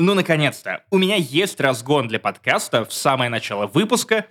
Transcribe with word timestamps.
Ну, 0.00 0.14
наконец-то, 0.14 0.84
у 0.92 0.98
меня 0.98 1.16
есть 1.16 1.60
разгон 1.60 2.06
для 2.06 2.20
подкаста 2.20 2.84
в 2.84 2.92
самое 2.92 3.28
начало 3.28 3.66
выпуска, 3.66 4.26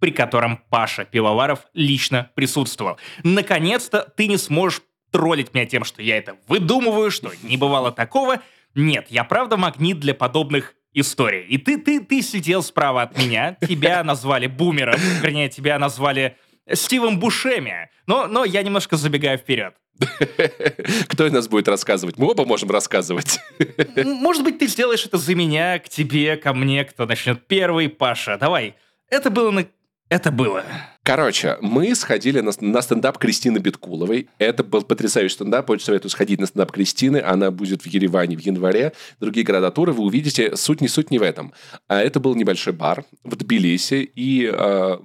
при 0.00 0.10
котором 0.10 0.58
Паша 0.68 1.06
Пивоваров 1.06 1.60
лично 1.72 2.30
присутствовал. 2.34 2.98
Наконец-то 3.24 4.12
ты 4.18 4.26
не 4.26 4.36
сможешь 4.36 4.82
троллить 5.10 5.54
меня 5.54 5.64
тем, 5.64 5.84
что 5.84 6.02
я 6.02 6.18
это 6.18 6.36
выдумываю, 6.46 7.10
что 7.10 7.32
не 7.42 7.56
бывало 7.56 7.90
такого. 7.90 8.42
Нет, 8.74 9.06
я 9.08 9.24
правда 9.24 9.56
магнит 9.56 9.98
для 9.98 10.12
подобных 10.12 10.74
историй. 10.92 11.46
И 11.46 11.56
ты, 11.56 11.78
ты, 11.78 12.04
ты 12.04 12.20
сидел 12.20 12.62
справа 12.62 13.00
от 13.00 13.16
меня, 13.16 13.56
тебя 13.66 14.04
назвали 14.04 14.46
бумером, 14.46 15.00
вернее, 15.22 15.48
тебя 15.48 15.78
назвали 15.78 16.36
Стивом 16.72 17.18
Бушеми. 17.18 17.90
Но, 18.06 18.26
но 18.26 18.44
я 18.44 18.62
немножко 18.62 18.96
забегаю 18.96 19.38
вперед. 19.38 19.74
Кто 21.08 21.26
из 21.26 21.32
нас 21.32 21.48
будет 21.48 21.68
рассказывать? 21.68 22.18
Мы 22.18 22.30
оба 22.30 22.44
можем 22.44 22.70
рассказывать. 22.70 23.40
Может 24.04 24.44
быть, 24.44 24.58
ты 24.58 24.68
сделаешь 24.68 25.04
это 25.04 25.18
за 25.18 25.34
меня, 25.34 25.78
к 25.78 25.88
тебе, 25.88 26.36
ко 26.36 26.54
мне, 26.54 26.84
кто 26.84 27.06
начнет 27.06 27.46
первый, 27.46 27.88
Паша. 27.88 28.38
Давай. 28.38 28.74
Это 29.10 29.30
было 29.30 29.50
на... 29.50 29.66
Это 30.10 30.30
было. 30.30 30.64
Короче, 31.02 31.58
мы 31.60 31.94
сходили 31.94 32.40
на, 32.40 32.52
на 32.60 32.80
стендап 32.80 33.18
Кристины 33.18 33.58
Биткуловой. 33.58 34.28
Это 34.38 34.64
был 34.64 34.82
потрясающий 34.82 35.34
стендап. 35.34 35.68
Очень 35.68 35.84
советую 35.84 36.10
сходить 36.10 36.40
на 36.40 36.46
стендап 36.46 36.72
Кристины. 36.72 37.18
Она 37.18 37.50
будет 37.50 37.82
в 37.82 37.86
Ереване 37.86 38.36
в 38.36 38.40
январе. 38.40 38.92
Другие 39.20 39.44
города 39.44 39.70
тура 39.70 39.92
вы 39.92 40.04
увидите. 40.04 40.56
Суть 40.56 40.80
не 40.80 40.88
суть 40.88 41.10
не 41.10 41.18
в 41.18 41.22
этом. 41.22 41.52
А 41.88 42.00
это 42.00 42.20
был 42.20 42.34
небольшой 42.34 42.72
бар 42.72 43.04
в 43.22 43.36
Тбилиси. 43.36 44.10
И 44.14 44.50
э, 44.50 44.98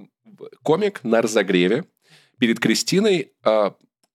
комик 0.64 1.04
на 1.04 1.22
разогреве 1.22 1.86
перед 2.40 2.60
Кристиной 2.60 3.32
э, 3.44 3.72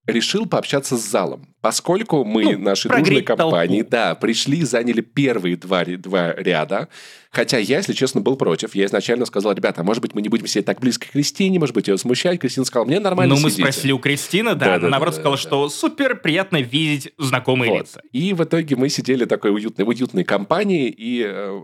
решил 0.08 0.46
пообщаться 0.46 0.96
с 0.96 1.06
залом. 1.06 1.54
Поскольку 1.60 2.24
мы, 2.24 2.56
ну, 2.56 2.58
нашей 2.58 2.88
дружной 2.88 3.22
компании, 3.22 3.82
толпу. 3.82 3.90
да, 3.90 4.14
пришли, 4.14 4.62
заняли 4.62 5.00
первые 5.02 5.56
два, 5.56 5.84
два 5.84 6.34
ряда, 6.34 6.88
хотя 7.30 7.58
я, 7.58 7.78
если 7.78 7.92
честно, 7.92 8.20
был 8.20 8.36
против. 8.36 8.74
Я 8.74 8.86
изначально 8.86 9.26
сказал, 9.26 9.52
ребята, 9.52 9.84
может 9.84 10.00
быть, 10.00 10.14
мы 10.14 10.22
не 10.22 10.28
будем 10.28 10.46
сидеть 10.46 10.64
так 10.64 10.80
близко 10.80 11.06
к 11.06 11.10
Кристине, 11.10 11.58
может 11.58 11.74
быть, 11.74 11.88
ее 11.88 11.98
смущать. 11.98 12.40
Кристина 12.40 12.64
сказала, 12.64 12.86
мне 12.86 13.00
нормально 13.00 13.34
Ну, 13.34 13.40
мы 13.40 13.50
спросили 13.50 13.92
у 13.92 13.98
Кристины, 13.98 14.54
да, 14.54 14.66
да 14.66 14.74
она, 14.74 14.82
да, 14.82 14.88
наоборот, 14.88 15.14
да, 15.14 15.20
сказала, 15.20 15.36
да. 15.36 15.42
что 15.42 15.68
супер 15.68 16.16
приятно 16.16 16.62
видеть 16.62 17.12
знакомые 17.18 17.72
вот. 17.72 17.80
лица. 17.80 18.02
И 18.12 18.32
в 18.32 18.42
итоге 18.42 18.76
мы 18.76 18.88
сидели 18.88 19.26
такой 19.26 19.52
уютной, 19.52 19.84
уютной 19.86 20.24
компании, 20.24 20.88
и 20.88 21.22
э, 21.26 21.60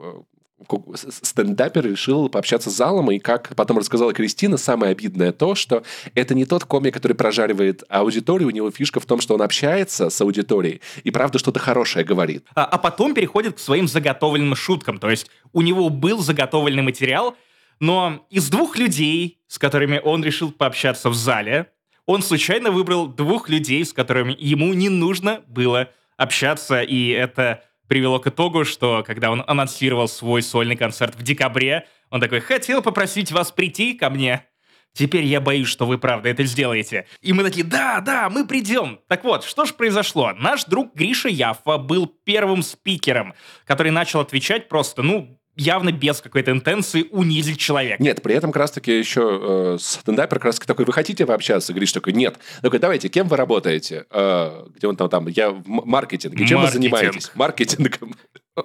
стендапер 0.95 1.85
решил 1.85 2.29
пообщаться 2.29 2.71
с 2.71 2.77
залом, 2.77 3.11
и 3.11 3.19
как 3.19 3.55
потом 3.57 3.79
рассказала 3.79 4.13
Кристина, 4.13 4.57
самое 4.57 4.93
обидное 4.93 5.33
то, 5.33 5.55
что 5.55 5.83
это 6.15 6.35
не 6.35 6.45
тот 6.45 6.65
комик, 6.65 6.95
который 6.95 7.15
прожаривает 7.15 7.83
аудиторию, 7.89 8.49
у 8.49 8.51
него 8.51 8.71
фишка 8.71 9.01
в 9.01 9.07
том, 9.07 9.21
что 9.21 9.35
он 9.35 9.43
общается 9.43 10.11
с 10.11 10.21
аудиторией 10.21 10.81
и 11.03 11.11
правда 11.11 11.39
что-то 11.39 11.59
хорошее 11.59 12.05
говорит. 12.05 12.47
А, 12.55 12.65
а 12.65 12.79
потом 12.79 13.15
переходит 13.15 13.57
к 13.57 13.59
своим 13.59 13.89
заготовленным 13.89 14.55
шуткам, 14.55 14.99
то 14.99 15.11
есть 15.11 15.29
у 15.53 15.61
него 15.61 15.89
был 15.91 16.19
заготовленный 16.21 16.83
материал, 16.83 17.37
но 17.81 18.27
из 18.31 18.49
двух 18.49 18.79
людей, 18.79 19.41
с 19.49 19.59
которыми 19.59 20.01
он 20.03 20.25
решил 20.25 20.53
пообщаться 20.53 21.11
в 21.11 21.15
зале, 21.15 21.71
он 22.07 22.23
случайно 22.23 22.71
выбрал 22.71 23.09
двух 23.09 23.49
людей, 23.49 23.85
с 23.85 23.93
которыми 23.93 24.37
ему 24.39 24.73
не 24.75 24.89
нужно 24.89 25.43
было 25.49 25.91
общаться, 26.17 26.83
и 26.83 27.09
это 27.09 27.65
привело 27.89 28.19
к 28.19 28.27
итогу, 28.27 28.65
что 28.65 29.03
когда 29.07 29.31
он 29.31 29.45
анонсировал 29.47 30.09
свой 30.09 30.43
сольный 30.43 30.77
концерт 30.77 31.15
в 31.15 31.23
декабре, 31.23 31.87
он 32.11 32.21
такой, 32.21 32.41
хотел 32.41 32.83
попросить 32.83 33.33
вас 33.33 33.51
прийти 33.51 33.95
ко 33.95 34.11
мне. 34.11 34.47
Теперь 34.93 35.25
я 35.25 35.41
боюсь, 35.41 35.69
что 35.69 35.87
вы 35.87 35.99
правда 35.99 36.29
это 36.29 36.45
сделаете. 36.45 37.07
И 37.21 37.33
мы 37.33 37.43
такие, 37.43 37.65
да, 37.65 38.01
да, 38.01 38.31
мы 38.31 38.47
придем. 38.47 39.01
Так 39.09 39.25
вот, 39.25 39.45
что 39.45 39.65
же 39.65 39.75
произошло? 39.75 40.33
Наш 40.39 40.65
друг 40.65 40.95
Гриша 40.95 41.29
Яффа 41.29 41.79
был 41.79 42.07
первым 42.07 42.63
спикером, 42.63 43.35
который 43.65 43.91
начал 43.91 44.21
отвечать 44.21 44.69
просто, 44.69 45.03
ну, 45.03 45.41
явно 45.57 45.93
без 45.93 46.21
какой-то 46.21 46.51
интенции 46.51 47.07
унизить 47.11 47.59
человека. 47.59 48.03
Нет, 48.03 48.23
при 48.23 48.35
этом 48.35 48.53
как 48.53 48.61
раз-таки 48.61 48.97
еще 48.99 49.77
э, 49.77 49.79
стендапер 49.81 50.39
как 50.39 50.47
раз-таки 50.47 50.67
такой, 50.67 50.85
вы 50.85 50.93
хотите 50.93 51.27
пообщаться? 51.27 51.73
Говоришь 51.73 51.93
такой, 51.93 52.13
нет. 52.13 52.39
Такой, 52.63 52.79
давайте, 52.79 53.09
кем 53.09 53.29
вы 53.29 53.37
работаете? 53.37 54.07
Э, 54.11 54.67
где 54.75 54.87
он 54.87 54.97
там, 54.97 55.09
там, 55.09 55.29
я 55.29 55.51
в 55.51 55.63
маркетинге. 55.67 56.47
Чем 56.47 56.61
Маркетинг. 56.61 56.83
вы 56.83 56.99
занимаетесь? 56.99 57.31
Маркетингом. 57.35 58.15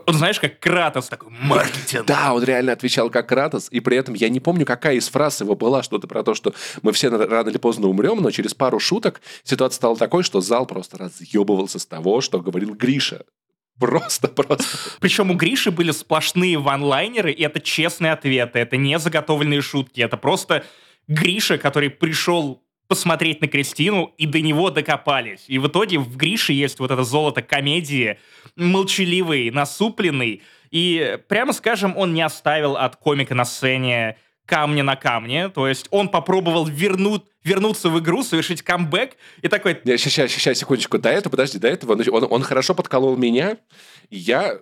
Он, 0.05 0.13
знаешь, 0.13 0.39
как 0.39 0.59
Кратос 0.59 1.07
такой, 1.07 1.31
маркетинг. 1.31 2.05
Да, 2.05 2.33
он 2.33 2.43
реально 2.43 2.73
отвечал 2.73 3.09
как 3.09 3.27
Кратос, 3.27 3.69
и 3.71 3.79
при 3.79 3.97
этом 3.97 4.13
я 4.13 4.29
не 4.29 4.39
помню, 4.39 4.65
какая 4.65 4.95
из 4.95 5.09
фраз 5.09 5.41
его 5.41 5.55
была, 5.55 5.81
что-то 5.81 6.07
про 6.07 6.21
то, 6.21 6.35
что 6.35 6.53
мы 6.83 6.91
все 6.91 7.09
рано 7.09 7.49
или 7.49 7.57
поздно 7.57 7.87
умрем, 7.87 8.21
но 8.21 8.29
через 8.29 8.53
пару 8.53 8.79
шуток 8.79 9.19
ситуация 9.43 9.77
стала 9.77 9.97
такой, 9.97 10.21
что 10.21 10.41
зал 10.41 10.67
просто 10.67 10.99
разъебывался 10.99 11.79
с 11.79 11.87
того, 11.87 12.21
что 12.21 12.39
говорил 12.39 12.75
Гриша. 12.75 13.23
Просто, 13.79 14.27
просто. 14.27 14.65
Причем 14.99 15.31
у 15.31 15.35
Гриши 15.35 15.71
были 15.71 15.91
сплошные 15.91 16.57
ванлайнеры, 16.57 17.31
и 17.31 17.43
это 17.43 17.59
честные 17.59 18.11
ответы, 18.11 18.59
это 18.59 18.77
не 18.77 18.99
заготовленные 18.99 19.61
шутки, 19.61 20.01
это 20.01 20.17
просто 20.17 20.65
Гриша, 21.07 21.57
который 21.57 21.89
пришел 21.89 22.61
посмотреть 22.87 23.39
на 23.41 23.47
Кристину, 23.47 24.13
и 24.17 24.25
до 24.25 24.41
него 24.41 24.71
докопались. 24.71 25.45
И 25.47 25.59
в 25.59 25.67
итоге 25.67 25.99
в 25.99 26.17
Грише 26.17 26.53
есть 26.53 26.79
вот 26.79 26.91
это 26.91 27.03
золото 27.03 27.41
комедии, 27.41 28.19
молчаливый, 28.55 29.51
насупленный, 29.51 30.41
и, 30.71 31.17
прямо 31.27 31.53
скажем, 31.53 31.95
он 31.95 32.13
не 32.13 32.21
оставил 32.21 32.75
от 32.75 32.95
комика 32.95 33.35
на 33.35 33.45
сцене 33.45 34.17
камня 34.45 34.83
на 34.83 34.95
камне, 34.95 35.49
то 35.49 35.67
есть 35.67 35.87
он 35.91 36.09
попробовал 36.09 36.65
вернуть, 36.65 37.21
вернуться 37.43 37.89
в 37.89 37.99
игру, 37.99 38.23
совершить 38.23 38.61
камбэк, 38.61 39.13
и 39.41 39.47
такой... 39.47 39.79
Сейчас, 39.85 40.13
сейчас, 40.13 40.31
сейчас, 40.31 40.57
секундочку, 40.57 40.97
до 40.97 41.09
этого, 41.09 41.31
подожди, 41.31 41.57
до 41.59 41.67
этого, 41.67 41.93
он, 42.11 42.27
он 42.29 42.43
хорошо 42.43 42.75
подколол 42.75 43.17
меня, 43.17 43.57
я, 44.11 44.59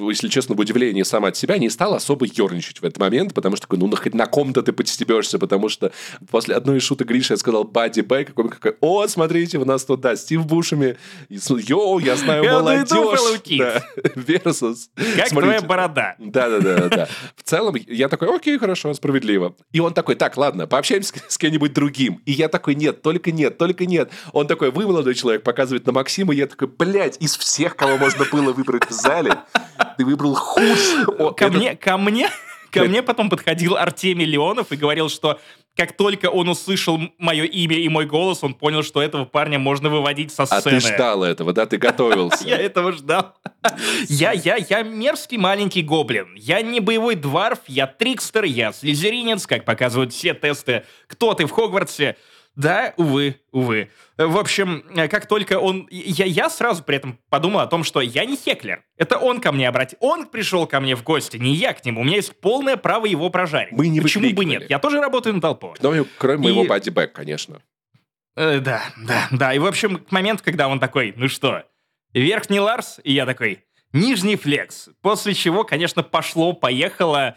если 0.00 0.28
честно, 0.28 0.56
в 0.56 0.60
удивлении 0.60 1.04
сам 1.04 1.24
от 1.24 1.36
себя 1.36 1.56
не 1.58 1.70
стал 1.70 1.94
особо 1.94 2.26
ерничать 2.26 2.80
в 2.80 2.84
этот 2.84 2.98
момент, 2.98 3.32
потому 3.32 3.54
что 3.54 3.66
такой, 3.66 3.78
ну, 3.78 3.94
хоть 3.94 4.14
на 4.14 4.26
ком-то 4.26 4.62
ты 4.62 4.72
подстебешься, 4.72 5.38
потому 5.38 5.68
что 5.68 5.92
после 6.30 6.56
одной 6.56 6.78
из 6.78 6.82
шуток 6.82 7.06
Гриша 7.06 7.34
я 7.34 7.38
сказал 7.38 7.64
«Бади 7.64 8.00
Бэй», 8.00 8.24
какой 8.24 8.48
какой, 8.48 8.76
о, 8.80 9.06
смотрите, 9.06 9.58
у 9.58 9.64
нас 9.64 9.84
тут, 9.84 10.00
да, 10.00 10.16
Стив 10.16 10.44
Бушами, 10.46 10.96
йоу, 11.28 12.00
я 12.00 12.16
знаю 12.16 12.44
молодежь. 12.44 13.40
Да, 13.58 13.84
versus. 14.16 14.88
Как 15.16 15.28
твоя 15.28 15.60
борода. 15.60 16.16
Да-да-да. 16.18 17.08
В 17.36 17.42
целом, 17.44 17.76
я 17.86 18.08
такой, 18.08 18.34
окей, 18.34 18.58
хорошо, 18.58 18.92
справедливо. 18.94 19.54
И 19.72 19.80
он 19.80 19.94
такой, 19.94 20.16
так, 20.16 20.36
ладно, 20.36 20.66
пообщаемся 20.66 21.14
с 21.28 21.38
кем-нибудь 21.38 21.72
другим. 21.72 22.17
И 22.24 22.32
я 22.32 22.48
такой, 22.48 22.74
нет, 22.74 23.02
только 23.02 23.32
нет, 23.32 23.58
только 23.58 23.86
нет. 23.86 24.10
Он 24.32 24.46
такой, 24.46 24.70
вы 24.70 24.86
молодой 24.86 25.14
человек, 25.14 25.42
показывает 25.42 25.86
на 25.86 25.92
Максима, 25.92 26.34
и 26.34 26.38
я 26.38 26.46
такой, 26.46 26.68
блядь, 26.68 27.16
из 27.20 27.36
всех, 27.36 27.76
кого 27.76 27.96
можно 27.96 28.24
было 28.30 28.52
выбрать 28.52 28.88
в 28.88 28.92
зале, 28.92 29.36
ты 29.96 30.04
выбрал 30.04 30.34
худшего. 30.34 31.32
Ко 31.32 31.48
мне, 31.48 31.76
ко 31.76 31.96
мне, 31.96 32.30
ко 32.70 32.84
мне 32.84 33.02
потом 33.02 33.30
подходил 33.30 33.76
Артемий 33.76 34.26
Леонов 34.26 34.72
и 34.72 34.76
говорил, 34.76 35.08
что 35.08 35.40
как 35.78 35.92
только 35.92 36.26
он 36.26 36.48
услышал 36.48 37.00
мое 37.18 37.44
имя 37.44 37.76
и 37.76 37.88
мой 37.88 38.04
голос, 38.04 38.42
он 38.42 38.54
понял, 38.54 38.82
что 38.82 39.00
этого 39.00 39.24
парня 39.26 39.60
можно 39.60 39.88
выводить 39.88 40.32
со 40.32 40.44
сцены. 40.44 40.58
А 40.58 40.62
ты 40.62 40.80
ждал 40.80 41.22
этого, 41.22 41.52
да? 41.52 41.66
Ты 41.66 41.76
готовился. 41.76 42.44
Я 42.48 42.56
этого 42.56 42.90
ждал. 42.90 43.36
Я, 44.08 44.32
я, 44.32 44.56
я 44.56 44.82
мерзкий 44.82 45.36
маленький 45.36 45.82
гоблин. 45.82 46.34
Я 46.34 46.62
не 46.62 46.80
боевой 46.80 47.14
дварф, 47.14 47.60
я 47.68 47.86
трикстер, 47.86 48.44
я 48.44 48.72
слизеринец, 48.72 49.46
как 49.46 49.64
показывают 49.64 50.12
все 50.12 50.34
тесты 50.34 50.84
«Кто 51.06 51.34
ты 51.34 51.46
в 51.46 51.50
Хогвартсе?». 51.52 52.16
Да, 52.58 52.92
увы, 52.96 53.36
увы. 53.52 53.88
В 54.16 54.36
общем, 54.36 54.82
как 55.08 55.26
только 55.26 55.60
он... 55.60 55.86
Я, 55.92 56.24
я 56.24 56.50
сразу 56.50 56.82
при 56.82 56.96
этом 56.96 57.20
подумал 57.30 57.60
о 57.60 57.68
том, 57.68 57.84
что 57.84 58.00
я 58.00 58.24
не 58.24 58.36
хеклер. 58.36 58.82
Это 58.96 59.16
он 59.16 59.40
ко 59.40 59.52
мне 59.52 59.68
обратил. 59.68 59.96
Он 60.00 60.26
пришел 60.26 60.66
ко 60.66 60.80
мне 60.80 60.96
в 60.96 61.04
гости, 61.04 61.36
не 61.36 61.54
я 61.54 61.72
к 61.72 61.84
нему. 61.84 62.00
У 62.00 62.04
меня 62.04 62.16
есть 62.16 62.34
полное 62.40 62.76
право 62.76 63.06
его 63.06 63.30
прожарить. 63.30 63.70
Мы 63.70 63.86
не 63.86 64.00
Почему 64.00 64.30
бы 64.32 64.44
нет? 64.44 64.68
Я 64.68 64.80
тоже 64.80 65.00
работаю 65.00 65.36
на 65.36 65.40
толпу. 65.40 65.76
Ну, 65.80 66.04
кроме 66.18 66.48
моего 66.48 66.64
бадди-бэк, 66.64 67.12
конечно. 67.12 67.62
Э, 68.34 68.58
да, 68.58 68.82
да, 69.06 69.28
да. 69.30 69.54
И, 69.54 69.60
в 69.60 69.66
общем, 69.66 69.98
к 69.98 70.10
моменту, 70.10 70.42
когда 70.42 70.66
он 70.66 70.80
такой, 70.80 71.14
ну 71.16 71.28
что, 71.28 71.62
верхний 72.12 72.58
Ларс? 72.58 72.98
И 73.04 73.12
я 73.12 73.24
такой, 73.24 73.64
нижний 73.92 74.34
флекс. 74.34 74.88
После 75.00 75.32
чего, 75.32 75.62
конечно, 75.62 76.02
пошло-поехало 76.02 77.36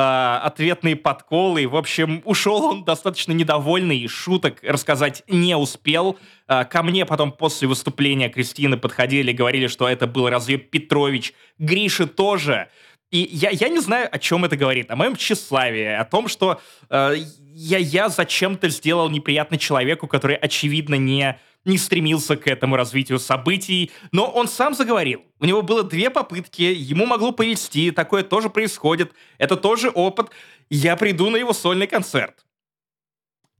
ответные 0.00 0.96
подколы. 0.96 1.66
В 1.66 1.76
общем, 1.76 2.22
ушел 2.24 2.64
он 2.64 2.84
достаточно 2.84 3.32
недовольный, 3.32 4.06
шуток 4.06 4.58
рассказать 4.62 5.22
не 5.28 5.56
успел. 5.56 6.18
Э, 6.46 6.64
ко 6.64 6.82
мне 6.82 7.06
потом 7.06 7.32
после 7.32 7.68
выступления 7.68 8.28
Кристины 8.28 8.76
подходили, 8.76 9.32
говорили, 9.32 9.66
что 9.66 9.88
это 9.88 10.06
был 10.06 10.28
разъеб 10.28 10.70
Петрович. 10.70 11.32
Гриши 11.58 12.06
тоже. 12.06 12.68
И 13.10 13.28
я, 13.32 13.50
я 13.50 13.68
не 13.68 13.80
знаю, 13.80 14.08
о 14.12 14.18
чем 14.18 14.44
это 14.44 14.56
говорит. 14.56 14.90
О 14.90 14.96
моем 14.96 15.16
тщеславии, 15.16 15.94
о 15.94 16.04
том, 16.04 16.28
что 16.28 16.60
э, 16.90 17.14
я, 17.54 17.78
я 17.78 18.08
зачем-то 18.08 18.68
сделал 18.68 19.08
неприятно 19.08 19.56
человеку, 19.56 20.06
который, 20.06 20.36
очевидно, 20.36 20.96
не 20.96 21.38
не 21.68 21.78
стремился 21.78 22.36
к 22.36 22.48
этому 22.48 22.76
развитию 22.76 23.20
событий, 23.20 23.92
но 24.10 24.26
он 24.28 24.48
сам 24.48 24.74
заговорил. 24.74 25.22
У 25.38 25.44
него 25.44 25.62
было 25.62 25.84
две 25.84 26.10
попытки, 26.10 26.62
ему 26.62 27.06
могло 27.06 27.30
повести, 27.30 27.92
такое 27.92 28.24
тоже 28.24 28.50
происходит, 28.50 29.12
это 29.36 29.56
тоже 29.56 29.90
опыт. 29.90 30.30
Я 30.70 30.96
приду 30.96 31.30
на 31.30 31.36
его 31.36 31.52
сольный 31.52 31.86
концерт. 31.86 32.44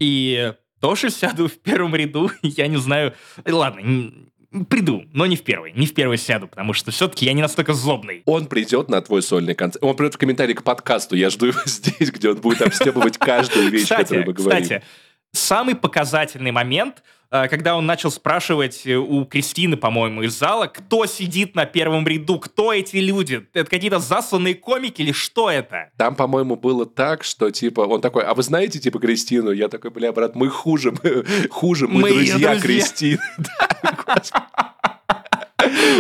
И 0.01 0.55
тоже 0.81 1.11
сяду 1.11 1.49
в 1.49 1.59
первом 1.59 1.95
ряду, 1.95 2.31
я 2.43 2.67
не 2.67 2.79
знаю... 2.79 3.15
Ладно, 3.47 4.13
Приду, 4.71 5.05
но 5.13 5.27
не 5.27 5.37
в 5.37 5.43
первый. 5.43 5.73
Не 5.73 5.85
в 5.85 5.93
первый 5.93 6.17
сяду, 6.17 6.49
потому 6.49 6.73
что 6.73 6.91
все-таки 6.91 7.27
я 7.27 7.35
не 7.35 7.43
настолько 7.43 7.75
злобный. 7.75 8.23
Он 8.25 8.47
придет 8.47 8.89
на 8.89 9.03
твой 9.03 9.21
сольный 9.21 9.55
концерт. 9.55 9.85
Он 9.85 9.95
придет 9.95 10.15
в 10.15 10.19
комментарии 10.19 10.55
к 10.55 10.63
подкасту. 10.63 11.17
Я 11.17 11.29
жду 11.29 11.47
его 11.47 11.61
здесь, 11.67 12.11
где 12.11 12.31
он 12.31 12.37
будет 12.37 12.63
обстебывать 12.63 13.19
каждую 13.19 13.69
вещь, 13.69 13.89
которую 13.89 14.27
мы 14.27 14.33
говорим. 14.33 14.63
кстати, 14.63 14.83
самый 15.33 15.75
показательный 15.75 16.51
момент, 16.51 17.03
э, 17.31 17.49
когда 17.49 17.77
он 17.77 17.87
начал 17.87 18.11
спрашивать 18.11 18.87
э, 18.87 18.97
у 18.97 19.25
Кристины, 19.25 19.77
по-моему, 19.77 20.23
из 20.23 20.39
зала, 20.39 20.67
кто 20.67 21.07
сидит 21.07 21.55
на 21.55 21.67
первом 21.67 22.07
ряду, 22.07 22.39
кто 22.39 22.73
эти 22.73 22.97
люди? 22.97 23.47
Это 23.53 23.69
какие-то 23.71 23.99
засланные 23.99 24.55
комики 24.55 25.03
или 25.03 25.13
что 25.13 25.51
это? 25.51 25.91
Там, 25.97 26.15
по-моему, 26.15 26.57
было 26.57 26.87
так, 26.87 27.25
что, 27.25 27.51
типа, 27.51 27.83
он 27.83 28.01
такой, 28.01 28.25
а 28.25 28.35
вы 28.35 28.43
знаете, 28.43 28.79
типа, 28.79 28.99
Кристину? 28.99 29.51
Я 29.51 29.69
такой, 29.69 29.91
бля, 29.91 30.13
брат, 30.13 30.35
мы 30.35 30.49
хуже, 30.49 30.93
мы 31.03 31.25
хуже, 31.51 31.87
мы, 31.89 32.01
Мы 32.01 32.09
друзья 32.11 32.35
друзья». 32.35 32.61
Кристины. 32.61 33.19
Да. 33.59 34.75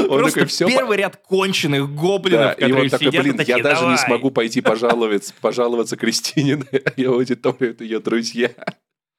Он 0.09 0.21
Просто 0.21 0.41
такой, 0.41 0.49
все, 0.49 0.67
первый 0.67 0.97
ряд 0.97 1.17
конченых 1.17 1.93
гоблинов, 1.93 2.59
и 2.59 2.65
он 2.65 2.71
которые 2.71 2.91
такой, 2.91 3.07
сидят 3.09 3.15
и 3.15 3.29
блин, 3.29 3.35
я 3.35 3.39
такие, 3.39 3.63
даже 3.63 3.81
не 3.83 3.97
«Давай». 3.97 4.07
смогу 4.07 4.31
пойти 4.31 4.61
пожаловаться, 4.61 5.35
пожаловаться 5.41 5.97
Кристине 5.97 6.57
на 6.57 6.65
ее 6.97 7.11
аудиторию, 7.11 7.73
это 7.73 7.85
ее 7.85 7.99
друзья. 7.99 8.51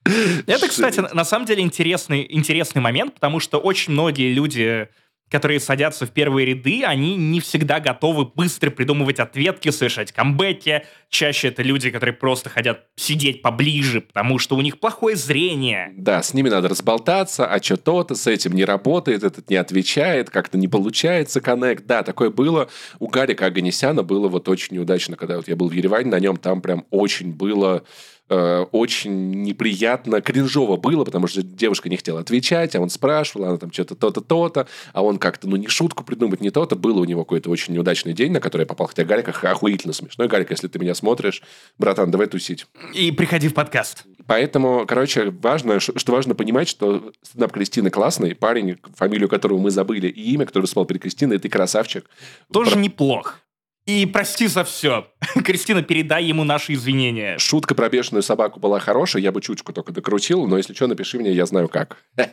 Это, 0.05 0.67
кстати, 0.67 0.99
на- 0.99 1.13
на 1.13 1.25
самом 1.25 1.45
деле 1.45 1.61
интересный, 1.61 2.25
интересный 2.29 2.81
момент, 2.81 3.15
потому 3.15 3.39
что 3.39 3.57
очень 3.57 3.93
многие 3.93 4.33
люди, 4.33 4.87
которые 5.29 5.59
садятся 5.59 6.07
в 6.07 6.09
первые 6.09 6.47
ряды, 6.47 6.83
они 6.83 7.15
не 7.15 7.39
всегда 7.39 7.79
готовы 7.79 8.25
быстро 8.25 8.71
придумывать 8.71 9.19
ответки, 9.19 9.69
совершать 9.69 10.11
камбэки. 10.11 10.85
Чаще 11.09 11.49
это 11.49 11.61
люди, 11.61 11.91
которые 11.91 12.15
просто 12.15 12.49
хотят 12.49 12.87
сидеть 12.95 13.43
поближе, 13.43 14.01
потому 14.01 14.39
что 14.39 14.55
у 14.55 14.61
них 14.61 14.79
плохое 14.79 15.15
зрение. 15.15 15.91
Да, 15.95 16.23
с 16.23 16.33
ними 16.33 16.49
надо 16.49 16.67
разболтаться, 16.69 17.45
а 17.45 17.61
что 17.61 17.77
то-то, 17.77 18.15
с 18.15 18.25
этим 18.25 18.53
не 18.53 18.65
работает, 18.65 19.23
этот 19.23 19.51
не 19.51 19.55
отвечает, 19.57 20.31
как-то 20.31 20.57
не 20.57 20.67
получается 20.67 21.41
коннект. 21.41 21.85
Да, 21.85 22.01
такое 22.01 22.31
было. 22.31 22.67
У 22.97 23.07
Гарика 23.07 23.45
Аганесяна 23.45 24.01
было 24.01 24.29
вот 24.29 24.49
очень 24.49 24.77
неудачно, 24.77 25.15
когда 25.15 25.35
вот 25.35 25.47
я 25.47 25.55
был 25.55 25.69
в 25.69 25.73
Ереване, 25.73 26.09
на 26.09 26.19
нем 26.19 26.37
там 26.37 26.59
прям 26.61 26.85
очень 26.89 27.33
было 27.33 27.83
э, 28.29 28.65
очень 28.71 29.31
неприятно, 29.43 30.21
кринжово 30.21 30.77
было, 30.77 31.03
потому 31.05 31.27
что 31.27 31.41
девушка 31.43 31.89
не 31.89 31.97
хотела 31.97 32.19
отвечать, 32.21 32.75
а 32.75 32.79
он 32.81 32.89
спрашивал, 32.89 33.45
она 33.45 33.57
там 33.57 33.71
что-то 33.71 33.95
то-то, 33.95 34.21
то-то, 34.21 34.67
а 34.93 35.03
он 35.03 35.17
как-то, 35.17 35.47
ну, 35.47 35.55
не 35.55 35.67
шутку 35.67 36.03
придумать, 36.03 36.41
не 36.41 36.49
то-то. 36.51 36.75
Было 36.75 36.99
у 37.01 37.05
него 37.05 37.23
какой-то 37.23 37.49
очень 37.49 37.73
неудачный 37.73 38.13
день, 38.13 38.31
на 38.31 38.39
который 38.39 38.61
я 38.61 38.67
попал, 38.67 38.87
хотя 38.87 39.03
Гарик 39.03 39.27
ох- 39.29 39.43
охуительно 39.43 39.93
смешной. 39.93 40.27
Гарик, 40.27 40.51
если 40.51 40.67
ты 40.67 40.79
меня 40.79 40.95
смотришь, 40.95 41.41
братан, 41.77 42.11
давай 42.11 42.27
тусить. 42.27 42.67
И 42.93 43.11
приходи 43.11 43.47
в 43.47 43.53
подкаст. 43.53 44.05
Поэтому, 44.27 44.85
короче, 44.87 45.31
важно, 45.31 45.79
что 45.79 46.11
важно 46.11 46.35
понимать, 46.35 46.67
что 46.67 47.11
стендап 47.23 47.51
Кристины 47.51 47.89
классный, 47.89 48.35
парень, 48.35 48.77
фамилию 48.95 49.27
которого 49.27 49.57
мы 49.59 49.71
забыли, 49.71 50.07
и 50.07 50.33
имя, 50.33 50.45
которое 50.45 50.63
выступал 50.63 50.85
перед 50.85 51.01
Кристиной, 51.01 51.39
ты 51.39 51.49
красавчик. 51.49 52.05
Тоже 52.53 52.71
Про- 52.71 52.79
неплох. 52.79 53.39
И 53.89 54.05
прости 54.05 54.45
за 54.45 54.63
все. 54.63 55.07
Кристина, 55.43 55.81
передай 55.81 56.23
ему 56.23 56.43
наши 56.43 56.73
извинения. 56.73 57.39
Шутка 57.39 57.73
про 57.73 57.89
бешеную 57.89 58.21
собаку 58.21 58.59
была 58.59 58.79
хорошая, 58.79 59.23
я 59.23 59.31
бы 59.31 59.41
чучку 59.41 59.73
только 59.73 59.91
докрутил, 59.91 60.45
но 60.45 60.57
если 60.57 60.75
что, 60.75 60.85
напиши 60.85 61.17
мне, 61.17 61.31
я 61.31 61.47
знаю 61.47 61.69
как. 61.69 61.97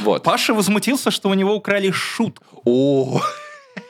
Вот. 0.00 0.24
Паша 0.24 0.52
возмутился, 0.52 1.10
что 1.10 1.30
у 1.30 1.34
него 1.34 1.54
украли 1.54 1.90
шутку. 1.90 2.60
О, 2.66 3.22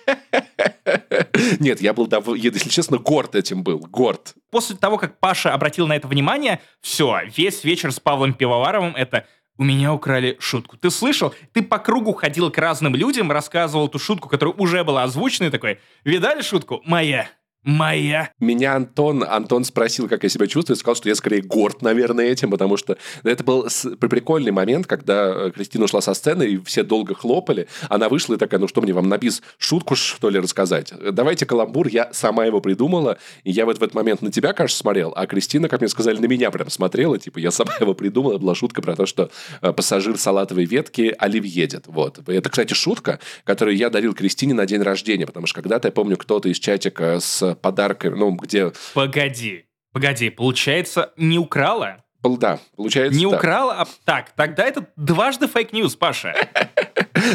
Нет, 1.58 1.80
я 1.80 1.92
был, 1.94 2.08
если 2.34 2.68
честно, 2.68 2.98
горд 2.98 3.34
этим 3.34 3.64
был. 3.64 3.78
Горд. 3.78 4.34
После 4.50 4.76
того, 4.76 4.96
как 4.96 5.18
Паша 5.18 5.52
обратил 5.52 5.88
на 5.88 5.96
это 5.96 6.06
внимание, 6.06 6.60
все, 6.80 7.22
весь 7.36 7.64
вечер 7.64 7.92
с 7.92 7.98
Павлом 7.98 8.34
Пивоваровым 8.34 8.94
это 8.94 9.26
у 9.60 9.62
меня 9.62 9.92
украли 9.92 10.38
шутку. 10.40 10.78
Ты 10.78 10.88
слышал? 10.88 11.34
Ты 11.52 11.62
по 11.62 11.78
кругу 11.78 12.14
ходил 12.14 12.50
к 12.50 12.56
разным 12.56 12.94
людям, 12.94 13.30
рассказывал 13.30 13.88
ту 13.88 13.98
шутку, 13.98 14.26
которая 14.26 14.54
уже 14.54 14.82
была 14.84 15.02
озвучена, 15.02 15.48
и 15.48 15.50
такой, 15.50 15.80
видали 16.02 16.40
шутку? 16.40 16.80
Моя. 16.86 17.28
Моя. 17.62 18.30
Меня 18.40 18.74
Антон, 18.74 19.22
Антон 19.22 19.64
спросил, 19.64 20.08
как 20.08 20.22
я 20.22 20.30
себя 20.30 20.46
чувствую, 20.46 20.76
сказал, 20.76 20.94
что 20.94 21.10
я 21.10 21.14
скорее 21.14 21.42
горд, 21.42 21.82
наверное, 21.82 22.24
этим, 22.24 22.50
потому 22.50 22.78
что 22.78 22.96
это 23.22 23.44
был 23.44 23.68
прикольный 23.98 24.50
момент, 24.50 24.86
когда 24.86 25.28
э, 25.28 25.50
Кристина 25.54 25.84
ушла 25.84 26.00
со 26.00 26.14
сцены, 26.14 26.44
и 26.44 26.58
все 26.64 26.84
долго 26.84 27.14
хлопали. 27.14 27.68
Она 27.90 28.08
вышла 28.08 28.34
и 28.34 28.38
такая, 28.38 28.60
ну 28.60 28.66
что 28.66 28.80
мне 28.80 28.94
вам 28.94 29.10
на 29.10 29.18
бис 29.18 29.42
шутку 29.58 29.94
что 29.94 30.30
ли 30.30 30.38
рассказать? 30.38 30.94
Давайте 31.12 31.44
каламбур, 31.44 31.88
я 31.88 32.08
сама 32.14 32.46
его 32.46 32.62
придумала, 32.62 33.18
и 33.44 33.50
я 33.50 33.66
вот 33.66 33.78
в 33.78 33.82
этот 33.82 33.94
момент 33.94 34.22
на 34.22 34.32
тебя, 34.32 34.54
кажется, 34.54 34.80
смотрел, 34.80 35.12
а 35.14 35.26
Кристина, 35.26 35.68
как 35.68 35.80
мне 35.80 35.88
сказали, 35.88 36.16
на 36.16 36.26
меня 36.26 36.50
прям 36.50 36.70
смотрела, 36.70 37.18
типа 37.18 37.40
я 37.40 37.50
сама 37.50 37.74
его 37.78 37.92
придумала, 37.92 38.38
была 38.38 38.54
шутка 38.54 38.80
про 38.80 38.96
то, 38.96 39.04
что 39.04 39.30
э, 39.60 39.70
пассажир 39.74 40.16
салатовой 40.16 40.64
ветки 40.64 41.14
Олив 41.18 41.44
едет. 41.44 41.84
Вот. 41.88 42.26
Это, 42.26 42.48
кстати, 42.48 42.72
шутка, 42.72 43.20
которую 43.44 43.76
я 43.76 43.90
дарил 43.90 44.14
Кристине 44.14 44.54
на 44.54 44.64
день 44.64 44.80
рождения, 44.80 45.26
потому 45.26 45.46
что 45.46 45.60
когда-то, 45.60 45.88
я 45.88 45.92
помню, 45.92 46.16
кто-то 46.16 46.48
из 46.48 46.58
чатика 46.58 47.20
с 47.20 47.49
подарками, 47.54 48.14
ну, 48.16 48.30
где... 48.32 48.72
Погоди. 48.94 49.64
Погоди, 49.92 50.30
получается, 50.30 51.12
не 51.16 51.38
украла? 51.38 52.04
Да, 52.22 52.58
получается, 52.76 53.18
Не 53.18 53.26
да. 53.26 53.36
украла, 53.36 53.74
а 53.80 53.86
так, 54.04 54.30
тогда 54.36 54.64
это 54.64 54.86
дважды 54.96 55.48
fake 55.48 55.70
news, 55.70 55.96
Паша. 55.96 56.34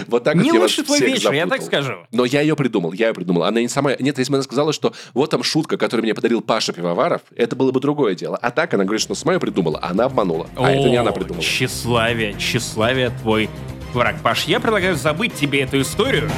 Вот 0.07 0.23
так 0.23 0.35
Не 0.35 0.51
лучше 0.51 0.83
твой 0.83 0.99
вечер, 0.99 1.31
я 1.31 1.45
так 1.45 1.61
запутал. 1.61 1.83
скажу. 1.83 2.07
Но 2.11 2.25
я 2.25 2.41
ее 2.41 2.55
придумал, 2.55 2.91
я 2.93 3.07
ее 3.09 3.13
придумал. 3.13 3.43
Она 3.43 3.61
не 3.61 3.67
сама... 3.67 3.95
Нет, 3.99 4.17
если 4.17 4.31
бы 4.31 4.37
она 4.37 4.43
сказала, 4.43 4.73
что 4.73 4.93
вот 5.13 5.29
там 5.29 5.43
шутка, 5.43 5.77
которую 5.77 6.03
мне 6.05 6.15
подарил 6.15 6.41
Паша 6.41 6.73
Пивоваров, 6.73 7.21
это 7.35 7.55
было 7.55 7.71
бы 7.71 7.79
другое 7.79 8.15
дело. 8.15 8.35
А 8.41 8.49
так 8.49 8.73
она 8.73 8.83
говорит, 8.83 9.01
что 9.01 9.13
сама 9.13 9.33
ее 9.33 9.39
придумала, 9.39 9.77
а 9.79 9.91
она 9.91 10.05
обманула. 10.05 10.49
А 10.55 10.71
это 10.71 10.89
не 10.89 10.95
она 10.97 11.11
О, 11.11 11.13
придумала. 11.13 11.43
Тщеславие, 11.43 12.33
тщеславие 12.35 13.11
твой 13.21 13.47
враг. 13.93 14.15
Паш, 14.23 14.45
я 14.45 14.59
предлагаю 14.59 14.95
забыть 14.95 15.35
тебе 15.35 15.61
эту 15.61 15.81
историю 15.81 16.29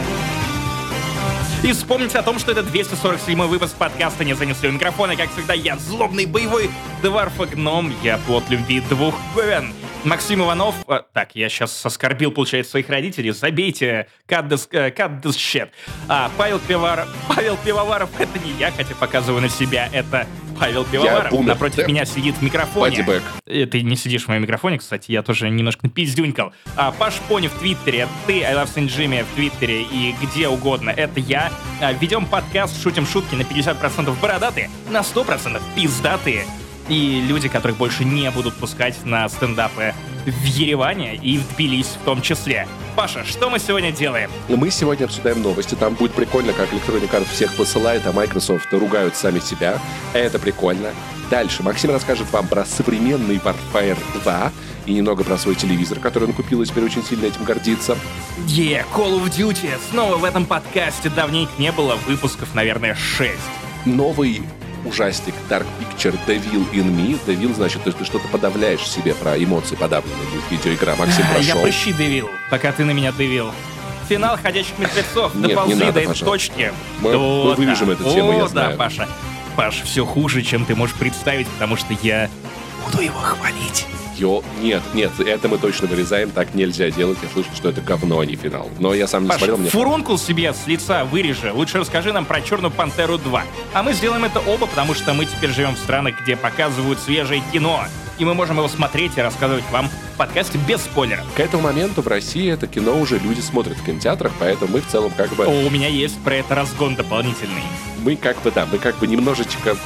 и 1.63 1.71
вспомнить 1.71 2.15
о 2.15 2.23
том, 2.23 2.39
что 2.39 2.51
это 2.51 2.63
247 2.63 3.41
выпуск 3.43 3.75
подкаста 3.75 4.23
«Не 4.23 4.33
занесли 4.35 4.69
у 4.69 4.71
микрофона». 4.71 5.15
Как 5.15 5.31
всегда, 5.31 5.53
я 5.53 5.77
злобный 5.77 6.25
боевой 6.25 6.69
дварф-гном, 7.01 7.93
я 8.03 8.17
плод 8.19 8.43
любви 8.49 8.81
двух 8.81 9.15
говен. 9.35 9.73
Максим 10.03 10.41
Иванов... 10.41 10.75
а, 10.87 11.03
так, 11.13 11.35
я 11.35 11.49
сейчас 11.49 11.85
оскорбил, 11.85 12.31
получается, 12.31 12.71
своих 12.71 12.89
родителей. 12.89 13.31
Забейте, 13.31 14.07
cut 14.27 14.47
this, 14.47 14.67
э, 14.71 14.89
cut 14.91 15.21
this 15.21 15.35
shit. 15.35 15.69
А, 16.07 16.31
Павел 16.37 16.59
Пивоваров... 16.59 17.07
Павел 17.27 17.57
Пивоваров, 17.57 18.09
это 18.19 18.39
не 18.39 18.51
я, 18.53 18.71
хотя 18.71 18.95
показываю 18.95 19.41
на 19.41 19.49
себя, 19.49 19.89
это 19.91 20.27
Павел 20.59 20.83
Пивоваров. 20.85 21.31
бумер. 21.31 21.47
Напротив 21.47 21.77
Да. 21.77 21.85
меня 21.87 22.05
сидит 22.05 22.35
в 22.35 22.41
микрофоне. 22.41 22.97
Паддибэк. 22.97 23.23
Э, 23.45 23.65
Ты 23.65 23.81
не 23.81 23.95
сидишь 23.95 24.25
в 24.25 24.27
моем 24.29 24.41
микрофоне, 24.43 24.77
кстати, 24.77 25.11
я 25.11 25.23
тоже 25.23 25.49
немножко 25.49 25.89
пиздюнькал. 25.89 26.51
А, 26.75 26.91
Паш 26.91 27.15
Пони 27.27 27.47
в 27.47 27.53
Твиттере, 27.53 28.07
ты, 28.25 28.43
I 28.43 28.53
Love 28.53 28.69
Saint 28.75 28.87
Jimmy 28.87 29.23
в 29.23 29.35
Твиттере 29.35 29.81
и 29.83 30.15
где 30.21 30.47
угодно, 30.47 30.89
это 30.89 31.19
я. 31.19 31.51
А, 31.81 31.93
ведем 31.93 32.25
подкаст, 32.25 32.81
шутим 32.81 33.05
шутки 33.05 33.35
на 33.35 33.41
50% 33.43 34.19
бородатые, 34.21 34.69
на 34.89 35.01
100% 35.03 35.61
пиздатые. 35.75 36.45
И 36.89 37.21
люди, 37.21 37.49
которых 37.49 37.77
больше 37.77 38.05
не 38.05 38.29
будут 38.31 38.55
пускать 38.55 38.95
на 39.05 39.27
стендапы 39.27 39.93
в 40.25 40.43
Ереване 40.43 41.15
и 41.15 41.37
в 41.37 41.47
Тбилиси 41.53 41.97
в 42.01 42.05
том 42.05 42.21
числе. 42.21 42.67
Паша, 42.95 43.23
что 43.23 43.49
мы 43.49 43.59
сегодня 43.59 43.91
делаем? 43.91 44.29
Мы 44.49 44.71
сегодня 44.71 45.05
обсуждаем 45.05 45.41
новости. 45.41 45.75
Там 45.75 45.93
будет 45.95 46.13
прикольно, 46.13 46.53
как 46.53 46.71
Electronic 46.71 47.11
Arts 47.11 47.31
всех 47.31 47.53
посылает, 47.55 48.05
а 48.07 48.11
Microsoft 48.11 48.71
ругают 48.73 49.15
сами 49.15 49.39
себя. 49.39 49.79
Это 50.13 50.39
прикольно. 50.39 50.89
Дальше 51.29 51.61
Максим 51.61 51.91
расскажет 51.91 52.31
вам 52.31 52.47
про 52.47 52.65
современный 52.65 53.35
Warfare 53.35 53.97
2 54.23 54.51
и 54.85 54.93
немного 54.93 55.25
про 55.25 55.37
свой 55.37 55.55
телевизор, 55.55 55.99
который 55.99 56.29
он 56.29 56.33
купил 56.33 56.61
и 56.61 56.65
теперь 56.65 56.85
очень 56.85 57.03
сильно 57.03 57.25
этим 57.25 57.43
гордится. 57.43 57.97
Yeah, 58.47 58.85
Call 58.93 59.21
of 59.21 59.29
Duty. 59.29 59.69
Снова 59.91 60.15
в 60.15 60.23
этом 60.23 60.45
подкасте 60.45 61.09
давнейко 61.09 61.51
не 61.57 61.71
было 61.71 61.95
выпусков, 62.07 62.55
наверное, 62.55 62.95
6. 62.95 63.33
Новый 63.85 64.41
ужастик 64.87 65.33
Dark 65.49 65.65
Picture 65.79 66.17
Devil 66.27 66.69
in 66.71 66.85
Me. 66.95 67.19
Devil 67.25 67.53
значит, 67.55 67.83
то 67.83 67.89
есть 67.89 67.99
ты 67.99 68.05
что-то 68.05 68.27
подавляешь 68.29 68.79
в 68.81 68.87
себе 68.87 69.13
про 69.13 69.37
эмоции 69.41 69.75
подавленные 69.75 70.17
видеоигра. 70.49 70.95
Максим 70.95 71.23
А, 71.35 71.39
Я 71.39 71.53
прошел. 71.53 71.61
прыщи 71.63 71.93
давил, 71.93 72.29
пока 72.49 72.71
ты 72.71 72.83
на 72.85 72.91
меня 72.91 73.11
давил. 73.11 73.51
Финал 74.09 74.37
«Ходячих 74.41 74.77
мертвецов». 74.79 75.35
Нет, 75.35 75.47
не 75.49 75.53
Доползли 75.53 75.75
надо, 75.75 75.91
до 75.91 75.99
этой 75.99 76.15
точки. 76.19 76.73
Мы- 77.01 77.15
О, 77.15 77.43
мы 77.49 77.55
вырежем 77.55 77.87
да. 77.87 77.93
эту 77.93 78.03
тему, 78.05 78.31
О, 78.31 78.33
я 78.35 78.39
да, 78.43 78.47
знаю. 78.47 78.77
Паша. 78.77 79.07
Паш, 79.57 79.81
все 79.83 80.05
хуже, 80.05 80.43
чем 80.43 80.65
ты 80.65 80.75
можешь 80.75 80.95
представить, 80.95 81.47
потому 81.47 81.75
что 81.75 81.93
я 82.01 82.29
буду 82.85 83.03
его 83.03 83.19
хвалить. 83.19 83.85
Ё, 84.17 84.43
нет, 84.61 84.81
нет, 84.95 85.11
это 85.19 85.47
мы 85.47 85.59
точно 85.59 85.87
вырезаем, 85.87 86.31
так 86.31 86.55
нельзя 86.55 86.89
делать. 86.89 87.19
Я 87.21 87.29
слышал, 87.29 87.51
что 87.55 87.69
это 87.69 87.81
говно, 87.81 88.19
а 88.19 88.25
не 88.25 88.35
финал. 88.35 88.67
Но 88.79 88.93
я 88.95 89.07
сам 89.07 89.23
не 89.23 89.29
Паш, 89.29 89.37
смотрел, 89.37 89.57
мне... 89.57 89.69
фурункул 89.69 90.17
себе 90.17 90.53
с 90.53 90.65
лица 90.65 91.05
вырежи. 91.05 91.51
Лучше 91.53 91.77
расскажи 91.77 92.11
нам 92.11 92.25
про 92.25 92.41
«Черную 92.41 92.71
пантеру 92.71 93.15
2». 93.17 93.41
А 93.73 93.83
мы 93.83 93.93
сделаем 93.93 94.25
это 94.25 94.39
оба, 94.39 94.65
потому 94.65 94.95
что 94.95 95.13
мы 95.13 95.25
теперь 95.25 95.51
живем 95.51 95.75
в 95.75 95.77
странах, 95.77 96.15
где 96.21 96.35
показывают 96.35 96.99
свежее 96.99 97.43
кино. 97.53 97.85
И 98.17 98.25
мы 98.25 98.33
можем 98.33 98.57
его 98.57 98.67
смотреть 98.67 99.15
и 99.17 99.21
рассказывать 99.21 99.63
вам 99.71 99.89
в 99.89 100.17
подкасте 100.17 100.57
без 100.67 100.81
спойлеров. 100.81 101.23
К 101.35 101.39
этому 101.39 101.63
моменту 101.63 102.01
в 102.01 102.07
России 102.07 102.51
это 102.51 102.65
кино 102.65 102.99
уже 102.99 103.19
люди 103.19 103.41
смотрят 103.41 103.77
в 103.77 103.85
кинотеатрах, 103.85 104.31
поэтому 104.39 104.73
мы 104.73 104.81
в 104.81 104.87
целом 104.87 105.11
как 105.15 105.29
бы... 105.35 105.45
О, 105.45 105.67
у 105.67 105.69
меня 105.69 105.87
есть 105.87 106.17
про 106.23 106.35
это 106.35 106.55
разгон 106.55 106.95
дополнительный. 106.95 107.61
Мы 108.03 108.15
как 108.15 108.41
бы, 108.41 108.49
да, 108.49 108.67
мы 108.71 108.79
как 108.79 108.97
бы 108.97 109.05
немножечко 109.05 109.77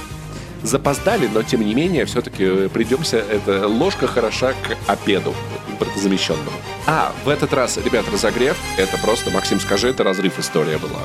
запоздали, 0.63 1.27
но 1.27 1.43
тем 1.43 1.65
не 1.65 1.73
менее 1.73 2.05
все-таки 2.05 2.67
придемся, 2.69 3.17
это 3.17 3.67
ложка 3.67 4.07
хороша 4.07 4.53
к 4.53 4.77
обеду. 4.87 5.33
импортозамещенным. 5.81 6.53
А, 6.85 7.11
в 7.25 7.29
этот 7.29 7.53
раз, 7.53 7.77
ребят, 7.77 8.05
разогрев, 8.11 8.57
это 8.77 8.97
просто, 8.99 9.31
Максим, 9.31 9.59
скажи, 9.59 9.89
это 9.89 10.03
разрыв 10.03 10.37
история 10.39 10.77
была. 10.77 11.01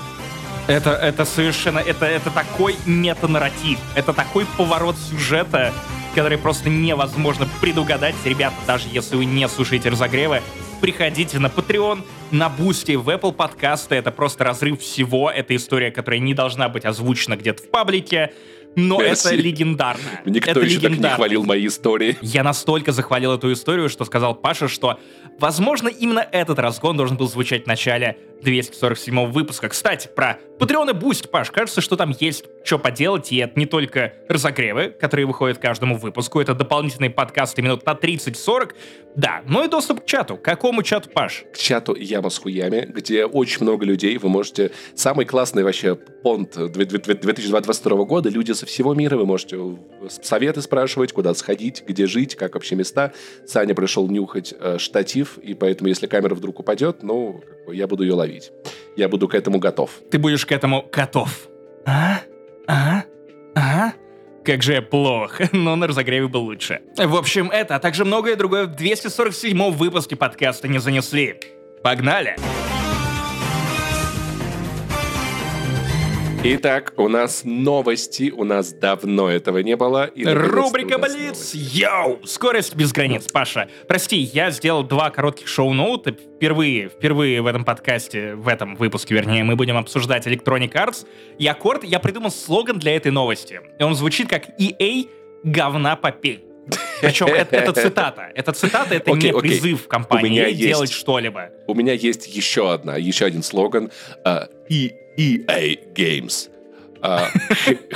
Это, 0.67 0.91
это 0.91 1.25
совершенно, 1.25 1.79
это, 1.79 2.07
это 2.07 2.31
такой 2.31 2.77
метанарратив, 2.87 3.79
это 3.95 4.13
такой 4.13 4.47
поворот 4.59 4.97
сюжета, 4.99 5.73
который 6.15 6.39
просто 6.39 6.69
невозможно 6.69 7.49
предугадать. 7.61 8.15
Ребята, 8.25 8.57
даже 8.67 8.89
если 8.91 9.17
вы 9.17 9.27
не 9.27 9.49
слушаете 9.49 9.91
разогревы, 9.91 10.43
приходите 10.81 11.39
на 11.39 11.47
Patreon, 11.47 12.03
на 12.33 12.49
Boosty, 12.49 12.97
в 12.97 13.09
Apple 13.09 13.33
подкасты. 13.33 13.95
Это 13.95 14.11
просто 14.11 14.45
разрыв 14.45 14.81
всего. 14.81 15.31
Это 15.31 15.55
история, 15.55 15.91
которая 15.91 16.21
не 16.21 16.35
должна 16.35 16.69
быть 16.69 16.85
озвучена 16.85 17.37
где-то 17.37 17.63
в 17.63 17.71
паблике. 17.71 18.33
Но 18.77 19.01
Merci. 19.01 19.29
это 19.29 19.35
легендарно. 19.35 20.21
Никто 20.27 20.51
это 20.51 20.61
еще 20.61 20.77
легендарно. 20.77 21.03
так 21.03 21.11
не 21.11 21.17
хвалил 21.17 21.45
мои 21.45 21.67
истории. 21.67 22.17
Я 22.21 22.45
настолько 22.45 22.93
захвалил 22.93 23.33
эту 23.33 23.53
историю, 23.53 23.89
что 23.89 24.05
сказал 24.05 24.35
Паша, 24.35 24.69
что, 24.69 25.01
возможно, 25.39 25.89
именно 25.89 26.27
этот 26.31 26.59
разгон 26.59 26.97
должен 26.97 27.17
был 27.17 27.27
звучать 27.27 27.65
в 27.65 27.67
начале 27.67 28.19
247 28.43 29.27
выпуска. 29.31 29.69
Кстати, 29.69 30.09
про 30.15 30.39
Patreon 30.59 30.91
и 30.91 30.95
Boosty, 30.95 31.29
Паш, 31.29 31.51
кажется, 31.51 31.81
что 31.81 31.97
там 31.97 32.15
есть 32.19 32.45
что 32.65 32.79
поделать, 32.79 33.31
и 33.31 33.37
это 33.37 33.59
не 33.59 33.67
только 33.67 34.15
разогревы, 34.29 34.89
которые 34.89 35.27
выходят 35.27 35.59
каждому 35.59 35.99
выпуску, 35.99 36.41
это 36.41 36.55
дополнительные 36.55 37.11
подкасты 37.11 37.63
минут 37.63 37.85
на 37.85 37.93
30-40, 37.93 38.73
да, 39.15 39.43
но 39.47 39.65
и 39.65 39.69
доступ 39.69 40.03
к 40.03 40.07
чату. 40.07 40.37
К 40.37 40.43
какому 40.43 40.83
чату, 40.83 41.11
Паш? 41.11 41.45
К 41.53 41.57
чату 41.57 41.95
Яма 41.95 42.31
с 42.31 42.39
хуями, 42.39 42.87
где 42.89 43.25
очень 43.25 43.63
много 43.63 43.85
людей, 43.85 44.17
вы 44.19 44.29
можете... 44.29 44.73
Самый 44.95 45.27
классный 45.27 45.63
вообще 45.63 45.95
понт 45.95 46.57
2022 46.57 48.05
года, 48.05 48.29
люди 48.29 48.53
со 48.53 48.67
всего 48.67 48.95
мира, 48.95 49.17
вы 49.17 49.27
можете 49.27 49.59
советы 50.23 50.63
спрашивать, 50.63 51.13
куда 51.13 51.35
сходить, 51.35 51.85
где 51.87 52.07
жить, 52.07 52.35
как 52.35 52.55
вообще 52.55 52.75
места. 52.75 53.13
Саня 53.47 53.75
пришел 53.75 54.09
нюхать 54.09 54.55
э, 54.59 54.79
штатив, 54.79 55.39
и 55.39 55.55
поэтому, 55.55 55.89
если 55.89 56.07
камера 56.07 56.35
вдруг 56.35 56.61
упадет, 56.61 57.03
ну, 57.03 57.43
я 57.73 57.87
буду 57.87 58.03
ее 58.03 58.15
ловить. 58.15 58.53
Я 58.97 59.09
буду 59.09 59.29
к 59.29 59.35
этому 59.35 59.59
готов. 59.59 59.91
Ты 60.11 60.19
будешь 60.19 60.47
к 60.47 60.53
этому 60.53 60.89
готов. 60.91 61.49
А? 61.85 62.21
А? 62.67 63.05
А? 63.55 63.93
Как 64.45 64.63
же 64.63 64.75
я 64.75 64.83
плох, 64.83 65.41
но 65.53 65.77
на 65.77 65.87
разогреве 65.87 66.29
был 66.29 66.43
лучше. 66.43 66.81
В 66.97 67.17
общем, 67.17 67.51
это, 67.51 67.77
а 67.77 67.79
также 67.79 68.05
многое 68.05 68.37
другое 68.37 68.67
в 68.67 68.77
247 68.77 69.71
выпуске 69.71 70.17
подкаста 70.17 70.69
не 70.69 70.79
занесли. 70.79 71.41
Погнали! 71.83 72.37
Погнали! 72.37 72.66
Итак, 76.49 76.93
у 76.97 77.09
нас 77.09 77.43
новости, 77.45 78.31
у 78.31 78.45
нас 78.45 78.73
давно 78.73 79.29
этого 79.29 79.59
не 79.59 79.75
было. 79.75 80.05
И 80.05 80.25
Рубрика 80.25 80.97
Блиц! 80.97 81.53
Йоу! 81.55 82.21
Скорость 82.25 82.77
без 82.77 82.93
границ, 82.93 83.27
Паша. 83.33 83.69
Прости, 83.89 84.17
я 84.19 84.53
сделал 84.53 84.85
два 84.85 85.11
коротких 85.11 85.49
шоу-ноута. 85.49 86.13
Впервые, 86.13 86.89
впервые 86.89 87.43
в 87.43 87.47
этом 87.47 87.65
подкасте, 87.65 88.37
в 88.37 88.47
этом 88.47 88.77
выпуске, 88.77 89.15
вернее, 89.15 89.43
мы 89.43 89.57
будем 89.57 89.77
обсуждать 89.77 90.29
Electronic 90.29 90.71
Arts. 90.73 91.05
И 91.37 91.49
аккорд, 91.49 91.83
я 91.83 91.99
придумал 91.99 92.31
слоган 92.31 92.79
для 92.79 92.95
этой 92.95 93.11
новости. 93.11 93.61
И 93.81 93.83
он 93.83 93.97
звучит 93.97 94.29
как 94.29 94.45
EA 94.61 95.09
говна 95.43 95.97
попей. 95.97 96.45
Причем 97.01 97.27
это, 97.27 97.57
это 97.57 97.73
цитата. 97.73 98.31
Это 98.35 98.53
цитата, 98.53 98.95
это 98.95 99.11
okay, 99.11 99.23
не 99.23 99.31
okay. 99.31 99.41
призыв 99.41 99.89
компании 99.89 100.53
делать 100.53 100.93
что-либо. 100.93 101.51
У 101.67 101.75
меня 101.75 101.93
есть 101.93 102.27
еще 102.35 102.73
одна, 102.73 102.97
еще 102.97 103.25
один 103.25 103.43
слоган. 103.43 103.91
Uh, 104.25 104.49
EA 104.69 105.79
Games. 105.95 106.51
Uh, 107.03 107.31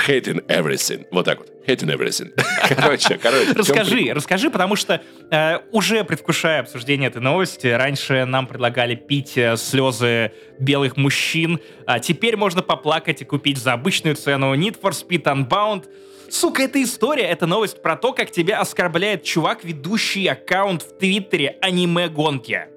hating 0.07 0.45
everything. 0.47 1.05
Вот 1.11 1.25
так 1.25 1.39
вот. 1.39 1.51
Hating 1.67 1.89
everything. 1.89 2.31
Короче, 2.75 3.17
короче. 3.17 3.53
Расскажи, 3.53 4.11
расскажи, 4.13 4.49
потому 4.49 4.75
что 4.75 5.01
э, 5.29 5.59
уже 5.71 6.03
предвкушая 6.03 6.61
обсуждение 6.61 7.09
этой 7.09 7.21
новости, 7.21 7.67
раньше 7.67 8.25
нам 8.25 8.47
предлагали 8.47 8.95
пить 8.95 9.37
э, 9.37 9.55
слезы 9.57 10.31
белых 10.59 10.97
мужчин, 10.97 11.59
а 11.85 11.99
теперь 11.99 12.35
можно 12.35 12.63
поплакать 12.63 13.21
и 13.21 13.25
купить 13.25 13.59
за 13.59 13.73
обычную 13.73 14.15
цену 14.15 14.55
Need 14.55 14.81
for 14.81 14.91
Speed 14.91 15.23
Unbound. 15.23 15.85
Сука, 16.31 16.63
это 16.63 16.81
история, 16.81 17.25
это 17.25 17.45
новость 17.45 17.81
про 17.81 17.97
то, 17.97 18.13
как 18.13 18.31
тебя 18.31 18.61
оскорбляет 18.61 19.23
чувак, 19.23 19.65
ведущий 19.65 20.27
аккаунт 20.27 20.81
в 20.81 20.97
Твиттере 20.97 21.57
аниме-гонки. 21.61 22.67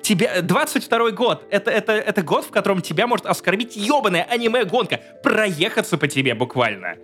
Тебе 0.00 0.42
22 0.42 1.10
год. 1.10 1.42
Это, 1.50 1.72
это, 1.72 1.92
это 1.92 2.22
год, 2.22 2.44
в 2.44 2.50
котором 2.50 2.80
тебя 2.80 3.08
может 3.08 3.26
оскорбить 3.26 3.74
ебаная 3.74 4.22
аниме-гонка. 4.22 5.00
Проехаться 5.24 5.98
по 5.98 6.06
тебе 6.06 6.36
буквально. 6.36 6.98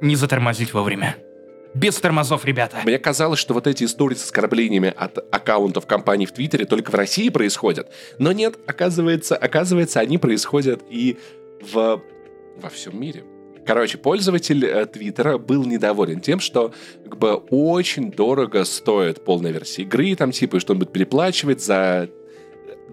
Не 0.00 0.16
затормозить 0.16 0.74
вовремя. 0.74 1.16
Без 1.72 1.96
тормозов, 1.98 2.44
ребята. 2.44 2.78
Мне 2.84 2.98
казалось, 2.98 3.38
что 3.38 3.54
вот 3.54 3.68
эти 3.68 3.84
истории 3.84 4.16
с 4.16 4.24
оскорблениями 4.24 4.92
от 4.96 5.18
аккаунтов 5.32 5.86
компаний 5.86 6.26
в 6.26 6.32
Твиттере 6.32 6.64
только 6.64 6.90
в 6.90 6.94
России 6.94 7.28
происходят. 7.28 7.92
Но 8.18 8.32
нет, 8.32 8.56
оказывается, 8.66 9.36
оказывается, 9.36 10.00
они 10.00 10.18
происходят 10.18 10.82
и 10.90 11.16
в... 11.60 12.02
во 12.56 12.68
всем 12.70 13.00
мире. 13.00 13.22
Короче, 13.66 13.98
пользователь 13.98 14.64
э, 14.64 14.86
Твиттера 14.86 15.38
был 15.38 15.64
недоволен 15.64 16.20
тем, 16.20 16.40
что 16.40 16.72
как 17.04 17.18
бы 17.18 17.34
очень 17.34 18.10
дорого 18.10 18.64
стоит 18.64 19.24
полная 19.24 19.52
версия 19.52 19.82
игры, 19.82 20.14
там 20.16 20.32
типа 20.32 20.60
что-нибудь 20.60 20.92
переплачивать 20.92 21.62
за 21.62 22.08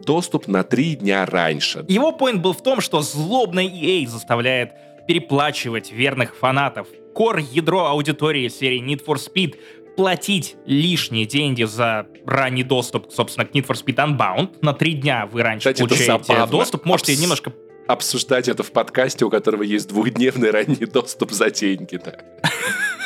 доступ 0.06 0.48
на 0.48 0.64
три 0.64 0.96
дня 0.96 1.26
раньше. 1.26 1.86
Его 1.88 2.12
поинт 2.12 2.42
был 2.42 2.54
в 2.54 2.64
том, 2.64 2.82
что 2.82 3.02
злобная 3.02 3.66
EA 3.66 4.08
заставляет 4.08 4.72
переплачивать 5.08 5.92
верных 5.92 6.36
фанатов. 6.36 6.88
Кор 7.14 7.38
ядро 7.38 7.88
аудитории 7.88 8.48
серии 8.48 8.82
Need 8.82 9.06
for 9.06 9.16
Speed 9.16 9.56
платить 9.96 10.56
лишние 10.66 11.26
деньги 11.26 11.64
за 11.64 12.08
ранний 12.26 12.64
доступ, 12.64 13.12
собственно, 13.12 13.46
к 13.46 13.52
Need 13.52 13.68
for 13.68 13.76
Speed 13.76 13.96
Unbound. 13.96 14.58
На 14.62 14.74
три 14.74 14.94
дня 14.94 15.28
вы 15.32 15.44
раньше 15.44 15.72
Кстати, 15.72 15.88
получаете 15.88 16.48
доступ. 16.50 16.86
Можете 16.86 17.14
Абс... 17.14 17.22
немножко 17.22 17.52
обсуждать 17.88 18.48
это 18.48 18.64
в 18.64 18.72
подкасте, 18.72 19.26
у 19.26 19.30
которого 19.30 19.64
есть 19.64 19.88
двухдневный 19.90 20.52
ранний 20.52 20.86
доступ 20.86 21.32
за 21.32 21.50
деньги-то. 21.50 22.20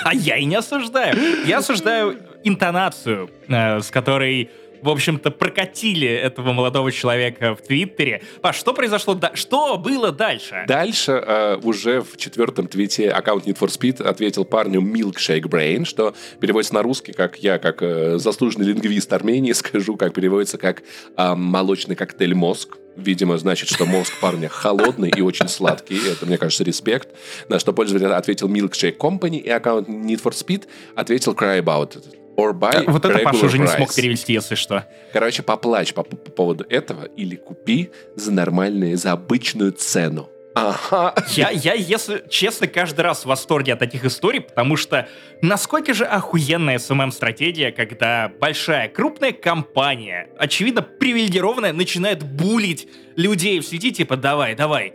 А 0.04 0.14
я 0.14 0.38
и 0.38 0.46
не 0.46 0.56
осуждаю. 0.56 1.18
Я 1.46 1.60
осуждаю 1.60 2.20
интонацию, 2.44 3.30
э, 3.48 3.82
с 3.82 3.90
которой 3.90 4.50
в 4.86 4.90
общем-то, 4.90 5.32
прокатили 5.32 6.08
этого 6.08 6.54
молодого 6.54 6.92
человека 6.92 7.56
в 7.56 7.62
Твиттере. 7.66 8.22
А 8.44 8.54
что 8.54 8.72
произошло? 8.72 9.16
Да... 9.16 9.32
Что 9.34 9.78
было 9.78 10.12
дальше? 10.12 10.64
Дальше 10.68 11.12
э, 11.12 11.58
уже 11.64 12.02
в 12.02 12.18
четвертом 12.18 12.68
твите 12.68 13.10
аккаунт 13.10 13.48
Need 13.48 13.58
for 13.58 13.68
Speed 13.68 14.04
ответил 14.04 14.46
парню 14.46 14.82
Milkshake 14.82 15.46
Brain, 15.46 15.86
что 15.86 16.14
переводится 16.40 16.76
на 16.76 16.84
русский, 16.84 17.14
как 17.14 17.38
я, 17.38 17.58
как 17.58 17.82
э, 17.82 18.20
заслуженный 18.20 18.68
лингвист 18.68 19.12
Армении, 19.12 19.52
скажу, 19.54 19.98
как 19.98 20.14
переводится 20.14 20.60
как 20.60 20.84
э, 21.18 21.36
молочный 21.36 21.96
коктейль 21.96 22.36
мозг. 22.36 22.78
Видимо, 22.96 23.38
значит, 23.38 23.70
что 23.70 23.86
мозг 23.86 24.14
парня 24.22 24.50
холодный 24.50 25.10
и 25.10 25.22
очень 25.22 25.48
сладкий. 25.48 26.00
Это, 26.10 26.26
мне 26.26 26.38
кажется, 26.38 26.64
респект. 26.64 27.10
На 27.50 27.60
что 27.60 27.74
пользователь 27.74 28.08
ответил 28.08 28.48
Milkshake 28.48 28.98
Company, 28.98 29.38
и 29.38 29.50
аккаунт 29.50 29.88
Need 29.90 30.22
for 30.22 30.32
Speed 30.32 30.66
ответил 30.96 31.34
Cry 31.34 31.62
About 31.62 31.96
It. 31.96 32.04
Or 32.38 32.54
buy 32.54 32.84
вот 32.90 33.06
это 33.06 33.20
Паша 33.20 33.46
уже 33.46 33.60
не 33.60 33.68
смог 33.68 33.94
перевести, 33.94 34.34
если 34.34 34.56
что. 34.56 34.86
Короче, 35.14 35.42
поплачь 35.42 35.94
по, 35.94 36.04
по 36.04 36.16
поводу 36.16 36.66
этого 36.70 37.06
или 37.06 37.36
купи 37.36 37.92
за 38.16 38.32
нормальную, 38.32 38.98
за 38.98 39.14
обычную 39.14 39.72
цену. 39.72 40.30
Ага. 40.56 41.14
Я, 41.32 41.50
я, 41.50 41.74
если 41.74 42.24
честно, 42.30 42.68
каждый 42.68 43.02
раз 43.02 43.24
в 43.24 43.26
восторге 43.26 43.74
от 43.74 43.80
таких 43.80 44.06
историй, 44.06 44.40
потому 44.40 44.78
что 44.78 45.08
насколько 45.42 45.94
же 45.94 46.06
охуенная 46.06 46.80
СММ-стратегия, 46.80 47.74
когда 47.74 48.32
большая, 48.40 48.88
крупная 48.88 49.34
компания, 49.34 50.30
очевидно, 50.40 50.82
привилегированная, 50.82 51.74
начинает 51.74 52.24
булить 52.24 52.88
людей 53.18 53.60
в 53.60 53.66
сети, 53.66 53.92
типа, 53.92 54.16
давай, 54.16 54.56
давай, 54.56 54.94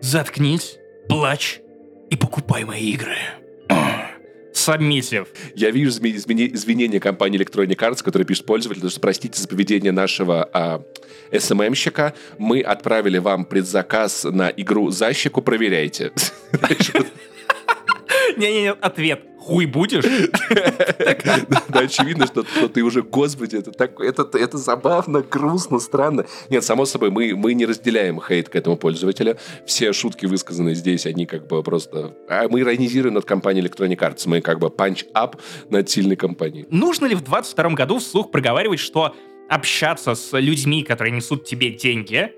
заткнись, 0.00 0.78
плачь 1.10 1.60
и 2.08 2.16
покупай 2.16 2.64
мои 2.64 2.92
игры. 2.92 3.18
Submissive. 4.56 5.28
Я 5.54 5.70
вижу 5.70 5.90
извинения 5.90 6.98
компании 6.98 7.38
Electronic 7.38 7.76
Arts, 7.76 8.02
которая 8.02 8.26
пишет 8.26 8.46
пользователю, 8.46 8.88
что 8.88 9.00
простите 9.00 9.40
за 9.40 9.46
поведение 9.46 9.92
нашего 9.92 10.48
а, 10.52 10.82
SMM-щика. 11.30 12.14
Мы 12.38 12.62
отправили 12.62 13.18
вам 13.18 13.44
предзаказ 13.44 14.24
на 14.24 14.48
игру 14.48 14.90
«Защику», 14.90 15.42
проверяйте. 15.42 16.10
Не-не-не, 18.36 18.72
ответ 18.72 19.35
хуй 19.46 19.66
будешь? 19.66 20.04
Да, 21.68 21.80
очевидно, 21.80 22.26
что, 22.26 22.42
ты 22.68 22.82
уже, 22.82 23.02
господи, 23.02 23.56
это, 23.56 23.70
так, 23.70 24.00
это, 24.00 24.58
забавно, 24.58 25.22
грустно, 25.22 25.78
странно. 25.78 26.26
Нет, 26.50 26.64
само 26.64 26.84
собой, 26.84 27.10
мы, 27.10 27.34
мы 27.36 27.54
не 27.54 27.66
разделяем 27.66 28.20
хейт 28.20 28.48
к 28.48 28.56
этому 28.56 28.76
пользователю. 28.76 29.36
Все 29.66 29.92
шутки, 29.92 30.26
высказанные 30.26 30.74
здесь, 30.74 31.06
они 31.06 31.26
как 31.26 31.46
бы 31.46 31.62
просто... 31.62 32.14
А 32.28 32.48
мы 32.48 32.60
иронизируем 32.60 33.14
над 33.14 33.24
компанией 33.24 33.64
Electronic 33.66 33.98
Arts. 33.98 34.22
Мы 34.26 34.40
как 34.40 34.58
бы 34.58 34.70
punch 34.70 35.17
up 35.17 35.36
над 35.70 35.88
сильной 35.88 36.16
компанией. 36.16 36.66
Нужно 36.70 37.06
ли 37.06 37.14
в 37.14 37.22
22 37.22 37.70
году 37.70 37.98
вслух 37.98 38.30
проговаривать, 38.30 38.80
что 38.80 39.14
общаться 39.48 40.14
с 40.14 40.38
людьми, 40.38 40.82
которые 40.82 41.14
несут 41.14 41.44
тебе 41.44 41.70
деньги, 41.70 42.32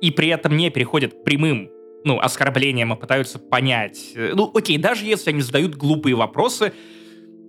и 0.00 0.10
при 0.10 0.28
этом 0.28 0.56
не 0.56 0.70
переходят 0.70 1.12
к 1.12 1.24
прямым 1.24 1.70
ну, 2.06 2.20
оскорблением, 2.20 2.92
а 2.92 2.96
пытаются 2.96 3.38
понять. 3.38 4.12
Ну, 4.14 4.50
окей, 4.54 4.78
даже 4.78 5.04
если 5.04 5.30
они 5.30 5.42
задают 5.42 5.74
глупые 5.74 6.14
вопросы, 6.14 6.72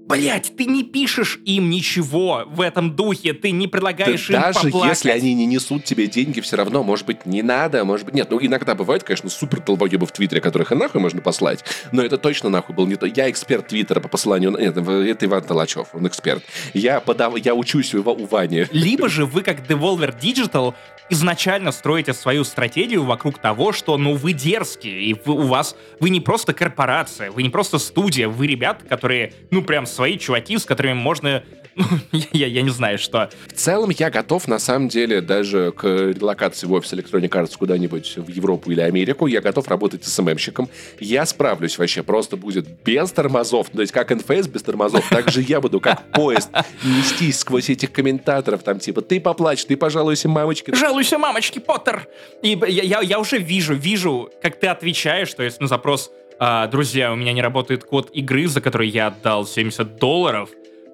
Блять, 0.07 0.53
ты 0.55 0.65
не 0.65 0.83
пишешь 0.83 1.39
им 1.45 1.69
ничего 1.69 2.43
в 2.47 2.61
этом 2.61 2.95
духе, 2.95 3.33
ты 3.33 3.51
не 3.51 3.67
предлагаешь 3.67 4.27
Да 4.27 4.35
им 4.35 4.41
даже 4.41 4.59
поплакать. 4.61 4.89
если 4.89 5.11
они 5.11 5.33
не 5.33 5.45
несут 5.45 5.83
тебе 5.83 6.07
деньги, 6.07 6.39
все 6.39 6.55
равно, 6.55 6.81
может 6.83 7.05
быть, 7.05 7.25
не 7.25 7.41
надо, 7.41 7.83
может 7.83 8.05
быть, 8.05 8.15
нет. 8.15 8.31
Ну, 8.31 8.39
иногда 8.41 8.73
бывают, 8.73 9.03
конечно, 9.03 9.29
супер 9.29 9.61
долбоебы 9.61 10.05
в 10.05 10.11
Твиттере, 10.11 10.39
которых 10.39 10.71
и 10.71 10.75
нахуй 10.75 11.01
можно 11.01 11.21
послать, 11.21 11.63
но 11.91 12.01
это 12.01 12.17
точно 12.17 12.49
нахуй 12.49 12.73
был 12.73 12.87
не 12.87 12.95
то. 12.95 13.05
Я 13.05 13.29
эксперт 13.29 13.67
Твиттера 13.67 13.99
по 13.99 14.07
посыланию... 14.07 14.51
Нет, 14.57 14.77
это 14.77 15.25
Иван 15.25 15.43
Толачев, 15.43 15.89
он 15.93 16.07
эксперт. 16.07 16.43
Я, 16.73 17.01
подав... 17.01 17.37
я 17.37 17.53
учусь 17.53 17.93
у, 17.93 18.01
у 18.01 18.25
Вани. 18.25 18.65
Либо 18.71 19.09
же 19.09 19.25
вы, 19.25 19.41
как 19.41 19.67
Devolver 19.67 20.17
Digital, 20.17 20.73
изначально 21.09 21.71
строите 21.71 22.13
свою 22.13 22.43
стратегию 22.43 23.03
вокруг 23.03 23.39
того, 23.39 23.71
что, 23.71 23.97
ну, 23.97 24.15
вы 24.15 24.33
дерзкие, 24.33 25.01
и 25.01 25.13
вы, 25.25 25.33
у 25.33 25.47
вас, 25.47 25.75
вы 25.99 26.09
не 26.09 26.19
просто 26.19 26.53
корпорация, 26.53 27.31
вы 27.31 27.43
не 27.43 27.49
просто 27.49 27.77
студия, 27.77 28.27
вы 28.27 28.47
ребята, 28.47 28.85
которые, 28.85 29.33
ну, 29.51 29.61
прям 29.61 29.85
свои 29.97 30.19
чуваки, 30.19 30.59
с 30.59 30.65
которыми 30.65 30.93
можно, 30.93 31.43
ну, 31.75 31.85
я, 32.31 32.45
я 32.45 32.61
не 32.61 32.69
знаю, 32.69 32.99
что. 32.99 33.31
В 33.47 33.53
целом 33.53 33.89
я 33.89 34.11
готов, 34.11 34.47
на 34.47 34.59
самом 34.59 34.89
деле, 34.89 35.21
даже 35.21 35.71
к 35.71 35.85
релокации 35.85 36.67
в 36.67 36.73
офис 36.73 36.93
Electronic 36.93 37.29
Arts 37.29 37.57
куда-нибудь 37.57 38.17
в 38.17 38.29
Европу 38.29 38.71
или 38.71 38.81
Америку. 38.81 39.25
Я 39.25 39.41
готов 39.41 39.67
работать 39.67 40.05
СММщиком. 40.05 40.69
Я 40.99 41.25
справлюсь 41.25 41.79
вообще. 41.79 42.03
Просто 42.03 42.37
будет 42.37 42.67
без 42.83 43.11
тормозов. 43.11 43.71
То 43.71 43.81
есть 43.81 43.91
как 43.91 44.11
NFS 44.11 44.47
без 44.49 44.61
тормозов, 44.61 45.09
так 45.09 45.29
же 45.29 45.41
я 45.41 45.59
буду 45.61 45.79
как 45.79 46.11
поезд 46.11 46.51
нестись 46.83 47.39
сквозь 47.39 47.71
этих 47.71 47.91
комментаторов. 47.91 48.61
Там 48.61 48.77
типа, 48.77 49.01
ты 49.01 49.19
поплачь, 49.19 49.65
ты 49.65 49.75
пожалуйся 49.75 50.29
мамочке. 50.29 50.75
Жалуйся, 50.75 51.17
мамочки, 51.17 51.57
Поттер! 51.57 52.07
И 52.43 52.49
я, 52.67 52.83
я, 52.83 53.01
я 53.01 53.19
уже 53.19 53.39
вижу, 53.39 53.73
вижу, 53.73 54.29
как 54.43 54.59
ты 54.59 54.67
отвечаешь, 54.67 55.33
то 55.33 55.41
есть 55.41 55.59
на 55.59 55.67
запрос 55.67 56.11
«А, 56.39 56.67
«Друзья, 56.67 57.11
у 57.11 57.15
меня 57.15 57.33
не 57.33 57.41
работает 57.41 57.83
код 57.83 58.09
игры, 58.13 58.47
за 58.47 58.61
который 58.61 58.89
я 58.89 59.07
отдал 59.07 59.45
70 59.45 59.97
долларов. 59.97 60.49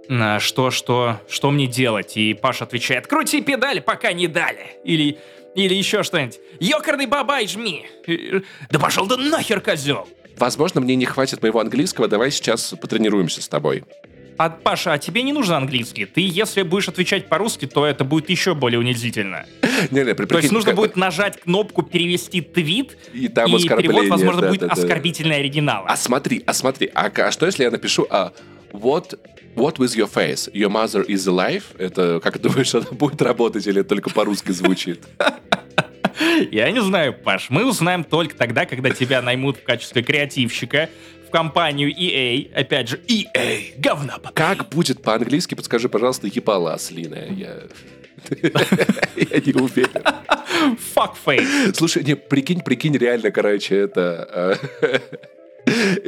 А, 0.10 0.40
Что, 0.40 0.72
что, 0.72 1.20
что 1.30 1.52
мне 1.52 1.68
делать?» 1.68 2.16
И 2.18 2.34
Паша 2.34 2.64
отвечает 2.64 3.08
«Крути 3.08 3.42
педаль, 3.42 3.82
пока 3.82 4.14
не 4.14 4.28
дали!» 4.28 4.78
Или, 4.84 5.18
или 5.56 5.74
еще 5.74 6.04
что-нибудь 6.04 6.40
«Ёкарный 6.60 7.08
бабай, 7.08 7.48
жми!» 7.48 7.86
«Да 8.70 8.80
пошел 8.80 9.08
ты 9.08 9.18
нахер, 9.18 9.60
козел!» 9.60 10.08
Возможно, 10.38 10.82
мне 10.82 10.96
не 10.96 11.06
хватит 11.06 11.42
моего 11.42 11.60
английского. 11.60 12.08
Давай 12.08 12.32
сейчас 12.32 12.74
потренируемся 12.82 13.42
с 13.42 13.48
тобой. 13.48 13.84
А, 14.38 14.50
Паша, 14.50 14.94
а 14.94 14.98
тебе 14.98 15.22
не 15.24 15.34
нужен 15.34 15.56
английский? 15.56 16.06
Ты, 16.06 16.22
если 16.22 16.64
будешь 16.64 16.88
отвечать 16.88 17.28
по-русски, 17.28 17.66
то 17.66 17.86
это 17.86 18.04
будет 18.04 18.30
еще 18.30 18.56
более 18.56 18.80
унизительно. 18.80 19.46
Не-не, 19.92 20.14
То 20.14 20.38
есть 20.38 20.52
нужно 20.52 20.74
будет 20.74 20.96
нажать 20.96 21.42
кнопку 21.42 21.84
«Перевести 21.84 22.42
твит», 22.42 22.98
И 23.14 23.28
там 23.28 23.56
и 23.56 23.68
перевод, 23.68 24.08
возможно, 24.08 24.42
да, 24.42 24.48
будет 24.50 24.62
да, 24.62 24.68
да. 24.68 24.74
оскорбительный 24.74 25.38
оригинала. 25.38 25.88
А 25.88 25.96
смотри, 25.96 26.44
а 26.46 26.54
смотри, 26.54 26.90
а, 26.94 27.12
а 27.16 27.32
что 27.32 27.46
если 27.46 27.64
я 27.64 27.72
напишу 27.72 28.08
а, 28.10 28.32
what, 28.72 29.18
what 29.56 29.78
with 29.78 29.96
your 29.96 30.12
face? 30.12 30.50
Your 30.54 30.70
mother 30.70 31.06
is 31.06 31.28
alive? 31.28 31.64
Это, 31.78 32.20
как 32.22 32.42
думаешь, 32.42 32.74
это 32.74 32.94
будет 32.94 33.22
работать 33.22 33.68
или 33.68 33.82
только 33.84 34.10
по-русски 34.10 34.52
звучит? 34.52 35.02
Я 36.52 36.70
не 36.72 36.82
знаю, 36.82 37.14
Паш, 37.14 37.50
мы 37.50 37.66
узнаем 37.66 38.04
только 38.04 38.36
тогда, 38.36 38.66
когда 38.66 38.92
тебя 38.92 39.22
наймут 39.22 39.58
в 39.58 39.64
качестве 39.64 40.04
креативщика 40.04 40.90
компанию 41.34 41.90
EA. 41.90 42.48
Опять 42.54 42.90
же, 42.90 43.02
EA, 43.08 43.74
говна. 43.78 44.20
Как 44.36 44.70
будет 44.70 45.02
по-английски, 45.02 45.56
подскажи, 45.56 45.90
пожалуйста, 45.90 46.28
ебала 46.28 46.76
ослиная. 46.76 47.30
Я... 47.32 47.56
Я 49.16 49.40
не 49.42 49.54
уверен. 49.54 50.04
Fuck 50.96 51.16
face. 51.26 51.74
Слушай, 51.74 52.04
не, 52.04 52.16
прикинь, 52.16 52.62
прикинь, 52.62 52.96
реально, 52.96 53.32
короче, 53.32 53.76
это... 53.76 54.60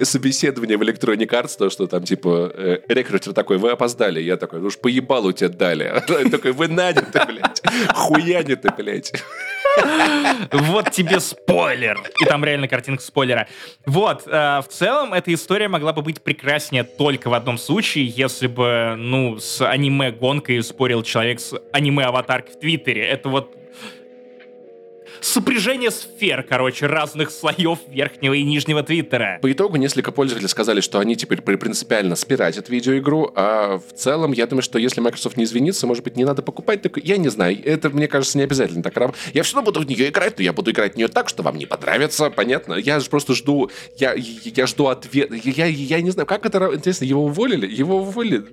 собеседование 0.03 0.77
в 0.77 0.81
Electronic 0.81 1.27
Arts, 1.29 1.57
то, 1.57 1.69
что 1.69 1.87
там, 1.87 2.03
типа, 2.03 2.51
э, 2.53 2.79
рекрутер 2.87 3.33
такой, 3.33 3.57
вы 3.57 3.71
опоздали. 3.71 4.21
Я 4.21 4.37
такой, 4.37 4.59
ну 4.59 4.67
уж 4.67 4.77
поебалу 4.77 5.31
тебя 5.31 5.49
дали. 5.49 6.03
Такой, 6.31 6.51
вы 6.51 6.67
наняты, 6.67 7.21
блядь. 7.27 7.61
Хуяняты, 7.93 8.69
блядь. 8.77 9.13
Вот 10.51 10.91
тебе 10.91 11.19
спойлер. 11.19 12.01
И 12.21 12.25
там 12.25 12.43
реально 12.43 12.67
картинка 12.67 13.01
спойлера. 13.01 13.47
Вот, 13.85 14.23
э, 14.25 14.61
в 14.61 14.67
целом, 14.69 15.13
эта 15.13 15.33
история 15.33 15.67
могла 15.67 15.93
бы 15.93 16.01
быть 16.01 16.21
прекраснее 16.21 16.83
только 16.83 17.29
в 17.29 17.33
одном 17.33 17.57
случае, 17.57 18.05
если 18.05 18.47
бы, 18.47 18.95
ну, 18.97 19.37
с 19.37 19.61
аниме-гонкой 19.61 20.63
спорил 20.63 21.03
человек 21.03 21.39
с 21.39 21.53
аниме-аватаркой 21.71 22.55
в 22.55 22.59
Твиттере. 22.59 23.03
Это 23.03 23.29
вот 23.29 23.55
сопряжение 25.21 25.91
сфер, 25.91 26.43
короче, 26.43 26.87
разных 26.87 27.31
слоев 27.31 27.79
верхнего 27.87 28.33
и 28.33 28.43
нижнего 28.43 28.83
Твиттера. 28.83 29.39
По 29.41 29.51
итогу 29.51 29.77
несколько 29.77 30.11
пользователей 30.11 30.49
сказали, 30.49 30.81
что 30.81 30.99
они 30.99 31.15
теперь 31.15 31.41
при- 31.41 31.55
принципиально 31.55 32.15
спиратят 32.15 32.69
видеоигру, 32.69 33.31
а 33.35 33.79
в 33.79 33.93
целом, 33.93 34.31
я 34.31 34.47
думаю, 34.47 34.63
что 34.63 34.79
если 34.79 35.01
Microsoft 35.01 35.37
не 35.37 35.43
извинится, 35.43 35.87
может 35.87 36.03
быть, 36.03 36.15
не 36.15 36.25
надо 36.25 36.41
покупать 36.41 36.81
такой. 36.81 37.03
Я 37.03 37.17
не 37.17 37.29
знаю, 37.29 37.57
это, 37.63 37.89
мне 37.89 38.07
кажется, 38.07 38.37
не 38.37 38.43
обязательно 38.43 38.83
так 38.83 38.95
Я 39.33 39.43
все 39.43 39.55
равно 39.55 39.71
буду 39.71 39.81
в 39.81 39.87
нее 39.87 40.09
играть, 40.09 40.37
но 40.37 40.43
я 40.43 40.53
буду 40.53 40.71
играть 40.71 40.93
в 40.93 40.97
нее 40.97 41.07
так, 41.07 41.29
что 41.29 41.43
вам 41.43 41.57
не 41.57 41.65
понравится, 41.65 42.29
понятно? 42.29 42.75
Я 42.75 42.99
же 42.99 43.09
просто 43.09 43.33
жду, 43.33 43.69
я, 43.97 44.13
я 44.15 44.67
жду 44.67 44.87
ответ. 44.87 45.31
Я, 45.45 45.65
я 45.65 46.01
не 46.01 46.11
знаю, 46.11 46.25
как 46.25 46.45
это, 46.45 46.71
интересно, 46.73 47.05
его 47.05 47.25
уволили? 47.25 47.67
Его 47.67 47.97
уволили 48.01 48.43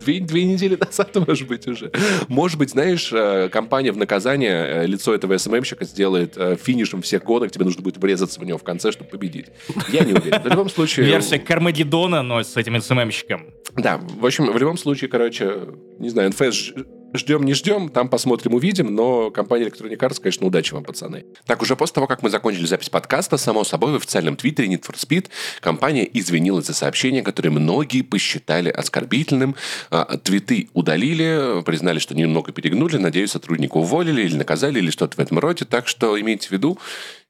две, 0.00 0.20
Две, 0.20 0.44
недели 0.44 0.76
назад, 0.80 1.14
может 1.26 1.48
быть, 1.48 1.66
уже. 1.66 1.90
Может 2.28 2.58
быть, 2.58 2.70
знаешь, 2.70 3.10
э, 3.12 3.48
компания 3.48 3.92
в 3.92 3.96
наказание 3.96 4.82
э, 4.82 4.86
лицо 4.86 5.14
этого 5.14 5.36
СММщика 5.36 5.84
сделает 5.84 6.36
э, 6.36 6.56
финишем 6.56 7.02
всех 7.02 7.24
гонок, 7.24 7.50
тебе 7.52 7.64
нужно 7.64 7.82
будет 7.82 7.96
врезаться 7.98 8.40
в 8.40 8.44
него 8.44 8.58
в 8.58 8.64
конце, 8.64 8.92
чтобы 8.92 9.10
победить. 9.10 9.46
Я 9.92 10.04
не 10.04 10.12
уверен. 10.12 10.40
В 10.42 10.46
любом 10.46 10.68
случае... 10.68 11.06
Версия 11.06 11.38
Кармагеддона, 11.38 12.22
но 12.22 12.42
с 12.42 12.56
этим 12.56 12.80
СММщиком. 12.80 13.54
Да, 13.74 13.98
в 13.98 14.24
общем, 14.24 14.50
в 14.50 14.58
любом 14.58 14.78
случае, 14.78 15.08
короче, 15.08 15.68
не 15.98 16.08
знаю, 16.08 16.30
НФС 16.30 16.72
ждем, 17.14 17.44
не 17.44 17.54
ждем, 17.54 17.88
там 17.88 18.08
посмотрим, 18.08 18.54
увидим, 18.54 18.94
но 18.94 19.30
компания 19.30 19.66
Electronic 19.66 19.98
Arts, 19.98 20.20
конечно, 20.20 20.46
удачи 20.46 20.72
вам, 20.74 20.84
пацаны. 20.84 21.24
Так, 21.46 21.62
уже 21.62 21.76
после 21.76 21.94
того, 21.94 22.06
как 22.06 22.22
мы 22.22 22.30
закончили 22.30 22.66
запись 22.66 22.88
подкаста, 22.88 23.36
само 23.36 23.64
собой, 23.64 23.92
в 23.92 23.96
официальном 23.96 24.36
твиттере 24.36 24.68
Need 24.68 24.84
for 24.86 24.94
Speed 24.94 25.28
компания 25.60 26.08
извинилась 26.12 26.66
за 26.66 26.74
сообщение, 26.74 27.22
которое 27.22 27.50
многие 27.50 28.02
посчитали 28.02 28.68
оскорбительным. 28.68 29.56
А, 29.90 30.18
Твиты 30.18 30.68
удалили, 30.74 31.62
признали, 31.64 31.98
что 31.98 32.14
немного 32.14 32.52
перегнули, 32.52 32.96
надеюсь, 32.96 33.30
сотрудника 33.30 33.76
уволили 33.76 34.22
или 34.22 34.36
наказали, 34.36 34.78
или 34.78 34.90
что-то 34.90 35.16
в 35.16 35.20
этом 35.20 35.38
роде, 35.38 35.64
так 35.64 35.88
что 35.88 36.20
имейте 36.20 36.48
в 36.48 36.52
виду, 36.52 36.78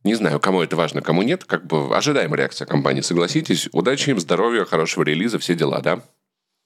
не 0.04 0.14
знаю, 0.14 0.38
кому 0.38 0.62
это 0.62 0.76
важно, 0.76 1.02
кому 1.02 1.22
нет, 1.22 1.44
как 1.44 1.66
бы 1.66 1.96
ожидаемая 1.96 2.38
реакция 2.38 2.66
компании, 2.66 3.00
согласитесь. 3.00 3.68
Удачи 3.72 4.10
им, 4.10 4.20
здоровья, 4.20 4.64
хорошего 4.64 5.02
релиза, 5.02 5.38
все 5.38 5.54
дела, 5.54 5.80
да? 5.80 6.02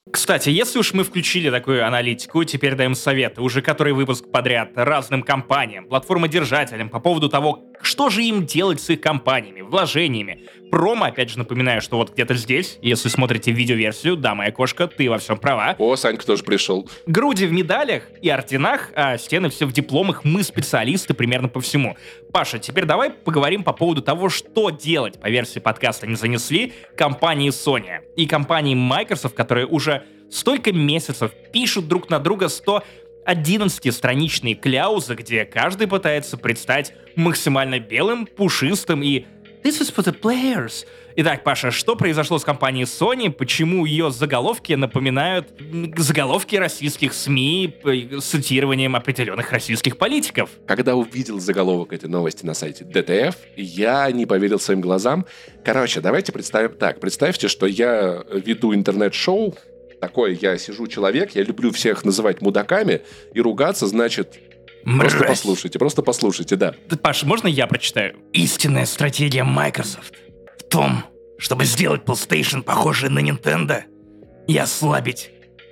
Кстати, 0.09 0.49
если 0.49 0.79
уж 0.79 0.93
мы 0.93 1.03
включили 1.03 1.51
такую 1.51 1.85
аналитику, 1.85 2.43
теперь 2.43 2.73
даем 2.73 2.95
советы, 2.95 3.41
уже 3.41 3.61
который 3.61 3.93
выпуск 3.93 4.31
подряд, 4.31 4.71
разным 4.73 5.21
компаниям, 5.21 5.85
платформодержателям 5.85 6.89
по 6.89 6.99
поводу 6.99 7.29
того, 7.29 7.63
что 7.81 8.09
же 8.09 8.23
им 8.23 8.47
делать 8.47 8.81
с 8.81 8.89
их 8.89 8.99
компаниями, 8.99 9.61
вложениями. 9.61 10.47
Промо, 10.71 11.07
опять 11.07 11.29
же, 11.29 11.37
напоминаю, 11.37 11.81
что 11.81 11.97
вот 11.97 12.13
где-то 12.13 12.33
здесь, 12.35 12.79
если 12.81 13.09
смотрите 13.09 13.51
видеоверсию, 13.51 14.15
да, 14.15 14.35
моя 14.35 14.53
кошка, 14.53 14.87
ты 14.87 15.09
во 15.09 15.17
всем 15.17 15.37
права, 15.37 15.75
О, 15.77 15.97
Санька 15.97 16.25
тоже 16.25 16.43
пришел. 16.43 16.89
груди 17.05 17.45
в 17.45 17.51
медалях 17.51 18.03
и 18.21 18.29
орденах, 18.29 18.91
а 18.95 19.17
стены 19.17 19.49
все 19.49 19.65
в 19.65 19.73
дипломах, 19.73 20.23
мы 20.23 20.43
специалисты 20.43 21.13
примерно 21.13 21.49
по 21.49 21.59
всему. 21.59 21.97
Паша, 22.31 22.57
теперь 22.57 22.85
давай 22.85 23.11
поговорим 23.11 23.63
по 23.63 23.73
поводу 23.73 24.01
того, 24.01 24.29
что 24.29 24.69
делать 24.69 25.19
по 25.19 25.29
версии 25.29 25.59
подкаста 25.59 26.07
не 26.07 26.15
занесли 26.15 26.71
компании 26.95 27.49
Sony 27.49 27.99
и 28.15 28.25
компании 28.25 28.73
Microsoft, 28.73 29.35
которые 29.35 29.67
уже 29.67 30.05
столько 30.31 30.71
месяцев 30.71 31.31
пишут 31.51 31.89
друг 31.89 32.09
на 32.09 32.19
друга 32.19 32.45
111-страничные 32.45 34.55
кляузы, 34.55 35.15
где 35.15 35.43
каждый 35.43 35.87
пытается 35.87 36.37
предстать 36.37 36.93
максимально 37.17 37.79
белым, 37.79 38.25
пушистым 38.25 39.03
и 39.03 39.25
This 39.63 39.79
is 39.79 39.91
for 39.91 40.03
the 40.03 40.11
players. 40.11 40.87
Итак, 41.15 41.43
Паша, 41.43 41.69
что 41.69 41.95
произошло 41.95 42.39
с 42.39 42.43
компанией 42.43 42.85
Sony? 42.85 43.29
Почему 43.29 43.85
ее 43.85 44.09
заголовки 44.09 44.73
напоминают 44.73 45.53
заголовки 45.97 46.55
российских 46.55 47.13
СМИ 47.13 47.75
с 47.83 48.23
цитированием 48.23 48.95
определенных 48.95 49.51
российских 49.51 49.97
политиков? 49.97 50.49
Когда 50.65 50.95
увидел 50.95 51.39
заголовок 51.39 51.93
этой 51.93 52.09
новости 52.09 52.43
на 52.43 52.55
сайте 52.55 52.85
DTF, 52.85 53.35
я 53.55 54.09
не 54.11 54.25
поверил 54.25 54.59
своим 54.59 54.81
глазам. 54.81 55.27
Короче, 55.63 56.01
давайте 56.01 56.31
представим 56.31 56.75
так. 56.75 56.99
Представьте, 56.99 57.47
что 57.47 57.67
я 57.67 58.23
веду 58.31 58.73
интернет-шоу, 58.73 59.55
такой 59.99 60.39
я 60.41 60.57
сижу 60.57 60.87
человек, 60.87 61.35
я 61.35 61.43
люблю 61.43 61.71
всех 61.71 62.03
называть 62.03 62.41
мудаками, 62.41 63.01
и 63.35 63.39
ругаться, 63.39 63.85
значит, 63.85 64.39
просто 64.83 65.17
Мразь. 65.19 65.29
послушайте, 65.29 65.79
просто 65.79 66.01
послушайте, 66.01 66.55
да. 66.55 66.73
Паша, 67.01 67.25
можно 67.25 67.47
я 67.47 67.67
прочитаю? 67.67 68.15
Истинная 68.33 68.85
стратегия 68.85 69.43
Microsoft 69.43 70.15
в 70.59 70.63
том, 70.63 71.03
чтобы 71.37 71.65
сделать 71.65 72.03
PlayStation 72.03 72.61
похожей 72.61 73.09
на 73.09 73.19
Nintendo 73.19 73.83
и 74.47 74.57
ослабить 74.57 75.31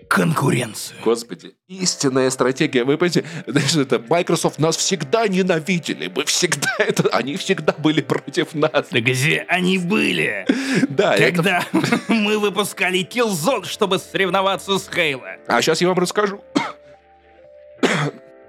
конкуренцию. 0.10 0.98
Господи, 1.04 1.52
истинная 1.68 2.32
стратегия. 2.32 2.84
Вы 2.84 2.98
понимаете, 2.98 3.26
знаешь, 3.46 3.76
это 3.76 4.00
Microsoft 4.10 4.58
нас 4.58 4.76
всегда 4.76 5.28
ненавидели. 5.28 6.12
Мы 6.14 6.26
всегда 6.26 6.68
это... 6.80 7.08
Они 7.10 7.38
всегда 7.38 7.74
были 7.78 8.02
против 8.02 8.56
нас. 8.56 8.88
Да 8.92 9.00
где 9.00 9.46
они 9.48 9.78
были? 9.78 10.48
Да, 10.90 11.16
это... 11.16 11.32
Когда 11.32 11.64
мы 12.08 12.40
выпускали 12.40 13.08
Killzone, 13.08 13.66
чтобы 13.66 14.00
соревноваться 14.00 14.80
с 14.80 14.90
Хейла. 14.90 15.38
А 15.48 15.62
сейчас 15.62 15.80
я 15.80 15.88
вам 15.88 16.00
расскажу. 16.00 16.42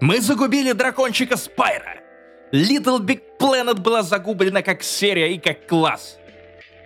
Мы 0.00 0.20
загубили 0.22 0.72
дракончика 0.72 1.36
Спайра. 1.36 1.98
Little 2.52 3.00
Big 3.00 3.20
Planet 3.38 3.80
была 3.80 4.02
загублена 4.02 4.62
как 4.62 4.82
серия 4.82 5.34
и 5.34 5.38
как 5.38 5.66
класс. 5.66 6.18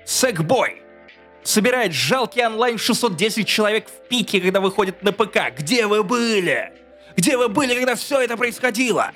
Сэкбой 0.05 0.83
собирает 1.44 1.92
жалкий 1.92 2.44
онлайн 2.44 2.77
610 2.77 3.46
человек 3.46 3.88
в 3.88 4.09
пике, 4.09 4.40
когда 4.40 4.61
выходит 4.61 5.03
на 5.05 5.12
ПК. 5.12 5.53
Где 5.57 5.87
вы 5.87 6.03
были? 6.03 6.72
Где 7.16 7.37
вы 7.37 7.48
были, 7.48 7.74
когда 7.74 7.94
все 7.94 8.20
это 8.20 8.37
происходило? 8.37 9.12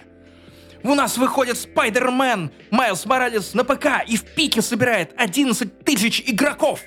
У 0.84 0.94
нас 0.94 1.18
выходит 1.18 1.58
Спайдермен 1.58 2.52
Майлз 2.70 3.04
Моралес 3.04 3.52
на 3.54 3.64
ПК 3.64 4.04
и 4.06 4.16
в 4.16 4.24
пике 4.24 4.62
собирает 4.62 5.12
11 5.16 5.84
тысяч 5.84 6.22
игроков. 6.24 6.80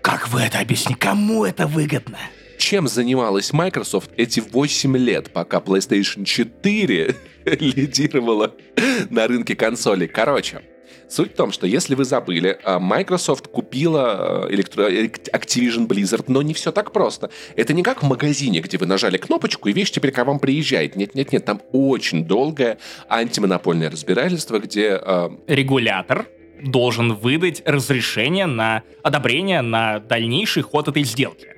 Как 0.00 0.28
вы 0.28 0.40
это 0.40 0.60
объясните? 0.60 0.98
Кому 0.98 1.44
это 1.44 1.66
выгодно? 1.66 2.18
Чем 2.58 2.88
занималась 2.88 3.52
Microsoft 3.52 4.10
эти 4.16 4.40
8 4.40 4.96
лет, 4.96 5.32
пока 5.32 5.58
PlayStation 5.58 6.24
4 6.24 7.16
лидировала 7.44 8.54
на 9.10 9.26
рынке 9.26 9.54
консолей? 9.54 10.08
Короче, 10.08 10.62
Суть 11.08 11.32
в 11.32 11.36
том, 11.36 11.52
что 11.52 11.66
если 11.66 11.94
вы 11.94 12.04
забыли, 12.04 12.58
а, 12.64 12.78
Microsoft 12.80 13.48
купила 13.48 14.46
электро... 14.50 14.90
Activision 14.90 15.86
Blizzard, 15.86 16.24
но 16.28 16.42
не 16.42 16.54
все 16.54 16.72
так 16.72 16.92
просто. 16.92 17.30
Это 17.56 17.72
не 17.72 17.82
как 17.82 18.02
в 18.02 18.06
магазине, 18.06 18.60
где 18.60 18.78
вы 18.78 18.86
нажали 18.86 19.18
кнопочку, 19.18 19.68
и 19.68 19.72
вещь 19.72 19.90
теперь 19.90 20.12
к 20.12 20.24
вам 20.24 20.38
приезжает. 20.38 20.96
Нет-нет-нет, 20.96 21.44
там 21.44 21.60
очень 21.72 22.24
долгое 22.24 22.78
антимонопольное 23.08 23.90
разбирательство, 23.90 24.58
где... 24.58 24.98
Э... 25.00 25.28
Регулятор 25.46 26.26
должен 26.62 27.14
выдать 27.14 27.62
разрешение 27.64 28.46
на 28.46 28.82
одобрение 29.02 29.60
на 29.60 30.00
дальнейший 30.00 30.62
ход 30.62 30.88
этой 30.88 31.04
сделки. 31.04 31.53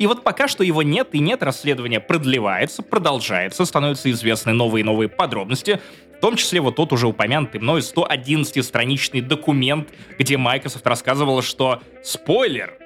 И 0.00 0.06
вот 0.06 0.24
пока 0.24 0.48
что 0.48 0.64
его 0.64 0.82
нет 0.82 1.08
и 1.12 1.18
нет, 1.18 1.42
расследование 1.42 2.00
продлевается, 2.00 2.82
продолжается, 2.82 3.66
становятся 3.66 4.10
известны 4.10 4.54
новые 4.54 4.80
и 4.80 4.84
новые 4.84 5.10
подробности. 5.10 5.78
В 6.16 6.20
том 6.20 6.36
числе 6.36 6.62
вот 6.62 6.76
тот 6.76 6.94
уже 6.94 7.06
упомянутый 7.06 7.60
мной 7.60 7.82
111-страничный 7.82 9.20
документ, 9.20 9.90
где 10.18 10.38
Microsoft 10.38 10.86
рассказывала, 10.86 11.42
что, 11.42 11.82
спойлер, 12.02 12.78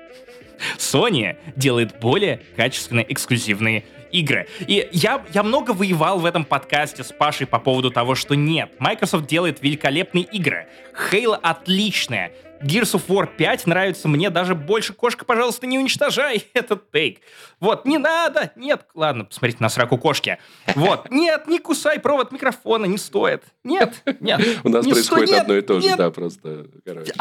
Sony 0.77 1.37
делает 1.55 2.01
более 2.01 2.41
качественные 2.57 3.13
эксклюзивные 3.13 3.85
игры. 4.11 4.49
И 4.67 4.89
я, 4.91 5.25
я 5.33 5.45
много 5.45 5.71
воевал 5.71 6.19
в 6.19 6.27
этом 6.27 6.45
подкасте 6.45 7.05
с 7.05 7.13
Пашей 7.13 7.47
по 7.47 7.61
поводу 7.61 7.93
того, 7.93 8.17
что 8.17 8.35
нет, 8.35 8.73
Microsoft 8.81 9.27
делает 9.27 9.63
великолепные 9.63 10.25
игры. 10.25 10.67
Halo 11.13 11.39
отличная. 11.41 12.33
Gears 12.65 12.95
of 12.95 13.03
War 13.09 13.29
5 13.37 13.67
нравится 13.67 14.09
мне 14.09 14.31
даже 14.31 14.55
больше. 14.55 14.93
Кошка, 14.95 15.25
пожалуйста, 15.25 15.67
не 15.67 15.79
уничтожай 15.79 16.45
этот 16.55 16.91
тейк. 16.91 17.19
Вот, 17.61 17.85
не 17.85 17.99
надо. 17.99 18.53
Нет, 18.57 18.87
ладно, 18.95 19.25
посмотрите 19.25 19.59
на 19.61 19.69
сраку 19.69 19.99
кошки. 19.99 20.39
Вот, 20.75 21.09
нет, 21.11 21.47
не 21.47 21.59
кусай 21.59 22.01
провод 22.01 22.33
микрофона, 22.33 22.87
не 22.87 22.99
стоит. 22.99 23.43
Нет, 23.65 24.03
нет. 24.21 24.41
У 24.65 24.69
нас 24.69 24.87
происходит 24.87 25.33
одно 25.41 25.57
и 25.57 25.61
то 25.63 25.81
же, 25.81 25.97
да, 25.97 26.11
просто. 26.11 26.67
короче. 26.85 27.13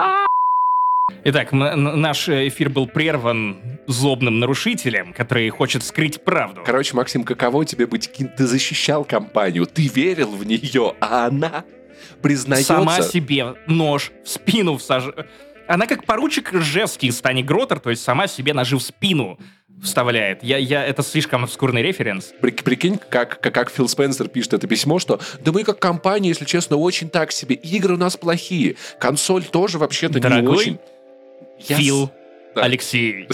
Итак, 1.25 1.51
м- 1.53 1.63
н- 1.63 2.01
наш 2.01 2.27
эфир 2.29 2.69
был 2.69 2.87
прерван 2.87 3.57
злобным 3.87 4.39
нарушителем, 4.39 5.13
который 5.13 5.49
хочет 5.49 5.83
скрыть 5.83 6.23
правду. 6.23 6.63
Короче, 6.65 6.95
Максим, 6.95 7.23
каково 7.25 7.65
тебе 7.65 7.85
быть 7.87 8.09
кем? 8.11 8.29
Ты 8.29 8.45
защищал 8.47 9.03
компанию, 9.03 9.65
ты 9.65 9.87
верил 9.87 10.31
в 10.31 10.45
нее, 10.45 10.95
а 11.01 11.27
она 11.27 11.65
признается... 12.21 12.75
Сама 12.75 13.01
себе 13.01 13.55
нож 13.67 14.11
в 14.23 14.29
спину 14.29 14.77
всаж... 14.77 15.05
Она 15.67 15.87
как 15.87 16.05
поручик 16.05 16.53
Ржевский 16.53 17.09
из 17.09 17.21
Тани 17.21 17.41
Гротер, 17.43 17.79
то 17.79 17.89
есть 17.89 18.03
сама 18.03 18.27
себе 18.27 18.53
ножи 18.53 18.77
в 18.77 18.81
спину 18.81 19.39
вставляет. 19.81 20.43
Я, 20.43 20.57
я, 20.57 20.85
это 20.85 21.03
слишком 21.03 21.43
обскурный 21.43 21.81
референс. 21.81 22.33
При- 22.41 22.51
Прикинь, 22.51 22.99
как, 23.09 23.39
как, 23.39 23.53
как 23.53 23.69
Фил 23.71 23.87
Спенсер 23.87 24.27
пишет 24.27 24.53
это 24.53 24.67
письмо, 24.67 24.99
что 24.99 25.19
да 25.41 25.51
мы 25.51 25.63
как 25.63 25.79
компания, 25.79 26.29
если 26.29 26.45
честно, 26.45 26.77
очень 26.77 27.09
так 27.09 27.31
себе. 27.31 27.55
Игры 27.55 27.95
у 27.95 27.97
нас 27.97 28.15
плохие. 28.17 28.75
Консоль 28.99 29.43
тоже 29.43 29.77
вообще-то 29.77 30.19
не 30.19 30.47
очень. 30.47 30.79
Я 31.59 31.77
Фил 31.77 32.11
Да. 32.55 32.63
Алексеевич. 32.63 33.29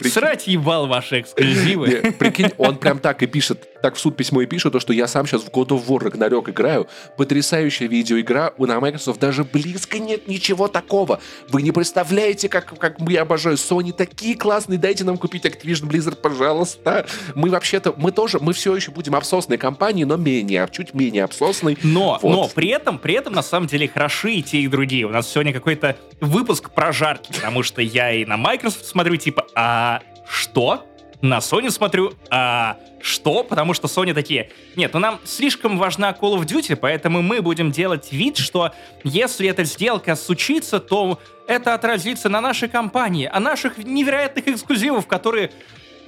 Срать 0.12 0.46
ебал 0.46 0.86
ваши 0.86 1.20
эксклюзивы. 1.20 2.14
Прикинь, 2.18 2.50
он 2.58 2.76
прям 2.78 2.98
так 2.98 3.22
и 3.22 3.26
пишет, 3.26 3.66
так 3.84 3.96
в 3.96 3.98
суд 3.98 4.16
письмо 4.16 4.40
и 4.40 4.46
пишет, 4.46 4.72
то, 4.72 4.80
что 4.80 4.94
я 4.94 5.06
сам 5.06 5.26
сейчас 5.26 5.42
в 5.42 5.50
God 5.50 5.68
of 5.68 5.84
War 5.86 5.98
Ragnarok 5.98 6.50
играю. 6.50 6.88
Потрясающая 7.18 7.86
видеоигра. 7.86 8.54
У 8.56 8.64
на 8.64 8.80
Microsoft 8.80 9.20
даже 9.20 9.44
близко 9.44 9.98
нет 9.98 10.26
ничего 10.26 10.68
такого. 10.68 11.20
Вы 11.50 11.60
не 11.60 11.70
представляете, 11.70 12.48
как, 12.48 12.78
как 12.78 12.96
я 13.06 13.20
обожаю 13.20 13.56
Sony. 13.56 13.92
Такие 13.92 14.38
классные. 14.38 14.78
Дайте 14.78 15.04
нам 15.04 15.18
купить 15.18 15.44
Activision 15.44 15.86
Blizzard, 15.86 16.16
пожалуйста. 16.16 17.04
Мы 17.34 17.50
вообще-то, 17.50 17.92
мы 17.98 18.10
тоже, 18.10 18.38
мы 18.40 18.54
все 18.54 18.74
еще 18.74 18.90
будем 18.90 19.14
обсосной 19.14 19.58
компанией, 19.58 20.06
но 20.06 20.16
менее, 20.16 20.66
чуть 20.72 20.94
менее 20.94 21.24
обсосной. 21.24 21.76
Но, 21.82 22.18
Вот. 22.22 22.32
но 22.32 22.48
при 22.48 22.68
этом, 22.70 22.98
при 22.98 23.12
этом 23.12 23.34
на 23.34 23.42
самом 23.42 23.66
деле 23.66 23.86
хороши 23.86 24.32
и 24.32 24.42
те, 24.42 24.60
и 24.60 24.66
другие. 24.66 25.04
У 25.04 25.10
нас 25.10 25.30
сегодня 25.30 25.52
какой-то 25.52 25.98
выпуск 26.22 26.70
про 26.70 26.90
жарки, 26.90 27.34
потому 27.34 27.62
что 27.62 27.82
я 27.82 28.12
и 28.12 28.24
на 28.24 28.38
Microsoft 28.38 28.86
смотрю, 28.86 29.16
типа, 29.16 29.46
а 29.54 30.00
что? 30.26 30.86
На 31.24 31.38
Sony 31.38 31.70
смотрю, 31.70 32.12
а 32.28 32.76
что? 33.00 33.44
Потому 33.44 33.72
что 33.72 33.88
Sony 33.88 34.12
такие, 34.12 34.50
нет, 34.76 34.92
ну 34.92 35.00
нам 35.00 35.18
слишком 35.24 35.78
важна 35.78 36.10
Call 36.10 36.38
of 36.38 36.44
Duty, 36.44 36.76
поэтому 36.76 37.22
мы 37.22 37.40
будем 37.40 37.70
делать 37.72 38.12
вид, 38.12 38.36
что 38.36 38.72
если 39.04 39.48
эта 39.48 39.64
сделка 39.64 40.16
случится, 40.16 40.80
то 40.80 41.18
это 41.46 41.72
отразится 41.72 42.28
на 42.28 42.42
нашей 42.42 42.68
компании, 42.68 43.26
а 43.32 43.40
наших 43.40 43.78
невероятных 43.78 44.48
эксклюзивов, 44.48 45.06
которые 45.06 45.50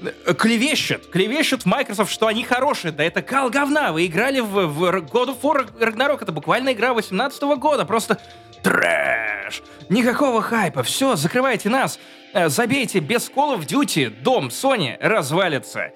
э, 0.02 0.35
клевещут, 0.35 1.07
клевещут 1.07 1.62
в 1.62 1.66
Microsoft, 1.66 2.12
что 2.12 2.26
они 2.26 2.44
хорошие. 2.44 2.92
Да 2.92 3.02
это 3.02 3.22
кал 3.22 3.48
говна. 3.48 3.92
Вы 3.92 4.05
играли 4.05 4.40
в, 4.40 4.66
в 4.66 4.85
God 4.85 5.29
of 5.29 5.40
War 5.40 5.66
Ragnarok. 5.81 6.18
Это 6.20 6.33
буквально 6.33 6.74
игра 6.74 6.92
18 6.92 7.42
года. 7.59 7.87
Просто 7.87 8.20
трэш. 8.62 9.62
Никакого 9.88 10.42
хайпа. 10.42 10.83
Все, 10.83 11.16
закрывайте 11.16 11.70
нас. 11.70 11.98
Э, 12.37 12.51
Забейте. 12.51 13.01
Без 13.01 13.31
Call 13.35 13.59
of 13.59 13.66
Duty 13.66 14.12
дом 14.22 14.49
Sony 14.49 14.96
развалится. 15.01 15.90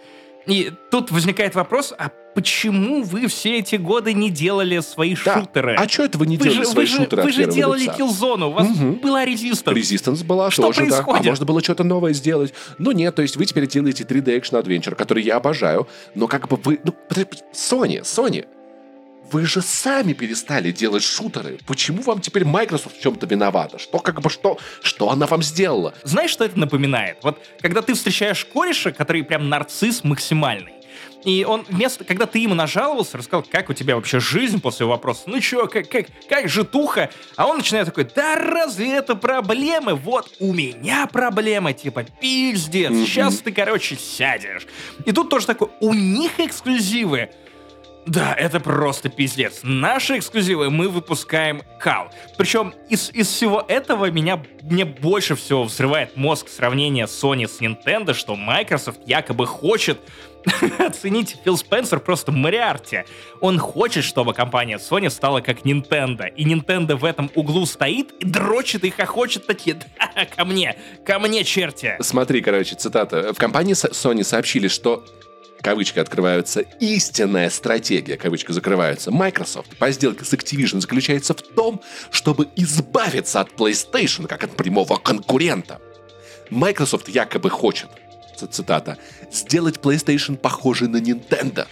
И 0.46 0.72
тут 0.90 1.10
возникает 1.10 1.54
вопрос, 1.54 1.92
а 1.98 2.10
почему 2.34 3.02
вы 3.02 3.26
все 3.26 3.58
эти 3.58 3.76
годы 3.76 4.14
не 4.14 4.30
делали 4.30 4.80
свои 4.80 5.14
Да. 5.22 5.34
шутеры? 5.40 5.76
А 5.78 5.86
что 5.86 6.04
это 6.04 6.16
вы 6.16 6.26
не 6.26 6.38
вы 6.38 6.44
делали 6.44 6.58
же, 6.60 6.64
свои 6.64 6.84
вы 6.86 6.90
же, 6.90 6.96
шутеры 6.96 7.22
вы 7.24 7.28
от 7.28 7.34
же 7.34 7.44
делали 7.44 7.82
лица? 7.82 7.92
Killzone, 7.98 8.44
у 8.46 8.50
вас 8.52 8.68
Мгм. 8.68 8.94
была 8.94 9.26
Resistance. 9.26 9.74
Resistance 9.74 10.24
была 10.24 10.50
Что 10.50 10.62
тоже, 10.62 10.86
да. 10.86 10.86
А 10.86 11.02
происходит? 11.02 11.26
можно 11.26 11.44
было 11.44 11.62
что-то 11.62 11.84
новое 11.84 12.14
сделать. 12.14 12.54
Ну 12.78 12.92
нет, 12.92 13.14
то 13.14 13.20
есть 13.20 13.36
вы 13.36 13.44
теперь 13.44 13.66
делаете 13.68 14.04
3D 14.04 14.34
Action 14.40 14.60
Adventure, 14.62 14.94
который 14.94 15.22
я 15.22 15.36
обожаю, 15.36 15.86
но 16.14 16.26
как 16.26 16.48
бы 16.48 16.56
вы... 16.56 16.80
Ну, 16.84 16.94
Sony, 17.52 18.00
Sony, 18.00 18.46
вы 19.32 19.46
же 19.46 19.62
сами 19.62 20.12
перестали 20.12 20.72
делать 20.72 21.02
шутеры. 21.02 21.58
Почему 21.66 22.02
вам 22.02 22.20
теперь 22.20 22.44
Microsoft 22.44 22.98
в 22.98 23.02
чем-то 23.02 23.26
виновата? 23.26 23.78
Что 23.78 23.98
как 23.98 24.20
бы 24.20 24.30
что? 24.30 24.58
Что 24.82 25.10
она 25.10 25.26
вам 25.26 25.42
сделала? 25.42 25.94
Знаешь, 26.02 26.30
что 26.30 26.44
это 26.44 26.58
напоминает? 26.58 27.18
Вот 27.22 27.38
когда 27.60 27.82
ты 27.82 27.94
встречаешь 27.94 28.44
кореша, 28.44 28.92
который 28.92 29.22
прям 29.22 29.48
нарцисс 29.48 30.04
максимальный, 30.04 30.72
и 31.24 31.44
он 31.46 31.66
вместо, 31.68 32.04
когда 32.04 32.26
ты 32.26 32.38
ему 32.38 32.54
нажаловался, 32.54 33.18
рассказал, 33.18 33.44
как 33.48 33.68
у 33.68 33.74
тебя 33.74 33.94
вообще 33.94 34.20
жизнь 34.20 34.60
после 34.60 34.86
вопроса, 34.86 35.24
ну 35.26 35.38
чё, 35.40 35.66
как, 35.66 35.88
как, 35.88 36.06
как 36.28 36.48
житуха, 36.48 37.10
а 37.36 37.46
он 37.46 37.58
начинает 37.58 37.86
такой, 37.86 38.04
да 38.04 38.36
разве 38.36 38.94
это 38.94 39.14
проблемы? 39.14 39.94
Вот 39.94 40.34
у 40.40 40.54
меня 40.54 41.06
проблемы, 41.06 41.74
типа, 41.74 42.04
пиздец, 42.04 42.92
сейчас 42.92 43.38
ты, 43.38 43.52
короче, 43.52 43.96
сядешь. 43.96 44.66
И 45.04 45.12
тут 45.12 45.28
тоже 45.28 45.46
такой, 45.46 45.68
у 45.80 45.92
них 45.92 46.40
эксклюзивы, 46.40 47.30
да, 48.06 48.34
это 48.34 48.60
просто 48.60 49.08
пиздец. 49.08 49.60
Наши 49.62 50.18
эксклюзивы 50.18 50.70
мы 50.70 50.88
выпускаем 50.88 51.62
кал. 51.78 52.10
Причем 52.38 52.74
из, 52.88 53.10
из 53.10 53.28
всего 53.28 53.64
этого 53.68 54.10
меня 54.10 54.42
мне 54.62 54.84
больше 54.84 55.34
всего 55.34 55.64
взрывает 55.64 56.16
мозг 56.16 56.48
сравнение 56.48 57.04
Sony 57.04 57.46
с 57.46 57.60
Nintendo, 57.60 58.14
что 58.14 58.36
Microsoft 58.36 59.00
якобы 59.06 59.46
хочет 59.46 60.00
оценить 60.78 61.36
Фил 61.44 61.56
Спенсер 61.56 62.00
просто 62.00 62.32
Мариарти. 62.32 63.04
Он 63.40 63.58
хочет, 63.58 64.04
чтобы 64.04 64.32
компания 64.32 64.78
Sony 64.78 65.10
стала 65.10 65.40
как 65.40 65.60
Nintendo. 65.60 66.28
И 66.34 66.44
Nintendo 66.44 66.96
в 66.96 67.04
этом 67.04 67.30
углу 67.34 67.66
стоит 67.66 68.12
и 68.18 68.24
дрочит 68.24 68.84
и 68.84 68.90
хохочет 68.90 69.46
такие, 69.46 69.78
да, 69.98 70.24
ко 70.24 70.44
мне, 70.44 70.76
ко 71.04 71.18
мне, 71.18 71.44
черти. 71.44 71.96
Смотри, 72.00 72.40
короче, 72.40 72.76
цитата. 72.76 73.32
В 73.34 73.36
компании 73.36 73.74
Sony 73.74 74.24
сообщили, 74.24 74.68
что 74.68 75.04
кавычки 75.60 75.98
открываются, 75.98 76.60
истинная 76.80 77.50
стратегия, 77.50 78.16
кавычки 78.16 78.52
закрываются, 78.52 79.10
Microsoft 79.10 79.76
по 79.76 79.90
сделке 79.90 80.24
с 80.24 80.32
Activision 80.32 80.80
заключается 80.80 81.34
в 81.34 81.42
том, 81.42 81.80
чтобы 82.10 82.48
избавиться 82.56 83.40
от 83.40 83.52
PlayStation 83.52 84.26
как 84.26 84.44
от 84.44 84.56
прямого 84.56 84.96
конкурента. 84.96 85.80
Microsoft 86.50 87.08
якобы 87.08 87.50
хочет 87.50 87.88
цитата, 88.46 88.98
сделать 89.30 89.76
PlayStation 89.76 90.36
похожей 90.36 90.88
на 90.88 90.98
Nintendo, 90.98 91.66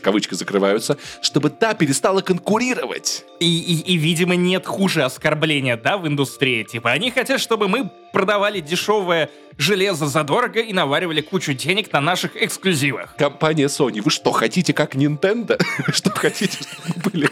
кавычки 0.00 0.34
закрываются, 0.34 0.98
чтобы 1.22 1.50
та 1.50 1.74
перестала 1.74 2.20
конкурировать. 2.20 3.24
И, 3.40 3.46
и, 3.46 3.92
и, 3.92 3.96
видимо, 3.96 4.36
нет 4.36 4.66
хуже 4.66 5.02
оскорбления, 5.02 5.76
да, 5.76 5.96
в 5.96 6.06
индустрии. 6.06 6.62
Типа, 6.62 6.90
они 6.90 7.10
хотят, 7.10 7.40
чтобы 7.40 7.68
мы 7.68 7.90
продавали 8.12 8.60
дешевое 8.60 9.30
железо 9.58 10.06
задорого 10.06 10.60
и 10.60 10.72
наваривали 10.72 11.20
кучу 11.20 11.52
денег 11.52 11.92
на 11.92 12.00
наших 12.00 12.36
эксклюзивах. 12.36 13.16
Компания 13.16 13.66
Sony, 13.66 14.00
вы 14.02 14.10
что, 14.10 14.32
хотите 14.32 14.72
как 14.72 14.94
Nintendo? 14.94 15.60
Что 15.92 16.10
хотите, 16.10 16.58
чтобы 16.58 17.10
были? 17.10 17.30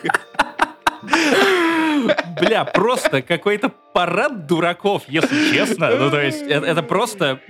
Бля, 2.41 2.65
просто 2.65 3.23
какой-то 3.23 3.73
парад 3.93 4.47
дураков, 4.47 5.03
если 5.09 5.53
честно. 5.53 5.91
Ну, 5.97 6.11
то 6.11 6.21
есть, 6.21 6.43
это, 6.43 6.67
это 6.67 6.83
просто... 6.83 7.41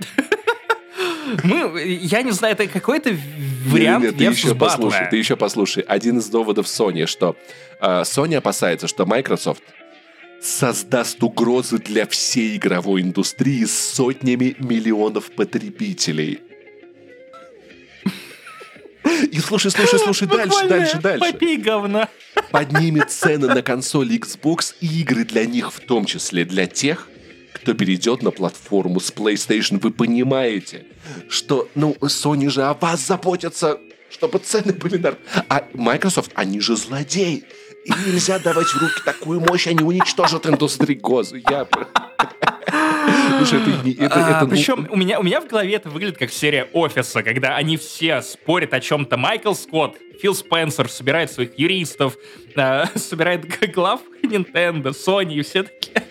Мы, 1.43 1.99
я 2.01 2.21
не 2.21 2.31
знаю, 2.31 2.53
это 2.53 2.67
какой-то 2.67 3.15
вариант 3.65 4.03
нет, 4.03 4.19
нет, 4.19 4.35
ты 4.35 4.39
еще 4.39 4.55
послушай, 4.55 5.07
ты 5.09 5.17
еще 5.17 5.35
послушай. 5.35 5.83
Один 5.83 6.19
из 6.19 6.27
доводов 6.27 6.65
Sony, 6.67 7.05
что 7.07 7.35
э, 7.79 8.01
Sony 8.01 8.35
опасается, 8.35 8.87
что 8.87 9.05
Microsoft 9.05 9.63
создаст 10.41 11.23
угрозы 11.23 11.77
для 11.77 12.05
всей 12.05 12.57
игровой 12.57 13.01
индустрии 13.01 13.63
с 13.63 13.77
сотнями 13.77 14.55
миллионов 14.59 15.31
потребителей. 15.31 16.41
И 19.31 19.39
слушай, 19.39 19.71
слушай, 19.71 19.99
слушай, 19.99 20.27
дальше, 20.27 20.67
дальше, 20.67 20.99
дальше. 20.99 21.31
Попей 21.31 21.57
говна. 21.57 22.09
Поднимет 22.51 23.09
цены 23.11 23.47
на 23.47 23.61
консоли 23.61 24.19
Xbox 24.19 24.75
и 24.81 25.01
игры 25.01 25.23
для 25.23 25.45
них, 25.45 25.73
в 25.73 25.79
том 25.79 26.05
числе 26.05 26.45
для 26.45 26.67
тех, 26.67 27.07
кто 27.63 27.73
перейдет 27.73 28.21
на 28.21 28.31
платформу 28.31 28.99
с 28.99 29.11
PlayStation. 29.11 29.79
Вы 29.79 29.91
понимаете, 29.91 30.85
что, 31.29 31.69
ну, 31.75 31.95
Sony 32.01 32.49
же 32.49 32.63
о 32.63 32.73
вас 32.73 33.07
заботятся, 33.07 33.79
чтобы 34.09 34.39
цены 34.39 34.73
были 34.73 34.97
нормальные. 34.97 35.45
А 35.47 35.63
Microsoft, 35.73 36.31
они 36.35 36.59
же 36.59 36.75
злодеи. 36.75 37.45
И 37.85 37.91
нельзя 38.05 38.39
давать 38.39 38.67
в 38.67 38.77
руки 38.77 39.01
такую 39.05 39.39
мощь, 39.39 39.67
они 39.67 39.81
уничтожат 39.83 40.45
индустрию. 40.45 40.99
Гоз, 40.99 41.33
я... 41.49 41.65
Слушай, 43.37 43.61
это, 43.61 43.69
это, 43.69 44.03
это, 44.03 44.39
а, 44.39 44.43
ну, 44.43 44.49
причем 44.49 44.87
у 44.89 44.95
меня, 44.95 45.19
у 45.19 45.23
меня 45.23 45.41
в 45.41 45.47
голове 45.47 45.75
это 45.75 45.89
выглядит 45.89 46.17
как 46.17 46.31
серия 46.31 46.69
офиса, 46.73 47.23
когда 47.23 47.55
они 47.55 47.77
все 47.77 48.21
спорят 48.21 48.73
о 48.73 48.79
чем-то. 48.79 49.17
Майкл 49.17 49.53
Скотт, 49.53 49.97
Фил 50.21 50.35
Спенсер 50.35 50.89
собирает 50.89 51.31
своих 51.31 51.57
юристов, 51.57 52.17
э, 52.55 52.85
собирает 52.95 53.45
глав 53.73 54.01
Nintendo, 54.23 54.91
Sony 54.91 55.35
и 55.35 55.41
все 55.41 55.63
такие 55.63 56.03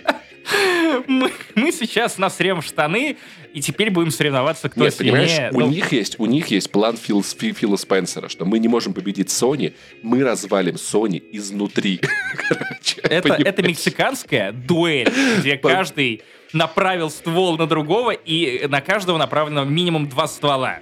мы, 1.07 1.33
мы 1.55 1.73
сейчас 1.73 2.19
насрем 2.19 2.63
штаны, 2.63 3.17
и 3.53 3.61
теперь 3.61 3.91
будем 3.91 4.11
соревноваться, 4.11 4.69
кто 4.69 4.83
Нет, 4.83 4.95
сильнее. 4.95 5.13
Понимаешь, 5.13 5.53
ну... 5.53 5.67
у, 5.67 5.71
них 5.71 5.93
есть, 5.93 6.19
у 6.19 6.27
них 6.27 6.49
есть 6.49 6.71
план 6.71 6.97
Фил, 6.97 7.23
Фила 7.23 7.77
Спенсера, 7.77 8.29
что 8.29 8.45
мы 8.45 8.59
не 8.59 8.69
можем 8.69 8.95
победить 8.95 9.29
Sony, 9.29 9.75
мы 10.03 10.23
развалим 10.25 10.77
Sony 10.77 11.23
изнутри. 11.33 12.01
Короче, 12.49 13.01
это, 13.03 13.35
это 13.35 13.63
мексиканская 13.63 14.53
дуэль, 14.53 15.13
где 15.39 15.57
каждый 15.57 16.23
направил 16.53 17.11
ствол 17.11 17.57
на 17.57 17.67
другого, 17.67 18.11
и 18.13 18.67
на 18.67 18.81
каждого 18.81 19.19
направлено 19.19 19.65
минимум 19.65 20.09
два 20.09 20.27
ствола. 20.27 20.81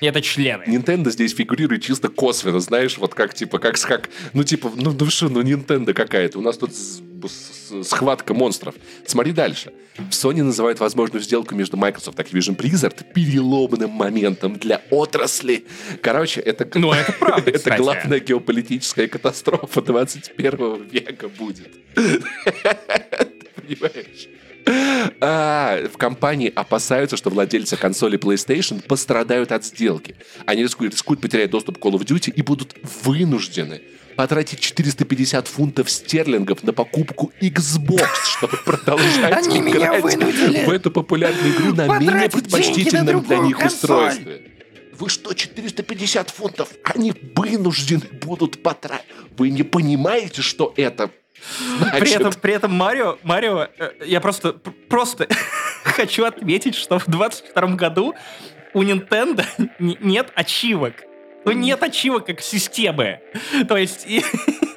Это 0.00 0.20
члены. 0.22 0.62
Nintendo 0.64 1.10
здесь 1.10 1.34
фигурирует 1.34 1.82
чисто 1.82 2.08
косвенно, 2.08 2.60
знаешь, 2.60 2.98
вот 2.98 3.14
как, 3.14 3.34
типа, 3.34 3.58
как, 3.58 3.78
как 3.80 4.08
ну, 4.32 4.44
типа, 4.44 4.70
ну, 4.74 4.94
ну 4.98 5.10
что, 5.10 5.28
ну, 5.28 5.42
Nintendo 5.42 5.92
какая-то. 5.92 6.38
У 6.38 6.42
нас 6.42 6.56
тут 6.56 6.72
схватка 7.82 8.34
монстров. 8.34 8.74
Смотри 9.06 9.32
дальше. 9.32 9.72
Sony 10.10 10.42
называют 10.44 10.78
возможную 10.78 11.22
сделку 11.22 11.54
между 11.56 11.76
Microsoft 11.76 12.18
и 12.20 12.22
Activision 12.22 12.56
Blizzard 12.56 13.04
переломным 13.12 13.90
моментом 13.90 14.56
для 14.56 14.80
отрасли. 14.90 15.64
Короче, 16.00 16.40
это... 16.40 16.68
Ну, 16.78 16.92
это 16.92 17.12
правда, 17.12 17.50
Это 17.54 17.76
главная 17.76 18.20
геополитическая 18.20 19.08
катастрофа 19.08 19.82
21 19.88 20.84
века 20.84 21.28
будет. 21.28 21.70
Понимаешь? 23.56 24.28
А, 25.20 25.88
в 25.92 25.96
компании 25.96 26.52
опасаются, 26.54 27.16
что 27.16 27.30
владельцы 27.30 27.76
консоли 27.76 28.18
PlayStation 28.18 28.82
пострадают 28.82 29.52
от 29.52 29.64
сделки. 29.64 30.16
Они 30.46 30.62
рискуют, 30.62 30.94
рискуют 30.94 31.20
потерять 31.20 31.50
доступ 31.50 31.78
к 31.78 31.84
Call 31.84 31.92
of 31.92 32.04
Duty 32.04 32.30
и 32.30 32.42
будут 32.42 32.74
вынуждены 33.02 33.80
потратить 34.16 34.58
450 34.58 35.46
фунтов 35.46 35.88
стерлингов 35.88 36.64
на 36.64 36.72
покупку 36.72 37.32
Xbox, 37.40 38.04
чтобы 38.36 38.56
продолжать 38.64 39.46
Они 39.46 39.58
играть 39.58 40.02
в 40.02 40.70
эту 40.70 40.90
популярную 40.90 41.54
игру 41.54 41.74
на 41.74 41.98
менее 41.98 42.28
предпочтительном 42.28 43.22
для 43.22 43.38
них 43.38 43.64
устройстве. 43.64 44.42
Вы 44.98 45.08
что, 45.08 45.32
450 45.32 46.30
фунтов? 46.30 46.70
Они 46.82 47.14
вынуждены 47.36 48.02
будут 48.20 48.60
потратить. 48.60 49.06
Вы 49.36 49.50
не 49.50 49.62
понимаете, 49.62 50.42
что 50.42 50.74
это 50.76 51.12
Значит... 51.78 52.00
При 52.00 52.12
этом, 52.12 52.32
при 52.32 52.54
этом 52.54 52.72
Марио, 52.72 53.18
Марио, 53.22 53.68
э, 53.78 53.90
я 54.04 54.20
просто, 54.20 54.52
просто 54.52 55.28
хочу 55.84 56.24
отметить, 56.24 56.74
что 56.74 56.98
в 56.98 57.06
22 57.06 57.66
году 57.68 58.14
у 58.74 58.82
Nintendo 58.82 59.44
нет 59.78 60.30
ачивок. 60.34 60.94
Ну, 61.44 61.52
нет 61.52 61.82
ачивок 61.82 62.26
как 62.26 62.40
системы. 62.40 63.20
То 63.68 63.76
есть... 63.76 64.06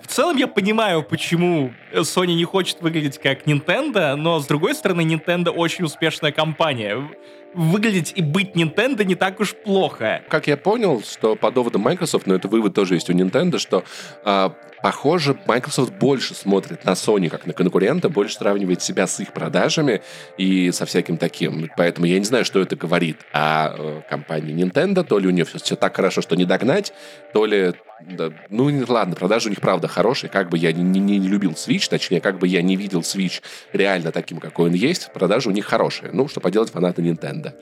В 0.00 0.06
целом 0.06 0.36
я 0.36 0.46
понимаю, 0.46 1.02
почему 1.02 1.72
Sony 1.92 2.34
не 2.34 2.44
хочет 2.44 2.80
выглядеть 2.80 3.18
как 3.18 3.46
Nintendo, 3.46 4.14
но 4.14 4.40
с 4.40 4.46
другой 4.46 4.74
стороны, 4.74 5.02
Nintendo 5.02 5.50
очень 5.50 5.84
успешная 5.84 6.32
компания. 6.32 7.08
Выглядеть 7.54 8.12
и 8.16 8.22
быть 8.22 8.54
Nintendo 8.54 9.04
не 9.04 9.14
так 9.14 9.40
уж 9.40 9.54
плохо. 9.54 10.22
Как 10.28 10.46
я 10.46 10.56
понял, 10.56 11.02
что 11.02 11.36
по 11.36 11.50
доводам 11.50 11.82
Microsoft, 11.82 12.26
но 12.26 12.34
это 12.34 12.48
вывод 12.48 12.74
тоже 12.74 12.94
есть 12.94 13.10
у 13.10 13.12
Nintendo, 13.12 13.58
что 13.58 13.84
а, 14.24 14.54
Похоже, 14.82 15.38
Microsoft 15.46 15.92
больше 15.92 16.34
смотрит 16.34 16.84
на 16.84 16.90
Sony 16.90 17.28
как 17.28 17.46
на 17.46 17.52
конкурента, 17.52 18.08
больше 18.08 18.34
сравнивает 18.34 18.82
себя 18.82 19.06
с 19.06 19.20
их 19.20 19.32
продажами 19.32 20.02
и 20.36 20.72
со 20.72 20.86
всяким 20.86 21.18
таким. 21.18 21.70
Поэтому 21.76 22.06
я 22.06 22.18
не 22.18 22.24
знаю, 22.24 22.44
что 22.44 22.60
это 22.60 22.74
говорит 22.74 23.18
о 23.32 23.74
э, 23.76 24.02
компании 24.10 24.52
Nintendo. 24.52 25.04
То 25.04 25.20
ли 25.20 25.28
у 25.28 25.30
нее 25.30 25.44
все, 25.44 25.58
все 25.58 25.76
так 25.76 25.94
хорошо, 25.94 26.20
что 26.20 26.34
не 26.34 26.44
догнать, 26.44 26.92
то 27.32 27.46
ли 27.46 27.74
да, 28.08 28.32
ну, 28.50 28.70
ладно, 28.88 29.14
продажи 29.14 29.48
у 29.48 29.50
них, 29.50 29.60
правда, 29.60 29.88
хорошие. 29.88 30.30
Как 30.30 30.48
бы 30.48 30.58
я 30.58 30.72
не, 30.72 30.82
не, 30.82 31.18
не 31.18 31.28
любил 31.28 31.52
Switch, 31.52 31.88
точнее, 31.88 32.20
как 32.20 32.38
бы 32.38 32.48
я 32.48 32.62
не 32.62 32.76
видел 32.76 33.00
Switch 33.00 33.42
реально 33.72 34.12
таким, 34.12 34.38
какой 34.38 34.68
он 34.68 34.74
есть, 34.74 35.12
продажи 35.12 35.48
у 35.48 35.52
них 35.52 35.64
хорошие. 35.66 36.10
Ну, 36.12 36.28
что 36.28 36.40
поделать 36.40 36.70
фанаты 36.70 37.02
Nintendo. 37.02 37.52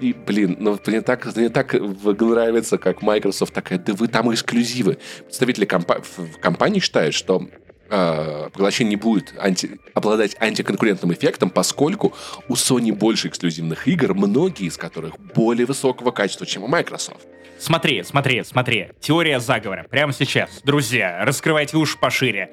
И, 0.00 0.12
блин, 0.12 0.56
ну, 0.58 0.78
мне 0.86 1.00
так, 1.00 1.36
мне 1.36 1.48
так 1.48 1.74
нравится, 1.74 2.78
как 2.78 3.02
Microsoft 3.02 3.54
такая, 3.54 3.78
да 3.78 3.92
вы 3.94 4.08
там 4.08 4.32
эксклюзивы. 4.32 4.98
Представители 5.24 5.64
компа- 5.64 6.02
компании 6.40 6.80
считают, 6.80 7.14
что 7.14 7.48
э, 7.92 8.48
поглощение 8.52 8.90
не 8.90 8.96
будет 8.96 9.34
анти, 9.38 9.78
обладать 9.94 10.36
антиконкурентным 10.40 11.12
эффектом, 11.12 11.50
поскольку 11.50 12.14
у 12.48 12.54
Sony 12.54 12.92
больше 12.92 13.28
эксклюзивных 13.28 13.86
игр, 13.86 14.14
многие 14.14 14.66
из 14.66 14.76
которых 14.76 15.18
более 15.20 15.66
высокого 15.66 16.10
качества, 16.10 16.46
чем 16.46 16.64
у 16.64 16.68
Microsoft. 16.68 17.26
Смотри, 17.58 18.02
смотри, 18.02 18.42
смотри. 18.42 18.88
Теория 18.98 19.38
заговора. 19.38 19.86
Прямо 19.88 20.12
сейчас. 20.12 20.62
Друзья, 20.64 21.24
раскрывайте 21.24 21.76
уши 21.76 21.96
пошире. 21.96 22.50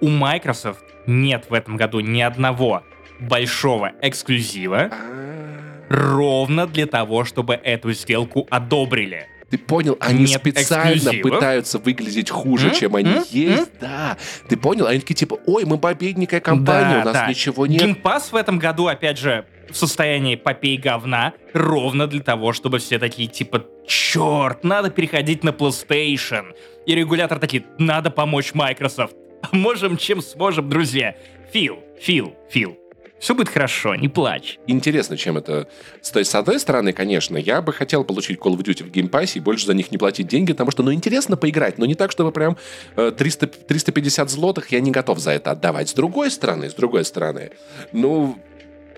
У 0.00 0.08
Microsoft 0.08 0.84
нет 1.06 1.46
в 1.48 1.54
этом 1.54 1.76
году 1.76 2.00
ни 2.00 2.20
одного 2.20 2.84
большого 3.18 3.92
эксклюзива 4.00 4.90
ровно 5.88 6.66
для 6.66 6.86
того, 6.86 7.24
чтобы 7.24 7.54
эту 7.54 7.92
сделку 7.92 8.46
одобрили. 8.50 9.28
Ты 9.54 9.58
понял? 9.58 9.96
Они 10.00 10.24
Нет 10.24 10.40
специально 10.40 10.94
эксклюзивов. 10.94 11.30
пытаются 11.30 11.78
выглядеть 11.78 12.28
хуже, 12.28 12.70
mm? 12.70 12.74
чем 12.74 12.96
они 12.96 13.12
mm? 13.12 13.26
есть. 13.30 13.70
Mm? 13.70 13.78
Да. 13.80 14.16
Ты 14.48 14.56
понял? 14.56 14.88
Они 14.88 14.98
такие 14.98 15.14
типа, 15.14 15.38
ой, 15.46 15.64
мы 15.64 15.78
победненькая 15.78 16.40
компания, 16.40 16.96
да, 16.96 17.02
у 17.02 17.04
нас 17.04 17.12
да. 17.12 17.28
ничего 17.28 17.64
нет. 17.68 17.80
Геймпас 17.80 18.32
в 18.32 18.34
этом 18.34 18.58
году, 18.58 18.88
опять 18.88 19.16
же, 19.16 19.46
в 19.70 19.76
состоянии 19.76 20.34
попей 20.34 20.76
говна, 20.76 21.34
ровно 21.52 22.08
для 22.08 22.20
того, 22.20 22.52
чтобы 22.52 22.80
все 22.80 22.98
такие 22.98 23.28
типа, 23.28 23.64
черт, 23.86 24.64
надо 24.64 24.90
переходить 24.90 25.44
на 25.44 25.50
PlayStation. 25.50 26.46
И 26.84 26.92
регулятор 26.96 27.38
такие, 27.38 27.62
надо 27.78 28.10
помочь 28.10 28.54
Microsoft. 28.54 29.14
Можем, 29.52 29.96
чем 29.96 30.20
сможем, 30.20 30.68
друзья. 30.68 31.14
Фил, 31.52 31.78
Фил, 32.00 32.34
Фил, 32.50 32.76
все 33.24 33.34
будет 33.34 33.48
хорошо, 33.48 33.94
не 33.94 34.08
плачь. 34.08 34.58
Интересно, 34.66 35.16
чем 35.16 35.38
это... 35.38 35.66
То 36.12 36.18
есть, 36.18 36.30
с 36.30 36.34
одной 36.34 36.60
стороны, 36.60 36.92
конечно, 36.92 37.38
я 37.38 37.62
бы 37.62 37.72
хотел 37.72 38.04
получить 38.04 38.38
Call 38.38 38.54
of 38.54 38.58
Duty 38.58 38.84
в 38.84 38.90
Game 38.90 39.11
Pass 39.11 39.33
е 39.33 39.38
и 39.38 39.42
больше 39.42 39.64
за 39.64 39.72
них 39.72 39.90
не 39.90 39.96
платить 39.96 40.28
деньги, 40.28 40.52
потому 40.52 40.70
что, 40.70 40.82
ну, 40.82 40.92
интересно 40.92 41.38
поиграть, 41.38 41.78
но 41.78 41.86
не 41.86 41.94
так, 41.94 42.12
чтобы 42.12 42.32
прям 42.32 42.58
300, 42.96 43.46
э, 43.46 43.48
350 43.66 44.28
злотых 44.28 44.72
я 44.72 44.80
не 44.80 44.90
готов 44.90 45.20
за 45.20 45.30
это 45.30 45.52
отдавать. 45.52 45.88
С 45.88 45.94
другой 45.94 46.30
стороны, 46.30 46.68
с 46.68 46.74
другой 46.74 47.06
стороны, 47.06 47.52
ну, 47.92 48.38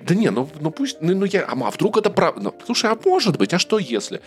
да 0.00 0.16
не, 0.16 0.30
ну, 0.30 0.48
ну 0.58 0.72
пусть, 0.72 0.96
ну, 1.00 1.14
ну 1.14 1.24
я, 1.24 1.44
а, 1.44 1.52
а 1.52 1.70
вдруг 1.70 1.96
это 1.96 2.10
правда? 2.10 2.40
Ну, 2.40 2.54
слушай, 2.64 2.90
а 2.90 2.98
может 3.04 3.38
быть, 3.38 3.54
а 3.54 3.60
что 3.60 3.78
если? 3.78 4.20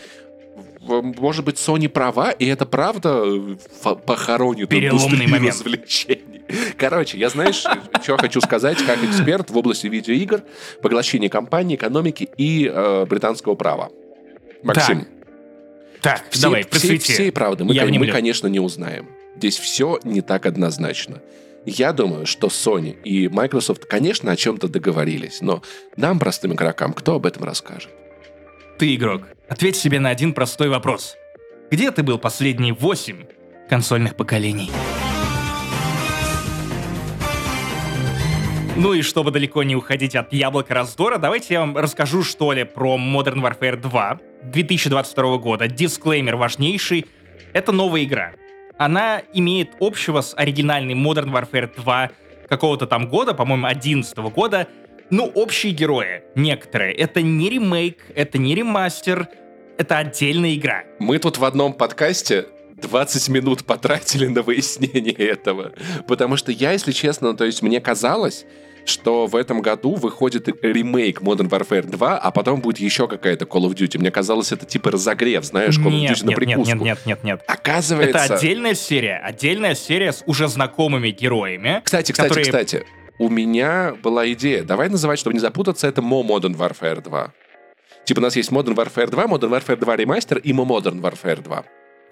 Может 0.90 1.46
быть, 1.46 1.56
Sony 1.56 1.88
права, 1.88 2.32
и 2.32 2.46
это 2.46 2.66
правда 2.66 3.24
э, 3.26 3.96
похоронит 4.06 4.70
Переломный 4.70 5.28
момент. 5.28 5.56
развлечений. 5.56 6.42
Короче, 6.78 7.18
я 7.18 7.30
знаешь, 7.30 7.64
что 8.04 8.18
хочу 8.18 8.42
сказать, 8.42 8.78
как 8.86 9.04
эксперт 9.04 9.50
в 9.50 9.58
области 9.58 9.88
видеоигр, 9.88 10.44
поглощения 10.82 11.30
компании, 11.30 11.76
экономики 11.76 12.30
и 12.38 12.70
э, 12.72 13.06
британского 13.06 13.56
права. 13.56 13.90
Максим. 14.64 15.08
Так, 16.02 16.24
все, 16.30 16.42
давай, 16.42 16.62
все, 16.62 16.70
просвети. 16.70 17.14
всей 17.14 17.32
правды 17.32 17.66
мы, 17.66 17.74
мы, 17.74 18.08
конечно, 18.08 18.48
не 18.48 18.60
узнаем. 18.60 19.10
Здесь 19.36 19.58
все 19.58 20.00
не 20.04 20.22
так 20.22 20.46
однозначно. 20.46 21.22
Я 21.66 21.94
думаю, 21.94 22.26
что 22.26 22.48
Sony 22.48 23.00
и 23.04 23.28
Microsoft, 23.28 23.86
конечно, 23.86 24.32
о 24.32 24.36
чем-то 24.36 24.70
договорились, 24.70 25.42
но 25.42 25.62
нам, 25.98 26.20
простым 26.20 26.54
игрокам, 26.54 26.94
кто 26.94 27.16
об 27.16 27.26
этом 27.26 27.44
расскажет? 27.44 27.92
Ты, 28.78 28.96
игрок, 28.96 29.24
ответь 29.50 29.76
себе 29.76 30.00
на 30.00 30.10
один 30.10 30.34
простой 30.34 30.70
вопрос. 30.70 31.18
Где 31.72 31.92
ты 31.92 32.04
был 32.04 32.18
последние 32.18 32.74
восемь 32.74 33.26
консольных 33.68 34.16
поколений? 34.16 34.72
Ну 38.76 38.94
и 38.94 39.02
чтобы 39.02 39.32
далеко 39.32 39.64
не 39.64 39.76
уходить 39.76 40.16
от 40.16 40.32
яблока 40.32 40.74
раздора, 40.74 41.18
давайте 41.18 41.56
я 41.56 41.60
вам 41.60 41.76
расскажу, 41.76 42.24
что 42.24 42.54
ли, 42.54 42.64
про 42.64 42.98
Modern 42.98 43.42
Warfare 43.42 43.76
2 43.76 44.20
2022 44.44 45.38
года. 45.38 45.68
Дисклеймер 45.68 46.38
важнейший. 46.38 47.06
Это 47.52 47.74
новая 47.74 48.06
игра. 48.06 48.32
Она 48.78 49.22
имеет 49.34 49.72
общего 49.82 50.22
с 50.22 50.34
оригинальной 50.34 50.94
Modern 50.94 51.30
Warfare 51.30 51.70
2 51.76 52.12
какого-то 52.48 52.88
там 52.88 53.10
года, 53.10 53.34
по-моему, 53.34 53.68
11 53.68 54.18
года. 54.18 54.68
Ну, 55.10 55.26
общие 55.26 55.74
герои, 55.74 56.24
некоторые. 56.36 56.94
Это 56.94 57.22
не 57.22 57.50
ремейк, 57.50 57.98
это 58.16 58.38
не 58.38 58.56
ремастер, 58.56 59.28
это 59.80 59.98
отдельная 59.98 60.54
игра. 60.56 60.84
Мы 61.00 61.18
тут 61.20 61.38
в 61.38 61.46
одном 61.46 61.74
подкасте 61.74 62.46
20 62.82 63.30
минут 63.30 63.64
потратили 63.64 64.28
на 64.28 64.42
выяснение 64.42 65.14
этого. 65.18 65.72
Потому 66.08 66.36
что 66.38 66.52
я, 66.52 66.74
если 66.74 66.92
честно, 66.92 67.36
то 67.36 67.46
есть 67.46 67.62
мне 67.62 67.80
казалось, 67.80 68.46
что 68.86 69.26
в 69.28 69.36
этом 69.36 69.62
году 69.62 69.96
выходит 69.96 70.48
ремейк 70.64 71.22
Modern 71.22 71.50
Warfare 71.50 71.90
2, 71.90 72.18
а 72.18 72.32
потом 72.32 72.60
будет 72.62 72.80
еще 72.80 73.08
какая-то 73.08 73.46
Call 73.46 73.70
of 73.70 73.76
Duty. 73.76 74.00
Мне 74.00 74.12
казалось, 74.12 74.52
это 74.52 74.66
типа 74.66 74.92
разогрев, 74.92 75.44
знаешь, 75.46 75.78
Call 75.78 75.88
of 75.92 76.00
Нет, 76.00 76.12
Duty 76.12 76.26
на 76.26 76.30
нет, 76.30 76.30
нет, 76.30 76.36
прикуску. 76.36 76.76
нет, 76.76 76.84
нет, 76.84 77.06
нет, 77.06 77.24
нет. 77.24 77.44
Оказывается... 77.48 78.18
Это 78.26 78.36
отдельная 78.36 78.74
серия, 78.76 79.18
отдельная 79.18 79.76
серия 79.76 80.12
с 80.12 80.24
уже 80.26 80.48
знакомыми 80.50 81.10
героями. 81.12 81.82
Кстати, 81.84 82.12
кстати, 82.12 82.28
которые- 82.30 82.46
кстати, 82.46 82.86
у 83.18 83.30
меня 83.30 83.96
была 84.02 84.30
идея. 84.34 84.64
Давай 84.64 84.90
называть, 84.90 85.20
чтобы 85.20 85.34
не 85.36 85.40
запутаться, 85.40 85.88
это 85.88 86.02
Mo 86.02 86.22
Modern 86.26 86.56
Warfare 86.58 87.02
2. 87.02 87.34
Типа 88.10 88.22
у 88.22 88.24
нас 88.24 88.36
есть 88.36 88.52
Modern 88.52 88.74
Warfare 88.74 89.08
2, 89.08 89.26
Modern 89.26 89.52
Warfare 89.52 89.76
2 89.76 89.96
ремастер 89.98 90.40
и 90.40 90.52
Mo 90.52 90.66
Modern 90.66 91.00
Warfare 91.00 91.44
2. 91.44 91.64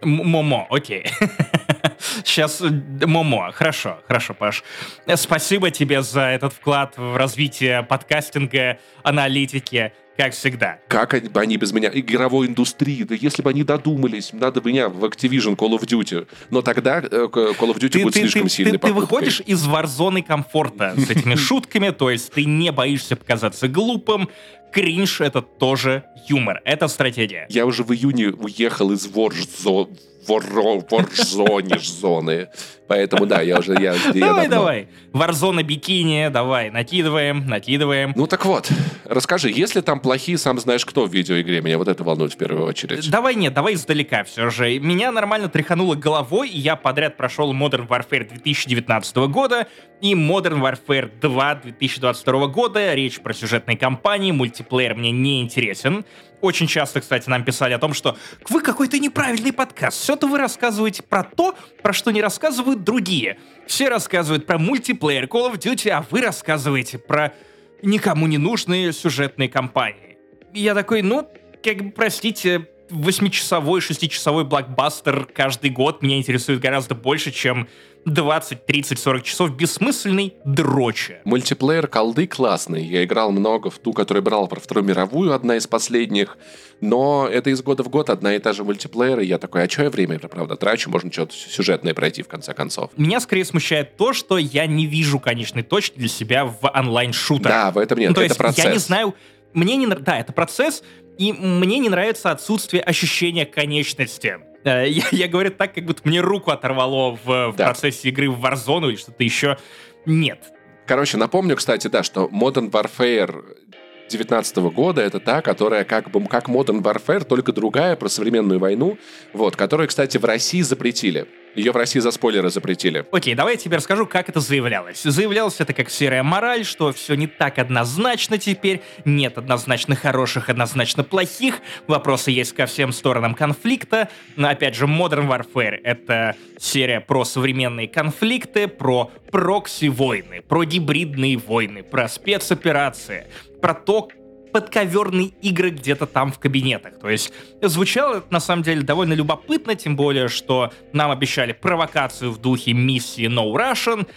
М- 0.04 0.10
Момо, 0.28 0.68
окей. 0.70 1.06
Сейчас 2.24 2.62
э, 2.62 2.70
Момо, 3.08 3.52
хорошо, 3.52 3.98
хорошо, 4.08 4.36
Паш. 4.36 4.64
Э, 5.08 5.18
Спасибо 5.18 5.72
тебе 5.72 6.04
за 6.04 6.22
этот 6.22 6.54
вклад 6.54 6.94
в 6.98 7.18
развитие 7.18 7.82
подкастинга, 7.82 8.78
аналитики, 9.02 9.92
как 10.18 10.34
всегда. 10.34 10.78
Как 10.88 11.16
они, 11.16 11.30
они 11.34 11.58
без 11.58 11.72
меня? 11.72 11.90
Игровой 11.92 12.46
индустрии, 12.46 13.02
да 13.02 13.16
если 13.16 13.42
бы 13.42 13.50
они 13.50 13.64
додумались, 13.64 14.34
надо 14.34 14.62
меня 14.62 14.90
в 14.90 15.04
Activision 15.04 15.56
Call 15.56 15.80
of 15.80 15.82
Duty. 15.82 16.28
Но 16.52 16.62
тогда 16.62 17.00
э, 17.00 17.04
Call 17.32 17.58
of 17.74 17.80
Duty 17.80 18.04
будет 18.04 18.14
слишком 18.14 18.50
сильной 18.50 18.74
ты, 18.74 18.78
ты 18.78 18.88
покупкой. 18.88 19.02
выходишь 19.02 19.42
из 19.48 19.66
варзоны 19.66 20.22
комфорта 20.22 20.94
с 20.96 21.10
этими 21.10 21.34
шутками, 21.36 21.90
то 21.90 22.12
есть 22.12 22.32
ты 22.34 22.46
не 22.46 22.72
боишься 22.72 23.16
показаться 23.16 23.68
глупым. 23.68 24.30
Кринж— 24.72 25.22
это 25.22 25.42
тоже 25.42 26.04
юмор, 26.28 26.62
это 26.66 26.88
стратегия. 26.88 27.46
Я 27.50 27.66
уже 27.66 27.84
в 27.84 27.94
июне 27.94 28.30
уехал 28.30 28.92
из 28.92 29.08
Воржзо... 29.08 29.90
Воро... 30.28 30.82
Воржзоне 30.90 31.80
зоны. 31.80 32.50
Поэтому 32.88 33.26
да, 33.26 33.42
я 33.42 33.60
уже... 33.60 33.74
Я, 33.74 33.94
я 33.94 33.98
Давай, 34.14 34.48
давно. 34.48 34.50
давай. 34.50 34.88
Варзона 35.12 35.64
бикини, 35.64 36.30
давай, 36.30 36.70
накидываем, 36.70 37.46
накидываем. 37.48 38.14
Ну 38.16 38.28
так 38.28 38.46
вот, 38.46 38.70
расскажи, 39.06 39.50
если 39.50 39.82
там 39.82 40.00
плохие, 40.00 40.38
сам 40.38 40.60
знаешь 40.60 40.86
кто 40.86 41.06
в 41.06 41.14
видеоигре, 41.14 41.62
меня 41.62 41.78
вот 41.78 41.88
это 41.88 42.04
волнует 42.04 42.34
в 42.34 42.38
первую 42.38 42.66
очередь. 42.66 43.10
Давай 43.10 43.36
нет, 43.36 43.54
давай 43.54 43.74
издалека 43.74 44.24
все 44.24 44.50
же. 44.50 44.80
Меня 44.80 45.12
нормально 45.12 45.50
тряхануло 45.50 45.96
головой, 45.96 46.50
и 46.50 46.58
я 46.60 46.76
подряд 46.76 47.18
прошел 47.18 47.54
Modern 47.54 47.88
Warfare 47.88 48.28
2019 48.30 49.16
года 49.30 49.68
и 50.02 50.14
Modern 50.14 50.62
Warfare 50.62 51.10
2 51.20 51.56
2022 51.56 52.48
года. 52.48 52.94
Речь 52.94 53.20
про 53.20 53.34
сюжетные 53.34 53.78
кампании, 53.78 54.32
мультиплеер 54.58 54.96
мне 54.96 55.12
не 55.12 55.42
интересен. 55.42 56.06
Очень 56.42 56.68
часто, 56.68 57.02
кстати, 57.02 57.30
нам 57.30 57.44
писали 57.44 57.74
о 57.74 57.80
том, 57.80 57.94
что 57.94 58.18
вы 58.50 58.62
какой-то 58.62 59.00
неправильный 59.00 59.52
подкаст. 59.52 60.02
Все-то 60.02 60.28
вы 60.28 60.38
рассказываете 60.38 61.04
про 61.04 61.24
то, 61.24 61.56
про 61.82 61.94
что 61.94 62.12
не 62.12 62.22
рассказывают 62.22 62.84
другие. 62.84 63.40
Все 63.66 63.90
рассказывают 63.90 64.46
про 64.46 64.58
мультиплеер 64.58 65.26
Call 65.26 65.52
of 65.52 65.58
Duty, 65.58 65.90
а 65.90 66.06
вы 66.10 66.22
рассказываете 66.22 66.98
про 66.98 67.34
никому 67.82 68.28
не 68.28 68.38
нужные 68.38 68.94
сюжетные 68.94 69.50
кампании. 69.50 70.18
И 70.54 70.62
я 70.62 70.74
такой, 70.74 71.02
ну, 71.02 71.28
как 71.64 71.78
бы, 71.78 71.92
простите, 71.92 72.68
восьмичасовой, 72.90 73.82
шестичасовой 73.82 74.46
блокбастер 74.46 75.26
каждый 75.26 75.72
год 75.72 76.02
меня 76.02 76.18
интересует 76.18 76.60
гораздо 76.60 76.96
больше, 76.96 77.32
чем 77.32 77.68
20, 78.08 78.66
30, 78.66 79.00
40 79.00 79.24
часов 79.24 79.56
бессмысленной 79.56 80.34
дрочи. 80.46 81.18
Мультиплеер 81.26 81.88
колды 81.88 82.26
классный. 82.26 82.86
Я 82.86 83.04
играл 83.04 83.32
много 83.32 83.70
в 83.70 83.78
ту, 83.80 83.92
которую 83.92 84.24
брал 84.24 84.48
про 84.48 84.60
Вторую 84.60 84.86
мировую, 84.86 85.34
одна 85.34 85.58
из 85.58 85.68
последних. 85.68 86.38
Но 86.80 87.28
это 87.28 87.50
из 87.50 87.62
года 87.62 87.84
в 87.84 87.90
год 87.90 88.10
одна 88.10 88.36
и 88.36 88.40
та 88.40 88.54
же 88.54 88.64
мультиплеер. 88.64 89.20
И 89.20 89.26
я 89.26 89.38
такой, 89.38 89.64
а 89.64 89.70
что 89.70 89.84
я 89.84 89.90
время, 89.90 90.20
правда, 90.20 90.56
трачу? 90.56 90.90
Можно 90.90 91.12
что-то 91.12 91.34
сюжетное 91.36 91.94
пройти, 91.94 92.24
в 92.24 92.28
конце 92.28 92.54
концов. 92.54 92.92
Меня 92.96 93.20
скорее 93.20 93.44
смущает 93.44 93.98
то, 93.98 94.14
что 94.14 94.38
я 94.38 94.68
не 94.68 94.86
вижу 94.86 95.20
конечной 95.20 95.64
точки 95.64 95.98
для 96.00 96.08
себя 96.08 96.46
в 96.46 96.60
онлайн-шутерах. 96.74 97.52
Да, 97.52 97.72
в 97.72 97.78
этом 97.78 98.00
нет, 98.00 98.10
Ну, 98.10 98.16
то 98.16 98.22
это 98.22 98.30
есть 98.32 98.38
процесс. 98.38 98.66
я 98.66 98.72
не 98.72 98.80
знаю, 98.80 99.16
мне 99.54 99.76
не 99.76 99.88
да, 99.88 100.18
это 100.18 100.32
процесс, 100.32 100.82
и 101.18 101.34
мне 101.34 101.80
не 101.80 101.90
нравится 101.90 102.32
отсутствие 102.32 102.84
ощущения 102.84 103.46
конечности. 103.46 104.38
Э, 104.68 104.90
Я, 104.90 105.04
я 105.12 105.28
говорю 105.28 105.52
так, 105.52 105.74
как 105.74 105.86
будто 105.86 106.02
мне 106.06 106.22
руку 106.22 106.52
оторвало 106.52 107.16
в, 107.24 107.52
в 107.52 107.56
Да. 107.56 107.66
процессе 107.66 108.10
игры 108.10 108.30
в 108.30 108.44
Warzone 108.44 108.90
или 108.90 108.96
что-то 108.96 109.24
еще. 109.24 109.58
Нет. 110.06 110.52
Короче, 110.86 111.18
напомню, 111.18 111.56
кстати, 111.58 111.88
да, 111.88 112.02
что 112.04 112.30
Modern 112.32 112.72
Warfare 112.72 113.67
19 114.08 114.58
года 114.58 115.02
это 115.02 115.20
та, 115.20 115.42
которая 115.42 115.84
как 115.84 116.12
бы 116.12 116.24
как 116.28 116.50
Modern 116.50 116.82
Warfare, 116.82 117.24
только 117.24 117.52
другая, 117.52 117.96
про 117.96 118.10
современную 118.10 118.60
войну, 118.60 118.98
вот, 119.34 119.56
которую, 119.56 119.88
кстати, 119.88 120.18
в 120.18 120.26
России 120.26 120.62
запретили. 120.62 121.28
Ее 121.58 121.72
в 121.72 121.76
России 121.76 122.00
за 122.00 122.12
спойлеры 122.12 122.52
запретили. 122.52 123.04
Окей, 123.12 123.34
давай 123.34 123.54
я 123.54 123.58
тебе 123.58 123.78
расскажу, 123.78 124.06
как 124.06 124.30
это 124.30 124.40
заявлялось. 124.40 125.02
Заявлялось 125.02 125.60
это 125.60 125.74
как 125.74 125.90
серая 125.90 126.22
мораль, 126.22 126.64
что 126.64 126.94
все 126.94 127.16
не 127.16 127.26
так 127.26 127.58
однозначно 127.58 128.38
теперь, 128.38 128.84
нет 129.06 129.40
однозначно 129.40 129.96
хороших, 129.96 130.50
однозначно 130.50 131.04
плохих, 131.04 131.62
вопросы 131.88 132.30
есть 132.30 132.54
ко 132.54 132.68
всем 132.68 132.92
сторонам 132.92 133.34
конфликта. 133.34 134.10
Но 134.36 134.50
опять 134.50 134.76
же, 134.76 134.86
Modern 134.86 135.28
Warfare— 135.28 135.80
это 135.84 136.36
серия 136.60 137.00
про 137.00 137.26
современные 137.26 137.88
конфликты, 137.88 138.68
про 138.68 139.12
прокси-войны, 139.32 140.44
про 140.48 140.64
гибридные 140.64 141.38
войны, 141.38 141.82
про 141.82 142.08
спецоперации, 142.08 143.26
про 143.62 143.74
то, 143.74 144.10
подковерные 144.52 145.28
игры 145.42 145.70
где-то 145.70 146.08
там 146.08 146.32
в 146.32 146.40
кабинетах. 146.40 147.00
То 147.00 147.10
есть 147.10 147.32
звучало 147.62 148.18
это 148.18 148.28
на 148.32 148.40
самом 148.40 148.64
деле 148.64 148.82
довольно 148.82 149.14
любопытно, 149.14 149.76
тем 149.76 149.96
более, 149.96 150.30
что 150.30 150.72
нам 150.94 151.12
обещали 151.12 151.52
провокацию 151.52 152.32
в 152.32 152.40
духе 152.40 152.74
миссии 152.74 153.28
No 153.28 153.54
Russian, 153.54 154.08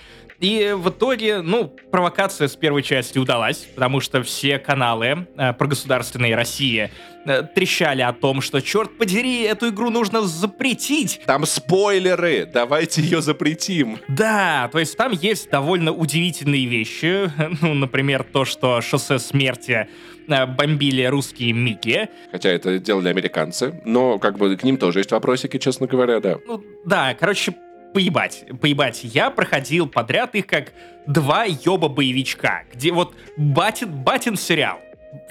и 0.41 0.75
в 0.75 0.89
итоге, 0.89 1.43
ну, 1.43 1.69
провокация 1.91 2.49
с 2.49 2.57
первой 2.57 2.83
части 2.83 3.19
удалась, 3.19 3.69
потому 3.75 4.01
что 4.01 4.23
все 4.23 4.59
каналы 4.59 5.27
э, 5.37 5.53
прогосударственной 5.53 6.35
России 6.35 6.91
э, 7.27 7.43
трещали 7.43 8.01
о 8.01 8.15
том, 8.15 8.41
что, 8.41 8.63
черт 8.63 8.97
подери, 8.97 9.43
эту 9.43 9.69
игру 9.69 9.91
нужно 9.91 10.23
запретить. 10.23 11.21
Там 11.27 11.45
спойлеры! 11.45 12.49
Давайте 12.51 13.03
ее 13.03 13.21
запретим! 13.21 13.99
Да, 14.09 14.71
то 14.73 14.79
есть 14.79 14.97
там 14.97 15.13
есть 15.13 15.51
довольно 15.51 15.93
удивительные 15.93 16.67
вещи. 16.67 17.31
Ну, 17.61 17.75
например, 17.75 18.25
то, 18.25 18.47
что 18.47 18.81
шоссе 18.81 19.19
смерти 19.19 19.89
э, 20.27 20.47
бомбили 20.47 21.05
русские 21.05 21.53
Мики. 21.53 22.09
Хотя 22.33 22.49
это 22.49 22.79
делали 22.79 23.09
американцы, 23.09 23.79
но 23.85 24.19
как 24.19 24.39
бы 24.39 24.57
к 24.57 24.63
ним 24.63 24.79
тоже 24.79 25.01
есть 25.01 25.13
вопросики, 25.13 25.59
честно 25.59 25.87
говоря, 25.87 26.21
да. 26.21 26.39
Ну, 26.47 26.63
да, 26.87 27.15
короче, 27.19 27.55
поебать, 27.93 28.45
поебать. 28.61 29.01
Я 29.03 29.31
проходил 29.31 29.89
подряд 29.89 30.35
их 30.35 30.47
как 30.47 30.73
два 31.07 31.45
ёба-боевичка, 31.45 32.65
где 32.73 32.93
вот 32.93 33.15
батин, 33.37 33.91
батин 33.91 34.37
сериал. 34.37 34.79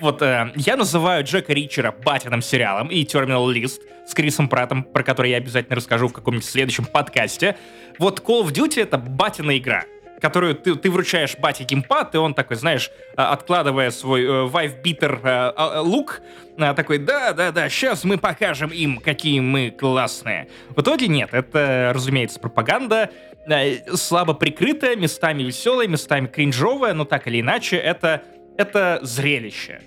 Вот 0.01 0.21
э, 0.21 0.51
я 0.55 0.75
называю 0.75 1.23
Джека 1.23 1.53
Ричера 1.53 1.91
батиным 1.91 2.41
сериалом 2.41 2.89
и 2.89 3.03
Terminal 3.05 3.53
List 3.53 3.79
с 4.05 4.13
Крисом 4.13 4.49
Праттом, 4.49 4.83
про 4.83 5.03
который 5.03 5.31
я 5.31 5.37
обязательно 5.37 5.75
расскажу 5.75 6.07
в 6.07 6.13
каком-нибудь 6.13 6.45
следующем 6.45 6.85
подкасте. 6.85 7.55
Вот 7.97 8.19
Call 8.19 8.43
of 8.43 8.51
Duty— 8.51 8.81
это 8.83 8.97
батина 8.97 9.57
игра. 9.57 9.83
Которую 10.19 10.55
ты, 10.55 10.75
ты 10.75 10.89
вручаешь 10.89 11.37
бате 11.37 11.63
геймпад, 11.63 12.15
и 12.15 12.17
он 12.17 12.33
такой, 12.33 12.57
знаешь, 12.57 12.91
а, 13.15 13.33
откладывая 13.33 13.91
свой 13.91 14.23
э, 14.23 14.27
Vive 14.47 14.81
Beater 14.83 15.19
э, 15.23 15.53
э, 15.55 15.79
лук, 15.79 16.21
такой, 16.57 16.97
да-да-да, 16.97 17.69
сейчас 17.69 18.03
мы 18.03 18.17
покажем 18.17 18.69
им, 18.69 18.97
какие 18.97 19.39
мы 19.39 19.71
классные. 19.71 20.49
В 20.75 20.81
итоге 20.81 21.07
нет, 21.07 21.29
это, 21.31 21.91
разумеется, 21.95 22.37
пропаганда, 22.37 23.11
слабо 23.93 24.33
прикрытая, 24.33 24.97
местами 24.97 25.43
веселая, 25.43 25.87
местами 25.87 26.27
кринжовая, 26.27 26.93
но 26.93 27.05
так 27.05 27.27
или 27.27 27.39
иначе, 27.39 27.77
это, 27.77 28.23
это 28.57 28.99
зрелище. 29.03 29.79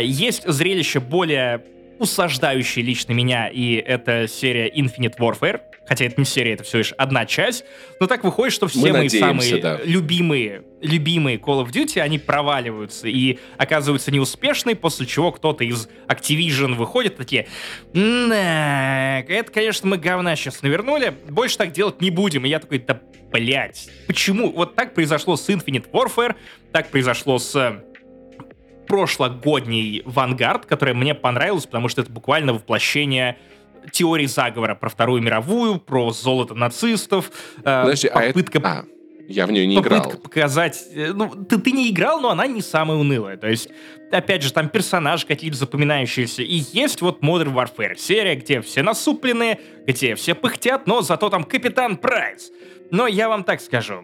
Есть 0.00 0.46
зрелище 0.46 1.00
более 1.00 1.64
усаждающее 1.98 2.84
лично 2.84 3.12
меня, 3.14 3.48
и 3.48 3.74
это 3.74 4.28
серия 4.28 4.68
Infinite 4.68 5.18
Warfare, 5.18 5.60
хотя 5.86 6.04
это 6.06 6.14
не 6.20 6.24
серия, 6.24 6.54
это 6.54 6.64
всего 6.64 6.78
лишь 6.78 6.92
одна 6.92 7.26
часть, 7.26 7.64
но 8.00 8.06
так 8.06 8.24
выходит, 8.24 8.52
что 8.52 8.68
все 8.68 8.80
Мы 8.80 8.92
мои 8.92 9.08
самые 9.08 9.58
да. 9.58 9.80
любимые, 9.84 10.62
любимые 10.80 11.38
Call 11.38 11.64
of 11.64 11.70
Duty, 11.70 12.00
они 12.00 12.18
проваливаются 12.18 13.08
и 13.08 13.38
оказываются 13.58 14.10
неуспешны, 14.10 14.74
после 14.74 15.06
чего 15.06 15.32
кто-то 15.32 15.64
из 15.64 15.88
Activision 16.08 16.74
выходит, 16.74 17.16
такие, 17.16 17.46
это, 17.94 19.50
конечно, 19.52 19.88
мы 19.88 19.98
говна 19.98 20.36
сейчас 20.36 20.62
навернули, 20.62 21.14
больше 21.28 21.58
так 21.58 21.72
делать 21.72 22.00
не 22.00 22.10
будем. 22.10 22.44
И 22.44 22.48
я 22.48 22.58
такой, 22.58 22.78
да, 22.78 23.00
блядь, 23.30 23.88
почему? 24.06 24.52
Вот 24.52 24.74
так 24.74 24.94
произошло 24.94 25.36
с 25.36 25.48
Infinite 25.48 25.90
Warfare, 25.90 26.36
так 26.72 26.90
произошло 26.90 27.38
с 27.38 27.82
прошлогодний 28.86 30.02
Vanguard, 30.04 30.66
которая 30.66 30.94
мне 30.94 31.14
понравилась, 31.14 31.66
потому 31.66 31.88
что 31.88 32.02
это 32.02 32.10
буквально 32.10 32.52
воплощение 32.52 33.38
теории 33.90 34.26
заговора 34.26 34.74
про 34.74 34.88
Вторую 34.88 35.22
мировую, 35.22 35.78
про 35.78 36.10
золото 36.12 36.54
нацистов. 36.54 37.30
Э, 37.64 37.82
Подожди, 37.82 38.08
попытка... 38.08 38.58
а 38.58 38.60
это... 38.60 38.68
А, 38.68 38.84
я 39.28 39.46
в 39.46 39.52
нее 39.52 39.66
не 39.66 39.76
попытка 39.76 39.94
играл. 39.94 40.04
Попытка 40.04 40.28
показать... 40.28 40.84
Э, 40.94 41.12
ну, 41.12 41.28
ты, 41.44 41.58
ты 41.58 41.72
не 41.72 41.90
играл, 41.90 42.20
но 42.20 42.30
она 42.30 42.46
не 42.46 42.62
самая 42.62 42.98
унылая. 42.98 43.36
То 43.36 43.48
есть, 43.48 43.68
опять 44.10 44.42
же, 44.42 44.52
там 44.52 44.68
персонажи 44.68 45.26
какие-то 45.26 45.56
запоминающиеся. 45.56 46.42
И 46.42 46.62
есть 46.72 47.00
вот 47.00 47.22
Modern 47.22 47.54
Warfare 47.54 47.96
серия, 47.96 48.36
где 48.36 48.60
все 48.60 48.82
насупленные, 48.82 49.60
где 49.86 50.14
все 50.14 50.34
пыхтят, 50.34 50.86
но 50.86 51.02
зато 51.02 51.30
там 51.30 51.44
Капитан 51.44 51.96
Прайс. 51.96 52.50
Но 52.90 53.06
я 53.06 53.28
вам 53.28 53.44
так 53.44 53.60
скажу, 53.60 54.02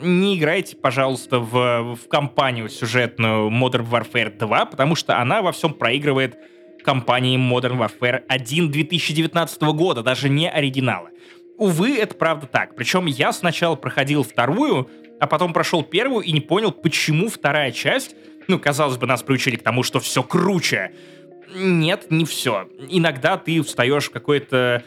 не 0.00 0.38
играйте, 0.38 0.76
пожалуйста, 0.76 1.38
в, 1.38 1.94
в 1.94 2.08
кампанию 2.08 2.68
сюжетную 2.68 3.50
Modern 3.50 3.88
Warfare 3.88 4.36
2, 4.36 4.66
потому 4.66 4.94
что 4.96 5.18
она 5.18 5.42
во 5.42 5.52
всем 5.52 5.72
проигрывает 5.72 6.36
компании 6.84 7.38
Modern 7.38 7.78
Warfare 7.78 8.22
1 8.28 8.70
2019 8.70 9.62
года, 9.62 10.02
даже 10.02 10.28
не 10.28 10.48
оригинала. 10.48 11.10
Увы, 11.56 11.96
это 11.96 12.14
правда 12.14 12.46
так. 12.46 12.76
Причем 12.76 13.06
я 13.06 13.32
сначала 13.32 13.76
проходил 13.76 14.22
вторую, 14.22 14.90
а 15.20 15.26
потом 15.26 15.52
прошел 15.52 15.82
первую 15.82 16.24
и 16.24 16.32
не 16.32 16.40
понял, 16.40 16.72
почему 16.72 17.28
вторая 17.28 17.72
часть, 17.72 18.14
ну, 18.48 18.58
казалось 18.58 18.98
бы, 18.98 19.06
нас 19.06 19.22
приучили 19.22 19.56
к 19.56 19.62
тому, 19.62 19.82
что 19.82 20.00
все 20.00 20.22
круче. 20.22 20.92
Нет, 21.54 22.10
не 22.10 22.24
все. 22.24 22.68
Иногда 22.88 23.36
ты 23.36 23.62
встаешь 23.62 24.06
в 24.06 24.10
какой-то 24.10 24.82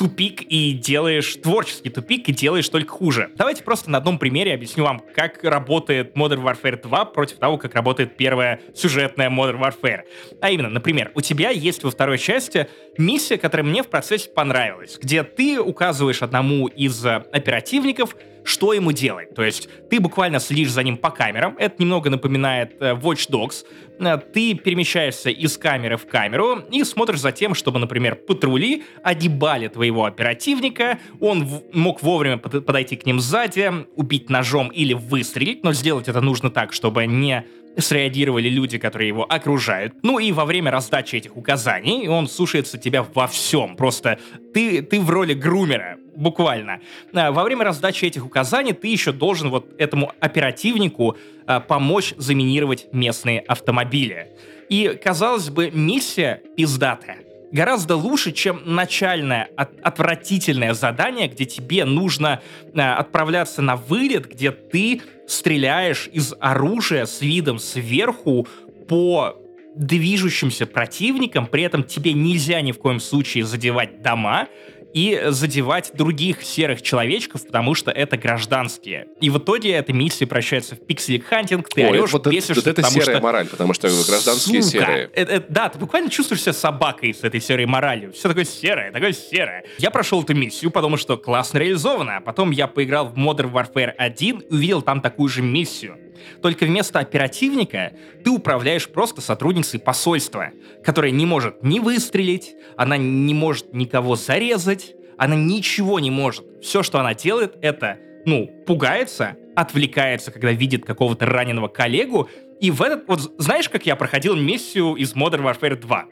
тупик 0.00 0.40
и 0.48 0.72
делаешь 0.72 1.36
творческий 1.42 1.90
тупик 1.90 2.26
и 2.30 2.32
делаешь 2.32 2.66
только 2.70 2.90
хуже. 2.90 3.28
Давайте 3.36 3.62
просто 3.62 3.90
на 3.90 3.98
одном 3.98 4.18
примере 4.18 4.54
объясню 4.54 4.84
вам, 4.84 5.02
как 5.14 5.44
работает 5.44 6.16
Modern 6.16 6.42
Warfare 6.42 6.80
2 6.80 7.04
против 7.04 7.36
того, 7.36 7.58
как 7.58 7.74
работает 7.74 8.16
первая 8.16 8.62
сюжетная 8.74 9.28
Modern 9.28 9.60
Warfare. 9.60 10.04
А 10.40 10.48
именно, 10.48 10.70
например, 10.70 11.12
у 11.14 11.20
тебя 11.20 11.50
есть 11.50 11.84
во 11.84 11.90
второй 11.90 12.16
части 12.16 12.66
миссия, 12.96 13.36
которая 13.36 13.66
мне 13.66 13.82
в 13.82 13.88
процессе 13.88 14.30
понравилась, 14.30 14.98
где 14.98 15.22
ты 15.22 15.60
указываешь 15.60 16.22
одному 16.22 16.66
из 16.68 17.04
оперативников, 17.04 18.16
что 18.44 18.72
ему 18.72 18.92
делать. 18.92 19.34
То 19.34 19.42
есть 19.42 19.68
ты 19.90 20.00
буквально 20.00 20.40
следишь 20.40 20.70
за 20.70 20.82
ним 20.82 20.96
по 20.96 21.10
камерам. 21.10 21.56
Это 21.58 21.76
немного 21.78 22.10
напоминает 22.10 22.76
э, 22.80 22.94
Watch 22.94 23.30
Dogs. 23.30 23.64
Э, 23.98 24.18
ты 24.18 24.54
перемещаешься 24.54 25.30
из 25.30 25.56
камеры 25.58 25.96
в 25.96 26.06
камеру 26.06 26.60
и 26.70 26.84
смотришь 26.84 27.20
за 27.20 27.32
тем, 27.32 27.54
чтобы, 27.54 27.78
например, 27.78 28.16
патрули 28.16 28.84
огибали 29.02 29.68
твоего 29.68 30.04
оперативника. 30.04 30.98
Он 31.20 31.48
мог 31.72 32.02
вовремя 32.02 32.38
подойти 32.38 32.96
к 32.96 33.06
ним 33.06 33.20
сзади, 33.20 33.70
убить 33.96 34.30
ножом 34.30 34.68
или 34.68 34.94
выстрелить, 34.94 35.64
но 35.64 35.72
сделать 35.72 36.08
это 36.08 36.20
нужно 36.20 36.50
так, 36.50 36.72
чтобы 36.72 37.06
не 37.06 37.44
среагировали 37.76 38.48
люди, 38.48 38.78
которые 38.78 39.08
его 39.08 39.24
окружают. 39.24 39.94
Ну 40.02 40.18
и 40.18 40.32
во 40.32 40.44
время 40.44 40.70
раздачи 40.70 41.16
этих 41.16 41.36
указаний 41.36 42.08
он 42.08 42.28
слушается 42.28 42.78
тебя 42.78 43.04
во 43.14 43.26
всем. 43.26 43.76
Просто 43.76 44.18
ты, 44.52 44.82
ты 44.82 45.00
в 45.00 45.10
роли 45.10 45.34
грумера, 45.34 45.98
буквально. 46.16 46.80
А, 47.12 47.32
во 47.32 47.44
время 47.44 47.64
раздачи 47.64 48.04
этих 48.04 48.24
указаний 48.26 48.72
ты 48.72 48.88
еще 48.88 49.12
должен 49.12 49.50
вот 49.50 49.74
этому 49.78 50.12
оперативнику 50.20 51.16
а, 51.46 51.60
помочь 51.60 52.14
заминировать 52.16 52.88
местные 52.92 53.40
автомобили. 53.40 54.28
И, 54.68 54.98
казалось 55.02 55.50
бы, 55.50 55.70
миссия 55.70 56.42
пиздатая 56.56 57.18
гораздо 57.52 57.96
лучше, 57.96 58.32
чем 58.32 58.62
начальное 58.64 59.48
от, 59.56 59.70
отвратительное 59.82 60.74
задание, 60.74 61.28
где 61.28 61.44
тебе 61.44 61.84
нужно 61.84 62.40
э, 62.72 62.80
отправляться 62.80 63.62
на 63.62 63.76
вылет, 63.76 64.28
где 64.30 64.50
ты 64.52 65.02
стреляешь 65.30 66.08
из 66.12 66.34
оружия 66.40 67.06
с 67.06 67.20
видом 67.20 67.58
сверху 67.58 68.48
по 68.88 69.36
движущимся 69.76 70.66
противникам, 70.66 71.46
при 71.46 71.62
этом 71.62 71.84
тебе 71.84 72.12
нельзя 72.12 72.60
ни 72.60 72.72
в 72.72 72.78
коем 72.78 72.98
случае 72.98 73.44
задевать 73.44 74.02
дома, 74.02 74.48
и 74.92 75.20
задевать 75.28 75.92
других 75.94 76.42
серых 76.42 76.82
человечков, 76.82 77.46
потому 77.46 77.74
что 77.74 77.90
это 77.90 78.16
гражданские. 78.16 79.08
И 79.20 79.30
в 79.30 79.38
итоге 79.38 79.72
эта 79.72 79.92
миссия 79.92 80.26
превращается 80.26 80.76
в 80.76 80.80
пикселик-хантинг, 80.80 81.68
ты 81.68 81.84
Ой, 81.84 82.00
орешь, 82.00 82.12
вот 82.12 82.26
бесишься, 82.26 82.54
вот 82.54 82.66
это 82.66 82.82
серая 82.82 83.16
что... 83.16 83.20
мораль, 83.20 83.46
потому 83.46 83.74
что 83.74 83.88
гражданские 83.88 84.62
Сука, 84.62 84.78
серые. 84.78 85.10
Это, 85.14 85.32
это, 85.32 85.46
да, 85.48 85.68
ты 85.68 85.78
буквально 85.78 86.10
чувствуешь 86.10 86.42
себя 86.42 86.52
собакой 86.52 87.14
с 87.14 87.22
этой 87.22 87.40
серой 87.40 87.66
моралью. 87.66 88.12
Все 88.12 88.28
такое 88.28 88.44
серое, 88.44 88.92
такое 88.92 89.12
серое. 89.12 89.64
Я 89.78 89.90
прошел 89.90 90.22
эту 90.22 90.34
миссию, 90.34 90.70
потому 90.70 90.96
что 90.96 91.16
классно 91.16 91.58
реализовано, 91.58 92.18
а 92.18 92.20
потом 92.20 92.50
я 92.50 92.66
поиграл 92.66 93.08
в 93.08 93.14
Modern 93.16 93.52
Warfare 93.52 93.90
1 93.96 94.38
и 94.38 94.54
увидел 94.54 94.82
там 94.82 95.00
такую 95.00 95.28
же 95.28 95.42
миссию. 95.42 95.96
Только 96.42 96.64
вместо 96.64 96.98
оперативника 96.98 97.92
ты 98.24 98.30
управляешь 98.30 98.88
просто 98.88 99.20
сотрудницей 99.20 99.80
посольства, 99.80 100.50
которая 100.84 101.10
не 101.10 101.26
может 101.26 101.62
ни 101.62 101.78
выстрелить, 101.78 102.54
она 102.76 102.96
не 102.96 103.34
может 103.34 103.72
никого 103.74 104.16
зарезать, 104.16 104.94
она 105.18 105.36
ничего 105.36 106.00
не 106.00 106.10
может. 106.10 106.44
Все, 106.62 106.82
что 106.82 106.98
она 106.98 107.14
делает, 107.14 107.56
это, 107.60 107.98
ну, 108.24 108.50
пугается, 108.66 109.36
отвлекается, 109.54 110.30
когда 110.30 110.52
видит 110.52 110.84
какого-то 110.84 111.26
раненого 111.26 111.68
коллегу, 111.68 112.28
и 112.60 112.70
в 112.70 112.82
этот... 112.82 113.08
Вот 113.08 113.34
знаешь, 113.38 113.68
как 113.68 113.86
я 113.86 113.96
проходил 113.96 114.36
миссию 114.36 114.94
из 114.94 115.14
Modern 115.14 115.42
Warfare 115.42 115.76
2? 115.76 116.06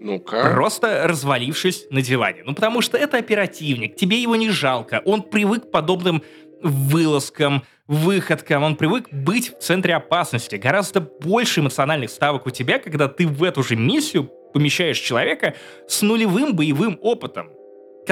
Ну-ка. 0.00 0.50
Просто 0.52 1.06
развалившись 1.06 1.86
на 1.90 2.02
диване. 2.02 2.42
Ну, 2.44 2.54
потому 2.54 2.80
что 2.80 2.98
это 2.98 3.18
оперативник, 3.18 3.94
тебе 3.94 4.20
его 4.20 4.34
не 4.34 4.50
жалко. 4.50 5.00
Он 5.04 5.22
привык 5.22 5.68
к 5.68 5.70
подобным 5.70 6.22
вылазкам, 6.62 7.64
выходкам, 7.86 8.62
он 8.62 8.76
привык 8.76 9.08
быть 9.10 9.54
в 9.56 9.60
центре 9.60 9.94
опасности. 9.94 10.56
Гораздо 10.56 11.00
больше 11.00 11.60
эмоциональных 11.60 12.10
ставок 12.10 12.46
у 12.46 12.50
тебя, 12.50 12.78
когда 12.78 13.08
ты 13.08 13.26
в 13.26 13.42
эту 13.42 13.62
же 13.62 13.76
миссию 13.76 14.30
помещаешь 14.52 14.98
человека 14.98 15.54
с 15.88 16.02
нулевым 16.02 16.54
боевым 16.54 16.98
опытом 17.02 17.50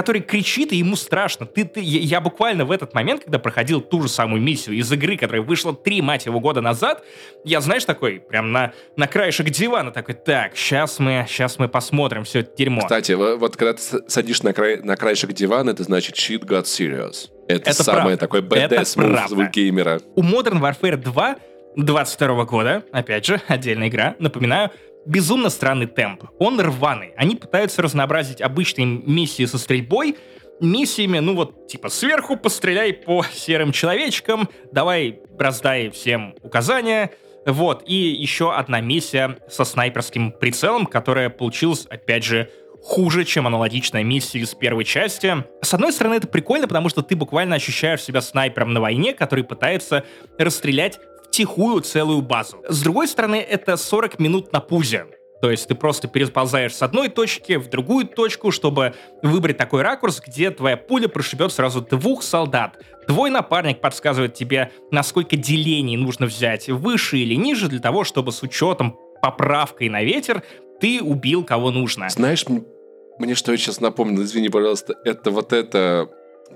который 0.01 0.22
кричит, 0.22 0.72
и 0.72 0.76
ему 0.76 0.96
страшно. 0.96 1.44
Ты, 1.44 1.66
ты, 1.66 1.80
я, 1.82 2.22
буквально 2.22 2.64
в 2.64 2.72
этот 2.72 2.94
момент, 2.94 3.24
когда 3.24 3.38
проходил 3.38 3.82
ту 3.82 4.01
же 4.01 4.09
самую 4.09 4.40
миссию 4.40 4.76
из 4.76 4.90
игры, 4.90 5.18
которая 5.18 5.42
вышла 5.42 5.74
три, 5.74 6.01
мать 6.01 6.24
его, 6.24 6.40
года 6.40 6.62
назад, 6.62 7.05
я, 7.44 7.61
знаешь, 7.61 7.84
такой, 7.84 8.18
прям 8.18 8.51
на, 8.51 8.72
на 8.96 9.07
краешек 9.07 9.51
дивана 9.51 9.90
такой, 9.90 10.14
так, 10.14 10.57
сейчас 10.57 11.01
мы, 11.01 11.26
сейчас 11.28 11.59
мы 11.59 11.68
посмотрим 11.68 12.24
все 12.24 12.38
это 12.38 12.57
дерьмо. 12.57 12.80
Кстати, 12.80 13.12
вот 13.12 13.59
когда 13.59 13.74
ты 13.74 13.82
садишь 14.09 14.42
на, 14.42 14.55
край, 14.55 14.80
на 14.82 14.96
краешек 14.96 15.34
дивана, 15.34 15.68
это 15.68 15.82
значит 15.82 16.14
shit 16.14 16.46
got 16.46 16.64
serious. 16.64 17.28
Это, 17.46 17.68
это 17.68 17.82
самое 17.84 18.16
правда. 18.16 18.16
такое 18.16 18.40
badass 18.40 19.51
геймера. 19.53 20.01
У 20.14 20.22
Modern 20.22 20.62
Warfare 20.62 20.96
2 20.96 21.36
22 21.76 22.44
года, 22.46 22.84
опять 22.90 23.26
же, 23.26 23.40
отдельная 23.48 23.88
игра, 23.88 24.16
напоминаю, 24.18 24.70
безумно 25.07 25.51
странный 25.51 25.86
темп. 25.86 26.24
Он 26.38 26.61
рваный. 26.61 27.12
Они 27.16 27.36
пытаются 27.36 27.82
разнообразить 27.82 28.40
обычные 28.40 28.86
миссии 28.86 29.44
со 29.46 29.59
стрельбой 29.59 30.16
миссиями, 30.61 31.18
ну 31.18 31.34
вот, 31.34 31.66
типа, 31.68 31.88
сверху 31.88 32.36
постреляй 32.36 32.92
по 32.92 33.24
серым 33.32 33.72
человечкам, 33.72 34.48
давай 34.72 35.20
раздай 35.38 35.90
всем 35.90 36.34
указания, 36.42 37.12
вот, 37.46 37.82
и 37.86 37.94
еще 37.94 38.55
одна 38.55 38.80
миссия 38.80 39.38
со 39.48 39.64
снайперским 39.64 40.32
прицелом, 40.32 40.86
которая 40.86 41.30
получилась, 41.30 41.86
опять 41.86 42.24
же, 42.24 42.51
хуже, 42.82 43.24
чем 43.24 43.46
аналогичная 43.46 44.03
миссия 44.03 44.40
из 44.40 44.55
первой 44.55 44.84
части. 44.84 45.44
С 45.62 45.74
одной 45.74 45.92
стороны, 45.92 46.14
это 46.14 46.26
прикольно, 46.28 46.66
потому 46.66 46.88
что 46.88 47.03
ты 47.03 47.14
буквально 47.14 47.57
ощущаешь 47.57 48.03
себя 48.03 48.20
снайпером 48.20 48.72
на 48.72 48.80
войне, 48.80 49.12
который 49.12 49.44
пытается 49.44 50.05
расстрелять 50.38 50.98
втихую 51.31 51.81
целую 51.83 52.22
базу. 52.22 52.62
С 52.68 52.83
другой 52.83 53.07
стороны, 53.07 53.37
это 53.37 53.76
40 53.76 54.18
минут 54.18 54.53
на 54.53 54.61
пузе. 54.61 55.07
То 55.41 55.51
есть 55.51 55.68
ты 55.68 55.74
просто 55.74 56.07
переползаешь 56.07 56.74
с 56.74 56.83
одной 56.83 57.09
точки 57.09 57.57
в 57.57 57.70
другую 57.70 58.07
точку, 58.07 58.51
чтобы 58.51 58.95
выбрать 59.22 59.57
такой 59.57 59.83
ракурс, 59.83 60.20
где 60.20 60.51
твоя 60.51 60.76
пуля 60.76 61.09
прошибет 61.09 61.53
сразу 61.53 61.81
двух 61.81 62.22
солдат. 62.22 62.78
Твой 63.07 63.31
напарник 63.31 63.81
подсказывает 63.81 64.35
тебе, 64.35 64.70
насколько 64.91 65.37
делений 65.37 65.97
нужно 65.97 66.26
взять 66.26 66.68
выше 66.68 67.18
или 67.18 67.37
ниже 67.37 67.68
для 67.68 67.81
того, 67.81 68.05
чтобы 68.05 68.33
с 68.33 68.43
учетом 68.43 68.99
поправкой 69.22 69.89
на 69.89 70.03
ветер 70.03 70.43
ты 70.81 71.01
убил 71.01 71.45
кого 71.45 71.70
нужно. 71.70 72.11
Знаешь, 72.11 72.45
мне 73.18 73.35
что 73.35 73.53
я 73.53 73.59
сейчас 73.59 73.81
напомнил, 73.81 74.22
извини, 74.22 74.49
пожалуйста, 74.49 74.95
это 75.05 75.31
вот 75.31 75.53
это... 75.53 76.09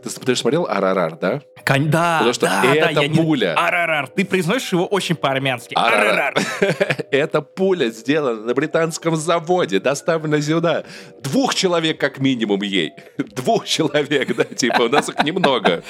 Ты, 0.02 0.10
ты 0.10 0.36
смотрел 0.36 0.66
«Арарар», 0.66 1.16
да? 1.16 1.40
Кон... 1.64 1.90
Да, 1.90 2.18
Потому 2.18 2.34
что 2.34 2.46
да, 2.46 2.74
это 2.74 2.94
да, 2.94 3.02
пуля. 3.14 3.54
Не... 3.54 3.66
Арарар. 3.66 4.08
Ты 4.08 4.24
произносишь 4.24 4.72
его 4.72 4.86
очень 4.86 5.16
по-армянски. 5.16 5.74
Арарар. 5.74 6.34
Арарар. 6.60 7.06
Эта 7.10 7.40
пуля 7.40 7.88
сделана 7.90 8.42
на 8.42 8.54
британском 8.54 9.16
заводе, 9.16 9.80
доставлена 9.80 10.42
сюда. 10.42 10.84
Двух 11.22 11.54
человек 11.54 11.98
как 11.98 12.18
минимум 12.18 12.62
ей. 12.62 12.92
Двух 13.18 13.66
человек, 13.66 14.36
да, 14.36 14.44
типа, 14.44 14.82
у 14.82 14.88
нас 14.88 15.08
их 15.08 15.22
немного. 15.24 15.82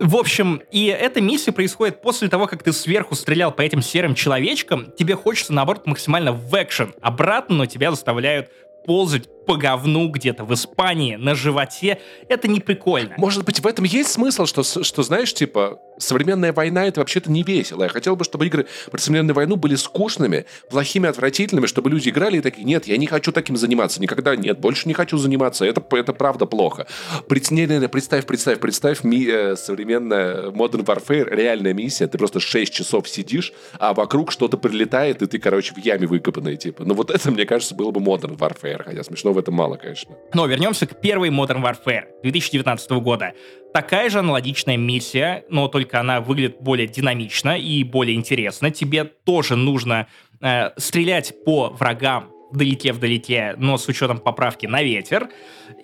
В 0.00 0.16
общем, 0.16 0.62
и 0.70 0.86
эта 0.86 1.20
миссия 1.20 1.50
происходит 1.50 2.00
после 2.02 2.28
того, 2.28 2.46
как 2.46 2.62
ты 2.62 2.72
сверху 2.72 3.16
стрелял 3.16 3.50
по 3.50 3.62
этим 3.62 3.82
серым 3.82 4.14
человечкам, 4.14 4.92
тебе 4.96 5.16
хочется, 5.16 5.52
наоборот, 5.52 5.86
максимально 5.86 6.32
в 6.32 6.54
экшен. 6.54 6.94
Обратно, 7.00 7.56
но 7.56 7.66
тебя 7.66 7.90
заставляют 7.90 8.48
ползать 8.86 9.28
по 9.48 9.56
говну 9.56 10.10
где-то 10.10 10.44
в 10.44 10.52
Испании 10.52 11.16
на 11.16 11.34
животе. 11.34 12.00
Это 12.28 12.48
не 12.48 12.60
прикольно. 12.60 13.14
Может 13.16 13.46
быть, 13.46 13.60
в 13.60 13.66
этом 13.66 13.86
есть 13.86 14.12
смысл, 14.12 14.44
что, 14.44 14.62
что 14.62 15.02
знаешь, 15.02 15.32
типа, 15.32 15.80
современная 15.98 16.52
война 16.52 16.86
это 16.86 17.00
вообще-то 17.00 17.30
не 17.30 17.42
весело. 17.42 17.84
Я 17.84 17.88
хотел 17.88 18.16
бы, 18.16 18.24
чтобы 18.24 18.46
игры 18.46 18.66
про 18.90 18.98
современную 18.98 19.34
войну 19.34 19.56
были 19.56 19.74
скучными, 19.74 20.46
плохими, 20.70 21.08
отвратительными, 21.08 21.66
чтобы 21.66 21.90
люди 21.90 22.08
играли 22.08 22.38
и 22.38 22.40
такие, 22.40 22.64
нет, 22.64 22.86
я 22.86 22.96
не 22.96 23.06
хочу 23.06 23.32
таким 23.32 23.56
заниматься, 23.56 24.00
никогда 24.00 24.36
нет, 24.36 24.58
больше 24.58 24.86
не 24.86 24.94
хочу 24.94 25.18
заниматься, 25.18 25.64
это, 25.64 25.82
это 25.96 26.12
правда 26.12 26.46
плохо. 26.46 26.86
Представь, 27.28 28.26
представь, 28.26 28.60
представь, 28.60 29.04
ми, 29.04 29.26
э, 29.26 29.56
современная 29.56 30.50
Modern 30.50 30.84
Warfare, 30.84 31.34
реальная 31.34 31.72
миссия, 31.72 32.06
ты 32.06 32.18
просто 32.18 32.40
6 32.40 32.72
часов 32.72 33.08
сидишь, 33.08 33.52
а 33.78 33.94
вокруг 33.94 34.30
что-то 34.30 34.56
прилетает, 34.56 35.22
и 35.22 35.26
ты, 35.26 35.38
короче, 35.38 35.74
в 35.74 35.78
яме 35.78 36.06
выкопанный, 36.06 36.56
типа. 36.56 36.84
Ну 36.84 36.94
вот 36.94 37.10
это, 37.10 37.30
мне 37.30 37.46
кажется, 37.46 37.74
было 37.74 37.90
бы 37.90 38.00
Modern 38.00 38.36
Warfare, 38.36 38.84
хотя 38.84 39.02
смешно 39.02 39.32
в 39.38 39.40
этом 39.40 39.54
мало, 39.54 39.76
конечно. 39.76 40.16
Но 40.34 40.46
вернемся 40.46 40.86
к 40.86 41.00
первой 41.00 41.30
Modern 41.30 41.62
Warfare 41.62 42.04
2019 42.22 42.90
года. 42.90 43.32
Такая 43.72 44.10
же 44.10 44.18
аналогичная 44.18 44.76
миссия, 44.76 45.44
но 45.48 45.68
только 45.68 46.00
она 46.00 46.20
выглядит 46.20 46.60
более 46.60 46.88
динамично 46.88 47.56
и 47.56 47.84
более 47.84 48.16
интересно. 48.16 48.72
Тебе 48.72 49.04
тоже 49.04 49.54
нужно 49.54 50.08
э, 50.40 50.70
стрелять 50.76 51.44
по 51.44 51.70
врагам 51.70 52.32
вдалеке-вдалеке, 52.50 53.54
но 53.58 53.78
с 53.78 53.86
учетом 53.86 54.18
поправки 54.18 54.66
на 54.66 54.82
ветер. 54.82 55.28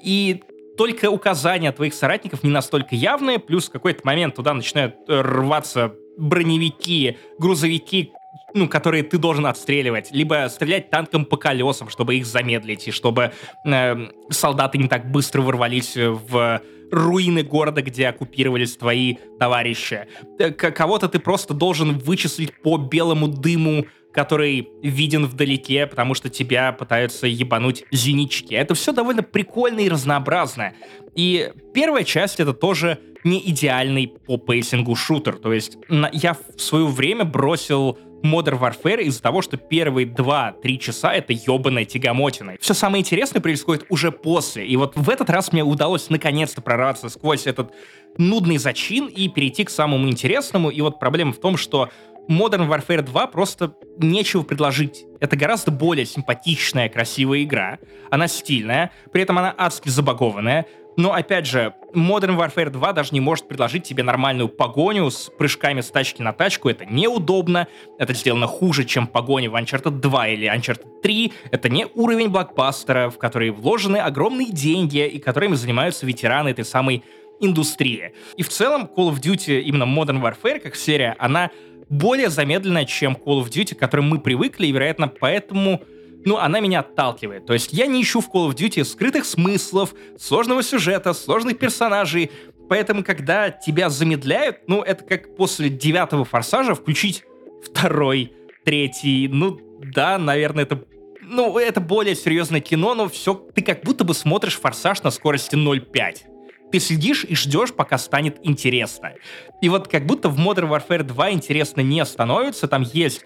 И 0.03 0.43
только 0.77 1.11
указания 1.11 1.71
твоих 1.71 1.95
соратников 1.95 2.43
не 2.43 2.51
настолько 2.51 2.97
явные, 2.97 3.39
плюс 3.39 3.69
в 3.69 3.71
какой-то 3.71 4.01
момент 4.05 4.35
туда 4.35 4.53
начинают 4.55 4.97
рваться 5.07 5.95
броневики, 6.19 7.19
грузовики, 7.39 8.13
ну, 8.55 8.69
которые 8.69 9.03
ты 9.03 9.19
должен 9.19 9.47
отстреливать, 9.47 10.11
либо 10.13 10.47
стрелять 10.49 10.89
танком 10.89 11.25
по 11.25 11.37
колесам, 11.37 11.89
чтобы 11.89 12.15
их 12.17 12.25
замедлить, 12.25 12.89
и 12.89 12.93
чтобы 12.93 13.33
э, 13.67 14.07
солдаты 14.31 14.79
не 14.79 14.89
так 14.89 15.11
быстро 15.11 15.43
ворвались 15.43 15.97
в 15.97 16.63
руины 16.91 17.43
города, 17.43 17.83
где 17.83 18.09
оккупировались 18.09 18.77
твои 18.77 19.17
товарищи. 19.39 20.07
Э, 20.39 20.51
кого-то 20.53 21.09
ты 21.09 21.19
просто 21.19 21.53
должен 21.53 21.99
вычислить 21.99 22.53
по 22.63 22.77
белому 22.77 23.29
дыму, 23.29 23.87
который 24.13 24.69
виден 24.83 25.27
вдалеке, 25.27 25.87
потому 25.89 26.15
что 26.15 26.31
тебя 26.31 26.71
пытаются 26.73 27.27
ебануть 27.27 27.85
зенитчики. 27.91 28.55
Это 28.55 28.75
все 28.75 28.93
довольно 28.93 29.25
прикольно 29.25 29.81
и 29.81 29.89
разнообразно. 29.89 30.73
И 31.17 31.51
первая 31.75 32.05
часть 32.05 32.39
это 32.39 32.53
тоже 32.53 33.01
не 33.25 33.41
идеальный 33.51 34.07
по 34.07 34.37
пейсингу 34.37 34.95
шутер. 34.95 35.37
То 35.37 35.53
есть 35.53 35.79
я 36.13 36.35
в 36.35 36.61
свое 36.61 36.87
время 36.87 37.25
бросил 37.25 37.99
Modern 38.25 38.59
Warfare 38.59 39.03
из-за 39.03 39.23
того, 39.23 39.43
что 39.43 39.57
первые 39.57 40.07
2-3 40.07 40.79
часа 40.79 41.13
это 41.13 41.33
ебаная 41.33 41.85
тягомотина. 41.85 42.55
Все 42.61 42.75
самое 42.75 43.03
интересное 43.03 43.41
происходит 43.41 43.85
уже 43.91 44.11
после. 44.11 44.67
И 44.67 44.77
вот 44.77 44.97
в 44.97 45.11
этот 45.11 45.29
раз 45.31 45.53
мне 45.53 45.63
удалось 45.63 46.09
наконец-то 46.09 46.63
прорваться 46.63 47.09
сквозь 47.11 47.47
этот 47.47 47.73
нудный 48.17 48.57
зачин 48.57 49.07
и 49.07 49.29
перейти 49.29 49.65
к 49.65 49.71
самому 49.71 50.09
интересному. 50.09 50.71
И 50.71 50.81
вот 50.81 50.99
проблема 50.99 51.33
в 51.33 51.39
том, 51.39 51.57
что 51.57 51.91
Modern 52.29 52.69
Warfare 52.69 53.03
2 53.03 53.27
просто 53.27 53.75
нечего 53.99 54.43
предложить. 54.43 55.05
Это 55.21 55.37
гораздо 55.37 55.71
более 55.71 56.07
симпатичная, 56.07 56.89
красивая 56.89 57.43
игра. 57.43 57.79
Она 58.11 58.29
стильная, 58.29 58.91
при 59.13 59.23
этом 59.23 59.39
она 59.39 59.55
адски 59.57 59.91
забагованная. 59.91 60.65
Но, 60.97 61.13
опять 61.13 61.47
же, 61.47 61.75
Modern 61.93 62.37
Warfare 62.37 62.71
2 62.71 62.93
даже 62.93 63.11
не 63.13 63.21
может 63.21 63.49
предложить 63.49 63.85
тебе 63.85 64.03
нормальную 64.03 64.49
погоню 64.49 65.11
с 65.11 65.31
прыжками 65.37 65.81
с 65.81 65.91
тачки 65.91 66.23
на 66.23 66.33
тачку. 66.33 66.69
Это 66.69 66.85
неудобно. 66.87 67.67
Это 67.99 68.15
сделано 68.15 68.47
хуже, 68.47 68.85
чем 68.85 69.07
погони 69.07 69.49
в 69.49 69.55
Uncharted 69.55 70.01
2 70.01 70.29
или 70.29 70.53
Uncharted 70.53 71.01
3. 71.03 71.33
Это 71.51 71.69
не 71.69 71.87
уровень 71.95 72.29
блокбастера, 72.29 73.11
в 73.11 73.19
который 73.19 73.51
вложены 73.51 73.97
огромные 73.97 74.51
деньги 74.51 75.07
и 75.07 75.19
которыми 75.19 75.55
занимаются 75.55 76.07
ветераны 76.07 76.51
этой 76.51 76.65
самой 76.65 77.03
индустрии. 77.41 78.15
И 78.37 78.43
в 78.43 78.49
целом 78.49 78.83
Call 78.83 79.11
of 79.11 79.21
Duty, 79.21 79.61
именно 79.61 79.85
Modern 79.85 80.23
Warfare 80.23 80.61
как 80.61 80.77
серия, 80.77 81.17
она 81.19 81.51
более 81.89 82.31
замедленная, 82.31 82.85
чем 82.85 83.15
Call 83.15 83.43
of 83.43 83.51
Duty, 83.51 83.75
к 83.75 83.79
которой 83.79 84.03
мы 84.03 84.21
привыкли, 84.21 84.67
и, 84.67 84.73
вероятно, 84.73 85.09
поэтому 85.09 85.83
ну, 86.25 86.39
она 86.39 86.61
меня 86.61 86.81
отталкивает. 86.81 87.47
То 87.47 87.53
есть 87.53 87.73
я 87.73 87.87
не 87.87 88.03
ищу 88.03 88.21
в 88.21 88.29
Call 88.29 88.49
of 88.49 88.55
Duty 88.55 88.85
скрытых 88.85 89.25
смыслов, 89.25 89.95
сложного 90.19 90.63
сюжета, 90.63 91.13
сложных 91.13 91.59
персонажей. 91.59 92.31
Поэтому, 92.69 93.05
когда 93.05 93.51
тебя 93.51 93.91
замедляют, 93.91 94.61
ну, 94.67 94.83
это 94.83 95.05
как 95.05 95.37
после 95.37 95.69
девятого 95.69 96.25
форсажа 96.25 96.75
включить 96.75 97.25
второй, 97.63 98.33
третий. 98.65 99.29
Ну, 99.29 99.61
да, 99.83 100.19
наверное, 100.19 100.65
это 100.65 100.85
ну, 101.27 101.57
это 101.59 101.81
более 101.81 102.15
серьезное 102.15 102.61
кино, 102.61 102.95
но 102.95 103.09
все, 103.09 103.35
ты 103.35 103.63
как 103.63 103.83
будто 103.83 104.05
бы 104.05 104.13
смотришь 104.13 104.59
«Форсаж» 104.59 105.03
на 105.03 105.11
скорости 105.11 105.55
0.5. 105.55 106.71
Ты 106.71 106.81
сидишь 106.81 107.25
и 107.25 107.35
ждешь, 107.35 107.73
пока 107.73 107.97
станет 107.97 108.39
интересно. 108.43 109.15
И 109.63 109.71
вот 109.71 109.89
как 109.89 110.05
будто 110.05 110.29
в 110.29 110.39
Modern 110.39 110.69
Warfare 110.69 111.03
2 111.03 111.31
интересно 111.31 111.81
не 111.81 112.05
становится, 112.05 112.69
там 112.69 112.83
есть 112.83 113.25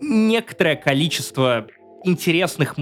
некоторое 0.00 0.76
количество 0.76 1.66
интересных 2.04 2.74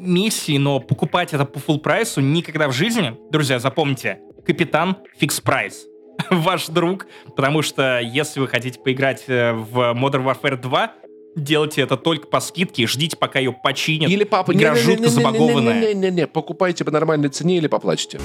миссий, 0.00 0.58
но 0.58 0.80
покупать 0.80 1.32
это 1.34 1.44
по 1.44 1.58
full 1.58 1.78
прайсу 1.78 2.20
никогда 2.20 2.68
в 2.68 2.72
жизни. 2.72 3.16
Друзья, 3.30 3.58
запомните, 3.58 4.20
капитан 4.46 4.96
фикс 5.18 5.40
прайс. 5.40 5.86
Ваш 6.30 6.66
друг, 6.66 7.06
потому 7.36 7.62
что 7.62 8.00
если 8.00 8.40
вы 8.40 8.48
хотите 8.48 8.78
поиграть 8.78 9.24
э, 9.26 9.52
в 9.52 9.94
Modern 9.94 10.24
Warfare 10.24 10.56
2, 10.56 10.92
делайте 11.36 11.82
это 11.82 11.96
только 11.96 12.26
по 12.26 12.40
скидке, 12.40 12.86
ждите, 12.86 13.16
пока 13.16 13.38
ее 13.38 13.52
починят. 13.52 14.10
Или 14.10 14.24
папа, 14.24 14.52
Игра 14.52 14.74
не, 14.74 14.80
жутко 14.80 15.08
забагованная. 15.08 15.94
Не-не-не, 15.94 16.26
покупайте 16.26 16.84
по 16.84 16.90
нормальной 16.90 17.28
цене 17.28 17.56
или 17.58 17.68
поплачьте. 17.68 18.20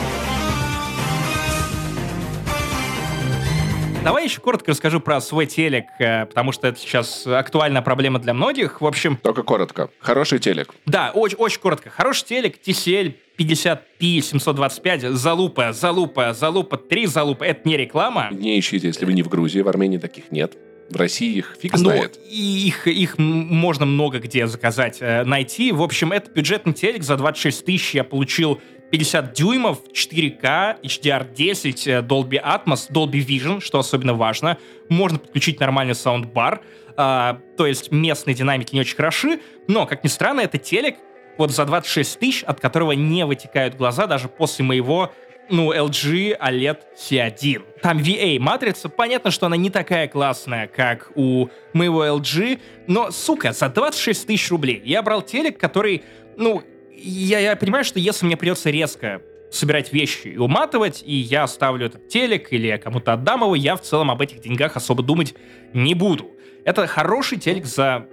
Давай 4.06 4.26
еще 4.26 4.40
коротко 4.40 4.70
расскажу 4.70 5.00
про 5.00 5.20
свой 5.20 5.48
телек, 5.48 5.86
э, 5.98 6.28
потому 6.28 6.52
что 6.52 6.68
это 6.68 6.78
сейчас 6.80 7.26
актуальная 7.26 7.82
проблема 7.82 8.20
для 8.20 8.36
многих. 8.36 8.80
В 8.80 8.86
общем... 8.86 9.18
Только 9.18 9.42
коротко. 9.42 9.90
Хороший 9.98 10.38
телек. 10.38 10.76
Да, 10.86 11.10
очень, 11.12 11.38
очень 11.38 11.60
коротко. 11.60 11.90
Хороший 11.90 12.24
телек, 12.26 12.58
TCL 12.64 13.16
50p 13.40 14.22
725, 14.22 15.02
залупа, 15.18 15.74
залупа, 15.74 16.34
залупа, 16.34 16.78
три 16.78 17.08
залупа. 17.08 17.46
Это 17.46 17.68
не 17.68 17.78
реклама. 17.78 18.30
Не 18.32 18.60
ищите, 18.60 18.86
если 18.86 19.06
вы 19.06 19.14
не 19.14 19.24
в 19.24 19.28
Грузии, 19.28 19.62
в 19.62 19.68
Армении 19.68 19.98
таких 19.98 20.32
нет. 20.32 20.56
В 20.92 20.98
России 20.98 21.38
их 21.38 21.58
фиг 21.60 21.74
Ну, 21.74 21.80
знает. 21.80 22.20
и 22.30 22.68
их, 22.68 22.86
их 22.88 23.18
можно 23.18 23.88
много 23.88 24.20
где 24.20 24.46
заказать, 24.46 24.98
э, 25.00 25.24
найти. 25.24 25.72
В 25.72 25.82
общем, 25.82 26.12
это 26.12 26.30
бюджетный 26.30 26.74
телек 26.74 27.02
за 27.02 27.18
26 27.18 27.66
тысяч 27.66 27.96
я 27.96 28.04
получил 28.04 28.62
50 28.92 29.34
дюймов, 29.34 29.80
4К, 29.92 30.82
HDR10, 30.82 31.90
э, 31.92 32.02
Dolby 32.02 32.42
Atmos, 32.42 32.92
Dolby 32.92 33.26
Vision, 33.26 33.62
что 33.62 33.80
особенно 33.80 34.14
важно. 34.14 34.58
Можно 34.90 35.20
подключить 35.20 35.60
нормальный 35.60 35.96
саундбар, 35.96 36.62
а, 36.98 37.40
то 37.58 37.66
есть 37.66 37.92
местные 37.92 38.36
динамики 38.36 38.74
не 38.74 38.82
очень 38.82 38.96
хороши, 38.96 39.40
но, 39.68 39.86
как 39.86 40.04
ни 40.04 40.08
странно, 40.08 40.42
это 40.42 40.58
телек 40.58 40.96
вот 41.38 41.52
за 41.52 41.66
26 41.66 42.20
тысяч, 42.20 42.44
от 42.44 42.60
которого 42.60 42.94
не 42.94 43.26
вытекают 43.26 43.76
глаза 43.76 44.08
даже 44.08 44.30
после 44.30 44.64
моего 44.64 45.12
ну, 45.50 45.74
LG 45.74 46.40
OLED 46.40 46.80
C1. 46.98 47.64
Там 47.82 48.00
VA-матрица, 48.00 48.90
понятно, 48.90 49.32
что 49.32 49.46
она 49.46 49.58
не 49.58 49.70
такая 49.70 50.08
классная, 50.08 50.68
как 50.68 51.12
у 51.16 51.50
моего 51.74 52.06
LG, 52.06 52.60
но, 52.88 53.12
сука, 53.12 53.54
за 53.54 53.70
26 53.70 54.28
тысяч 54.28 54.50
рублей 54.50 54.82
я 54.86 55.04
брал 55.04 55.22
телек, 55.22 55.60
который, 55.60 56.04
ну, 56.38 56.64
я, 56.98 57.40
я 57.40 57.56
понимаю, 57.56 57.84
что 57.84 58.00
если 58.00 58.26
мне 58.26 58.38
придется 58.38 58.70
резко 58.70 59.22
собирать 59.52 59.94
вещи 59.94 60.28
и 60.28 60.38
уматывать, 60.38 61.04
и 61.06 61.16
я 61.16 61.44
оставлю 61.44 61.86
этот 61.86 62.08
телек 62.08 62.52
или 62.52 62.68
я 62.68 62.78
кому-то 62.78 63.14
отдам 63.14 63.42
его, 63.42 63.56
я 63.56 63.76
в 63.76 63.82
целом 63.82 64.12
об 64.12 64.22
этих 64.22 64.42
деньгах 64.42 64.76
особо 64.76 65.04
думать 65.04 65.34
не 65.74 65.94
буду. 65.94 66.32
Это 66.66 66.88
хороший 66.88 67.38
телек 67.38 67.66
за 67.66 68.08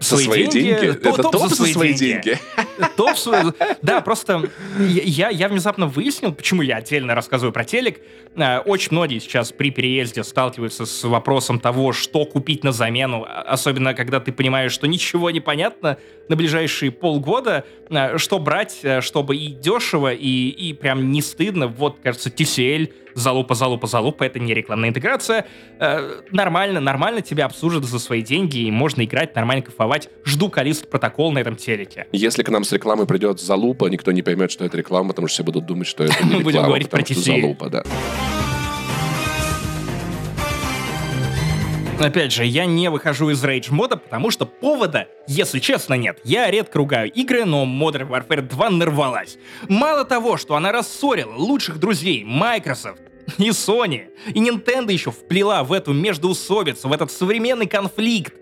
За 0.00 0.16
свои 0.18 0.46
деньги? 0.46 0.92
То- 0.92 1.08
Это 1.10 1.22
топ 1.22 1.48
за 1.48 1.56
свои 1.72 1.94
деньги? 1.94 2.38
Топ 2.96 3.16
свой- 3.16 3.52
Да, 3.82 4.00
просто 4.02 4.50
я, 4.78 5.30
я 5.30 5.48
внезапно 5.48 5.86
выяснил, 5.86 6.32
почему 6.32 6.62
я 6.62 6.76
отдельно 6.76 7.14
рассказываю 7.14 7.52
про 7.52 7.64
телек. 7.64 8.00
Э, 8.36 8.58
Очень 8.58 8.88
многие 8.92 9.18
сейчас 9.20 9.52
при 9.52 9.70
переезде 9.70 10.22
сталкиваются 10.24 10.84
с 10.86 11.04
вопросом 11.04 11.58
того, 11.60 11.92
что 11.92 12.24
купить 12.26 12.62
на 12.64 12.72
замену, 12.72 13.24
а- 13.26 13.42
особенно 13.42 13.94
когда 13.94 14.20
ты 14.20 14.32
понимаешь, 14.32 14.72
что 14.72 14.86
ничего 14.86 15.30
не 15.30 15.40
понятно 15.40 15.96
на 16.28 16.36
ближайшие 16.36 16.90
полгода, 16.90 17.64
э, 17.88 18.18
что 18.18 18.38
брать, 18.38 18.80
э, 18.82 19.00
чтобы 19.00 19.36
и 19.36 19.48
дешево, 19.48 20.12
и, 20.12 20.48
и 20.48 20.72
прям 20.74 21.10
не 21.10 21.22
стыдно. 21.22 21.68
Вот, 21.68 21.98
кажется, 22.02 22.28
TCL, 22.30 22.92
залупа, 23.16 23.54
залупа, 23.54 23.86
залупа, 23.86 24.24
это 24.24 24.38
не 24.38 24.54
рекламная 24.54 24.90
интеграция. 24.90 25.46
Э, 25.80 26.20
Нормально, 26.30 26.80
нормально 26.80 27.22
тебя 27.22 27.46
обслужат 27.46 27.84
за 27.84 27.98
свои 27.98 28.22
деньги, 28.22 28.58
и 28.58 28.70
можно 28.70 29.04
играть, 29.04 29.34
нормально 29.34 29.62
кайфовать. 29.62 30.08
Жду 30.24 30.48
Калист 30.50 30.88
протокол 30.88 31.32
на 31.32 31.38
этом 31.38 31.56
телеке. 31.56 32.06
Если 32.12 32.42
к 32.42 32.48
нам 32.50 32.62
с 32.64 32.72
рекламой 32.72 33.06
придет 33.06 33.40
залупа, 33.40 33.86
никто 33.86 34.12
не 34.12 34.22
поймет, 34.22 34.50
что 34.50 34.64
это 34.64 34.76
реклама, 34.76 35.08
потому 35.08 35.28
что 35.28 35.34
все 35.34 35.44
будут 35.44 35.66
думать, 35.66 35.86
что 35.88 36.04
это 36.04 36.24
не 36.24 36.34
Мы 36.36 36.40
будем 36.40 36.48
реклама, 36.48 36.68
говорить 36.68 36.90
про 36.90 37.00
TCL. 37.02 37.40
залупа, 37.40 37.70
да. 37.70 37.82
Опять 41.98 42.32
же, 42.32 42.44
я 42.44 42.66
не 42.66 42.90
выхожу 42.90 43.30
из 43.30 43.42
рейдж 43.42 43.70
мода, 43.70 43.96
потому 43.96 44.30
что 44.30 44.44
повода, 44.44 45.08
если 45.26 45.60
честно, 45.60 45.94
нет. 45.94 46.20
Я 46.24 46.50
редко 46.50 46.78
ругаю 46.78 47.10
игры, 47.10 47.44
но 47.46 47.64
Modern 47.64 48.08
Warfare 48.08 48.42
2 48.42 48.70
нарвалась. 48.70 49.38
Мало 49.68 50.04
того, 50.04 50.36
что 50.36 50.56
она 50.56 50.72
рассорила 50.72 51.34
лучших 51.34 51.78
друзей 51.80 52.22
Microsoft, 52.22 53.00
и 53.38 53.48
Sony, 53.48 54.08
и 54.28 54.40
Nintendo 54.40 54.92
еще 54.92 55.10
вплела 55.10 55.64
в 55.64 55.72
эту 55.72 55.94
междоусобицу, 55.94 56.88
в 56.88 56.92
этот 56.92 57.10
современный 57.10 57.66
конфликт. 57.66 58.34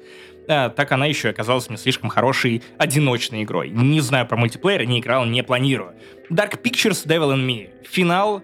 А, 0.46 0.68
так 0.68 0.90
она 0.92 1.06
еще 1.06 1.30
оказалась 1.30 1.70
не 1.70 1.76
слишком 1.76 2.10
хорошей 2.10 2.62
одиночной 2.76 3.44
игрой. 3.44 3.70
Не 3.70 4.00
знаю 4.00 4.26
про 4.26 4.36
мультиплеер, 4.36 4.84
не 4.84 4.98
играл, 5.00 5.24
не 5.24 5.42
планирую. 5.42 5.94
Dark 6.28 6.60
Pictures 6.60 7.06
Devil 7.06 7.34
in 7.34 7.46
Me. 7.46 7.70
Финал 7.88 8.42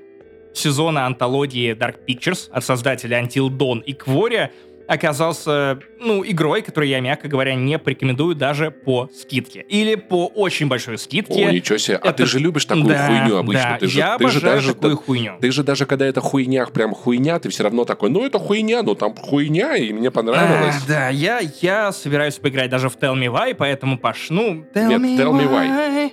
сезона 0.55 1.07
антологии 1.07 1.75
Dark 1.75 2.05
Pictures 2.07 2.51
от 2.51 2.65
создателя 2.65 3.21
Until 3.21 3.49
Dawn 3.49 3.83
и 3.83 3.93
Кворя 3.93 4.51
оказался, 4.91 5.78
ну, 6.01 6.24
игрой, 6.26 6.62
которую 6.62 6.88
я, 6.91 6.99
мягко 7.01 7.28
говоря, 7.28 7.55
не 7.55 7.78
порекомендую 7.78 8.34
даже 8.34 8.72
по 8.72 9.09
скидке. 9.14 9.61
Или 9.68 9.95
по 9.95 10.26
очень 10.26 10.66
большой 10.66 10.99
скидке. 10.99 11.47
О, 11.47 11.53
ничего 11.53 11.78
себе. 11.78 11.97
А 11.97 12.09
Это- 12.09 12.12
ты 12.18 12.26
же 12.26 12.41
любишь 12.41 12.64
такую 12.64 12.88
Да, 12.88 13.07
хуйню 13.07 13.36
обычно. 13.36 13.62
да, 13.62 13.78
ты 13.78 13.86
же, 13.86 13.99
я 13.99 14.18
ты 14.18 14.24
же 14.28 14.38
обожаю 14.38 14.55
даже, 14.57 14.74
такую 14.74 14.97
хуйню. 14.97 15.32
Ты 15.41 15.53
же 15.53 15.62
даже 15.62 15.86
когда 15.86 16.07
это 16.07 16.20
хуйня, 16.20 16.66
прям 16.66 16.93
хуйня, 16.93 17.38
ты 17.38 17.49
все 17.51 17.62
равно 17.62 17.84
такой, 17.84 18.11
ну 18.11 18.26
это 18.26 18.41
хуйня, 18.41 18.82
ну 18.82 18.97
там 18.97 19.14
хуйня, 19.14 19.76
и 19.76 19.93
мне 19.93 20.11
понравилось. 20.11 20.74
А, 20.84 20.88
да, 20.88 21.09
я, 21.09 21.41
я 21.62 21.93
собираюсь 21.93 22.34
поиграть 22.34 22.70
даже 22.70 22.88
в 22.88 22.97
Tell 22.97 23.14
Me 23.14 23.26
Why, 23.32 23.55
поэтому 23.55 23.97
Паш, 23.97 24.30
ну... 24.30 24.64
Tell 24.74 24.88
Нет, 24.88 25.20
Tell 25.20 25.30
Me 25.32 25.49
Why. 25.49 26.12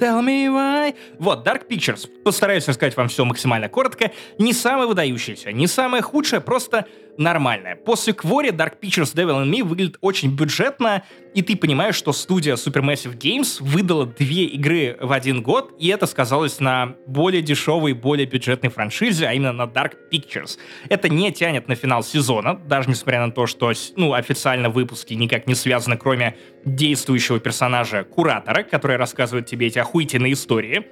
Tell 0.00 0.22
me 0.22 0.48
why. 0.48 0.94
Вот, 1.18 1.46
Dark 1.46 1.68
Pictures. 1.68 2.08
Постараюсь 2.24 2.66
рассказать 2.66 2.96
вам 2.96 3.08
все 3.08 3.26
максимально 3.26 3.68
коротко. 3.68 4.10
Не 4.38 4.54
самое 4.54 4.88
выдающееся, 4.88 5.52
не 5.52 5.66
самое 5.66 6.02
худшее, 6.02 6.40
просто 6.40 6.86
нормальное. 7.18 7.76
После 7.76 8.14
Квори 8.14 8.48
Dark 8.48 8.80
Pictures 8.80 9.14
Devil 9.14 9.44
in 9.44 9.50
Me 9.50 9.62
выглядит 9.62 9.98
очень 10.00 10.34
бюджетно, 10.34 11.04
и 11.34 11.42
ты 11.42 11.56
понимаешь, 11.56 11.94
что 11.94 12.12
студия 12.12 12.56
Supermassive 12.56 13.16
Games 13.16 13.58
выдала 13.60 14.06
две 14.06 14.44
игры 14.44 14.96
в 15.00 15.12
один 15.12 15.42
год, 15.42 15.74
и 15.78 15.88
это 15.88 16.06
сказалось 16.06 16.60
на 16.60 16.96
более 17.06 17.42
дешевой, 17.42 17.92
более 17.92 18.26
бюджетной 18.26 18.70
франшизе, 18.70 19.26
а 19.26 19.32
именно 19.32 19.52
на 19.52 19.62
Dark 19.62 19.92
Pictures. 20.12 20.58
Это 20.88 21.08
не 21.08 21.32
тянет 21.32 21.68
на 21.68 21.74
финал 21.74 22.02
сезона, 22.02 22.54
даже 22.66 22.88
несмотря 22.88 23.26
на 23.26 23.32
то, 23.32 23.46
что 23.46 23.72
ну, 23.96 24.14
официально 24.14 24.70
выпуски 24.70 25.14
никак 25.14 25.46
не 25.46 25.54
связаны, 25.54 25.96
кроме 25.96 26.36
действующего 26.64 27.38
персонажа 27.38 28.04
Куратора, 28.04 28.62
который 28.62 28.96
рассказывает 28.96 29.46
тебе 29.46 29.68
эти 29.68 29.78
охуительные 29.78 30.32
истории. 30.32 30.86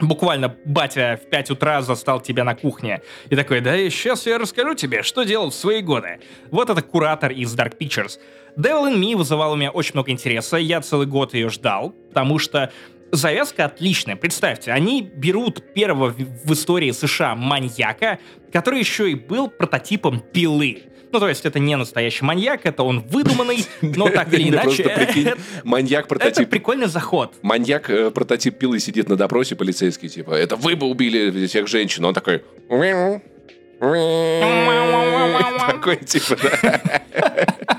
Буквально 0.00 0.56
батя 0.64 1.20
в 1.22 1.30
5 1.30 1.50
утра 1.50 1.80
застал 1.80 2.20
тебя 2.20 2.42
на 2.42 2.56
кухне 2.56 3.00
и 3.30 3.36
такой, 3.36 3.60
да 3.60 3.76
сейчас 3.90 4.26
я 4.26 4.38
расскажу 4.38 4.74
тебе, 4.74 5.02
что 5.02 5.22
делал 5.22 5.50
в 5.50 5.54
свои 5.54 5.82
годы. 5.82 6.18
Вот 6.50 6.68
это 6.68 6.82
куратор 6.82 7.30
из 7.30 7.54
Dark 7.54 7.78
Pictures. 7.78 8.18
Devil 8.56 8.92
in 8.92 9.00
Me 9.00 9.16
вызывал 9.16 9.52
у 9.52 9.56
меня 9.56 9.70
очень 9.70 9.92
много 9.94 10.10
интереса, 10.12 10.56
я 10.56 10.80
целый 10.80 11.06
год 11.06 11.34
ее 11.34 11.48
ждал, 11.50 11.90
потому 12.08 12.38
что 12.38 12.70
завязка 13.10 13.64
отличная. 13.66 14.16
Представьте, 14.16 14.72
они 14.72 15.02
берут 15.02 15.74
первого 15.74 16.10
в 16.44 16.52
истории 16.52 16.90
США 16.92 17.34
маньяка, 17.34 18.18
который 18.52 18.78
еще 18.80 19.10
и 19.10 19.14
был 19.14 19.48
прототипом 19.48 20.20
пилы. 20.20 20.82
Ну, 21.12 21.20
то 21.20 21.28
есть 21.28 21.44
это 21.46 21.60
не 21.60 21.76
настоящий 21.76 22.24
маньяк, 22.24 22.62
это 22.66 22.82
он 22.82 23.00
выдуманный, 23.00 23.64
но 23.82 24.08
так 24.08 24.32
или 24.34 24.48
иначе... 24.48 24.82
это- 24.82 25.38
маньяк 25.62 26.06
Это 26.06 26.08
прототип. 26.08 26.50
прикольный 26.50 26.88
заход. 26.88 27.34
Маньяк 27.42 27.88
э, 27.88 28.10
прототип 28.10 28.58
пилы 28.58 28.80
сидит 28.80 29.08
на 29.08 29.16
допросе 29.16 29.54
полицейский, 29.54 30.08
типа, 30.08 30.32
это 30.32 30.56
вы 30.56 30.74
бы 30.74 30.86
убили 30.88 31.46
всех 31.46 31.68
женщин. 31.68 32.04
Он 32.04 32.14
такой... 32.14 32.42
Такой, 35.68 35.96
типа, 35.96 36.36
да. 36.42 36.90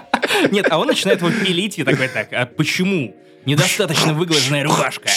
Нет, 0.51 0.67
а 0.69 0.79
он 0.79 0.87
начинает 0.87 1.21
его 1.21 1.31
пилить 1.31 1.79
и 1.79 1.83
такой, 1.83 2.07
так, 2.07 2.31
а 2.33 2.45
почему? 2.45 3.15
Недостаточно 3.45 4.13
выглаженная 4.13 4.63
рубашка. 4.63 5.09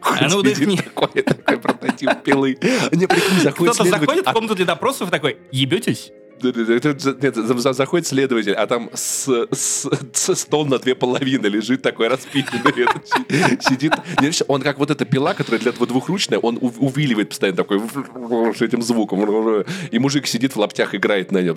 А 0.00 0.28
ну, 0.28 0.38
вдохни. 0.38 0.76
Такой, 0.76 1.22
такой 1.22 1.58
прототип 1.58 2.22
пилы. 2.22 2.56
Не, 2.92 3.06
прикинь, 3.06 3.40
заходит 3.42 3.74
Кто-то 3.74 3.90
заходит 3.90 3.90
в 3.90 4.04
следователь, 4.12 4.32
комнату 4.32 4.54
для 4.54 4.64
допросов 4.66 5.08
и 5.08 5.10
такой, 5.10 5.38
ебетесь? 5.50 6.12
Нет, 6.42 7.00
за- 7.00 7.58
за- 7.58 7.72
заходит 7.72 8.06
следователь, 8.06 8.52
а 8.52 8.66
там 8.66 8.90
с, 8.92 9.46
с- 9.52 9.88
с- 10.12 10.34
стол 10.34 10.66
на 10.66 10.78
две 10.78 10.94
половины 10.94 11.46
лежит 11.46 11.82
такой 11.82 12.08
си- 12.10 13.58
Сидит. 13.60 13.92
Он 14.48 14.60
как 14.62 14.78
вот 14.78 14.90
эта 14.90 15.04
пила, 15.04 15.34
которая 15.34 15.60
для 15.60 15.72
двухручная, 15.72 16.38
он 16.38 16.58
увиливает 16.60 17.30
постоянно 17.30 17.56
такой 17.56 17.80
с 17.80 18.62
этим 18.62 18.82
звуком. 18.82 19.64
И 19.90 19.98
мужик 19.98 20.26
сидит 20.26 20.54
в 20.54 20.58
лаптях, 20.58 20.94
играет 20.94 21.32
на 21.32 21.38
нем. 21.38 21.56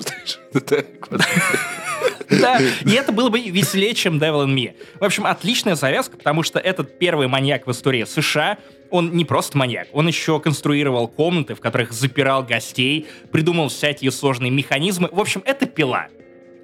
Да, 2.29 2.59
и 2.59 2.91
это 2.91 3.11
было 3.11 3.29
бы 3.29 3.39
веселее, 3.39 3.93
чем 3.93 4.17
Devil 4.17 4.45
in 4.45 4.55
Me. 4.55 4.73
В 4.99 5.03
общем, 5.03 5.25
отличная 5.25 5.75
завязка, 5.75 6.17
потому 6.17 6.43
что 6.43 6.59
этот 6.59 6.99
первый 6.99 7.27
маньяк 7.27 7.67
в 7.67 7.71
истории 7.71 8.03
США, 8.03 8.57
он 8.89 9.11
не 9.15 9.25
просто 9.25 9.57
маньяк, 9.57 9.87
он 9.91 10.07
еще 10.07 10.39
конструировал 10.39 11.07
комнаты, 11.07 11.55
в 11.55 11.59
которых 11.59 11.91
запирал 11.91 12.43
гостей, 12.43 13.07
придумал 13.31 13.69
всякие 13.69 14.11
сложные 14.11 14.51
механизмы. 14.51 15.09
В 15.11 15.19
общем, 15.19 15.41
это 15.45 15.65
пила. 15.65 16.07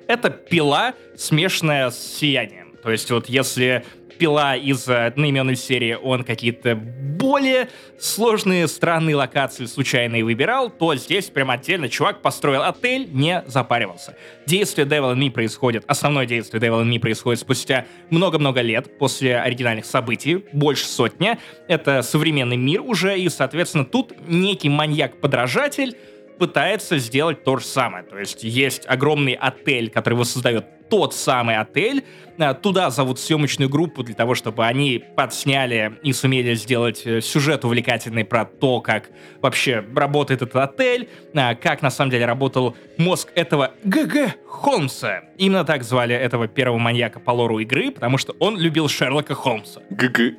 Это 0.07 0.29
пила, 0.29 0.93
смешанная 1.17 1.89
с 1.89 1.97
сиянием. 1.97 2.75
То 2.83 2.91
есть 2.91 3.09
вот 3.11 3.29
если 3.29 3.85
пила 4.17 4.55
из 4.55 4.87
э, 4.87 5.07
одноименной 5.07 5.55
серии, 5.55 5.93
он 5.93 6.23
какие-то 6.23 6.75
более 6.75 7.69
сложные, 7.99 8.67
странные 8.67 9.15
локации 9.15 9.65
случайные 9.65 10.23
выбирал, 10.23 10.69
то 10.69 10.95
здесь 10.95 11.25
прям 11.25 11.51
отдельно 11.51 11.89
чувак 11.89 12.21
построил 12.21 12.63
отель, 12.63 13.07
не 13.11 13.43
запаривался. 13.47 14.15
Действие 14.45 14.87
Devil 14.87 15.13
in 15.13 15.19
Me 15.19 15.31
происходит, 15.31 15.83
основное 15.87 16.25
действие 16.25 16.61
Devil 16.61 16.83
in 16.83 16.89
Me 16.89 16.99
происходит 16.99 17.39
спустя 17.39 17.85
много-много 18.09 18.61
лет 18.61 18.97
после 18.97 19.37
оригинальных 19.37 19.85
событий, 19.85 20.43
больше 20.51 20.85
сотни. 20.85 21.37
Это 21.67 22.01
современный 22.01 22.57
мир 22.57 22.81
уже, 22.81 23.17
и, 23.17 23.29
соответственно, 23.29 23.85
тут 23.85 24.13
некий 24.27 24.69
маньяк-подражатель 24.69 25.95
пытается 26.37 26.97
сделать 26.97 27.43
то 27.43 27.57
же 27.57 27.65
самое. 27.65 28.03
То 28.03 28.17
есть 28.17 28.43
есть 28.43 28.83
огромный 28.87 29.33
отель, 29.33 29.89
который 29.89 30.15
воссоздает 30.15 30.65
тот 30.89 31.15
самый 31.15 31.57
отель. 31.57 32.03
А, 32.37 32.53
Туда 32.53 32.89
зовут 32.89 33.19
съемочную 33.19 33.69
группу 33.69 34.03
для 34.03 34.15
того, 34.15 34.35
чтобы 34.35 34.65
они 34.65 35.03
подсняли 35.15 35.97
и 36.03 36.13
сумели 36.13 36.53
сделать 36.53 37.01
э, 37.05 37.21
сюжет 37.21 37.65
увлекательный 37.65 38.25
про 38.25 38.45
то, 38.45 38.79
как 38.79 39.09
вообще 39.41 39.83
работает 39.95 40.43
этот 40.43 40.55
отель, 40.55 41.09
а, 41.35 41.55
как 41.55 41.81
на 41.81 41.89
самом 41.89 42.11
деле 42.11 42.25
работал 42.25 42.75
мозг 42.97 43.29
этого 43.35 43.71
ГГ 43.83 44.35
Холмса. 44.47 45.23
Именно 45.37 45.65
так 45.65 45.83
звали 45.83 46.15
этого 46.15 46.47
первого 46.47 46.77
маньяка 46.77 47.19
по 47.19 47.31
лору 47.31 47.59
игры, 47.59 47.91
потому 47.91 48.17
что 48.19 48.35
он 48.39 48.59
любил 48.59 48.87
Шерлока 48.87 49.33
Холмса. 49.33 49.81
ГГ. 49.89 50.35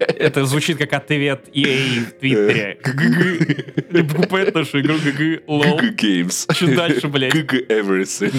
Это 0.00 0.44
звучит 0.46 0.78
как 0.78 0.92
ответ 0.94 1.48
EA 1.54 2.00
в 2.06 2.12
Твиттере. 2.18 2.78
GG. 2.82 3.92
Не 3.92 4.02
покупает 4.02 4.54
нашу 4.54 4.80
игру 4.80 4.94
GG. 4.94 5.42
Лол. 5.46 5.76
GG 5.76 5.94
Games. 6.02 6.54
Чё 6.54 6.74
дальше, 6.74 7.08
блядь? 7.08 7.34
GG 7.34 7.54
Everything. 7.68 8.34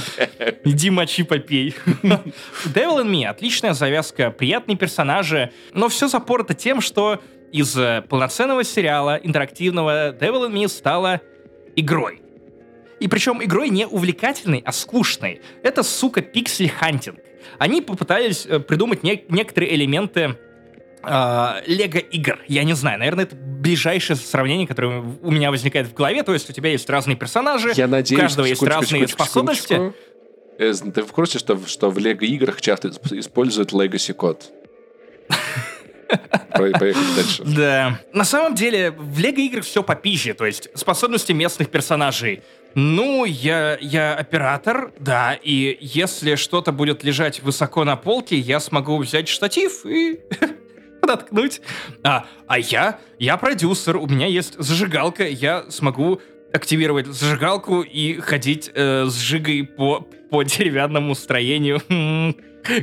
Иди 0.66 0.90
мочи 0.90 1.24
попей. 1.24 1.76
Devil 2.04 3.04
in 3.04 3.12
Me. 3.12 3.26
Отличная 3.26 3.74
завязка, 3.74 4.32
приятные 4.32 4.76
персонажи, 4.76 5.52
но 5.74 5.88
все 5.90 6.08
запорото 6.08 6.54
тем, 6.56 6.82
что 6.82 7.22
из 7.52 7.78
э, 7.78 8.02
полноценного 8.10 8.64
сериала 8.64 9.20
интерактивного 9.22 10.14
Devil 10.14 10.50
in 10.50 10.54
Me 10.54 10.68
стала 10.68 11.22
игрой. 11.76 12.22
И 13.00 13.08
причем 13.08 13.44
игрой 13.44 13.70
не 13.70 13.86
увлекательной, 13.86 14.62
а 14.66 14.72
скучной. 14.72 15.42
Это, 15.64 15.84
сука, 15.84 16.22
pixel 16.22 16.59
hunting. 16.59 17.18
Они 17.60 17.82
попытались 17.82 18.46
э, 18.48 18.60
придумать 18.60 19.04
не- 19.04 19.24
некоторые 19.30 19.76
элементы 19.76 20.38
а, 21.04 21.62
лего-игр. 21.68 22.40
Я 22.48 22.64
не 22.64 22.74
знаю, 22.74 23.00
наверное, 23.00 23.26
это 23.26 23.36
ближайшее 23.36 24.18
сравнение, 24.18 24.68
которое 24.68 25.02
у 25.22 25.32
меня 25.32 25.52
возникает 25.52 25.88
в 25.88 25.94
голове. 25.94 26.24
То 26.24 26.34
есть 26.34 26.50
у 26.50 26.54
тебя 26.54 26.70
есть 26.72 26.90
разные 26.90 27.16
персонажи, 27.16 27.72
Я 27.76 27.88
надеюсь, 27.88 28.20
у 28.20 28.22
каждого 28.22 28.46
есть 28.46 28.64
разные 28.64 29.08
способности. 29.08 29.74
секундочку. 29.74 29.98
Э, 30.60 30.74
Ты 30.94 31.04
в 31.04 31.12
курсе, 31.12 31.40
что, 31.40 31.60
что 31.68 31.90
в 31.90 31.98
лего-играх 31.98 32.62
часто 32.62 32.90
исп- 32.90 33.18
используют 33.20 33.72
legacy 33.74 34.14
код? 34.14 34.52
По- 36.08 36.70
Поехали 36.80 37.16
дальше. 37.16 37.44
Да. 37.46 38.00
На 38.14 38.26
самом 38.26 38.54
деле, 38.56 38.92
в 38.92 39.18
лего-играх 39.20 39.64
все 39.64 39.82
попизже, 39.82 40.34
то 40.34 40.46
есть 40.46 40.70
способности 40.76 41.32
местных 41.32 41.70
персонажей. 41.70 42.42
Ну, 42.74 43.26
я, 43.26 43.78
я 43.82 44.16
оператор, 44.16 44.92
да, 45.00 45.34
и 45.42 45.78
если 45.82 46.36
что-то 46.36 46.72
будет 46.72 47.04
лежать 47.04 47.42
высоко 47.42 47.84
на 47.84 47.96
полке, 47.98 48.38
я 48.38 48.60
смогу 48.62 48.98
взять 48.98 49.28
штатив 49.28 49.86
и 49.86 50.20
подоткнуть. 51.02 51.62
А, 52.04 52.26
а 52.48 52.60
я, 52.60 53.00
я 53.20 53.38
продюсер, 53.38 53.98
у 53.98 54.08
меня 54.08 54.28
есть 54.28 54.56
зажигалка, 54.58 55.28
я 55.28 55.66
смогу 55.70 56.22
активировать 56.54 57.08
зажигалку 57.08 57.82
и 57.82 58.20
ходить 58.20 58.72
э, 58.74 59.06
с 59.06 59.18
жигой 59.18 59.64
по, 59.64 60.02
по 60.30 60.44
деревянному 60.44 61.16
строению. 61.16 61.82
М, 61.90 62.36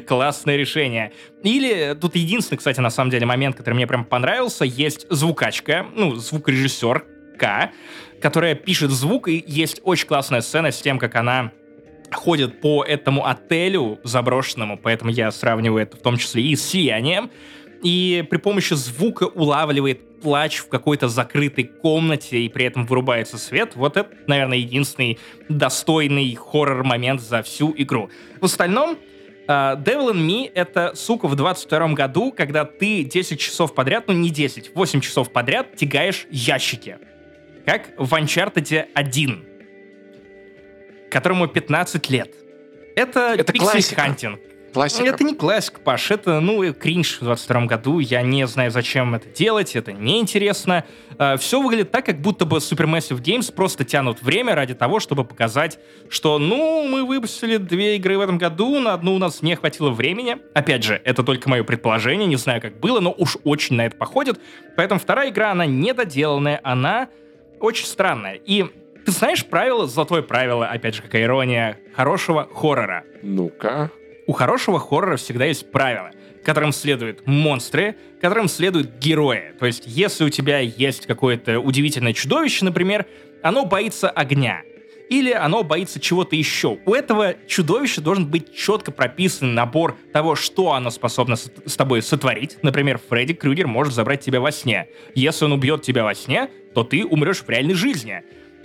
Классное 0.06 0.56
решение. 0.56 1.12
Или 1.44 1.96
тут 2.00 2.16
единственный, 2.16 2.58
кстати, 2.58 2.80
на 2.80 2.90
самом 2.90 3.10
деле 3.10 3.26
момент, 3.26 3.56
который 3.56 3.74
мне 3.74 3.86
прям 3.86 4.04
понравился, 4.04 4.64
есть 4.64 5.06
звукачка, 5.08 5.86
ну, 5.94 6.16
звукорежиссерка, 6.16 7.70
которая 8.20 8.56
пишет 8.56 8.90
звук, 8.90 9.28
и 9.28 9.44
есть 9.46 9.80
очень 9.84 10.08
классная 10.08 10.40
сцена 10.40 10.72
с 10.72 10.80
тем, 10.82 10.98
как 10.98 11.14
она 11.14 11.52
ходит 12.10 12.60
по 12.60 12.82
этому 12.84 13.26
отелю 13.26 14.00
заброшенному, 14.02 14.78
поэтому 14.78 15.10
я 15.10 15.30
сравниваю 15.30 15.82
это 15.82 15.96
в 15.96 16.00
том 16.00 16.16
числе 16.16 16.42
и 16.42 16.56
с 16.56 16.66
«Сиянием», 16.66 17.30
и 17.82 18.26
при 18.28 18.38
помощи 18.38 18.74
звука 18.74 19.24
улавливает 19.24 20.20
плач 20.20 20.58
в 20.58 20.68
какой-то 20.68 21.08
закрытой 21.08 21.64
комнате, 21.64 22.38
и 22.40 22.48
при 22.48 22.64
этом 22.64 22.86
вырубается 22.86 23.38
свет. 23.38 23.72
Вот 23.76 23.96
это, 23.96 24.10
наверное, 24.26 24.58
единственный 24.58 25.18
достойный 25.48 26.34
хоррор-момент 26.34 27.20
за 27.20 27.42
всю 27.42 27.74
игру. 27.76 28.10
В 28.40 28.44
остальном, 28.44 28.98
Э, 29.48 29.82
Devil 29.82 30.12
in 30.12 30.26
Me— 30.26 30.52
это, 30.54 30.92
сука, 30.94 31.26
в 31.26 31.34
22 31.34 31.94
году, 31.94 32.32
когда 32.36 32.66
ты 32.66 33.02
10 33.02 33.40
часов 33.40 33.74
подряд, 33.74 34.04
ну 34.06 34.12
не 34.12 34.28
10, 34.28 34.72
8 34.74 35.00
часов 35.00 35.32
подряд 35.32 35.74
тягаешь 35.74 36.26
ящики. 36.30 36.98
Как 37.64 37.88
в 37.96 38.12
Uncharted 38.12 38.88
1, 38.92 39.44
которому 41.10 41.48
15 41.48 42.10
лет. 42.10 42.34
Это, 42.94 43.36
Это 43.38 43.50
pixel 43.50 43.84
hunting. 43.84 44.38
Классика. 44.78 45.08
Это 45.08 45.24
не 45.24 45.34
классика, 45.34 45.80
Паш, 45.80 46.12
это, 46.12 46.38
ну, 46.38 46.72
кринж 46.72 47.18
в 47.20 47.24
22 47.24 47.66
году, 47.66 47.98
я 47.98 48.22
не 48.22 48.46
знаю, 48.46 48.70
зачем 48.70 49.12
это 49.16 49.28
делать, 49.28 49.74
это 49.74 49.92
неинтересно. 49.92 50.84
все 51.40 51.60
выглядит 51.60 51.90
так, 51.90 52.06
как 52.06 52.20
будто 52.20 52.44
бы 52.44 52.58
Supermassive 52.58 53.20
Games 53.20 53.52
просто 53.52 53.84
тянут 53.84 54.22
время 54.22 54.54
ради 54.54 54.74
того, 54.74 55.00
чтобы 55.00 55.24
показать, 55.24 55.80
что, 56.08 56.38
ну, 56.38 56.86
мы 56.86 57.04
выпустили 57.04 57.56
две 57.56 57.96
игры 57.96 58.18
в 58.18 58.20
этом 58.20 58.38
году, 58.38 58.78
на 58.78 58.94
одну 58.94 59.16
у 59.16 59.18
нас 59.18 59.42
не 59.42 59.56
хватило 59.56 59.90
времени. 59.90 60.36
Опять 60.54 60.84
же, 60.84 61.02
это 61.04 61.24
только 61.24 61.50
мое 61.50 61.64
предположение, 61.64 62.28
не 62.28 62.36
знаю, 62.36 62.60
как 62.60 62.78
было, 62.78 63.00
но 63.00 63.12
уж 63.18 63.36
очень 63.42 63.74
на 63.74 63.86
это 63.86 63.96
походит. 63.96 64.40
Поэтому 64.76 65.00
вторая 65.00 65.30
игра, 65.30 65.50
она 65.50 65.66
недоделанная, 65.66 66.60
она 66.62 67.08
очень 67.58 67.86
странная. 67.86 68.34
И 68.34 68.64
ты 69.04 69.10
знаешь 69.10 69.44
правило, 69.44 69.88
золотое 69.88 70.22
правило, 70.22 70.68
опять 70.68 70.94
же, 70.94 71.02
какая 71.02 71.24
ирония, 71.24 71.78
хорошего 71.96 72.48
хоррора. 72.54 73.02
Ну-ка. 73.22 73.90
У 74.28 74.32
хорошего 74.32 74.78
хоррора 74.78 75.16
всегда 75.16 75.46
есть 75.46 75.72
правила, 75.72 76.10
которым 76.44 76.70
следуют 76.72 77.26
монстры, 77.26 77.96
которым 78.20 78.48
следуют 78.48 78.98
герои. 78.98 79.54
То 79.58 79.64
есть, 79.64 79.84
если 79.86 80.24
у 80.24 80.28
тебя 80.28 80.58
есть 80.58 81.06
какое-то 81.06 81.60
удивительное 81.60 82.12
чудовище, 82.12 82.66
например, 82.66 83.06
оно 83.42 83.64
боится 83.64 84.10
огня. 84.10 84.60
Или 85.08 85.32
оно 85.32 85.62
боится 85.62 85.98
чего-то 85.98 86.36
еще. 86.36 86.78
У 86.84 86.92
этого 86.92 87.36
чудовища 87.46 88.02
должен 88.02 88.26
быть 88.26 88.54
четко 88.54 88.92
прописан 88.92 89.54
набор 89.54 89.96
того, 90.12 90.34
что 90.34 90.74
оно 90.74 90.90
способно 90.90 91.36
с, 91.36 91.50
с 91.64 91.76
тобой 91.76 92.02
сотворить. 92.02 92.58
Например, 92.60 93.00
Фредди 93.08 93.32
Крюгер 93.32 93.66
может 93.66 93.94
забрать 93.94 94.20
тебя 94.20 94.42
во 94.42 94.52
сне. 94.52 94.88
Если 95.14 95.46
он 95.46 95.52
убьет 95.52 95.80
тебя 95.80 96.04
во 96.04 96.14
сне, 96.14 96.50
то 96.74 96.84
ты 96.84 97.06
умрешь 97.06 97.38
в 97.38 97.48
реальной 97.48 97.72
жизни. 97.72 98.22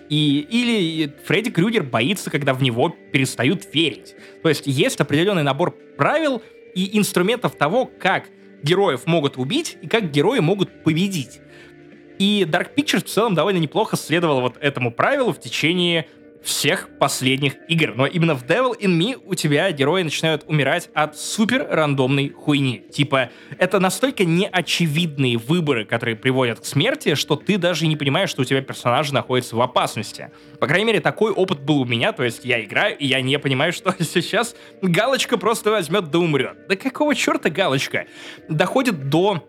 И, 0.10 0.45
или 0.49 1.14
Фредди 1.26 1.49
Крюгер 1.49 1.84
боится, 1.84 2.30
когда 2.30 2.54
в 2.54 2.62
него 2.62 2.89
перестают 3.12 3.68
верить. 3.74 4.16
То 4.41 4.49
есть 4.49 4.64
есть 4.66 4.99
определенный 4.99 5.43
набор 5.43 5.72
правил 5.97 6.41
и 6.76 6.97
инструментов 6.97 7.56
того, 7.56 7.86
как 7.86 8.26
героев 8.64 9.06
могут 9.06 9.38
убить 9.38 9.78
и 9.82 9.88
как 9.88 10.12
герои 10.12 10.39
могут 10.39 10.84
победить. 10.84 11.39
И 12.20 12.45
Dark 12.47 12.76
Pictures 12.76 13.06
в 13.06 13.10
целом 13.10 13.36
довольно 13.36 13.58
неплохо 13.58 13.97
следовал 13.97 14.41
вот 14.41 14.58
этому 14.60 14.91
правилу 14.91 15.34
в 15.34 15.39
течение 15.39 16.08
всех 16.44 16.89
последних 17.00 17.56
игр. 17.70 17.94
Но 17.96 18.06
именно 18.06 18.36
в 18.36 18.44
Devil 18.44 18.78
in 18.80 18.98
Me 19.00 19.22
у 19.26 19.34
тебя 19.34 19.72
герои 19.72 20.04
начинают 20.04 20.44
умирать 20.48 20.89
от 20.94 21.18
супер 21.18 21.66
рандомной 21.70 22.30
хуйни. 22.30 22.84
Типа, 22.91 23.30
это 23.58 23.80
настолько 23.80 24.26
неочевидные 24.26 25.38
выборы, 25.38 25.86
которые 25.86 26.16
приводят 26.16 26.60
к 26.60 26.66
смерти, 26.66 27.16
что 27.16 27.36
ты 27.36 27.58
даже 27.58 27.88
не 27.88 27.96
понимаешь, 27.96 28.30
что 28.30 28.41
у 28.41 28.46
тебя 28.46 28.62
персонаж 28.62 29.12
находится 29.12 29.56
в 29.56 29.62
опасности. 29.62 30.32
По 30.60 30.68
крайней 30.68 30.86
мере, 30.86 31.00
такой 31.00 31.32
опыт 31.32 31.62
был 31.62 31.82
у 31.82 31.86
меня, 31.86 32.12
то 32.12 32.24
есть 32.24 32.44
я 32.44 32.64
играю, 32.64 32.98
и 32.98 33.06
я 33.06 33.22
не 33.22 33.39
понимаю, 33.39 33.74
что 33.74 33.96
сейчас 34.04 34.56
галочка 34.82 35.38
просто 35.38 35.72
возьмет 35.72 36.12
да 36.12 36.20
умрет. 36.20 36.68
Да 36.68 36.76
какого 36.76 37.16
черта 37.16 37.50
галочка? 37.50 38.06
Доходит 38.50 39.10
до 39.10 39.44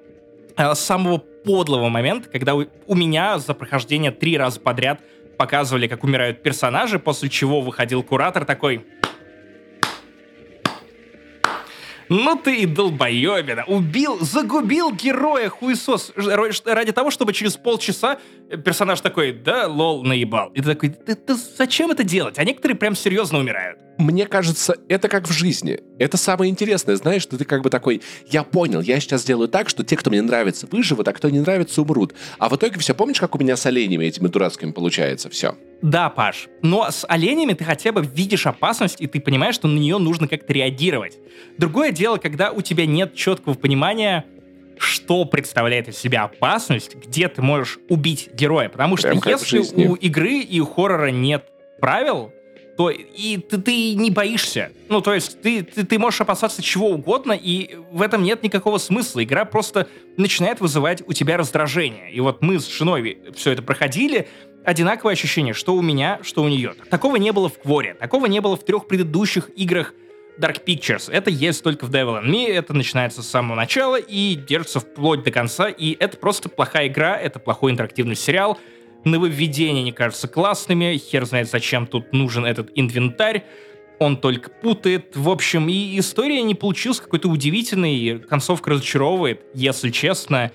э, 0.56 0.74
самого 0.74 1.18
подлого 1.18 1.88
момента, 1.88 2.28
когда 2.30 2.54
у, 2.54 2.66
у 2.86 2.94
меня 2.94 3.38
за 3.38 3.54
прохождение 3.54 4.10
три 4.10 4.38
раза 4.38 4.60
подряд 4.60 5.00
показывали, 5.36 5.86
как 5.86 6.04
умирают 6.04 6.42
персонажи, 6.42 6.98
после 6.98 7.28
чего 7.28 7.60
выходил 7.60 8.02
куратор 8.02 8.44
такой... 8.44 8.84
Ну 12.10 12.36
ты 12.36 12.56
и 12.56 12.66
долбоебина. 12.66 13.64
Убил, 13.66 14.18
загубил 14.20 14.92
героя 14.92 15.48
хуесос 15.48 16.12
ради 16.66 16.92
того, 16.92 17.10
чтобы 17.10 17.32
через 17.32 17.56
полчаса 17.56 18.18
персонаж 18.64 19.00
такой, 19.00 19.32
да, 19.32 19.66
лол, 19.66 20.04
наебал. 20.04 20.50
И 20.50 20.60
ты 20.60 20.74
такой, 20.74 20.90
ты, 20.90 21.14
ты 21.14 21.34
зачем 21.34 21.90
это 21.90 22.04
делать? 22.04 22.38
А 22.38 22.44
некоторые 22.44 22.76
прям 22.76 22.94
серьезно 22.94 23.38
умирают. 23.38 23.78
Мне 23.98 24.26
кажется, 24.26 24.76
это 24.88 25.08
как 25.08 25.28
в 25.28 25.32
жизни. 25.32 25.80
Это 25.98 26.16
самое 26.16 26.50
интересное, 26.50 26.96
знаешь, 26.96 27.22
что 27.22 27.38
ты 27.38 27.44
как 27.44 27.62
бы 27.62 27.70
такой, 27.70 28.02
я 28.28 28.42
понял, 28.42 28.80
я 28.80 28.98
сейчас 28.98 29.22
сделаю 29.22 29.48
так, 29.48 29.68
что 29.68 29.84
те, 29.84 29.96
кто 29.96 30.10
мне 30.10 30.22
нравится, 30.22 30.66
выживут, 30.70 31.06
а 31.06 31.12
кто 31.12 31.30
не 31.30 31.40
нравится, 31.40 31.82
умрут. 31.82 32.14
А 32.38 32.48
в 32.48 32.56
итоге 32.56 32.78
все, 32.80 32.94
помнишь, 32.94 33.20
как 33.20 33.34
у 33.34 33.38
меня 33.38 33.56
с 33.56 33.66
оленями 33.66 34.04
этими 34.06 34.28
дурацкими 34.28 34.72
получается? 34.72 35.30
Все. 35.30 35.56
Да, 35.82 36.10
Паш, 36.10 36.48
но 36.62 36.90
с 36.90 37.04
оленями 37.08 37.52
ты 37.52 37.64
хотя 37.64 37.92
бы 37.92 38.04
видишь 38.04 38.46
опасность, 38.46 39.00
и 39.00 39.06
ты 39.06 39.20
понимаешь, 39.20 39.54
что 39.54 39.68
на 39.68 39.78
нее 39.78 39.98
нужно 39.98 40.28
как-то 40.28 40.52
реагировать. 40.52 41.18
Другое 41.58 41.92
дело, 41.92 42.16
когда 42.16 42.50
у 42.50 42.62
тебя 42.62 42.86
нет 42.86 43.14
четкого 43.14 43.54
понимания, 43.54 44.24
что 44.78 45.24
представляет 45.24 45.88
из 45.88 45.98
себя 45.98 46.24
опасность, 46.24 46.96
где 46.96 47.28
ты 47.28 47.42
можешь 47.42 47.78
убить 47.88 48.30
героя. 48.32 48.68
Потому 48.68 48.96
что 48.96 49.08
Прям 49.08 49.20
в 49.20 49.26
если 49.26 49.58
у 49.86 49.94
игры 49.94 50.38
и 50.38 50.60
у 50.60 50.66
хоррора 50.66 51.10
нет 51.10 51.44
правил, 51.80 52.32
то 52.76 52.90
и 52.90 53.38
ты, 53.38 53.58
ты 53.58 53.94
не 53.94 54.10
боишься. 54.10 54.72
Ну, 54.88 55.00
то 55.00 55.14
есть 55.14 55.40
ты, 55.40 55.62
ты, 55.62 55.84
ты 55.84 55.98
можешь 55.98 56.20
опасаться 56.20 56.62
чего 56.62 56.90
угодно, 56.90 57.32
и 57.32 57.76
в 57.92 58.02
этом 58.02 58.22
нет 58.22 58.42
никакого 58.42 58.78
смысла. 58.78 59.22
Игра 59.22 59.44
просто 59.44 59.88
начинает 60.16 60.60
вызывать 60.60 61.02
у 61.06 61.12
тебя 61.12 61.36
раздражение. 61.36 62.12
И 62.12 62.20
вот 62.20 62.42
мы 62.42 62.58
с 62.58 62.68
женой 62.68 63.18
все 63.34 63.52
это 63.52 63.62
проходили, 63.62 64.28
одинаковое 64.64 65.12
ощущение, 65.12 65.54
что 65.54 65.74
у 65.74 65.82
меня, 65.82 66.20
что 66.22 66.42
у 66.42 66.48
нее. 66.48 66.74
Такого 66.90 67.16
не 67.16 67.32
было 67.32 67.48
в 67.48 67.58
Кворе, 67.58 67.94
такого 67.94 68.26
не 68.26 68.40
было 68.40 68.56
в 68.56 68.64
трех 68.64 68.86
предыдущих 68.86 69.50
играх 69.56 69.94
Dark 70.38 70.64
Pictures. 70.64 71.12
Это 71.12 71.30
есть 71.30 71.62
только 71.62 71.86
в 71.86 71.90
Devil 71.90 72.22
in 72.22 72.26
Me, 72.26 72.48
это 72.48 72.72
начинается 72.72 73.22
с 73.22 73.28
самого 73.28 73.56
начала 73.56 73.96
и 73.96 74.34
держится 74.34 74.80
вплоть 74.80 75.22
до 75.22 75.30
конца, 75.30 75.68
и 75.68 75.96
это 75.98 76.16
просто 76.16 76.48
плохая 76.48 76.88
игра, 76.88 77.16
это 77.16 77.38
плохой 77.38 77.72
интерактивный 77.72 78.16
сериал. 78.16 78.58
Нововведения 79.04 79.82
не 79.82 79.92
кажутся 79.92 80.28
классными, 80.28 80.96
хер 80.96 81.26
знает, 81.26 81.50
зачем 81.50 81.86
тут 81.86 82.12
нужен 82.12 82.46
этот 82.46 82.70
инвентарь. 82.74 83.44
Он 83.98 84.16
только 84.16 84.50
путает. 84.50 85.16
В 85.16 85.28
общем, 85.28 85.68
и 85.68 85.98
история 85.98 86.42
не 86.42 86.54
получилась 86.54 87.00
какой-то 87.00 87.28
удивительной, 87.28 88.18
концовка 88.18 88.70
разочаровывает, 88.70 89.42
если 89.54 89.90
честно. 89.90 90.50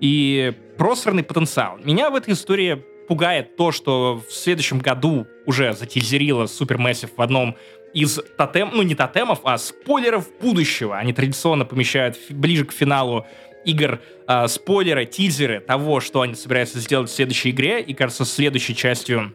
И 0.00 0.54
просранный 0.78 1.24
потенциал. 1.24 1.78
Меня 1.82 2.10
в 2.10 2.14
этой 2.14 2.34
истории 2.34 2.82
пугает 3.08 3.56
то, 3.56 3.72
что 3.72 4.22
в 4.28 4.32
следующем 4.32 4.78
году 4.78 5.26
уже 5.44 5.72
затизерила 5.72 6.44
Supermassive 6.44 7.10
в 7.16 7.20
одном 7.20 7.56
из 7.94 8.20
тотем, 8.36 8.70
ну 8.74 8.82
не 8.82 8.94
тотемов, 8.94 9.40
а 9.44 9.58
спойлеров 9.58 10.28
будущего. 10.40 10.96
Они 10.98 11.12
традиционно 11.12 11.64
помещают 11.64 12.16
ближе 12.30 12.64
к 12.64 12.72
финалу 12.72 13.26
игр 13.68 14.00
а, 14.26 14.48
спойлеры, 14.48 15.04
тизеры 15.04 15.60
того, 15.60 16.00
что 16.00 16.22
они 16.22 16.34
собираются 16.34 16.80
сделать 16.80 17.10
в 17.10 17.14
следующей 17.14 17.50
игре. 17.50 17.80
И, 17.80 17.94
кажется, 17.94 18.24
следующей 18.24 18.74
частью 18.74 19.34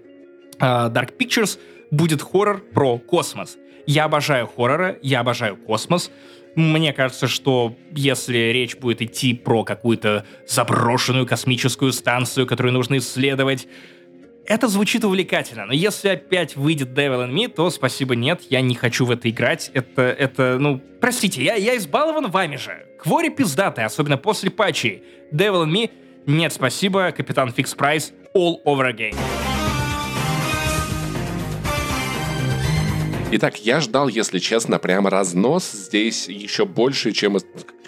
а, 0.60 0.90
Dark 0.90 1.18
Pictures 1.18 1.60
будет 1.92 2.22
хоррор 2.22 2.62
про 2.74 2.98
космос. 2.98 3.58
Я 3.86 4.06
обожаю 4.06 4.48
хорроры, 4.48 5.00
я 5.02 5.20
обожаю 5.20 5.56
космос. 5.58 6.12
Мне 6.56 6.94
кажется, 6.94 7.28
что 7.28 7.76
если 7.96 8.38
речь 8.38 8.76
будет 8.78 9.02
идти 9.02 9.34
про 9.34 9.64
какую-то 9.64 10.26
заброшенную 10.48 11.26
космическую 11.26 11.92
станцию, 11.92 12.46
которую 12.46 12.74
нужно 12.74 12.98
исследовать, 12.98 13.68
это 14.46 14.68
звучит 14.68 15.06
увлекательно, 15.06 15.66
но 15.66 15.74
если 15.74 16.10
опять 16.10 16.56
выйдет 16.56 16.90
Devil 16.90 17.28
in 17.28 17.34
Me, 17.34 17.48
то 17.48 17.70
спасибо, 17.70 18.16
нет, 18.16 18.42
я 18.50 18.62
не 18.62 18.76
хочу 18.76 19.06
в 19.06 19.12
это 19.12 19.30
играть. 19.30 19.72
Это, 19.74 20.02
это, 20.02 20.58
ну, 20.60 20.82
простите, 21.00 21.44
я, 21.44 21.56
я 21.56 21.78
избалован 21.78 22.30
вами 22.30 22.58
же. 22.58 22.86
Квори 23.00 23.30
пиздатый, 23.30 23.86
особенно 23.86 24.18
после 24.18 24.52
патчей. 24.52 25.04
Devil 25.32 25.66
in 25.66 25.72
Me, 25.72 25.92
нет, 26.26 26.52
спасибо, 26.52 27.12
Капитан 27.12 27.52
Фикс 27.54 27.74
Прайс, 27.74 28.12
all 28.36 28.58
over 28.66 28.94
again. 28.94 29.16
Итак, 33.36 33.58
я 33.58 33.80
ждал, 33.80 34.10
если 34.10 34.38
честно, 34.38 34.78
прямо 34.78 35.10
разнос 35.10 35.72
здесь 35.72 36.28
еще 36.28 36.66
больше, 36.66 37.14
чем... 37.14 37.38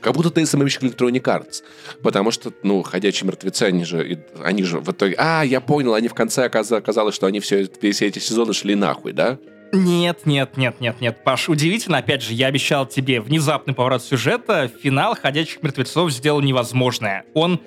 Как 0.01 0.13
будто 0.13 0.29
ты 0.29 0.41
SMM 0.41 0.65
Electronic 0.65 1.23
Arts. 1.23 1.63
Потому 2.03 2.31
что, 2.31 2.51
ну, 2.63 2.83
«Ходячие 2.83 3.27
мертвецы», 3.27 3.63
они 3.63 3.85
же, 3.85 4.25
они 4.43 4.63
же 4.63 4.79
в 4.79 4.91
итоге... 4.91 5.15
А, 5.17 5.43
я 5.43 5.61
понял, 5.61 5.93
они 5.93 6.07
в 6.07 6.13
конце 6.13 6.45
оказалось, 6.45 7.15
что 7.15 7.27
они 7.27 7.39
все, 7.39 7.67
все 7.67 8.07
эти 8.07 8.19
сезоны 8.19 8.53
шли 8.53 8.75
нахуй, 8.75 9.13
да? 9.13 9.39
Нет, 9.71 10.25
нет, 10.25 10.57
нет, 10.57 10.79
нет, 10.79 11.01
нет, 11.01 11.23
Паш, 11.23 11.49
удивительно, 11.49 11.97
опять 11.97 12.21
же, 12.21 12.33
я 12.33 12.47
обещал 12.47 12.85
тебе 12.85 13.19
внезапный 13.19 13.73
поворот 13.73 14.03
сюжета, 14.03 14.71
финал 14.81 15.17
«Ходячих 15.21 15.61
мертвецов» 15.63 16.11
сделал 16.11 16.39
невозможное. 16.41 17.25
Он 17.33 17.59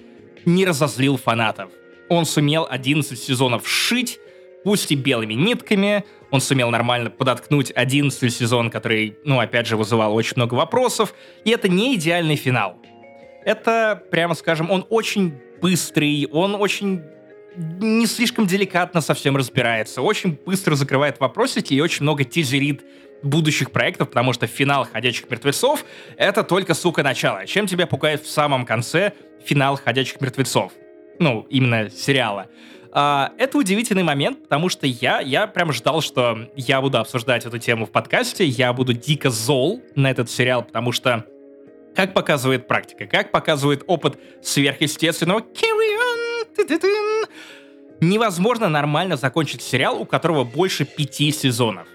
не 0.45 0.65
разозлил 0.65 1.17
фанатов. 1.17 1.71
Он 2.09 2.25
сумел 2.25 2.67
11 2.69 3.19
сезонов 3.19 3.69
шить, 3.69 4.19
пусть 4.69 4.93
и 4.93 4.97
белыми 4.97 5.33
нитками, 5.33 6.05
он 6.31 6.43
сумел 6.43 6.69
нормально 6.69 7.09
подоткнуть 7.09 7.73
11 7.75 8.31
сезон, 8.31 8.71
который, 8.71 9.17
ну, 9.25 9.41
опять 9.41 9.67
же, 9.67 9.79
вызывал 9.79 10.15
очень 10.15 10.35
много 10.37 10.53
вопросов. 10.53 11.15
И 11.47 11.51
это 11.53 11.71
не 11.71 11.95
идеальный 11.95 12.37
финал. 12.37 12.77
Это, 13.47 14.03
прямо 14.11 14.35
скажем, 14.35 14.71
он 14.71 14.85
очень 14.91 15.33
быстрый, 15.63 16.29
он 16.31 16.55
очень 16.55 17.03
не 17.57 18.05
слишком 18.05 18.47
деликатно 18.47 19.01
совсем 19.01 19.39
разбирается, 19.39 20.03
очень 20.03 20.39
быстро 20.45 20.75
закрывает 20.75 21.19
вопросики 21.19 21.73
и 21.73 21.81
очень 21.81 22.03
много 22.03 22.25
тизерит 22.25 22.85
будущих 23.23 23.71
проектов, 23.71 24.09
потому 24.09 24.35
что 24.35 24.47
финал 24.47 24.85
«Ходячих 24.85 25.31
мертвецов»— 25.31 25.83
это 26.19 26.43
только, 26.43 26.75
сука, 26.75 27.03
начало. 27.03 27.47
Чем 27.47 27.67
тебя 27.67 27.87
пугает 27.87 28.23
в 28.23 28.29
самом 28.29 28.67
конце 28.67 29.15
финал 29.43 29.81
«Ходячих 29.83 30.21
мертвецов»? 30.21 30.73
Ну, 31.19 31.47
именно 31.49 31.89
сериала. 31.89 32.49
А, 32.93 33.33
это 33.39 33.59
удивительный 33.59 34.03
момент, 34.03 34.43
потому 34.45 34.69
что 34.69 34.87
я, 34.87 35.21
я 35.21 35.47
прям 35.47 35.73
ждал, 35.73 36.01
что 36.01 36.49
я 36.57 36.81
буду 36.81 36.99
обсуждать 36.99 37.45
эту 37.45 37.59
тему 37.59 37.87
в 37.87 37.91
подкасте, 37.91 38.45
я 38.45 38.73
буду 38.73 38.93
дико 38.93 39.31
зол 39.31 39.83
на 39.95 40.11
этот 40.11 40.31
сериал, 40.31 40.63
потому 40.63 40.93
что 40.93 41.25
как 41.95 42.15
показывает 42.15 42.69
практика, 42.69 43.07
как 43.07 43.33
показывает 43.33 43.83
опыт 43.87 44.19
сверхъестественного 44.43 45.41
carry 45.41 45.99
on, 46.57 47.29
невозможно 48.01 48.69
нормально 48.69 49.17
закончить 49.17 49.63
сериал, 49.63 50.01
у 50.01 50.07
которого 50.07 50.45
больше 50.45 50.85
пяти 50.85 51.33
сезонов. 51.33 51.89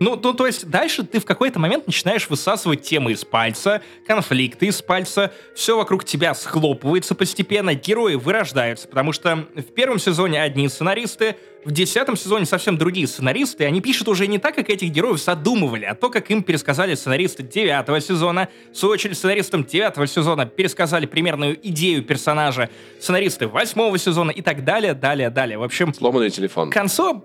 Ну, 0.00 0.18
ну, 0.20 0.34
то 0.34 0.46
есть 0.46 0.68
дальше 0.68 1.04
ты 1.04 1.20
в 1.20 1.24
какой-то 1.24 1.60
момент 1.60 1.86
начинаешь 1.86 2.28
высасывать 2.28 2.82
темы 2.82 3.12
из 3.12 3.24
пальца, 3.24 3.80
конфликты 4.06 4.66
из 4.66 4.82
пальца, 4.82 5.32
все 5.54 5.76
вокруг 5.76 6.04
тебя 6.04 6.34
схлопывается 6.34 7.14
постепенно, 7.14 7.74
герои 7.74 8.16
вырождаются, 8.16 8.88
потому 8.88 9.12
что 9.12 9.46
в 9.54 9.62
первом 9.62 10.00
сезоне 10.00 10.42
одни 10.42 10.68
сценаристы, 10.68 11.36
в 11.64 11.70
десятом 11.70 12.16
сезоне 12.16 12.44
совсем 12.44 12.76
другие 12.76 13.06
сценаристы, 13.06 13.64
они 13.64 13.80
пишут 13.80 14.08
уже 14.08 14.26
не 14.26 14.38
так, 14.38 14.56
как 14.56 14.68
этих 14.68 14.90
героев 14.90 15.22
задумывали, 15.22 15.84
а 15.84 15.94
то, 15.94 16.10
как 16.10 16.28
им 16.30 16.42
пересказали 16.42 16.96
сценаристы 16.96 17.44
девятого 17.44 18.00
сезона, 18.00 18.48
в 18.72 18.76
свою 18.76 18.94
очередь 18.94 19.16
сценаристам 19.16 19.64
девятого 19.64 20.08
сезона 20.08 20.44
пересказали 20.44 21.06
примерную 21.06 21.56
идею 21.68 22.02
персонажа, 22.02 22.68
сценаристы 22.98 23.46
восьмого 23.46 23.96
сезона 23.96 24.32
и 24.32 24.42
так 24.42 24.64
далее, 24.64 24.94
далее, 24.94 25.30
далее. 25.30 25.56
В 25.56 25.62
общем... 25.62 25.94
Сломанный 25.94 26.30
телефон. 26.30 26.70
К 26.70 26.74
концу... 26.74 27.24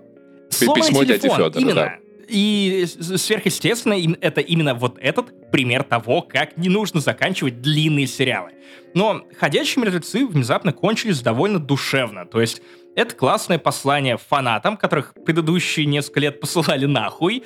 Сломанный 0.50 0.86
Письмо 0.88 1.04
телефон, 1.04 1.30
Федора, 1.30 1.52
именно. 1.56 1.74
Да. 1.74 2.09
И 2.30 2.86
сверхъестественно, 2.86 3.96
это 4.20 4.40
именно 4.40 4.74
вот 4.74 4.98
этот 5.00 5.50
пример 5.50 5.82
того, 5.82 6.22
как 6.22 6.56
не 6.56 6.68
нужно 6.68 7.00
заканчивать 7.00 7.60
длинные 7.60 8.06
сериалы. 8.06 8.52
Но 8.94 9.22
«Ходячие 9.38 9.82
мертвецы» 9.82 10.26
внезапно 10.26 10.72
кончились 10.72 11.20
довольно 11.20 11.58
душевно. 11.58 12.26
То 12.26 12.40
есть 12.40 12.62
это 12.94 13.14
классное 13.14 13.58
послание 13.58 14.16
фанатам, 14.16 14.76
которых 14.76 15.14
предыдущие 15.24 15.86
несколько 15.86 16.20
лет 16.20 16.40
посылали 16.40 16.86
нахуй. 16.86 17.42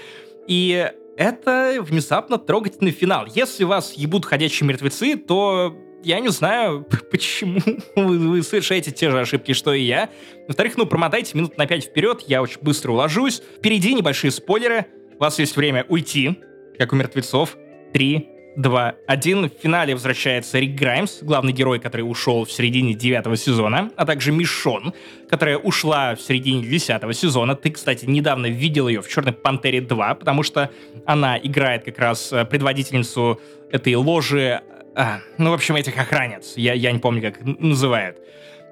И 0.47 0.91
это 1.17 1.77
внезапно 1.81 2.39
трогательный 2.39 2.91
финал. 2.91 3.27
Если 3.27 3.65
вас 3.65 3.95
ебут 3.95 4.27
ходячие 4.27 4.69
мертвецы, 4.69 5.17
то 5.17 5.75
я 6.05 6.21
не 6.21 6.29
знаю, 6.29 6.87
почему 7.11 7.61
вы, 7.97 8.19
вы 8.19 8.43
совершаете 8.43 8.91
те 8.91 9.11
же 9.11 9.21
ошибки, 9.21 9.53
что 9.53 9.73
и 9.73 9.83
я. 9.83 10.11
Во-вторых, 10.47 10.77
ну, 10.77 10.87
промотайте 10.87 11.37
минут 11.37 11.57
на 11.59 11.67
5 11.67 11.85
вперед, 11.85 12.25
я 12.27 12.43
очень 12.43 12.61
быстро 12.61 12.93
уложусь. 12.93 13.43
Впереди 13.59 13.95
небольшие 13.95 14.31
спойлеры. 14.31 14.87
У 15.17 15.21
вас 15.21 15.39
есть 15.39 15.57
время 15.57 15.85
уйти, 15.89 16.41
как 16.79 16.93
у 16.93 16.97
мертвецов. 16.97 17.57
Три, 17.93 18.29
два, 18.57 18.95
один. 19.07 19.49
В 19.49 19.53
финале 19.63 19.95
возвращается 19.95 20.59
Рик 20.59 20.75
Граймс, 20.79 21.23
главный 21.23 21.53
герой, 21.53 21.79
который 21.79 22.03
ушел 22.03 22.45
в 22.45 22.53
середине 22.53 22.95
девятого 22.95 23.37
сезона, 23.37 23.91
а 23.97 24.07
также 24.07 24.33
Мишон, 24.33 24.95
которая 25.29 25.59
ушла 25.59 26.15
в 26.15 26.21
середине 26.21 26.65
десятого 26.65 27.13
сезона. 27.15 27.55
Ты, 27.55 27.71
кстати, 27.71 28.05
недавно 28.05 28.47
видел 28.47 28.89
ее 28.89 29.03
в 29.03 29.09
«Черной 29.09 29.33
Пантере 29.33 29.81
2», 29.81 30.15
потому 30.17 30.43
что 30.43 30.71
она 31.07 31.39
играет 31.39 31.85
как 31.85 31.99
раз 31.99 32.33
э, 32.33 32.45
предводительницу 32.45 33.41
этой 33.71 33.95
ложи 33.95 34.63
а, 34.97 35.21
ну, 35.39 35.51
в 35.51 35.55
общем, 35.55 35.77
этих 35.77 35.99
охранец. 35.99 36.55
Я, 36.57 36.75
я 36.75 36.93
не 36.93 36.99
помню, 36.99 37.23
как 37.23 37.41
называют. 37.43 38.19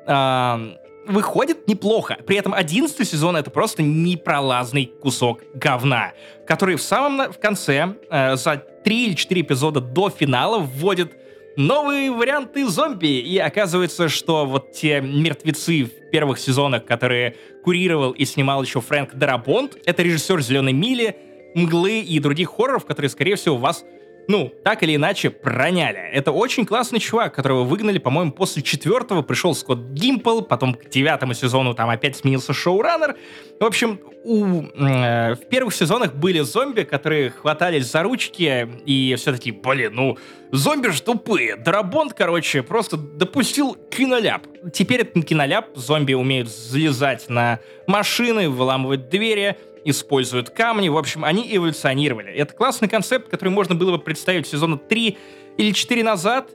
А, 0.07 0.79
выходит 1.07 1.67
неплохо. 1.69 2.19
При 2.27 2.37
этом 2.37 2.55
11 2.55 3.09
сезон 3.09 3.37
это 3.37 3.51
просто 3.51 3.83
непролазный 3.83 4.87
кусок 4.87 5.43
говна, 5.55 6.13
который 6.47 6.77
в 6.77 6.83
самом 6.83 7.33
в 7.33 7.39
конце, 7.39 7.97
э, 8.11 8.37
за 8.37 8.57
3 8.57 9.07
или 9.07 9.15
4 9.15 9.41
эпизода 9.41 9.81
до 9.81 10.11
финала, 10.11 10.59
вводит 10.59 11.13
новые 11.57 12.11
варианты 12.11 12.67
зомби. 12.67 13.19
И 13.19 13.39
оказывается, 13.39 14.09
что 14.09 14.47
вот 14.47 14.73
те 14.73 15.01
мертвецы 15.01 15.85
в 15.85 16.11
первых 16.11 16.39
сезонах, 16.39 16.85
которые 16.85 17.37
курировал 17.65 18.13
и 18.13 18.25
снимал 18.25 18.63
еще 18.63 18.81
Фрэнк 18.81 19.15
Дарабонт, 19.15 19.77
это 19.85 20.03
режиссер 20.03 20.41
«Зеленой 20.41 20.73
мили», 20.73 21.17
«Мглы» 21.55 22.01
и 22.01 22.19
других 22.19 22.49
хорроров, 22.49 22.87
которые, 22.87 23.11
скорее 23.11 23.37
всего, 23.37 23.57
вас 23.59 23.85
ну, 24.29 24.53
так 24.65 24.83
или 24.83 24.97
иначе, 24.97 25.31
проняли. 25.31 25.99
Это 25.99 26.33
очень 26.33 26.65
классный 26.65 26.99
чувак, 26.99 27.35
которого 27.35 27.65
выгнали, 27.65 27.99
по-моему, 27.99 28.33
после 28.33 28.63
четвертого 28.63 29.23
пришел 29.23 29.55
Скотт 29.55 29.81
Гимпл, 29.93 30.43
потом 30.43 30.75
к 30.75 30.89
девятому 30.89 31.35
сезону 31.35 31.75
там 31.75 31.91
опять 31.91 32.17
сменился 32.17 32.53
шоураннер. 32.53 33.17
В 33.59 33.65
общем, 33.65 34.01
у, 34.25 34.63
э, 34.63 35.35
в 35.35 35.49
первых 35.49 35.75
сезонах 35.75 36.15
были 36.15 36.41
зомби, 36.41 36.83
которые 36.83 37.31
хватались 37.31 37.91
за 37.91 38.03
ручки 38.03 38.69
и 38.87 39.15
все 39.17 39.33
таки 39.33 39.51
блин, 39.51 39.95
ну, 39.95 40.19
зомби 40.53 40.89
ж 40.89 41.01
тупые. 41.01 41.57
Дарабонд, 41.57 42.15
короче, 42.15 42.63
просто 42.63 42.97
допустил 42.97 43.75
киноляп. 43.75 44.47
Теперь 44.73 45.01
это 45.03 45.21
киноляп, 45.23 45.67
зомби 45.75 46.13
умеют 46.13 46.49
залезать 46.49 47.29
на 47.29 47.59
машины, 47.87 48.49
выламывать 48.49 49.09
двери, 49.09 49.57
используют 49.85 50.51
камни. 50.51 50.89
В 50.89 50.97
общем, 50.97 51.25
они 51.25 51.47
эволюционировали. 51.55 52.33
Это 52.33 52.55
классный 52.55 52.89
концепт, 52.89 53.29
который 53.29 53.51
можно 53.51 53.75
было 53.75 53.97
бы 53.97 53.99
представить 53.99 54.47
сезона 54.47 54.77
3 54.77 55.19
или 55.57 55.73
4 55.73 56.03
назад, 56.03 56.51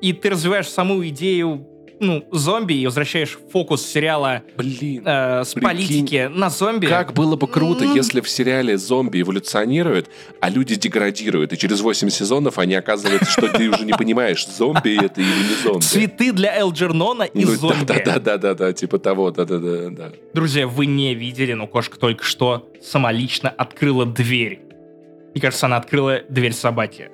и 0.00 0.12
ты 0.12 0.30
развиваешь 0.30 0.68
саму 0.68 1.06
идею 1.08 1.66
ну, 2.00 2.26
зомби 2.32 2.74
и 2.74 2.86
возвращаешь 2.86 3.38
фокус 3.52 3.86
сериала 3.86 4.42
Блин, 4.56 5.02
э, 5.06 5.44
с 5.44 5.52
прикинь, 5.52 5.68
политики 5.68 6.30
на 6.32 6.50
зомби. 6.50 6.86
Как 6.86 7.12
было 7.12 7.36
бы 7.36 7.46
круто, 7.46 7.84
если 7.84 8.20
в 8.20 8.28
сериале 8.28 8.78
зомби 8.78 9.20
эволюционируют, 9.20 10.08
а 10.40 10.48
люди 10.50 10.74
деградируют, 10.74 11.52
и 11.52 11.58
через 11.58 11.80
8 11.80 12.08
сезонов 12.08 12.58
они 12.58 12.74
оказываются, 12.74 13.30
что 13.30 13.48
ты 13.48 13.68
уже 13.68 13.84
не 13.84 13.92
понимаешь, 13.92 14.46
зомби 14.48 15.04
это 15.04 15.20
или 15.20 15.28
не 15.28 15.62
зомби. 15.62 15.82
Цветы 15.82 16.32
для 16.32 16.58
Элджернона 16.58 17.24
и 17.24 17.44
Ну, 17.44 17.52
зомби. 17.54 17.84
Да-да-да-да, 17.84 18.72
типа 18.72 18.98
того, 18.98 19.30
да-да-да. 19.30 19.90
да. 19.90 20.12
Друзья, 20.32 20.66
вы 20.66 20.86
не 20.86 21.14
видели, 21.14 21.52
но 21.52 21.66
кошка 21.66 21.98
только 21.98 22.24
что 22.24 22.68
самолично 22.82 23.50
открыла 23.50 24.06
дверь. 24.06 24.60
Мне 25.34 25.40
кажется, 25.40 25.66
она 25.66 25.76
открыла 25.76 26.22
дверь 26.28 26.52
собаки. 26.52 27.10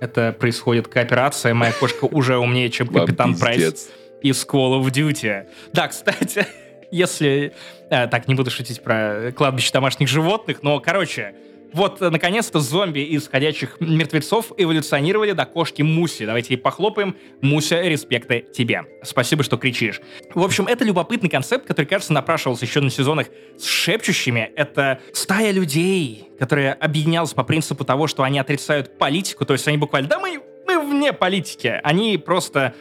Это 0.00 0.36
происходит 0.38 0.88
кооперация. 0.88 1.54
Моя 1.54 1.72
кошка 1.72 2.04
уже 2.04 2.36
умнее, 2.36 2.68
чем 2.68 2.88
Капитан 2.88 3.36
Прайс. 3.36 3.88
Из 4.24 4.44
Call 4.46 4.80
of 4.80 4.90
Duty. 4.90 5.46
Да, 5.72 5.88
кстати, 5.88 6.46
если... 6.90 7.52
э, 7.90 8.08
так, 8.08 8.26
не 8.26 8.34
буду 8.34 8.50
шутить 8.50 8.82
про 8.82 9.32
кладбище 9.36 9.70
домашних 9.70 10.08
животных, 10.08 10.62
но, 10.62 10.80
короче, 10.80 11.34
вот, 11.74 12.00
э, 12.00 12.08
наконец-то 12.08 12.60
зомби 12.60 13.00
из 13.00 13.28
ходячих 13.28 13.76
мертвецов 13.80 14.52
эволюционировали 14.56 15.32
до 15.32 15.44
кошки 15.44 15.82
Муси. 15.82 16.24
Давайте 16.24 16.54
ей 16.54 16.56
похлопаем. 16.56 17.16
Муся, 17.42 17.82
респекты 17.82 18.46
тебе. 18.54 18.84
Спасибо, 19.02 19.42
что 19.42 19.58
кричишь. 19.58 20.00
В 20.34 20.42
общем, 20.42 20.66
это 20.68 20.84
любопытный 20.84 21.28
концепт, 21.28 21.66
который, 21.66 21.84
кажется, 21.84 22.14
напрашивался 22.14 22.64
еще 22.64 22.80
на 22.80 22.90
сезонах 22.90 23.26
с 23.58 23.66
шепчущими. 23.66 24.52
Это 24.56 25.00
стая 25.12 25.50
людей, 25.50 26.28
которая 26.38 26.72
объединялась 26.72 27.34
по 27.34 27.44
принципу 27.44 27.84
того, 27.84 28.06
что 28.06 28.22
они 28.22 28.38
отрицают 28.38 28.96
политику, 28.96 29.44
то 29.44 29.52
есть 29.52 29.68
они 29.68 29.76
буквально, 29.76 30.08
да 30.08 30.18
мы, 30.18 30.40
мы 30.66 30.80
вне 30.80 31.12
политики. 31.12 31.80
Они 31.82 32.16
просто 32.16 32.74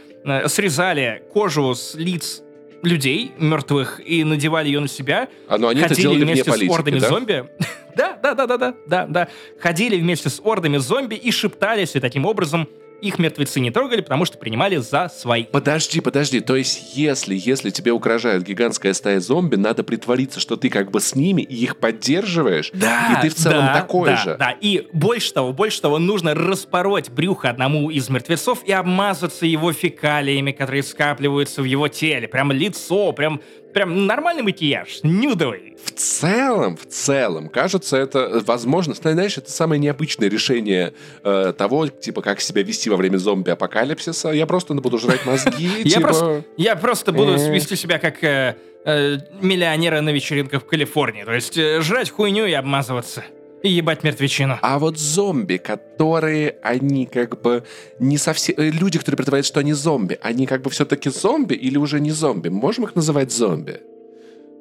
срезали 0.47 1.23
кожу 1.33 1.75
с 1.75 1.95
лиц 1.95 2.41
людей 2.83 3.31
мертвых 3.37 4.01
и 4.05 4.23
надевали 4.23 4.67
ее 4.67 4.79
на 4.79 4.87
себя. 4.87 5.29
А, 5.47 5.57
но 5.57 5.69
они 5.69 5.79
это 5.79 5.89
ходили 5.89 6.01
делали 6.03 6.23
вне 6.23 6.33
вместе 6.33 6.51
политики, 6.51 6.69
с 6.69 6.73
ордами 6.73 6.99
да? 6.99 7.09
зомби. 7.09 7.45
Да, 7.95 8.17
да, 8.23 8.33
да, 8.33 8.47
да, 8.47 8.57
да, 8.57 8.73
да, 8.87 9.05
да. 9.05 9.27
Ходили 9.59 9.97
вместе 9.97 10.27
с 10.27 10.41
ордами 10.43 10.77
зомби 10.77 11.13
и 11.13 11.29
шептались, 11.29 11.95
и 11.95 11.99
таким 11.99 12.25
образом 12.25 12.67
их 13.03 13.19
мертвецы 13.19 13.59
не 13.59 13.69
трогали, 13.69 14.01
потому 14.01 14.23
что 14.25 14.37
принимали 14.37 14.77
за 14.77 15.09
свои. 15.09 15.43
Подожди, 15.43 15.99
подожди. 15.99 16.39
То 16.39 16.55
есть, 16.55 16.95
если, 16.95 17.35
если 17.37 17.69
тебе 17.69 17.91
угрожает 17.91 18.43
гигантская 18.43 18.93
стая 18.93 19.19
зомби, 19.19 19.55
надо 19.55 19.83
притвориться, 19.83 20.39
что 20.39 20.55
ты 20.55 20.69
как 20.69 20.89
бы 20.89 21.01
с 21.01 21.13
ними 21.13 21.41
и 21.41 21.55
их 21.55 21.77
поддерживаешь. 21.77 22.71
Да, 22.73 23.17
И 23.17 23.21
ты 23.21 23.29
в 23.29 23.35
целом 23.35 23.65
да, 23.65 23.73
такой 23.73 24.09
да, 24.11 24.17
же. 24.17 24.35
Да, 24.39 24.55
и 24.59 24.87
больше 24.93 25.33
того, 25.33 25.51
больше 25.51 25.81
того, 25.81 25.99
нужно 25.99 26.33
распороть 26.33 27.09
брюхо 27.09 27.49
одному 27.49 27.91
из 27.91 28.09
мертвецов 28.09 28.63
и 28.63 28.71
обмазаться 28.71 29.45
его 29.45 29.73
фекалиями, 29.73 30.51
которые 30.51 30.81
скапливаются 30.81 31.61
в 31.61 31.65
его 31.65 31.89
теле. 31.89 32.29
Прям 32.29 32.51
лицо, 32.53 33.11
прям, 33.11 33.41
прям 33.73 34.05
нормальный 34.05 34.43
макияж, 34.43 34.99
нюдовый. 35.03 35.75
В 35.83 35.91
целом, 35.91 36.77
в 36.77 36.85
целом, 36.87 37.49
кажется, 37.49 37.97
это 37.97 38.41
возможно. 38.45 38.93
Знаешь, 38.93 39.37
это 39.37 39.51
самое 39.51 39.79
необычное 39.79 40.29
решение 40.29 40.93
э, 41.23 41.53
того, 41.57 41.87
типа, 41.87 42.21
как 42.21 42.39
себя 42.41 42.63
вести 42.63 42.89
во 42.89 42.95
время 42.95 43.17
зомби-апокалипсиса. 43.17 44.29
Я 44.31 44.45
просто 44.45 44.73
буду 44.75 44.97
жрать 44.97 45.25
мозги, 45.25 45.69
Я 45.83 45.89
типа... 45.97 46.01
просто, 46.01 46.43
я 46.57 46.75
просто 46.75 47.11
буду 47.11 47.33
Э. 47.33 47.53
вести 47.53 47.75
себя 47.75 47.99
как 47.99 48.23
э, 48.23 48.55
э, 48.85 49.17
миллионеры 49.41 50.01
на 50.01 50.09
вечеринках 50.11 50.63
в 50.63 50.65
Калифорнии. 50.65 51.23
То 51.23 51.33
есть 51.33 51.57
э, 51.57 51.81
жрать 51.81 52.09
хуйню 52.09 52.45
и 52.45 52.53
обмазываться. 52.53 53.23
И 53.63 53.69
ебать 53.69 54.03
мертвечину. 54.03 54.59
А 54.61 54.77
вот 54.77 54.99
зомби, 54.99 55.55
которые, 55.55 56.57
они 56.61 57.05
как 57.05 57.41
бы 57.41 57.63
не 57.97 58.17
совсем... 58.17 58.55
э, 58.57 58.69
Люди, 58.69 58.99
которые 58.99 59.15
притворяются, 59.17 59.53
что 59.53 59.61
они 59.61 59.71
зомби, 59.71 60.19
они 60.21 60.45
как 60.45 60.61
бы 60.61 60.69
все-таки 60.69 61.09
зомби 61.09 61.53
или 61.53 61.77
уже 61.77 62.01
не 62.01 62.11
зомби? 62.11 62.49
Можем 62.49 62.83
их 62.83 62.95
называть 62.95 63.31
зомби? 63.31 63.79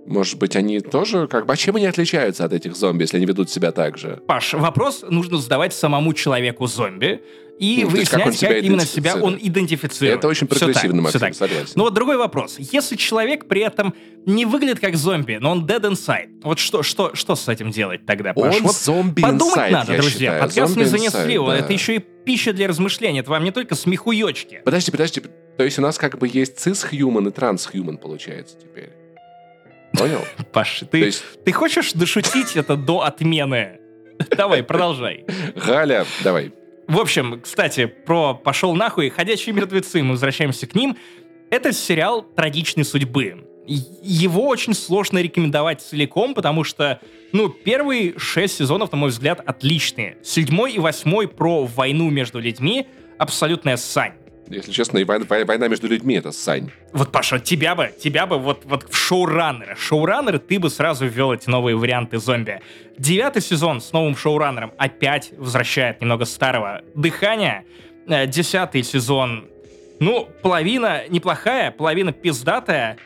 Может 0.07 0.38
быть, 0.38 0.57
они 0.57 0.80
тоже 0.80 1.28
как 1.28 1.46
бы... 1.46 1.53
А 1.53 1.57
чем 1.57 1.76
они 1.76 1.86
отличаются 1.86 2.44
от 2.44 2.53
этих 2.53 2.74
зомби, 2.76 3.03
если 3.03 3.18
они 3.18 3.26
ведут 3.26 3.50
себя 3.50 3.72
так 3.72 3.98
же? 3.98 4.20
Паш, 4.26 4.55
вопрос 4.55 5.05
нужно 5.09 5.38
задавать 5.38 5.72
самому 5.72 6.12
человеку-зомби 6.12 7.22
и 7.59 7.86
Ну, 7.88 7.96
есть 7.96 8.11
как 8.11 8.24
выяснять, 8.24 8.38
себя 8.38 8.55
как 8.55 8.64
именно 8.64 8.86
себя 8.86 9.16
он 9.16 9.38
идентифицирует. 9.40 10.18
Это 10.18 10.28
очень 10.28 10.48
прогрессивно, 10.48 11.03
Максим, 11.03 11.20
так. 11.20 11.34
согласен. 11.34 11.72
Ну 11.76 11.84
вот 11.84 11.94
другой 11.94 12.16
вопрос. 12.16 12.57
Если 12.59 12.96
человек 12.96 13.46
при 13.46 13.61
этом 13.61 13.94
не 14.26 14.46
выглядит 14.46 14.80
как 14.80 14.96
зомби, 14.96 15.38
но 15.40 15.53
он 15.53 15.66
dead 15.66 15.82
inside, 15.82 16.40
вот 16.42 16.59
что, 16.59 16.82
что, 16.82 17.14
что 17.14 17.36
с 17.36 17.48
этим 17.48 17.70
делать 17.70 18.05
тогда, 18.05 18.32
Паш? 18.32 18.57
Он 18.57 18.62
Вот 18.62 18.74
зомби 18.74 19.22
подумать 19.22 19.57
inside, 19.57 19.70
надо, 19.70 19.96
друзья. 19.96 20.11
считаю. 20.11 20.40
Подкаст 20.42 20.76
не 20.76 20.84
занесли, 20.84 21.34
inside, 21.34 21.46
да. 21.46 21.57
это 21.59 21.72
еще 21.72 21.96
и 21.96 21.98
пища 21.98 22.53
для 22.53 22.66
размышлений. 22.66 23.20
Это 23.20 23.30
вам 23.30 23.44
не 23.44 23.53
только 23.53 23.76
смехуёчки. 23.76 24.62
Подожди, 24.64 24.90
подожди. 24.90 25.22
То 25.57 25.64
есть 25.64 25.78
у 25.78 25.82
нас 25.82 25.98
как 25.98 26.18
бы 26.18 26.28
есть 26.32 26.59
цис-хьюман 26.59 27.28
и 27.28 27.30
транс-хьюман, 27.30 27.98
получается, 27.98 28.57
теперь. 28.61 28.90
Понял? 29.93 30.24
Паш, 30.53 30.84
ты, 30.90 30.99
есть, 30.99 31.24
ты 31.45 31.53
хочешь 31.53 31.93
дошутить 31.93 32.57
это 32.57 32.76
до 32.76 33.03
отмены? 33.03 33.78
Давай, 34.36 34.62
продолжай. 34.62 35.24
Галя, 35.55 36.07
давай. 36.22 36.53
В 36.88 36.99
общем, 36.99 37.40
кстати, 37.40 37.86
про 37.86 38.34
«Пошел 38.34 38.74
нахуй», 38.74 39.09
«Ходячие 39.09 39.55
мертвецы», 39.55 40.03
мы 40.03 40.12
возвращаемся 40.12 40.66
к 40.66 40.74
ним. 40.74 40.97
Это 41.51 41.72
сериал 41.72 42.22
трагичной 42.22 42.84
судьбы. 42.84 43.47
Его 43.66 44.49
очень 44.49 44.74
сложно 44.74 45.18
рекомендовать 45.22 45.80
целиком, 45.80 46.34
потому 46.34 46.64
что, 46.64 47.01
ну, 47.32 47.49
первые 47.49 48.18
шесть 48.18 48.57
сезонов, 48.57 48.90
на 48.93 48.99
мой 48.99 49.11
взгляд, 49.11 49.40
отличные. 49.45 50.18
Седьмой 50.22 50.72
и 50.72 50.78
восьмой 50.78 51.28
про 51.28 51.64
войну 51.64 52.11
между 52.11 52.40
людьми— 52.40 52.88
абсолютная 53.18 53.76
сань. 53.76 54.14
Если 54.53 54.70
честно, 54.70 54.98
и 54.98 55.05
война, 55.05 55.24
война 55.28 55.68
между 55.68 55.88
людьми— 55.88 56.14
это 56.16 56.30
Сань. 56.30 56.70
Вот, 56.92 57.11
Паша, 57.11 57.40
тебя 57.40 57.74
бы, 57.74 57.92
тебя 57.98 58.26
бы 58.26 58.38
вот, 58.38 58.64
вот 58.64 58.86
в 58.90 58.94
шоураннеры. 58.94 59.76
Шоураннеры 59.76 60.38
ты 60.38 60.59
бы 60.59 60.68
сразу 60.68 61.07
ввел 61.07 61.32
эти 61.32 61.48
новые 61.48 61.74
варианты 61.74 62.18
зомби. 62.18 62.61
Девятый 62.98 63.40
сезон 63.40 63.80
с 63.80 63.92
новым 63.92 64.14
шоураннером 64.14 64.72
опять 64.76 65.32
возвращает 65.38 66.00
немного 66.03 66.26
старого 66.26 66.82
дыхания. 66.94 67.64
Э, 68.07 68.26
Десятый 68.26 68.82
сезон, 68.82 69.48
ну, 70.00 70.28
половина 70.42 71.09
неплохая, 71.09 71.70
половина 71.70 72.12
пиздатая. 72.12 72.98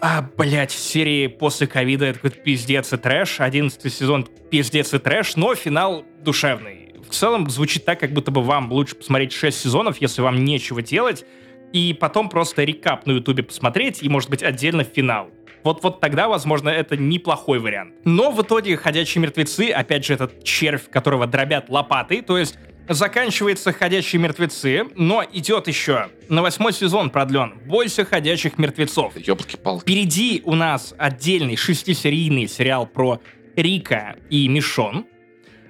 А, 0.00 0.26
блядь, 0.36 0.72
серии 0.72 1.26
после 1.26 1.66
ковида 1.66 2.06
это 2.06 2.18
какой-то 2.18 2.38
пиздец 2.38 2.92
и 2.92 2.96
трэш. 2.96 3.40
Одиннадцатый 3.40 3.90
сезон 3.90 4.26
пиздец 4.50 4.92
и 4.94 4.98
трэш, 4.98 5.36
но 5.36 5.54
финал 5.54 6.04
душевный. 6.24 6.91
В 7.12 7.14
целом 7.14 7.50
звучит 7.50 7.84
так, 7.84 8.00
как 8.00 8.14
будто 8.14 8.30
бы 8.30 8.40
вам 8.40 8.72
лучше 8.72 8.96
посмотреть 8.96 9.34
6 9.34 9.60
сезонов, 9.60 9.98
если 10.00 10.22
вам 10.22 10.46
нечего 10.46 10.80
делать, 10.80 11.26
и 11.74 11.92
потом 11.92 12.30
просто 12.30 12.64
рекап 12.64 13.04
на 13.04 13.12
ютубе 13.12 13.42
посмотреть, 13.42 14.02
и, 14.02 14.08
может 14.08 14.30
быть, 14.30 14.42
отдельно 14.42 14.82
финал. 14.82 15.28
Вот, 15.62 15.82
вот 15.82 16.00
тогда, 16.00 16.26
возможно, 16.26 16.70
это 16.70 16.96
неплохой 16.96 17.58
вариант. 17.58 17.96
Но 18.06 18.30
в 18.30 18.40
итоге 18.40 18.78
«Ходячие 18.78 19.20
мертвецы», 19.20 19.68
опять 19.68 20.06
же, 20.06 20.14
этот 20.14 20.42
червь, 20.42 20.88
которого 20.88 21.26
дробят 21.26 21.68
лопатой, 21.68 22.22
то 22.22 22.38
есть 22.38 22.56
заканчивается 22.88 23.74
«Ходячие 23.74 24.20
мертвецы», 24.22 24.86
но 24.96 25.22
идет 25.22 25.68
еще 25.68 26.08
на 26.30 26.40
восьмой 26.40 26.72
сезон 26.72 27.10
продлен 27.10 27.58
«Бойся 27.66 28.06
ходячих 28.06 28.56
мертвецов». 28.56 29.18
Ёбки-палки. 29.18 29.82
Впереди 29.82 30.40
у 30.46 30.54
нас 30.54 30.94
отдельный 30.96 31.56
шестисерийный 31.56 32.48
сериал 32.48 32.86
про 32.86 33.20
Рика 33.54 34.16
и 34.30 34.48
Мишон. 34.48 35.04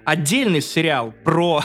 Отдельный 0.05 0.61
сериал 0.61 1.15
про 1.25 1.63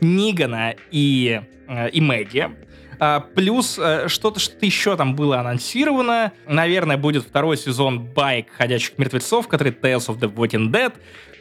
Нигана 0.00 0.74
и, 0.90 1.40
э, 1.68 1.90
и 1.90 2.00
Мэгги. 2.00 2.50
А, 2.98 3.20
плюс 3.20 3.78
э, 3.78 4.08
что-то 4.08 4.38
что 4.38 4.54
еще 4.64 4.96
там 4.96 5.16
было 5.16 5.40
анонсировано. 5.40 6.32
Наверное, 6.46 6.96
будет 6.96 7.24
второй 7.24 7.56
сезон 7.56 8.04
Байк 8.04 8.48
Ходячих 8.50 8.98
Мертвецов, 8.98 9.48
который 9.48 9.72
Tales 9.72 10.08
of 10.08 10.18
the 10.20 10.32
Walking 10.32 10.70
Dead. 10.70 10.92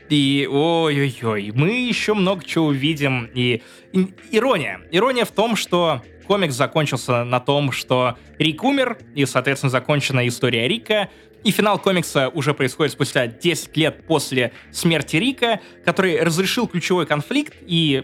И 0.09 0.47
ой-ой-ой, 0.49 1.51
мы 1.53 1.87
еще 1.87 2.13
много 2.13 2.43
чего 2.43 2.67
увидим. 2.67 3.29
И, 3.33 3.61
и- 3.93 4.13
ирония. 4.31 4.81
Ирония 4.91 5.25
в 5.25 5.31
том, 5.31 5.55
что 5.55 6.01
комикс 6.25 6.55
закончился 6.55 7.23
на 7.23 7.39
том, 7.39 7.71
что 7.71 8.17
Рик 8.39 8.63
умер, 8.63 8.97
и, 9.15 9.25
соответственно, 9.25 9.69
закончена 9.69 10.27
история 10.27 10.67
Рика. 10.67 11.09
И 11.43 11.51
финал 11.51 11.79
комикса 11.79 12.29
уже 12.29 12.53
происходит 12.53 12.93
спустя 12.93 13.27
10 13.27 13.75
лет 13.77 14.05
после 14.05 14.51
смерти 14.71 15.15
Рика, 15.15 15.59
который 15.83 16.21
разрешил 16.21 16.67
ключевой 16.67 17.05
конфликт 17.05 17.53
и 17.65 18.03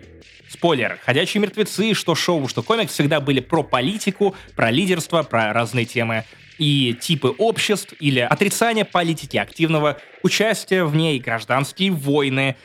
Спойлер, 0.49 0.97
«Ходячие 1.03 1.41
мертвецы», 1.41 1.93
что 1.93 2.15
шоу, 2.15 2.47
что 2.47 2.63
комикс 2.63 2.93
всегда 2.93 3.19
были 3.19 3.41
про 3.41 3.63
политику, 3.63 4.33
про 4.55 4.71
лидерство, 4.71 5.23
про 5.23 5.51
разные 5.51 5.85
темы 5.85 6.23
и 6.57 6.95
типы 6.99 7.29
обществ 7.37 7.93
или 7.99 8.19
отрицание 8.19 8.85
политики, 8.85 9.37
активного 9.37 9.97
участия 10.23 10.83
в 10.85 10.95
ней, 10.95 11.19
гражданские 11.19 11.91
войны, 11.91 12.55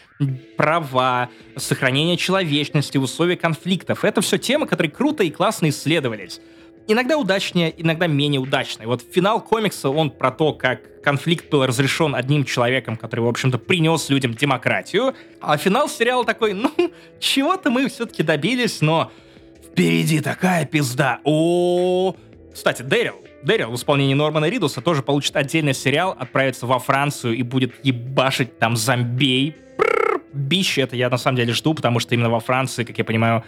права, 0.57 1.29
сохранение 1.57 2.17
человечности, 2.17 2.99
условия 2.99 3.37
конфликтов. 3.37 4.05
Это 4.05 4.21
все 4.21 4.39
темы, 4.39 4.67
которые 4.67 4.91
круто 4.91 5.25
и 5.25 5.31
классно 5.31 5.69
исследовались. 5.69 6.41
Иногда 6.89 7.17
удачнее, 7.17 7.73
иногда 7.77 8.07
менее 8.07 8.41
удачно. 8.41 8.83
И 8.83 8.87
вот 8.87 9.05
финал 9.11 9.41
комикса, 9.41 9.89
он 9.89 10.11
про 10.11 10.31
то, 10.31 10.53
как 10.53 11.03
конфликт 11.03 11.49
был 11.51 11.65
разрешен 11.65 12.15
одним 12.15 12.45
человеком, 12.45 12.97
который, 12.97 13.21
в 13.21 13.29
общем-то, 13.29 13.59
принес 13.59 14.09
людям 14.09 14.35
демократию. 14.35 15.15
А 15.41 15.57
финал 15.57 15.89
сериала 15.89 16.25
такой, 16.25 16.55
ну, 16.55 16.71
чего-то 17.21 17.71
мы 17.71 17.89
все-таки 17.89 18.23
добились, 18.23 18.81
но 18.81 19.13
впереди 19.65 20.21
такая 20.21 20.67
пизда. 20.67 21.21
О, 21.25 22.17
Кстати, 22.53 22.83
Дэрил, 22.83 23.15
Дэрил 23.43 23.71
в 23.71 23.77
исполнении 23.77 24.15
Нормана 24.15 24.49
Ридуса 24.49 24.81
тоже 24.81 25.03
получит 25.03 25.37
отдельный 25.37 25.75
сериал, 25.75 26.17
отправится 26.19 26.67
во 26.67 26.79
Францию 26.79 27.35
и 27.35 27.43
будет 27.43 27.75
ебашить 27.85 28.59
там 28.59 28.77
зомбей. 28.77 29.57
Бище 30.33 30.83
это 30.83 30.97
я 30.97 31.11
на 31.11 31.19
самом 31.19 31.37
деле 31.37 31.53
жду, 31.53 31.75
потому 31.75 32.01
что 32.01 32.15
именно 32.15 32.31
во 32.31 32.41
Франции, 32.41 32.85
как 32.85 32.97
я 32.97 33.05
понимаю, 33.05 33.45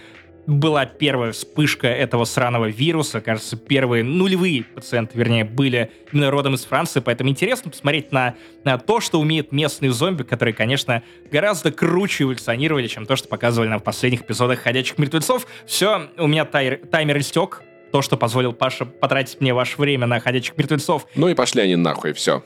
была 0.47 0.85
первая 0.87 1.33
вспышка 1.33 1.89
этого 1.89 2.25
сраного 2.25 2.67
вируса. 2.67 3.21
Кажется, 3.21 3.57
первые 3.57 4.05
нулевые 4.05 4.65
пациенты, 4.65 5.19
вернее, 5.19 5.45
были 5.45 5.91
именно 6.13 6.31
родом 6.31 6.55
из 6.55 6.65
Франции. 6.65 7.01
Поэтому 7.01 7.31
интересно 7.31 7.71
посмотреть 7.71 8.13
на, 8.13 8.35
на 8.65 8.79
то, 8.79 9.01
что 9.01 9.21
умеют 9.21 9.53
местные 9.53 9.91
зомби, 9.93 10.23
которые, 10.23 10.55
конечно, 10.55 11.03
гораздо 11.31 11.73
круче 11.73 12.25
эволюционировали, 12.25 12.87
чем 12.89 13.07
то, 13.07 13.17
что 13.17 13.29
показывали 13.29 13.69
нам 13.69 13.81
в 13.81 13.85
последних 13.85 14.23
эпизодах 14.23 14.61
«Ходячих 14.61 14.99
мертвецов». 14.99 15.47
Все, 15.67 16.09
у 16.19 16.27
меня 16.27 16.45
тай- 16.45 16.77
таймер 16.77 17.19
истек. 17.19 17.63
То, 17.93 18.03
что 18.03 18.17
позволил 18.17 18.53
Паша 18.53 18.87
потратить 18.87 19.41
мне 19.41 19.55
ваше 19.55 19.81
время 19.81 20.07
на 20.07 20.21
«Ходячих 20.21 20.57
мертвецов». 20.59 21.07
Ну 21.15 21.29
и 21.29 21.35
пошли 21.35 21.63
они 21.63 21.77
нахуй, 21.77 22.13
все. 22.13 22.43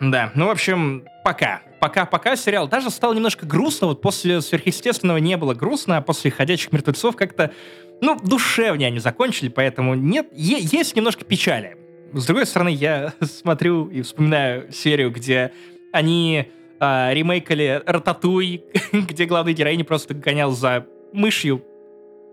Да, 0.00 0.32
ну, 0.34 0.46
в 0.46 0.50
общем, 0.50 1.04
пока. 1.24 1.62
Пока-пока 1.82 2.36
сериал. 2.36 2.68
Даже 2.68 2.90
стало 2.90 3.12
немножко 3.12 3.44
грустно. 3.44 3.88
Вот 3.88 4.00
после 4.00 4.40
«Сверхъестественного» 4.40 5.16
не 5.16 5.36
было 5.36 5.52
грустно, 5.52 5.96
а 5.96 6.00
после 6.00 6.30
«Ходячих 6.30 6.70
мертвецов» 6.70 7.16
как-то, 7.16 7.52
ну, 8.00 8.16
душевнее 8.22 8.86
они 8.86 9.00
закончили, 9.00 9.48
поэтому 9.48 9.94
нет, 9.94 10.28
есть 10.32 10.94
немножко 10.94 11.24
печали. 11.24 11.76
С 12.12 12.24
другой 12.24 12.46
стороны, 12.46 12.68
я 12.68 13.14
смотрю 13.20 13.88
и 13.88 14.02
вспоминаю 14.02 14.70
серию, 14.70 15.10
где 15.10 15.50
они 15.92 16.52
а, 16.78 17.12
ремейкали 17.12 17.82
«Рататуй», 17.84 18.62
где 18.92 19.24
главный 19.24 19.52
героиня 19.52 19.84
просто 19.84 20.14
гонял 20.14 20.52
за 20.52 20.86
мышью 21.12 21.64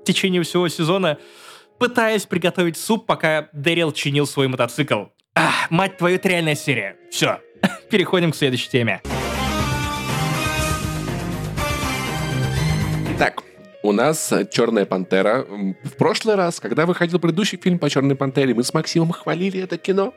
в 0.04 0.06
течение 0.06 0.44
всего 0.44 0.68
сезона. 0.68 1.18
пытаясь 1.80 2.28
приготовить 2.28 2.78
суп, 2.78 3.08
пока 3.08 3.50
Дэрил 3.54 3.94
чинил 3.94 4.28
свой 4.28 4.48
мотоцикл. 4.48 5.06
Ах, 5.34 5.72
мать 5.72 5.98
твою, 5.98 6.18
это 6.18 6.30
реальная 6.30 6.54
серия. 6.54 6.98
Все, 7.10 7.40
переходим 7.90 8.32
к 8.32 8.36
следующей 8.36 8.70
теме. 8.70 9.02
Итак, 13.20 13.44
у 13.84 13.92
нас 13.92 14.34
«Черная 14.50 14.86
пантера». 14.86 15.46
В 15.84 15.98
прошлый 15.98 16.36
раз, 16.36 16.62
когда 16.62 16.86
выходил 16.86 17.20
предыдущий 17.20 17.60
фильм 17.62 17.78
по 17.78 17.90
«Черной 17.90 18.16
пантере», 18.16 18.54
мы 18.54 18.64
с 18.64 18.74
Максимом 18.74 19.12
хвалили 19.12 19.60
это 19.60 19.78
кино. 19.78 20.14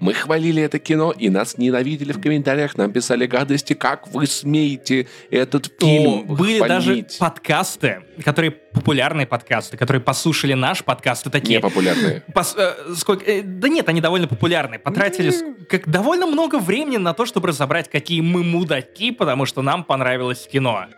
Мы 0.00 0.12
хвалили 0.12 0.62
это 0.62 0.78
кино, 0.78 1.12
и 1.12 1.30
нас 1.30 1.56
ненавидели 1.56 2.12
в 2.12 2.20
комментариях, 2.20 2.76
нам 2.76 2.92
писали 2.92 3.24
гадости, 3.24 3.72
как 3.72 4.06
вы 4.08 4.26
смеете 4.26 5.08
этот 5.30 5.72
фильм 5.80 6.30
О, 6.30 6.34
Были 6.34 6.58
хвалить. 6.58 7.06
даже 7.06 7.06
подкасты, 7.18 8.02
которые 8.22 8.50
популярные 8.50 9.26
подкасты, 9.26 9.78
которые 9.78 10.02
послушали 10.02 10.52
наш 10.52 10.84
подкаст, 10.84 11.26
и 11.28 11.30
такие... 11.30 11.56
Непопулярные. 11.56 12.22
Пос, 12.34 12.54
э, 12.58 12.74
сколько, 12.96 13.24
э, 13.24 13.40
да 13.40 13.70
нет, 13.70 13.88
они 13.88 14.02
довольно 14.02 14.28
популярные. 14.28 14.78
Потратили 14.78 15.30
mm. 15.30 15.64
как, 15.64 15.88
довольно 15.88 16.26
много 16.26 16.58
времени 16.58 16.98
на 16.98 17.14
то, 17.14 17.24
чтобы 17.24 17.48
разобрать, 17.48 17.90
какие 17.90 18.20
мы 18.20 18.44
мудаки, 18.44 19.10
потому 19.10 19.46
что 19.46 19.62
нам 19.62 19.84
понравилось 19.84 20.46
кино. 20.52 20.88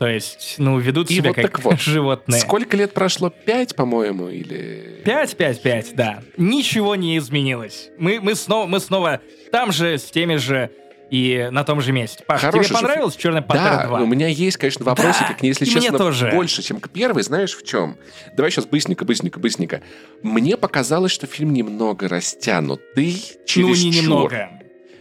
То 0.00 0.08
есть, 0.08 0.54
ну, 0.56 0.78
ведут 0.78 1.10
и 1.10 1.16
себя 1.16 1.28
вот 1.28 1.36
как 1.36 1.50
так 1.50 1.62
вот, 1.62 1.78
животные. 1.78 2.40
Сколько 2.40 2.74
лет 2.74 2.94
прошло? 2.94 3.28
Пять, 3.28 3.76
по-моему, 3.76 4.30
или... 4.30 5.02
Пять, 5.04 5.36
пять, 5.36 5.60
пять, 5.60 5.94
да. 5.94 6.22
Ничего 6.38 6.96
не 6.96 7.18
изменилось. 7.18 7.90
Мы, 7.98 8.18
мы, 8.18 8.34
снова, 8.34 8.64
мы 8.66 8.80
снова 8.80 9.20
там 9.52 9.72
же, 9.72 9.98
с 9.98 10.04
теми 10.04 10.36
же 10.36 10.70
и 11.10 11.50
на 11.52 11.64
том 11.64 11.82
же 11.82 11.92
месте. 11.92 12.24
Паш, 12.26 12.40
Хороший 12.40 12.68
тебе 12.68 12.76
понравилось 12.76 13.12
же... 13.12 13.20
«Черная 13.20 13.42
пантера 13.42 13.88
да, 13.90 13.98
2»? 13.98 14.02
у 14.04 14.06
меня 14.06 14.28
есть, 14.28 14.56
конечно, 14.56 14.86
вопросики 14.86 15.26
да, 15.28 15.34
к 15.34 15.42
ней, 15.42 15.48
если 15.50 15.66
честно, 15.66 15.98
тоже. 15.98 16.30
больше, 16.32 16.62
чем 16.62 16.80
к 16.80 16.88
первой. 16.88 17.22
Знаешь, 17.22 17.54
в 17.54 17.62
чем? 17.66 17.98
Давай 18.34 18.50
сейчас 18.50 18.64
быстренько, 18.64 19.04
быстренько, 19.04 19.38
быстренько. 19.38 19.82
Мне 20.22 20.56
показалось, 20.56 21.12
что 21.12 21.26
фильм 21.26 21.52
немного 21.52 22.08
растянутый, 22.08 23.22
через 23.44 23.82
Ну, 23.82 23.90
не 23.90 24.00
немного 24.00 24.48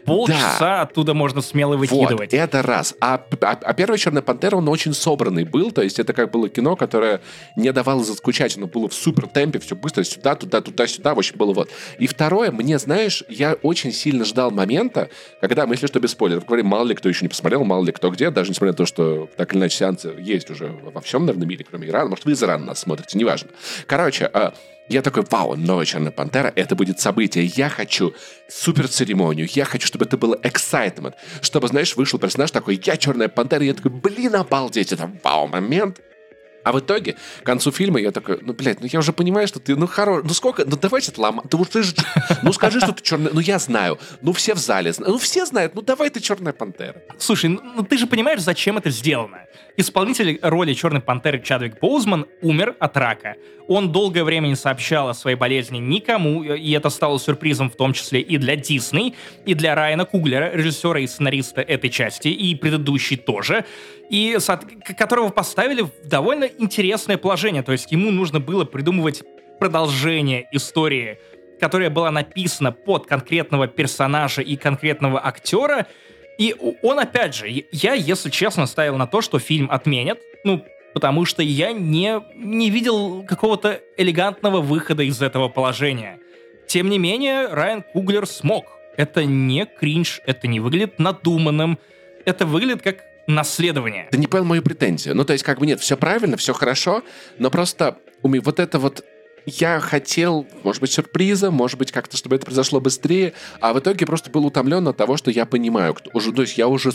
полчаса 0.06 0.60
да. 0.60 0.82
оттуда 0.82 1.14
можно 1.14 1.42
смело 1.42 1.78
выкидывать. 1.78 2.32
Вот, 2.32 2.40
это 2.40 2.62
раз. 2.62 2.96
А, 3.02 3.22
а, 3.42 3.60
а 3.62 3.74
первая 3.74 3.98
«Черная 3.98 4.22
пантера», 4.22 4.56
он 4.56 4.68
очень 4.68 4.94
собранный 4.94 5.44
был, 5.44 5.72
то 5.72 5.82
есть 5.82 6.00
это 6.00 6.14
как 6.14 6.32
было 6.32 6.50
кино, 6.50 6.76
которое 6.76 7.22
не 7.56 7.72
давало 7.72 8.04
заскучать, 8.04 8.58
оно 8.58 8.68
было 8.68 8.90
в 8.90 8.94
супер 8.94 9.28
темпе, 9.28 9.60
все 9.60 9.76
быстро, 9.76 10.04
сюда, 10.04 10.36
туда, 10.36 10.62
туда, 10.62 10.88
сюда, 10.88 11.14
в 11.14 11.20
общем, 11.20 11.38
было 11.38 11.54
вот. 11.54 11.70
И 11.98 12.08
второе, 12.08 12.52
мне, 12.52 12.78
знаешь, 12.80 13.24
я 13.30 13.54
очень 13.62 13.92
сильно 13.92 14.26
ждал 14.26 14.52
момента, 14.52 15.10
когда 15.42 15.66
мы, 15.66 15.76
если 15.76 15.88
что, 15.88 16.00
без 16.00 16.12
спойлеров, 16.12 16.46
говорим, 16.46 16.68
мало 16.68 16.86
ли 16.86 16.96
кто 16.96 17.10
еще 17.10 17.24
не 17.26 17.30
посмотрел, 17.30 17.64
мало 17.64 17.84
ли 17.84 17.92
кто 17.92 18.10
где, 18.10 18.30
даже 18.32 18.52
несмотря 18.52 18.72
на 18.72 18.78
то, 18.78 18.86
что 18.86 19.30
так 19.38 19.54
или 19.54 19.60
иначе 19.60 19.78
сеансы 19.78 20.16
есть 20.20 20.50
уже 20.50 20.68
во 20.68 21.02
всем, 21.02 21.26
наверное, 21.26 21.48
мире, 21.48 21.66
кроме 21.70 21.88
Ирана, 21.88 22.10
может, 22.10 22.26
вы 22.26 22.34
из 22.34 22.44
Ирана 22.44 22.66
нас 22.66 22.80
смотрите, 22.80 23.18
неважно. 23.18 23.50
Короче, 23.86 24.30
а, 24.34 24.54
я 24.90 25.02
такой, 25.02 25.24
вау, 25.30 25.56
новая 25.56 25.86
Черная 25.86 26.12
Пантера, 26.12 26.52
это 26.56 26.76
будет 26.76 27.00
событие. 27.00 27.46
Я 27.46 27.70
хочу 27.70 28.14
супер 28.48 28.88
церемонию, 28.88 29.48
я 29.54 29.66
хочу, 29.66 29.88
чтобы 29.88 30.06
это 30.06 30.18
было 30.18 30.36
excitement. 30.36 31.14
Чтобы, 31.42 31.68
знаешь, 31.68 31.96
вышел 31.96 32.20
персонаж 32.20 32.52
такой, 32.52 32.82
я 32.84 32.98
Черная 32.98 33.30
Пантера, 33.30 33.64
и 33.64 33.68
я 33.68 33.74
такой, 33.74 33.92
блин, 33.92 34.36
обалдеть, 34.36 34.92
это 34.92 35.10
вау 35.24 35.48
момент. 35.48 36.02
А 36.70 36.72
в 36.72 36.82
итоге, 36.82 37.16
к 37.42 37.46
концу 37.46 37.72
фильма 37.72 38.00
я 38.00 38.12
такой, 38.12 38.38
ну, 38.44 38.54
блядь, 38.54 38.80
ну 38.80 38.88
я 38.92 39.00
уже 39.00 39.12
понимаю, 39.12 39.48
что 39.48 39.60
ты, 39.60 39.76
ну, 39.76 39.88
хорош, 39.88 40.22
ну 40.24 40.30
сколько, 40.36 40.66
ну 40.66 40.78
давайте 40.80 41.10
это 41.10 41.20
ломать, 41.20 41.50
ты, 41.50 41.58
ты 41.66 41.82
же, 41.82 41.96
ну 42.44 42.54
скажи, 42.54 42.80
что 42.80 42.92
ты 42.92 43.02
черная, 43.02 43.32
ну 43.34 43.40
я 43.40 43.58
знаю, 43.58 43.98
ну 44.22 44.34
все 44.34 44.54
в 44.54 44.60
зале, 44.60 44.94
ну 45.00 45.18
все 45.18 45.48
знают, 45.48 45.74
ну 45.74 45.82
давай 45.82 46.12
ты 46.12 46.20
черная 46.20 46.54
пантера. 46.54 47.02
Слушай, 47.18 47.50
ну, 47.50 47.62
ну 47.78 47.84
ты 47.84 47.98
же 47.98 48.06
понимаешь, 48.06 48.42
зачем 48.42 48.78
это 48.78 48.92
сделано? 48.92 49.40
Исполнитель 49.78 50.38
роли 50.42 50.74
Черной 50.74 51.00
Пантеры 51.00 51.40
Чадвик 51.40 51.80
Боузман 51.80 52.26
умер 52.42 52.76
от 52.80 52.98
рака. 52.98 53.36
Он 53.68 53.92
долгое 53.92 54.26
время 54.26 54.48
не 54.48 54.56
сообщал 54.56 55.08
о 55.08 55.14
своей 55.14 55.38
болезни 55.38 55.78
никому, 55.78 56.44
и 56.44 56.72
это 56.72 56.90
стало 56.90 57.18
сюрпризом 57.18 57.70
в 57.70 57.76
том 57.76 57.94
числе 57.94 58.20
и 58.20 58.38
для 58.38 58.58
Дисней, 58.58 59.16
и 59.46 59.54
для 59.54 59.76
Райана 59.76 60.04
Куглера, 60.06 60.52
режиссера 60.54 61.00
и 61.00 61.08
сценариста 61.08 61.62
этой 61.62 61.90
части, 61.90 62.28
и 62.28 62.56
предыдущей 62.56 63.16
тоже, 63.16 63.64
и 64.10 64.38
которого 64.98 65.30
поставили 65.30 65.82
в 65.82 65.92
довольно 66.04 66.46
интересное 66.46 67.18
положение. 67.18 67.64
То 67.64 67.72
есть 67.72 67.92
ему 67.92 68.12
нужно 68.12 68.40
было 68.40 68.66
придумывать 68.66 69.24
продолжение 69.60 70.48
истории, 70.52 71.20
которая 71.60 71.90
была 71.90 72.12
написана 72.12 72.72
под 72.72 73.06
конкретного 73.06 73.68
персонажа 73.68 74.42
и 74.42 74.56
конкретного 74.56 75.26
актера, 75.26 75.88
и 76.40 76.56
он, 76.82 77.00
опять 77.00 77.36
же, 77.36 77.48
я, 77.72 77.94
если 77.94 78.30
честно, 78.30 78.66
ставил 78.66 78.96
на 78.96 79.08
то, 79.08 79.20
что 79.20 79.40
фильм 79.40 79.70
отменят, 79.70 80.20
ну, 80.46 80.64
потому 80.94 81.26
что 81.26 81.44
я 81.44 81.74
не, 81.74 82.22
не 82.34 82.70
видел 82.70 83.24
какого-то 83.24 83.82
элегантного 83.98 84.62
выхода 84.62 85.04
из 85.04 85.22
этого 85.22 85.50
положения. 85.50 86.18
Тем 86.66 86.90
не 86.90 86.98
менее, 86.98 87.48
Райан 87.48 87.84
Куглер 87.84 88.26
смог. 88.26 88.66
Это 88.96 89.26
не 89.26 89.66
кринж, 89.66 90.22
это 90.26 90.48
не 90.48 90.62
выглядит 90.62 90.98
надуманным, 90.98 91.78
это 92.26 92.46
выглядит 92.46 92.82
как 92.82 93.04
наследование. 93.30 94.08
Ты 94.12 94.18
не 94.18 94.28
понял 94.28 94.46
мою 94.46 94.62
претензию. 94.62 95.16
Ну, 95.16 95.24
то 95.24 95.34
есть, 95.34 95.44
как 95.46 95.60
бы 95.60 95.66
нет, 95.66 95.80
все 95.80 95.96
правильно, 95.96 96.36
все 96.38 96.54
хорошо, 96.54 97.04
но 97.38 97.50
просто 97.50 97.98
вот 98.22 98.60
это 98.60 98.80
вот 98.80 99.06
я 99.46 99.80
хотел, 99.80 100.48
может 100.64 100.82
быть, 100.82 100.92
сюрприза, 100.92 101.52
может 101.52 101.80
быть, 101.80 101.92
как-то, 101.92 102.18
чтобы 102.18 102.36
это 102.36 102.46
произошло 102.46 102.82
быстрее, 102.82 103.34
а 103.62 103.74
в 103.74 103.80
итоге 103.80 104.06
просто 104.06 104.30
был 104.30 104.46
утомлен 104.46 104.88
от 104.88 104.98
того, 104.98 105.18
что 105.18 105.32
я 105.32 105.46
понимаю, 105.46 105.94
кто, 105.94 106.12
уже, 106.14 106.32
то 106.32 106.42
есть 106.42 106.58
я 106.58 106.68
уже 106.68 106.92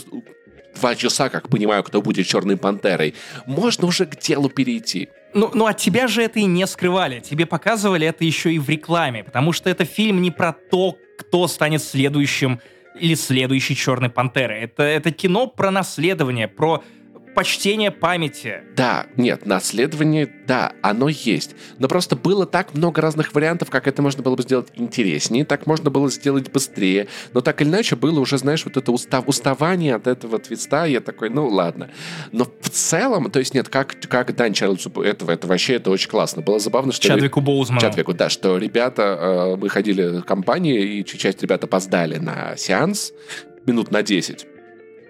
два 0.75 0.95
часа 0.95 1.29
как 1.29 1.49
понимаю, 1.49 1.83
кто 1.83 2.01
будет 2.01 2.27
Черной 2.27 2.57
Пантерой. 2.57 3.15
Можно 3.45 3.87
уже 3.87 4.05
к 4.05 4.19
делу 4.19 4.49
перейти. 4.49 5.09
Ну, 5.33 5.49
ну, 5.53 5.65
от 5.65 5.77
тебя 5.77 6.07
же 6.07 6.21
это 6.21 6.39
и 6.39 6.45
не 6.45 6.67
скрывали. 6.67 7.19
Тебе 7.19 7.45
показывали 7.45 8.07
это 8.07 8.23
еще 8.23 8.53
и 8.53 8.59
в 8.59 8.69
рекламе, 8.69 9.23
потому 9.23 9.51
что 9.51 9.69
это 9.69 9.85
фильм 9.85 10.21
не 10.21 10.31
про 10.31 10.53
то, 10.53 10.97
кто 11.17 11.47
станет 11.47 11.81
следующим 11.81 12.59
или 12.99 13.15
следующей 13.15 13.75
Черной 13.75 14.09
Пантерой. 14.09 14.61
Это, 14.61 14.83
это 14.83 15.11
кино 15.11 15.47
про 15.47 15.71
наследование, 15.71 16.47
про 16.47 16.83
почтение 17.35 17.91
памяти. 17.91 18.63
Да, 18.75 19.05
нет, 19.17 19.45
наследование, 19.45 20.27
да, 20.47 20.73
оно 20.81 21.09
есть. 21.09 21.55
Но 21.77 21.87
просто 21.87 22.15
было 22.15 22.45
так 22.45 22.73
много 22.73 23.01
разных 23.01 23.35
вариантов, 23.35 23.69
как 23.69 23.87
это 23.87 24.01
можно 24.01 24.23
было 24.23 24.35
бы 24.35 24.41
сделать 24.41 24.69
интереснее, 24.75 25.45
так 25.45 25.67
можно 25.67 25.91
было 25.91 26.09
сделать 26.09 26.51
быстрее. 26.51 27.07
Но 27.33 27.41
так 27.41 27.61
или 27.61 27.69
иначе 27.69 27.95
было 27.95 28.19
уже, 28.19 28.37
знаешь, 28.37 28.65
вот 28.65 28.77
это 28.77 28.91
устав, 28.91 29.27
уставание 29.27 29.95
от 29.95 30.07
этого 30.07 30.39
твиста. 30.39 30.85
Я 30.85 31.01
такой, 31.01 31.29
ну 31.29 31.47
ладно. 31.47 31.91
Но 32.31 32.45
в 32.45 32.69
целом, 32.69 33.29
то 33.29 33.39
есть 33.39 33.53
нет, 33.53 33.69
как, 33.69 33.95
как 34.07 34.35
Дан 34.35 34.53
Чарльзу 34.53 34.89
этого, 35.01 35.31
это 35.31 35.45
вообще 35.45 35.75
это 35.75 35.91
очень 35.91 36.09
классно. 36.09 36.41
Было 36.41 36.59
забавно, 36.59 36.93
что... 36.93 37.03
Чадвику 37.03 37.41
Боузману. 37.41 37.81
Чадвику, 37.81 38.13
да, 38.13 38.29
что 38.29 38.57
ребята, 38.57 39.01
э, 39.03 39.55
мы 39.57 39.69
ходили 39.69 40.19
в 40.19 40.23
компании, 40.23 40.99
и 40.99 41.05
часть 41.05 41.41
ребят 41.41 41.63
опоздали 41.63 42.17
на 42.17 42.55
сеанс 42.55 43.11
минут 43.65 43.91
на 43.91 44.01
10 44.01 44.54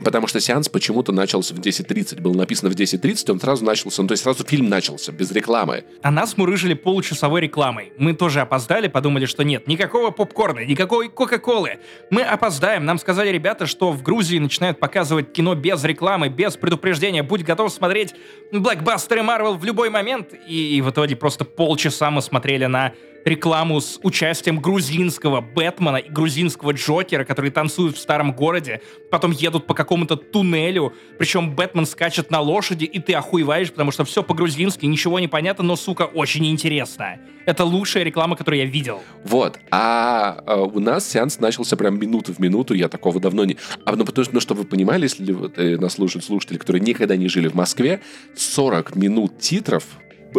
Потому 0.03 0.27
что 0.27 0.39
сеанс 0.39 0.69
почему-то 0.69 1.11
начался 1.11 1.53
в 1.55 1.59
10.30. 1.59 2.21
Было 2.21 2.33
написано 2.33 2.69
в 2.69 2.75
10.30, 2.75 3.31
он 3.31 3.39
сразу 3.39 3.63
начался. 3.63 4.01
Ну, 4.01 4.07
то 4.07 4.13
есть 4.13 4.23
сразу 4.23 4.43
фильм 4.43 4.69
начался, 4.69 5.11
без 5.11 5.31
рекламы. 5.31 5.85
А 6.01 6.11
нас 6.11 6.37
мурыжили 6.37 6.73
получасовой 6.73 7.41
рекламой. 7.41 7.93
Мы 7.97 8.13
тоже 8.13 8.41
опоздали, 8.41 8.87
подумали, 8.87 9.25
что 9.25 9.43
нет, 9.43 9.67
никакого 9.67 10.11
попкорна, 10.11 10.65
никакой 10.65 11.09
Кока-Колы. 11.09 11.79
Мы 12.09 12.21
опоздаем. 12.21 12.85
Нам 12.85 12.97
сказали 12.97 13.29
ребята, 13.29 13.65
что 13.65 13.91
в 13.91 14.03
Грузии 14.03 14.37
начинают 14.37 14.79
показывать 14.79 15.31
кино 15.31 15.55
без 15.55 15.83
рекламы, 15.83 16.29
без 16.29 16.55
предупреждения. 16.57 17.23
Будь 17.23 17.43
готов 17.43 17.71
смотреть 17.71 18.13
блокбастеры 18.51 19.23
Марвел 19.23 19.55
в 19.55 19.63
любой 19.63 19.89
момент. 19.89 20.33
И, 20.47 20.77
и 20.77 20.81
в 20.81 20.89
итоге 20.89 21.15
просто 21.15 21.45
полчаса 21.45 22.11
мы 22.11 22.21
смотрели 22.21 22.65
на 22.65 22.93
рекламу 23.25 23.81
с 23.81 23.99
участием 24.03 24.59
грузинского 24.59 25.41
Бэтмена 25.41 25.97
и 25.97 26.09
грузинского 26.09 26.71
Джокера, 26.71 27.25
которые 27.25 27.51
танцуют 27.51 27.97
в 27.97 27.99
старом 27.99 28.33
городе, 28.33 28.81
потом 29.09 29.31
едут 29.31 29.65
по 29.65 29.73
какому-то 29.73 30.15
туннелю, 30.15 30.93
причем 31.17 31.55
Бэтмен 31.55 31.87
скачет 31.87 32.29
на 32.29 32.39
лошади, 32.39 32.85
и 32.85 32.99
ты 32.99 33.13
охуеваешь, 33.13 33.71
потому 33.71 33.91
что 33.91 34.05
все 34.05 34.21
по-грузински, 34.23 34.85
ничего 34.85 35.19
не 35.19 35.27
понятно, 35.27 35.63
но, 35.63 35.75
сука, 35.75 36.03
очень 36.03 36.45
интересно. 36.45 37.17
Это 37.45 37.63
лучшая 37.63 38.03
реклама, 38.03 38.35
которую 38.35 38.61
я 38.61 38.65
видел. 38.65 39.01
Вот. 39.23 39.59
А, 39.71 40.43
а 40.45 40.63
у 40.63 40.79
нас 40.79 41.07
сеанс 41.09 41.39
начался 41.39 41.75
прям 41.75 41.99
минуту 41.99 42.33
в 42.33 42.39
минуту, 42.39 42.73
я 42.75 42.89
такого 42.89 43.19
давно 43.19 43.45
не... 43.45 43.57
А, 43.85 43.95
ну, 43.95 44.05
потому 44.05 44.25
что, 44.25 44.35
ну, 44.35 44.39
чтобы 44.39 44.61
вы 44.61 44.67
понимали, 44.67 45.03
если 45.03 45.31
вот, 45.31 45.57
э, 45.57 45.77
нас 45.77 45.93
слушают 45.93 46.25
слушатели, 46.25 46.57
которые 46.57 46.81
никогда 46.81 47.15
не 47.15 47.27
жили 47.27 47.47
в 47.47 47.55
Москве, 47.55 48.01
40 48.35 48.95
минут 48.95 49.39
титров 49.39 49.85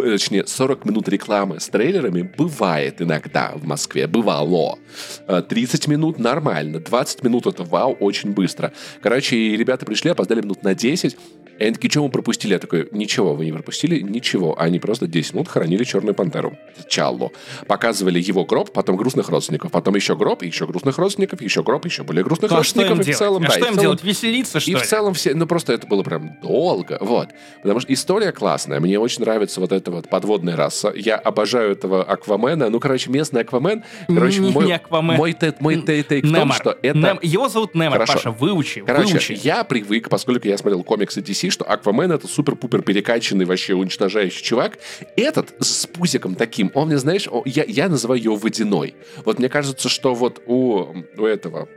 точнее, 0.01 0.45
40 0.45 0.85
минут 0.85 1.07
рекламы 1.09 1.59
с 1.59 1.67
трейлерами 1.67 2.21
бывает 2.21 3.01
иногда 3.01 3.51
в 3.55 3.65
Москве, 3.65 4.07
бывало. 4.07 4.79
30 5.27 5.87
э, 5.87 5.91
минут 5.91 6.19
нормально, 6.19 6.79
20 6.79 7.23
минут 7.23 7.47
это 7.47 7.63
вау, 7.63 7.93
очень 7.99 8.31
быстро. 8.31 8.73
Короче, 9.01 9.35
ребята 9.55 9.85
пришли, 9.85 10.11
опоздали 10.11 10.41
минут 10.41 10.63
на 10.63 10.75
10, 10.75 11.17
И 11.59 11.63
они 11.63 11.73
такие, 11.73 11.89
что 11.89 12.03
мы 12.03 12.09
пропустили? 12.09 12.53
Я 12.53 12.59
такой, 12.59 12.87
ничего, 12.91 13.33
вы 13.33 13.45
не 13.45 13.51
пропустили, 13.51 13.99
ничего. 14.01 14.59
Они 14.59 14.79
просто 14.79 15.07
10 15.07 15.33
минут 15.33 15.47
хоронили 15.47 15.83
Черную 15.83 16.13
Пантеру. 16.15 16.57
Чалло. 16.87 17.31
Показывали 17.67 18.19
его 18.19 18.45
гроб, 18.45 18.71
потом 18.71 18.95
грустных 18.95 19.29
родственников, 19.29 19.71
потом 19.71 19.95
еще 19.95 20.15
гроб, 20.15 20.43
еще 20.43 20.65
грустных 20.67 20.97
родственников, 20.97 21.41
еще 21.41 21.63
гроб, 21.63 21.85
еще 21.85 22.03
более 22.03 22.23
грустных 22.23 22.51
а 22.51 22.63
что 22.63 22.79
родственников. 22.81 23.07
и 23.07 23.11
в 23.11 23.17
целом, 23.17 23.43
А 23.43 23.47
да, 23.47 23.51
что 23.51 23.59
им 23.59 23.65
целом- 23.65 23.81
делать? 23.81 24.03
Веселиться, 24.03 24.59
что 24.59 24.71
и 24.71 24.73
ли? 24.73 24.79
в 24.79 24.83
целом 24.85 25.13
все, 25.13 25.33
ну 25.33 25.47
просто 25.47 25.73
это 25.73 25.87
было 25.87 26.03
прям 26.03 26.37
долго, 26.41 26.97
вот. 27.01 27.29
Потому 27.61 27.79
что 27.79 27.91
история 27.93 28.31
классная, 28.31 28.79
мне 28.79 28.99
очень 28.99 29.21
нравится 29.23 29.59
вот 29.59 29.71
эта 29.71 29.91
вот 29.91 30.09
подводная 30.09 30.55
раса. 30.55 30.93
Я 30.95 31.15
обожаю 31.17 31.71
этого 31.71 32.03
Аквамена. 32.03 32.69
Ну, 32.69 32.79
короче, 32.79 33.09
местный 33.09 33.41
Аквамен. 33.41 33.83
Короче, 34.07 34.39
Не- 34.39 34.51
мой, 34.51 34.65
не 34.65 34.73
Аквамен. 34.73 35.17
мой, 35.17 35.31
тейк- 35.33 35.55
мой 35.59 35.81
тей- 35.81 36.03
тейк 36.03 36.25
в 36.25 36.33
том, 36.33 36.51
что 36.53 36.77
это... 36.81 36.97
Нем- 36.97 37.19
Его 37.21 37.49
зовут 37.49 37.75
Немор, 37.75 37.93
Хорошо. 37.93 38.13
Паша, 38.13 38.31
выучи, 38.31 38.81
Короче, 38.81 39.13
выучи. 39.13 39.39
я 39.43 39.63
привык, 39.63 40.09
поскольку 40.09 40.47
я 40.47 40.57
смотрел 40.57 40.83
комиксы 40.83 41.21
DC, 41.21 41.46
что 41.49 41.65
Аквамен 41.65 42.11
это 42.11 42.27
супер-пупер 42.27 42.81
перекачанный, 42.81 43.45
вообще 43.45 43.73
уничтожающий 43.73 44.43
чувак. 44.43 44.77
Этот 45.15 45.53
с 45.59 45.85
пузиком 45.87 46.35
таким, 46.35 46.71
он 46.73 46.87
мне, 46.87 46.97
знаешь, 46.97 47.27
о- 47.29 47.43
я, 47.45 47.63
я 47.67 47.89
называю 47.89 48.21
его 48.21 48.35
водяной. 48.35 48.95
Вот 49.25 49.39
мне 49.39 49.49
кажется, 49.49 49.89
что 49.89 50.13
вот 50.13 50.41
у, 50.45 50.85
у 51.17 51.25
этого... 51.25 51.67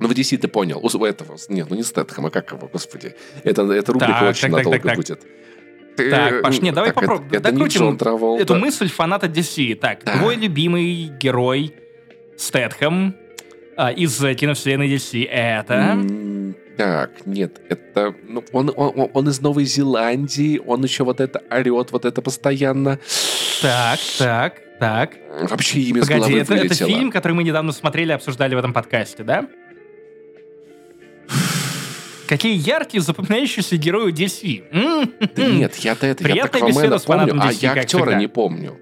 Ну, 0.00 0.06
в 0.08 0.12
DC 0.12 0.36
ты 0.38 0.46
понял. 0.48 0.78
У, 0.80 1.04
этого... 1.04 1.36
Нет, 1.48 1.66
ну 1.70 1.76
не 1.76 1.82
Стэтхэма, 1.82 2.30
как 2.30 2.52
его, 2.52 2.68
господи. 2.72 3.14
Это, 3.42 3.62
это 3.72 3.92
рубрика 3.92 4.12
Так, 4.12 4.28
очень 4.30 4.42
так, 4.42 4.50
надолго 4.52 4.78
так, 4.78 4.86
так. 4.86 4.96
будет. 4.96 5.20
Ты- 5.96 6.10
Так, 6.10 6.42
Паш, 6.42 6.60
нет, 6.60 6.74
давай 6.74 6.90
это- 6.90 7.00
попробуем. 7.00 7.32
Это, 7.32 7.50
Докрутим 7.50 7.96
Траволта. 7.98 8.42
Эту 8.44 8.54
мысль 8.54 8.88
фаната 8.88 9.26
DC. 9.26 9.74
Так, 9.74 10.04
Да. 10.04 10.16
твой 10.18 10.36
любимый 10.36 11.10
герой 11.20 11.74
Стэтхэм 12.36 13.16
а, 13.76 13.90
из 13.90 14.22
э, 14.22 14.34
киновселенной 14.34 14.88
DC 14.94 15.26
это... 15.28 15.98
Так, 16.78 17.26
нет, 17.26 17.60
это... 17.68 18.14
Ну, 18.28 18.44
он, 18.52 18.72
он, 18.76 19.10
он- 19.12 19.28
из 19.28 19.40
Новой 19.40 19.64
Зеландии, 19.64 20.60
он 20.64 20.84
еще 20.84 21.02
вот 21.02 21.20
это 21.20 21.42
орет, 21.50 21.90
вот 21.90 22.04
это 22.04 22.22
постоянно. 22.22 23.00
Так, 23.60 23.98
так, 24.16 24.54
так. 24.78 25.10
Вообще 25.50 25.80
имя 25.80 26.04
с 26.04 26.06
Погоди, 26.06 26.20
головы 26.20 26.38
это, 26.38 26.54
это 26.54 26.62
вылетело. 26.62 26.88
фильм, 26.88 27.10
который 27.10 27.32
мы 27.32 27.42
недавно 27.42 27.72
смотрели 27.72 28.12
обсуждали 28.12 28.54
в 28.54 28.58
этом 28.58 28.72
подкасте, 28.72 29.24
да? 29.24 29.48
Какие 32.28 32.56
яркие, 32.56 33.00
запоминающиеся 33.00 33.76
герои 33.76 34.12
DC. 34.12 35.28
Да 35.34 35.46
нет, 35.46 35.74
я-то 35.76 36.06
это, 36.06 36.22
я 36.22 36.28
Приятная 36.30 36.60
Аквамена 36.60 36.78
беседа 36.78 36.98
с 36.98 37.04
помню, 37.04 37.20
фанатом 37.26 37.40
а 37.40 37.50
DC, 37.50 37.58
я 37.62 37.72
актера 37.72 38.02
всегда. 38.02 38.18
не 38.20 38.26
помню. 38.28 38.78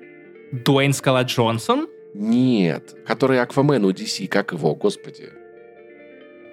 Дуэйн 0.52 0.92
Скала 0.92 1.22
Джонсон, 1.22 1.88
Нет, 2.12 2.94
который 3.06 3.40
Аквамен 3.40 3.84
у 3.84 3.90
DC, 3.90 4.26
как 4.28 4.52
его, 4.52 4.74
господи. 4.74 5.30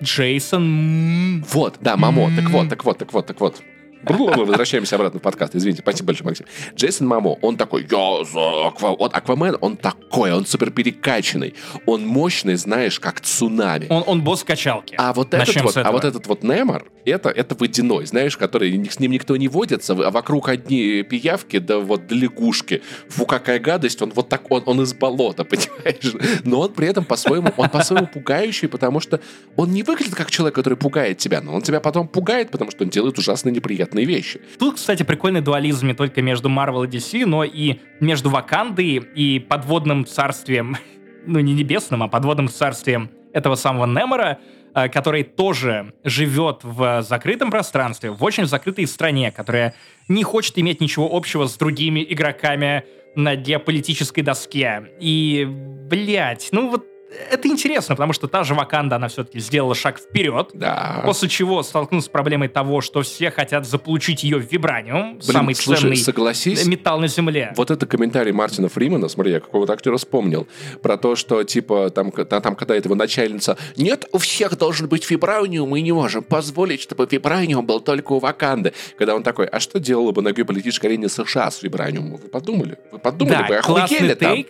Джейсон... 0.01 1.43
Вот, 1.51 1.75
да, 1.81 1.97
Мамо, 1.97 2.31
так 2.35 2.49
вот, 2.49 2.69
так 2.69 2.83
вот, 2.83 2.97
так 2.97 3.13
вот, 3.13 3.25
так 3.27 3.39
вот. 3.41 3.61
Мы 4.09 4.45
возвращаемся 4.45 4.95
обратно 4.95 5.19
в 5.19 5.23
подкаст. 5.23 5.55
Извините, 5.55 5.81
спасибо 5.81 6.07
большое, 6.07 6.27
Максим. 6.27 6.45
Джейсон 6.75 7.07
Мамо, 7.07 7.37
он 7.41 7.57
такой, 7.57 7.87
я 7.89 8.23
за 8.25 8.67
Аква... 8.67 8.95
Вот 8.97 9.13
Аквамен, 9.15 9.57
он 9.61 9.77
такой, 9.77 10.31
он 10.31 10.45
супер 10.45 10.71
перекачанный. 10.71 11.55
Он 11.85 12.05
мощный, 12.05 12.55
знаешь, 12.55 12.99
как 12.99 13.21
цунами. 13.21 13.87
Он, 13.89 14.03
он 14.05 14.21
босс 14.23 14.43
качалки. 14.43 14.95
А 14.97 15.13
вот 15.13 15.33
этот 15.33 15.47
Начнем 15.47 15.63
вот, 15.63 15.77
а 15.77 15.91
вот 15.91 16.03
этот 16.03 16.27
вот 16.27 16.43
Немор, 16.43 16.85
это, 17.05 17.29
это 17.29 17.55
водяной, 17.55 18.05
знаешь, 18.05 18.37
который 18.37 18.89
с 18.89 18.99
ним 18.99 19.11
никто 19.11 19.35
не 19.37 19.47
водится, 19.47 19.93
а 19.93 20.11
вокруг 20.11 20.49
одни 20.49 21.03
пиявки, 21.03 21.59
да 21.59 21.79
вот 21.79 22.07
да 22.07 22.15
лягушки. 22.15 22.81
Фу, 23.09 23.25
какая 23.25 23.59
гадость, 23.59 24.01
он 24.01 24.11
вот 24.11 24.29
так, 24.29 24.49
он, 24.51 24.63
он 24.65 24.81
из 24.81 24.93
болота, 24.93 25.43
понимаешь? 25.45 26.41
Но 26.43 26.61
он 26.61 26.73
при 26.73 26.87
этом 26.87 27.05
по-своему, 27.05 27.51
он 27.57 27.69
по-своему 27.69 28.07
пугающий, 28.07 28.67
потому 28.67 28.99
что 28.99 29.19
он 29.55 29.71
не 29.71 29.83
выглядит 29.83 30.15
как 30.15 30.31
человек, 30.31 30.55
который 30.55 30.77
пугает 30.77 31.17
тебя, 31.17 31.41
но 31.41 31.53
он 31.53 31.61
тебя 31.61 31.79
потом 31.79 32.07
пугает, 32.07 32.51
потому 32.51 32.71
что 32.71 32.83
он 32.83 32.89
делает 32.89 33.17
ужасно 33.17 33.49
неприятные 33.93 34.05
вещи. 34.05 34.41
Тут, 34.59 34.75
кстати, 34.75 35.03
прикольный 35.03 35.41
дуализм 35.41 35.87
не 35.87 35.93
только 35.93 36.21
между 36.21 36.49
Marvel 36.49 36.85
и 36.85 36.87
DC, 36.87 37.25
но 37.25 37.43
и 37.43 37.79
между 37.99 38.29
Вакандой 38.29 39.01
и 39.15 39.39
подводным 39.39 40.05
царствием, 40.05 40.77
ну 41.25 41.39
не 41.39 41.53
небесным, 41.53 42.03
а 42.03 42.07
подводным 42.07 42.49
царствием 42.49 43.09
этого 43.33 43.55
самого 43.55 43.85
Немора, 43.85 44.39
э, 44.75 44.89
который 44.89 45.23
тоже 45.23 45.93
живет 46.03 46.59
в 46.63 47.01
закрытом 47.01 47.51
пространстве, 47.51 48.11
в 48.11 48.23
очень 48.23 48.45
закрытой 48.45 48.85
стране, 48.87 49.31
которая 49.31 49.73
не 50.07 50.23
хочет 50.23 50.57
иметь 50.59 50.81
ничего 50.81 51.09
общего 51.11 51.47
с 51.47 51.57
другими 51.57 52.05
игроками 52.07 52.83
на 53.15 53.35
геополитической 53.35 54.21
доске. 54.21 54.91
И, 54.99 55.47
блядь, 55.47 56.49
ну 56.51 56.69
вот 56.69 56.85
это 57.29 57.47
интересно, 57.47 57.95
потому 57.95 58.13
что 58.13 58.27
та 58.27 58.43
же 58.43 58.53
Ваканда, 58.53 58.95
она 58.97 59.07
все-таки 59.07 59.39
сделала 59.39 59.75
шаг 59.75 59.99
вперед, 59.99 60.49
Да. 60.53 61.01
После 61.05 61.29
чего 61.29 61.63
столкнулся 61.63 62.07
с 62.07 62.09
проблемой 62.09 62.47
того, 62.47 62.81
что 62.81 63.01
все 63.01 63.31
хотят 63.31 63.65
заполучить 63.65 64.23
ее 64.23 64.37
в 64.37 64.51
вибраниум, 64.51 65.13
Блин, 65.13 65.21
самый 65.21 65.55
слушай, 65.55 65.81
ценный 65.81 65.97
согласись, 65.97 66.65
металл 66.65 66.99
на 66.99 67.07
Земле. 67.07 67.53
Вот 67.55 67.71
это 67.71 67.85
комментарий 67.85 68.31
Мартина 68.31 68.69
Фримена, 68.69 69.07
смотри, 69.07 69.33
я 69.33 69.39
какого-то 69.39 69.73
актера 69.73 69.97
вспомнил, 69.97 70.47
про 70.81 70.97
то, 70.97 71.15
что, 71.15 71.43
типа, 71.43 71.89
там, 71.89 72.11
там 72.11 72.55
когда 72.55 72.75
это 72.75 72.87
его 72.87 72.95
начальница, 72.95 73.57
нет, 73.77 74.05
у 74.11 74.17
всех 74.17 74.57
должен 74.57 74.87
быть 74.87 75.09
вибраниум, 75.09 75.69
мы 75.69 75.81
не 75.81 75.91
можем 75.91 76.23
позволить, 76.23 76.81
чтобы 76.81 77.07
вибраниум 77.09 77.65
был 77.65 77.79
только 77.79 78.13
у 78.13 78.19
Ваканды. 78.19 78.73
Когда 78.97 79.15
он 79.15 79.23
такой, 79.23 79.47
а 79.47 79.59
что 79.59 79.79
делала 79.79 80.11
бы 80.11 80.21
на 80.21 80.31
геополитической 80.31 80.87
арене 80.87 81.09
США 81.09 81.51
с 81.51 81.63
вибраниумом? 81.63 82.17
Вы 82.17 82.29
подумали? 82.29 82.77
Вы 82.91 82.99
подумали 82.99 83.35
да, 83.35 83.47
бы, 83.47 83.61
классный 83.61 83.97
охуели 83.97 84.13
там? 84.13 84.35
тейк. 84.35 84.47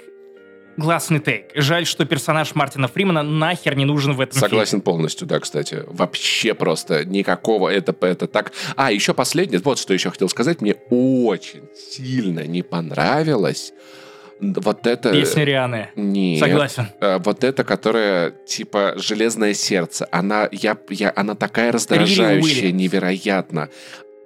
Классный 0.80 1.20
тейк. 1.20 1.46
Жаль, 1.56 1.86
что 1.86 2.06
персонаж 2.06 2.56
Мартина 2.56 2.88
Фримена 2.88 3.24
нахер 3.24 3.76
не 3.76 3.86
нужен 3.86 4.14
в 4.14 4.22
этом 4.22 4.40
Согласен 4.40 4.82
полностью, 4.82 5.28
да, 5.28 5.40
кстати. 5.40 5.84
Вообще 5.88 6.54
просто 6.54 7.06
никакого 7.06 7.70
это, 7.70 7.96
это 8.06 8.28
так. 8.28 8.52
А, 8.76 8.92
еще 8.92 9.14
последнее, 9.14 9.60
вот 9.60 9.80
что 9.80 9.94
еще 9.94 10.10
хотел 10.10 10.30
сказать. 10.30 10.62
Мне 10.62 10.76
очень 10.90 11.64
сильно 11.76 12.46
не 12.46 12.64
понравилось 12.64 13.74
вот 14.40 14.88
это... 14.88 15.10
фильме. 15.10 15.26
Песня 15.26 15.44
Рианы. 15.44 15.90
Нет. 15.96 16.40
Согласен. 16.40 16.88
Э, 17.00 17.20
вот 17.20 17.44
эта, 17.44 17.64
которая 17.64 18.32
типа 18.32 18.96
железное 18.98 19.54
сердце, 19.54 20.08
она, 20.12 20.50
я, 20.52 20.78
я, 20.90 21.14
она 21.16 21.36
такая 21.36 21.72
раздражающая, 21.72 22.72
невероятно. 22.72 23.70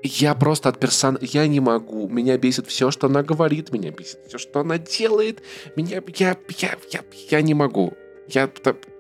Я 0.04 0.36
просто 0.36 0.70
от 0.70 0.80
персона... 0.80 1.18
Я 1.22 1.48
не 1.48 1.60
могу. 1.60 2.08
Меня 2.08 2.38
бесит 2.38 2.68
все, 2.68 2.92
что 2.92 3.08
она 3.08 3.24
говорит. 3.24 3.72
Меня 3.72 3.92
бесит 3.92 4.20
все, 4.28 4.38
что 4.38 4.60
она 4.60 4.78
делает. 4.78 5.42
Меня... 5.76 6.02
Я... 6.16 6.38
Я... 6.58 6.78
Я, 6.92 7.04
я 7.30 7.42
не 7.42 7.54
могу. 7.54 7.94
Я... 8.28 8.50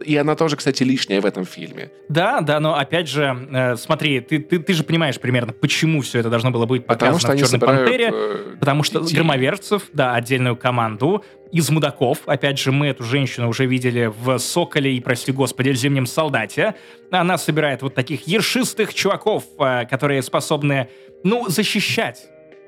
И 0.06 0.16
она 0.16 0.36
тоже, 0.36 0.56
кстати, 0.56 0.84
лишняя 0.84 1.20
в 1.22 1.26
этом 1.26 1.46
фильме. 1.46 1.92
Да, 2.08 2.42
да, 2.42 2.60
но 2.60 2.76
опять 2.78 3.10
же, 3.10 3.48
э, 3.52 3.76
смотри, 3.76 4.22
ты, 4.22 4.40
ты, 4.40 4.60
ты 4.60 4.74
же 4.74 4.84
понимаешь 4.84 5.20
примерно, 5.20 5.54
почему 5.54 6.02
все 6.02 6.20
это 6.20 6.30
должно 6.30 6.52
было 6.52 6.66
быть 6.66 6.86
показано 6.86 7.20
Потому 7.20 7.38
что 7.38 7.46
в 7.46 7.52
«Черной 7.52 7.68
пантере». 7.68 8.12
э, 8.14 8.56
Потому 8.60 8.84
что 8.84 9.02
детей. 9.02 9.16
громоверцев, 9.16 9.84
да, 9.94 10.16
отдельную 10.16 10.56
команду 10.56 11.24
из 11.52 11.70
мудаков. 11.70 12.20
Опять 12.26 12.60
же, 12.60 12.72
мы 12.72 12.88
эту 12.88 13.04
женщину 13.04 13.50
уже 13.50 13.66
видели 13.66 14.06
в 14.06 14.38
«Соколе» 14.38 14.96
и, 14.96 15.02
прости 15.02 15.32
господи, 15.32 15.74
«Зимнем 15.74 16.06
солдате». 16.06 16.76
Она 17.12 17.38
собирает 17.38 17.82
вот 17.82 17.94
таких 17.96 18.28
ершистых 18.28 18.94
чуваков, 18.94 19.44
э, 19.60 19.86
которые 19.90 20.22
способны, 20.22 20.90
ну, 21.24 21.50
защищать 21.50 22.28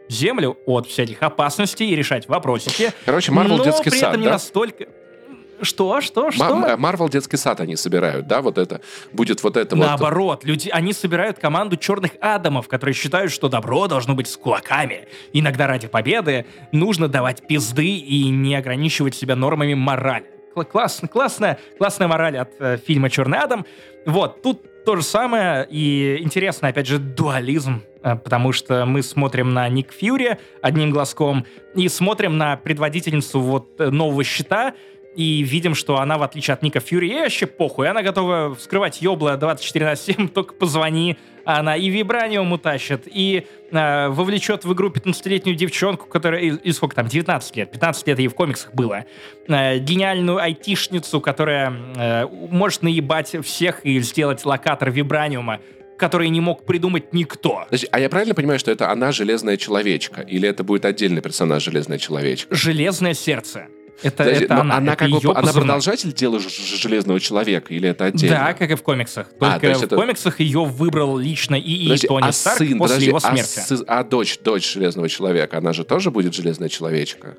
Землю 0.09 0.57
от 0.65 0.87
всяких 0.87 1.21
опасностей 1.21 1.87
и 1.87 1.95
решать 1.95 2.27
вопросики. 2.27 2.91
Короче, 3.05 3.31
Марвел 3.31 3.63
детский 3.63 3.91
сад, 3.91 4.17
не 4.17 4.25
да? 4.25 4.31
настолько... 4.31 4.87
Что? 5.61 6.01
Что? 6.01 6.31
Что? 6.31 6.55
Ма- 6.55 6.77
Марвел 6.77 7.09
детский 7.09 7.37
сад 7.37 7.59
они 7.59 7.75
собирают, 7.75 8.27
да? 8.27 8.41
Вот 8.41 8.57
это. 8.57 8.81
Будет 9.13 9.43
вот 9.43 9.57
это 9.57 9.75
вот... 9.75 9.85
Наоборот, 9.85 10.43
люди, 10.43 10.69
они 10.69 10.93
собирают 10.93 11.39
команду 11.39 11.77
черных 11.77 12.11
адамов, 12.21 12.67
которые 12.67 12.93
считают, 12.93 13.31
что 13.31 13.49
добро 13.49 13.87
должно 13.87 14.15
быть 14.15 14.27
с 14.27 14.37
кулаками. 14.37 15.07
Иногда 15.33 15.67
ради 15.67 15.87
победы 15.87 16.45
нужно 16.71 17.07
давать 17.07 17.45
пизды 17.47 17.85
и 17.97 18.29
не 18.29 18.55
ограничивать 18.55 19.15
себя 19.15 19.35
нормами 19.35 19.73
морали. 19.73 20.25
Кла- 20.55 20.65
Классно, 20.65 21.07
классная, 21.07 21.59
классная 21.77 22.07
мораль 22.07 22.37
от 22.37 22.49
э, 22.59 22.77
фильма 22.77 23.09
«Черный 23.09 23.37
Адам». 23.39 23.65
Вот, 24.05 24.41
тут 24.41 24.83
то 24.85 24.95
же 24.95 25.03
самое, 25.03 25.67
и 25.69 26.17
интересно, 26.21 26.69
опять 26.69 26.87
же, 26.87 26.97
дуализм, 26.97 27.83
э, 28.01 28.15
потому 28.15 28.51
что 28.51 28.85
мы 28.85 29.03
смотрим 29.03 29.53
на 29.53 29.69
Ник 29.69 29.91
Фьюри 29.93 30.37
одним 30.63 30.89
глазком 30.89 31.45
и 31.75 31.87
смотрим 31.87 32.37
на 32.37 32.57
предводительницу 32.57 33.39
вот 33.39 33.79
э, 33.79 33.89
нового 33.91 34.23
щита, 34.23 34.73
и 35.15 35.41
видим, 35.43 35.75
что 35.75 35.99
она, 35.99 36.17
в 36.17 36.23
отличие 36.23 36.53
от 36.53 36.61
Ника 36.61 36.79
Фьюри, 36.79 37.07
ей 37.07 37.21
вообще 37.21 37.47
похуй. 37.47 37.89
Она 37.89 38.03
готова 38.03 38.55
вскрывать 38.55 39.01
ёбла 39.01 39.37
24 39.37 39.85
на 39.85 39.95
7, 39.95 40.29
только 40.33 40.53
позвони. 40.53 41.17
Она 41.45 41.75
и 41.75 41.89
вибраниум 41.89 42.51
утащит, 42.53 43.03
и 43.07 43.47
э, 43.71 44.07
вовлечет 44.09 44.65
в 44.65 44.73
игру 44.73 44.89
15-летнюю 44.89 45.55
девчонку, 45.55 46.05
которая... 46.05 46.41
И, 46.41 46.49
и 46.51 46.71
сколько 46.71 46.95
там? 46.95 47.07
19 47.07 47.55
лет. 47.55 47.71
15 47.71 48.07
лет 48.07 48.19
ей 48.19 48.27
в 48.27 48.35
комиксах 48.35 48.73
было. 48.75 49.05
Э, 49.47 49.79
гениальную 49.79 50.37
айтишницу, 50.37 51.19
которая 51.21 51.73
э, 51.95 52.27
может 52.27 52.83
наебать 52.83 53.35
всех 53.43 53.83
и 53.85 53.99
сделать 54.01 54.45
локатор 54.45 54.91
вибраниума, 54.91 55.59
который 55.97 56.29
не 56.29 56.39
мог 56.39 56.65
придумать 56.65 57.13
никто. 57.13 57.63
Подожди, 57.65 57.87
а 57.91 57.99
я 57.99 58.09
правильно 58.09 58.35
понимаю, 58.35 58.59
что 58.59 58.71
это 58.71 58.91
она 58.91 59.11
железная 59.11 59.57
человечка? 59.57 60.21
Или 60.21 60.47
это 60.47 60.63
будет 60.63 60.85
отдельный 60.85 61.21
персонаж 61.21 61.63
железная 61.63 61.97
человечка? 61.97 62.53
Железное 62.53 63.13
сердце. 63.13 63.67
Это, 64.01 64.23
Подожди, 64.23 64.45
это 64.45 64.61
она, 64.61 64.77
она 64.77 64.93
это 64.93 65.05
как 65.05 65.09
бы, 65.21 65.31
она 65.35 65.51
продолжатель 65.53 66.13
дела 66.13 66.39
Железного 66.39 67.19
Человека, 67.19 67.73
или 67.73 67.89
это 67.89 68.05
отдельно? 68.05 68.35
Да, 68.37 68.53
как 68.53 68.71
и 68.71 68.75
в 68.75 68.81
комиксах. 68.83 69.27
А, 69.27 69.39
Только 69.39 69.59
то 69.59 69.67
есть 69.67 69.81
в 69.81 69.83
это- 69.85 69.95
комиксах 69.97 70.39
ее 70.39 70.63
выбрал 70.63 71.17
лично 71.17 71.55
и, 71.55 71.83
Подожди, 71.83 72.07
Тони 72.07 72.27
а 72.27 72.31
Старк 72.31 72.57
сын, 72.59 72.67
после 72.77 72.79
подожди, 72.79 73.05
его 73.07 73.17
а, 73.17 73.19
смерти. 73.19 73.59
сы- 73.59 73.83
а 73.87 74.03
дочь, 74.03 74.39
дочь 74.39 74.73
Железного 74.73 75.09
Человека, 75.09 75.57
она 75.57 75.73
же 75.73 75.83
тоже 75.83 76.11
будет 76.11 76.33
Железная 76.33 76.69
Человечка? 76.69 77.35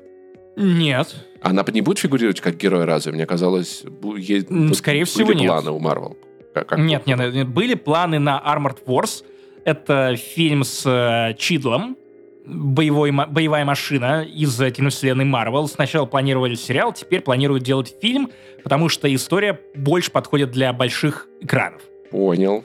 Нет. 0.55 1.15
Она 1.41 1.65
не 1.71 1.81
будет 1.81 1.97
фигурировать 1.99 2.41
как 2.41 2.57
герой 2.57 2.85
разве? 2.85 3.11
Мне 3.13 3.25
казалось, 3.25 3.83
ей 4.17 4.41
скорее 4.73 4.99
были 4.99 5.05
всего, 5.05 5.33
нет. 5.33 5.47
планы 5.47 5.71
у 5.71 5.79
Марвел. 5.79 6.17
Как- 6.53 6.67
как- 6.67 6.79
Нет, 6.79 7.07
нет, 7.07 7.33
нет, 7.33 7.47
были 7.47 7.73
планы 7.75 8.19
на 8.19 8.37
Armored 8.45 8.83
Wars. 8.85 9.23
Это 9.63 10.15
фильм 10.17 10.63
с 10.63 10.83
э, 10.85 11.35
Чидлом, 11.37 11.95
боевой, 12.45 13.11
боевая 13.11 13.65
машина 13.65 14.23
из 14.23 14.55
киновселенной 14.57 15.25
Марвел. 15.25 15.67
Сначала 15.67 16.05
планировали 16.05 16.55
сериал, 16.55 16.93
теперь 16.93 17.21
планируют 17.21 17.63
делать 17.63 17.95
фильм, 18.01 18.31
потому 18.63 18.89
что 18.89 19.13
история 19.13 19.59
больше 19.75 20.11
подходит 20.11 20.51
для 20.51 20.73
больших 20.73 21.27
экранов. 21.41 21.81
Понял. 22.09 22.63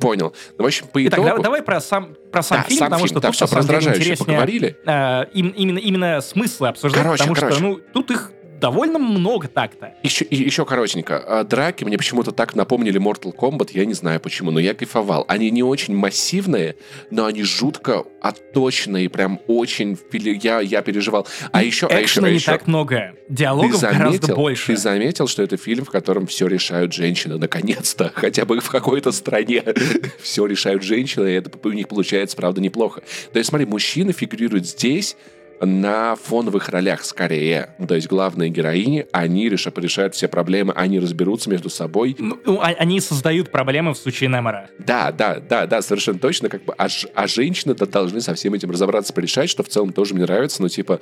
Понял. 0.00 0.34
Ну, 0.58 0.64
в 0.64 0.66
общем, 0.66 0.86
по 0.88 1.02
Итак, 1.02 1.14
итогу... 1.20 1.28
давай, 1.28 1.42
давай 1.42 1.62
про 1.62 1.80
сам, 1.80 2.14
про 2.30 2.42
сам 2.42 2.58
Да, 2.58 2.64
фильм, 2.64 2.78
сам 2.78 2.86
потому 2.88 3.06
фильм. 3.06 3.08
что 3.08 3.20
Да, 3.20 3.28
тут, 3.28 3.36
всё, 3.36 3.44
на 3.44 3.48
самом 3.48 3.62
деле, 3.64 3.76
раздражающе 3.78 4.00
интереснее 4.02 4.26
поговорили. 4.26 4.76
э, 4.84 5.24
им- 5.32 5.48
именно, 5.48 5.78
именно 5.78 6.20
смыслы 6.20 6.68
обсуждать, 6.68 7.02
Короче, 7.02 7.22
потому 7.24 7.34
короче. 7.36 7.54
что 7.56 7.64
ну, 7.64 7.80
тут 7.94 8.10
их 8.10 8.32
довольно 8.60 8.98
много 8.98 9.48
так-то. 9.48 9.94
Еще, 10.02 10.26
еще 10.30 10.64
коротенько. 10.64 11.18
А, 11.18 11.44
Драки 11.44 11.84
мне 11.84 11.96
почему-то 11.96 12.32
так 12.32 12.54
напомнили 12.54 13.00
Mortal 13.00 13.34
Kombat, 13.34 13.70
я 13.74 13.84
не 13.84 13.94
знаю 13.94 14.20
почему, 14.20 14.50
но 14.50 14.60
я 14.60 14.74
кайфовал. 14.74 15.24
Они 15.28 15.50
не 15.50 15.62
очень 15.62 15.96
массивные, 15.96 16.76
но 17.10 17.26
они 17.26 17.42
жутко 17.42 18.04
отточенные, 18.20 19.08
прям 19.08 19.40
очень... 19.46 19.98
Я, 20.12 20.60
я 20.60 20.82
переживал. 20.82 21.26
А 21.52 21.62
еще... 21.62 21.86
а 21.86 21.94
еще, 21.94 22.04
Экшена 22.04 22.26
а 22.28 22.30
не 22.30 22.36
еще- 22.36 22.50
так 22.52 22.66
много, 22.66 23.14
Ты 23.28 23.34
диалогов 23.34 23.80
гораздо 23.80 24.04
заметил, 24.04 24.36
больше. 24.36 24.66
ты 24.66 24.76
заметил, 24.76 25.28
что 25.28 25.42
это 25.42 25.56
фильм, 25.56 25.84
в 25.84 25.90
котором 25.90 26.26
все 26.26 26.46
решают 26.46 26.92
женщины, 26.92 27.38
наконец-то, 27.38 28.10
хотя 28.14 28.44
бы 28.44 28.60
в 28.60 28.70
какой-то 28.70 29.12
стране 29.12 29.62
все 30.22 30.46
решают 30.46 30.82
женщины, 30.82 31.28
и 31.28 31.34
это 31.34 31.50
у 31.62 31.72
них 31.72 31.88
получается, 31.88 32.36
правда, 32.36 32.60
неплохо. 32.60 33.02
То 33.32 33.38
есть, 33.38 33.50
смотри, 33.50 33.66
мужчины 33.66 34.12
фигурируют 34.12 34.66
здесь 34.66 35.16
на 35.60 36.14
фоновых 36.16 36.68
ролях 36.68 37.04
скорее. 37.04 37.70
Ну, 37.78 37.86
То 37.86 37.94
есть 37.94 38.06
главные 38.08 38.50
героини, 38.50 39.06
они 39.12 39.48
реша- 39.48 39.72
решают 39.80 40.14
все 40.14 40.28
проблемы, 40.28 40.72
они 40.76 40.98
разберутся 41.00 41.50
между 41.50 41.68
собой. 41.70 42.14
Ну, 42.18 42.38
ну, 42.44 42.60
а- 42.60 42.74
они 42.78 43.00
создают 43.00 43.50
проблемы 43.50 43.94
в 43.94 43.98
случае 43.98 44.28
Немора. 44.28 44.68
Да, 44.78 45.10
да, 45.12 45.40
да, 45.40 45.66
да, 45.66 45.82
совершенно 45.82 46.18
точно. 46.18 46.48
Как 46.48 46.64
бы, 46.64 46.74
а, 46.78 46.88
а 47.14 47.26
женщины-то 47.26 47.86
должны 47.86 48.20
со 48.20 48.34
всем 48.34 48.54
этим 48.54 48.70
разобраться, 48.70 49.12
порешать, 49.12 49.50
что 49.50 49.62
в 49.62 49.68
целом 49.68 49.92
тоже 49.92 50.14
мне 50.14 50.24
нравится. 50.24 50.62
Ну, 50.62 50.68
типа, 50.68 51.00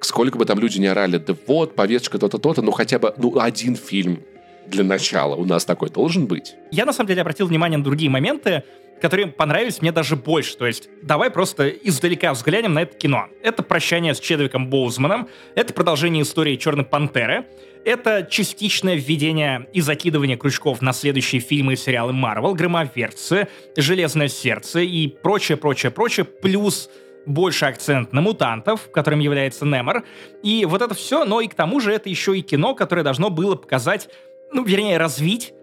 сколько 0.00 0.38
бы 0.38 0.44
там 0.44 0.58
люди 0.58 0.78
не 0.78 0.86
орали, 0.86 1.18
да 1.18 1.34
вот, 1.46 1.74
повесточка 1.74 2.18
то-то, 2.18 2.38
то-то, 2.38 2.62
ну, 2.62 2.70
хотя 2.72 2.98
бы, 2.98 3.12
ну, 3.16 3.38
один 3.38 3.76
фильм 3.76 4.20
для 4.66 4.84
начала 4.84 5.34
у 5.34 5.44
нас 5.44 5.64
такой 5.64 5.90
должен 5.90 6.26
быть. 6.26 6.54
Я, 6.70 6.84
на 6.84 6.92
самом 6.92 7.08
деле, 7.08 7.22
обратил 7.22 7.46
внимание 7.48 7.76
на 7.76 7.82
другие 7.82 8.08
моменты, 8.10 8.62
которые 9.00 9.28
понравились 9.28 9.80
мне 9.80 9.92
даже 9.92 10.16
больше. 10.16 10.56
То 10.56 10.66
есть, 10.66 10.88
давай 11.02 11.30
просто 11.30 11.68
издалека 11.68 12.32
взглянем 12.32 12.74
на 12.74 12.82
это 12.82 12.96
кино. 12.96 13.28
Это 13.42 13.62
прощание 13.62 14.14
с 14.14 14.20
Чедвиком 14.20 14.68
Боузманом, 14.68 15.28
это 15.54 15.72
продолжение 15.72 16.22
истории 16.22 16.56
Черной 16.56 16.84
Пантеры, 16.84 17.46
это 17.84 18.26
частичное 18.30 18.94
введение 18.94 19.66
и 19.72 19.80
закидывание 19.80 20.36
крючков 20.36 20.82
на 20.82 20.92
следующие 20.92 21.40
фильмы 21.40 21.72
и 21.72 21.76
сериалы 21.76 22.12
Марвел, 22.12 22.54
Громоверцы, 22.54 23.48
Железное 23.76 24.28
сердце 24.28 24.80
и 24.80 25.08
прочее, 25.08 25.56
прочее, 25.56 25.90
прочее, 25.90 26.24
плюс 26.24 26.90
больше 27.26 27.66
акцент 27.66 28.12
на 28.12 28.20
мутантов, 28.20 28.90
которым 28.90 29.20
является 29.20 29.64
Немор. 29.64 30.04
И 30.42 30.64
вот 30.66 30.82
это 30.82 30.94
все, 30.94 31.24
но 31.24 31.40
и 31.40 31.48
к 31.48 31.54
тому 31.54 31.80
же 31.80 31.92
это 31.92 32.08
еще 32.08 32.38
и 32.38 32.42
кино, 32.42 32.74
которое 32.74 33.02
должно 33.02 33.30
было 33.30 33.54
показать, 33.54 34.08
ну, 34.52 34.64
вернее, 34.64 34.98
развить 34.98 35.54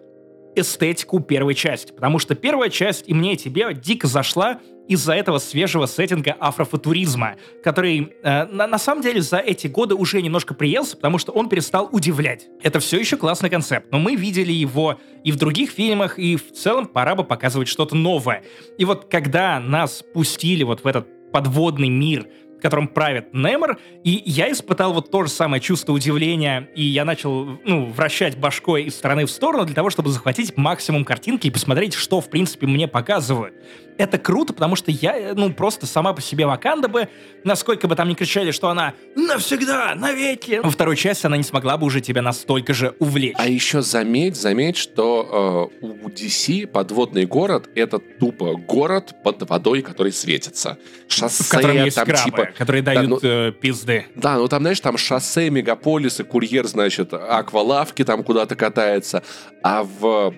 эстетику 0.58 1.20
первой 1.20 1.54
части. 1.54 1.92
Потому 1.92 2.20
что 2.20 2.36
первая 2.36 2.70
часть 2.70 3.04
и 3.08 3.14
мне, 3.14 3.34
и 3.34 3.38
тебе 3.38 3.74
дико 3.74 4.08
зашла 4.08 4.60
из-за 4.88 5.14
этого 5.14 5.38
свежего 5.38 5.86
сеттинга 5.86 6.36
афрофутуризма, 6.40 7.36
который 7.64 8.14
э, 8.24 8.46
на, 8.46 8.68
на 8.68 8.78
самом 8.78 9.02
деле 9.02 9.22
за 9.22 9.38
эти 9.38 9.68
годы 9.68 9.96
уже 9.96 10.22
немножко 10.22 10.54
приелся, 10.54 10.96
потому 10.96 11.18
что 11.18 11.32
он 11.34 11.50
перестал 11.50 11.90
удивлять. 11.92 12.48
Это 12.64 12.80
все 12.80 12.98
еще 12.98 13.18
классный 13.18 13.50
концепт, 13.50 13.88
но 13.92 14.00
мы 14.00 14.16
видели 14.16 14.52
его 14.52 15.00
и 15.24 15.32
в 15.32 15.36
других 15.36 15.72
фильмах, 15.72 16.18
и 16.18 16.38
в 16.38 16.54
целом 16.54 16.88
пора 16.88 17.16
бы 17.16 17.24
показывать 17.24 17.68
что-то 17.68 17.96
новое. 17.96 18.44
И 18.78 18.86
вот 18.86 19.08
когда 19.10 19.60
нас 19.60 20.04
пустили 20.14 20.64
вот 20.64 20.84
в 20.84 20.88
этот 20.88 21.08
подводный 21.32 21.90
мир, 21.90 22.28
которым 22.62 22.88
правит 22.88 23.34
Немор, 23.34 23.78
и 24.04 24.22
я 24.26 24.52
испытал 24.52 24.94
вот 24.94 25.12
то 25.12 25.24
же 25.24 25.30
самое 25.30 25.62
чувство 25.62 25.94
удивления, 25.94 26.70
и 26.76 26.84
я 26.84 27.06
начал, 27.06 27.60
ну, 27.64 27.86
вращать 27.86 28.38
башкой 28.38 28.84
из 28.84 28.96
стороны 28.96 29.26
в 29.26 29.32
сторону 29.32 29.66
для 29.66 29.76
того, 29.76 29.90
чтобы 29.90 30.10
захватить 30.10 30.58
максимум 30.58 31.06
картинки 31.06 31.48
и 31.48 31.52
посмотреть, 31.52 31.94
что, 31.94 32.22
в 32.22 32.30
принципе, 32.30 32.68
мне 32.68 32.88
показывают. 32.88 33.54
Это 33.98 34.18
круто, 34.20 34.54
потому 34.54 34.76
что 34.76 34.92
я, 34.92 35.34
ну, 35.36 35.52
просто 35.52 35.88
сама 35.88 36.14
по 36.14 36.22
себе 36.22 36.46
Ваканда 36.46 36.88
бы, 36.88 37.10
насколько 37.44 37.88
бы 37.88 37.96
там 37.96 38.10
ни 38.10 38.14
кричали, 38.14 38.52
что 38.52 38.70
она 38.70 38.94
навсегда, 39.16 39.96
навеки, 39.96 40.60
во 40.64 40.70
второй 40.70 40.96
части 40.96 41.26
она 41.26 41.38
не 41.38 41.44
смогла 41.44 41.78
бы 41.78 41.86
уже 41.86 42.02
тебя 42.02 42.22
настолько 42.22 42.74
же 42.74 42.96
увлечь. 43.00 43.36
А 43.38 43.48
еще 43.48 43.82
заметь, 43.82 44.36
заметь, 44.36 44.78
что 44.78 45.72
э, 45.82 45.86
у 45.86 46.10
DC 46.10 46.68
подводный 46.68 47.26
город— 47.26 47.70
это 47.76 48.00
тупо 48.00 48.56
город 48.56 49.16
под 49.24 49.50
водой, 49.50 49.82
который 49.82 50.12
светится. 50.12 50.78
Шоссе, 51.08 51.44
в 51.44 51.50
котором 51.50 51.84
есть 51.84 51.96
там 51.96 52.06
крабы, 52.06 52.24
типа... 52.24 52.46
которые 52.58 52.84
Да, 52.84 52.94
дают 52.94 53.10
ну- 53.10 53.20
э, 53.30 53.52
пизды. 53.52 54.06
Да, 54.16 54.38
ну 54.38 54.48
там, 54.48 54.62
знаешь, 54.62 54.80
там 54.80 54.98
шоссе, 54.98 55.50
мегаполисы, 55.50 56.24
курьер, 56.24 56.68
значит, 56.68 57.14
аквалавки 57.14 58.04
там 58.04 58.24
куда-то 58.24 58.56
катается, 58.56 59.24
а 59.64 59.84
в... 59.84 60.34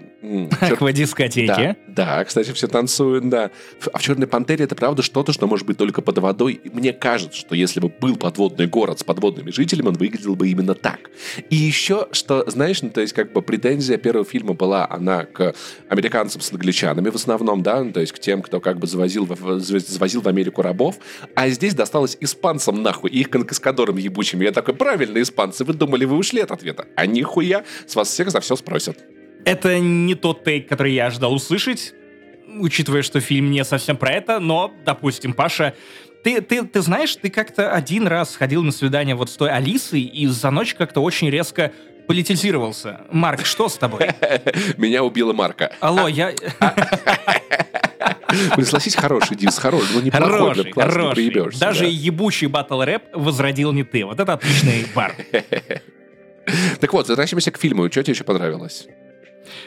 Аквадискотеки. 0.62 1.48
Да, 1.48 1.76
да, 2.18 2.24
кстати, 2.26 2.52
все 2.52 2.68
танцуют, 2.68 3.30
да. 3.30 3.52
А 3.94 3.98
в 3.98 4.02
«Черной 4.02 4.28
пантере» 4.28 4.66
это 4.66 4.76
правда 4.76 5.02
что-то, 5.02 5.34
что 5.34 5.48
может 5.48 5.66
быть 5.66 5.78
только 5.78 6.02
под 6.02 6.18
водой. 6.18 6.60
И 6.64 6.70
мне 6.70 6.94
кажется, 6.94 7.38
что 7.38 7.56
если 7.56 7.80
бы 7.80 7.90
был 7.90 8.16
подводный 8.16 8.68
город 8.68 9.00
с 9.00 9.04
подводными 9.04 9.52
жителями, 9.52 9.88
он 9.88 9.96
выглядел 9.96 10.36
бы 10.36 10.50
именно 10.50 10.74
так. 10.76 11.10
И 11.50 11.56
еще, 11.56 12.08
что, 12.12 12.44
знаешь, 12.50 12.82
ну, 12.82 12.90
то 12.90 13.02
есть 13.02 13.14
как 13.14 13.32
бы 13.34 13.42
претензия 13.42 13.98
первого 13.98 14.26
фильма 14.26 14.54
была, 14.54 14.88
она 14.90 15.26
к 15.26 15.54
американцам 15.90 16.42
с 16.42 16.52
англичанами 16.52 17.10
в 17.10 17.16
основном, 17.16 17.64
да, 17.64 17.84
ну, 17.84 17.92
то 17.92 18.02
есть 18.02 18.12
к 18.12 18.20
тем, 18.20 18.42
кто 18.42 18.60
как 18.60 18.80
бы 18.80 18.88
завозил 18.88 19.26
в, 19.26 19.32
в- 19.32 19.60
завозил 19.60 20.22
в 20.22 20.28
Америку 20.28 20.62
рабов, 20.62 20.98
а 21.36 21.50
здесь 21.50 21.74
досталось 21.74 22.18
испанцам 22.20 22.82
нахуй, 22.82 23.10
и 23.10 23.20
их 23.20 23.30
конкаскадорам 23.30 23.98
ебучим. 23.98 24.42
Я 24.42 24.52
такой, 24.52 24.74
правильно, 24.74 25.22
испанцы, 25.22 25.64
вы 25.64 25.74
думали, 25.74 26.06
вы 26.06 26.18
ушли 26.18 26.42
от 26.42 26.52
ответа. 26.52 26.88
А 26.96 27.06
нихуя, 27.06 27.64
с 27.88 27.96
вас 27.96 28.10
всех 28.10 28.32
за 28.32 28.40
все 28.40 28.56
спросят. 28.56 28.98
Это 29.50 29.80
не 29.80 30.14
тот 30.14 30.44
тейк, 30.44 30.70
который 30.70 30.94
я 30.94 31.08
ожидал 31.08 31.34
услышать, 31.34 31.96
учитывая, 32.60 33.02
что 33.02 33.20
фильм 33.20 33.50
не 33.50 33.66
совсем 33.66 33.98
про 33.98 34.12
это, 34.12 34.40
но, 34.40 34.72
допустим, 34.86 35.34
Паша, 35.34 35.74
ты, 36.24 36.40
ты, 36.42 36.64
ты 36.64 36.82
знаешь, 36.82 37.16
ты 37.16 37.32
как-то 37.32 37.72
один 37.74 38.06
раз 38.06 38.36
ходил 38.36 38.62
на 38.62 38.72
свидание 38.72 39.16
вот 39.16 39.32
с 39.32 39.36
той 39.36 39.50
Алисой 39.50 40.02
и 40.02 40.28
за 40.28 40.52
ночь 40.52 40.76
как-то 40.76 41.02
очень 41.02 41.32
резко 41.32 41.72
политизировался. 42.08 43.02
Марк, 43.12 43.44
что 43.44 43.70
с 43.70 43.78
тобой? 43.78 44.10
Меня 44.78 45.04
убила 45.04 45.34
Марка. 45.34 45.72
Алло, 45.80 46.08
я... 46.08 46.32
Согласись, 48.56 48.96
хороший 48.96 49.36
диск, 49.36 49.60
хороший, 49.60 49.96
ну 49.96 50.02
неплохой, 50.02 50.30
Хороший, 50.30 50.72
классно, 50.72 51.20
не 51.20 51.32
хороший. 51.32 51.60
Даже 51.60 51.86
да. 51.86 51.90
ебучий 51.90 52.46
батл 52.46 52.84
рэп 52.84 53.04
возродил 53.16 53.72
не 53.72 53.84
ты. 53.84 54.06
Вот 54.06 54.20
это 54.20 54.34
отличный 54.34 54.86
бар. 54.96 55.16
Так 56.80 56.94
вот, 56.94 57.08
возвращаемся 57.08 57.50
к 57.50 57.58
фильму. 57.58 57.90
Что 57.90 58.04
тебе 58.04 58.14
еще 58.14 58.24
понравилось? 58.24 58.88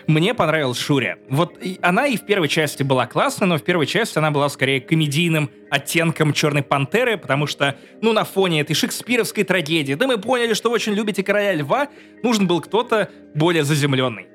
Мне 0.06 0.34
понравилась 0.34 0.78
Шуря. 0.78 1.16
Вот 1.28 1.58
она 1.80 2.06
и 2.06 2.16
в 2.16 2.26
первой 2.26 2.48
части 2.48 2.82
была 2.82 3.06
классная, 3.06 3.46
но 3.46 3.58
в 3.58 3.62
первой 3.62 3.86
части 3.86 4.18
она 4.18 4.30
была 4.30 4.48
скорее 4.48 4.80
комедийным 4.80 5.50
оттенком 5.70 6.32
Черной 6.32 6.62
Пантеры, 6.62 7.16
потому 7.16 7.46
что, 7.46 7.76
ну, 8.00 8.12
на 8.12 8.24
фоне 8.24 8.60
этой 8.60 8.74
шекспировской 8.74 9.44
трагедии, 9.44 9.94
да 9.94 10.06
мы 10.06 10.18
поняли, 10.18 10.54
что 10.54 10.68
вы 10.68 10.76
очень 10.76 10.92
любите 10.92 11.22
Короля 11.22 11.54
Льва, 11.54 11.88
нужен 12.22 12.46
был 12.46 12.60
кто-то 12.60 13.10
более 13.34 13.64
заземленный. 13.64 14.26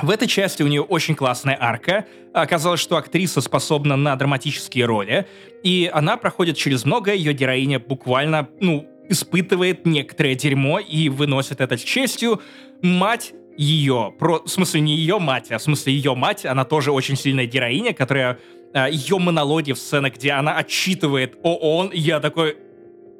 В 0.00 0.10
этой 0.10 0.26
части 0.26 0.62
у 0.62 0.68
нее 0.68 0.80
очень 0.80 1.14
классная 1.14 1.56
арка. 1.60 2.06
Оказалось, 2.32 2.80
что 2.80 2.96
актриса 2.96 3.42
способна 3.42 3.94
на 3.96 4.16
драматические 4.16 4.86
роли, 4.86 5.26
и 5.62 5.90
она 5.92 6.16
проходит 6.16 6.56
через 6.56 6.84
многое, 6.86 7.14
ее 7.14 7.34
героиня 7.34 7.78
буквально, 7.78 8.48
ну, 8.60 8.88
испытывает 9.08 9.84
некоторое 9.84 10.34
дерьмо 10.34 10.78
и 10.78 11.08
выносит 11.10 11.60
это 11.60 11.76
с 11.76 11.82
честью. 11.82 12.40
Мать 12.80 13.34
ее, 13.56 14.14
про, 14.18 14.42
в 14.44 14.48
смысле 14.48 14.80
не 14.80 14.96
ее 14.96 15.18
мать, 15.18 15.50
а 15.50 15.58
в 15.58 15.62
смысле 15.62 15.92
ее 15.92 16.14
мать, 16.14 16.44
она 16.44 16.64
тоже 16.64 16.92
очень 16.92 17.16
сильная 17.16 17.46
героиня, 17.46 17.92
которая 17.92 18.38
а, 18.74 18.88
ее 18.88 19.18
монологи 19.18 19.72
в 19.72 19.78
сценах, 19.78 20.14
где 20.14 20.32
она 20.32 20.56
отчитывает 20.56 21.36
ООН, 21.42 21.88
и 21.88 21.98
я 21.98 22.20
такой, 22.20 22.56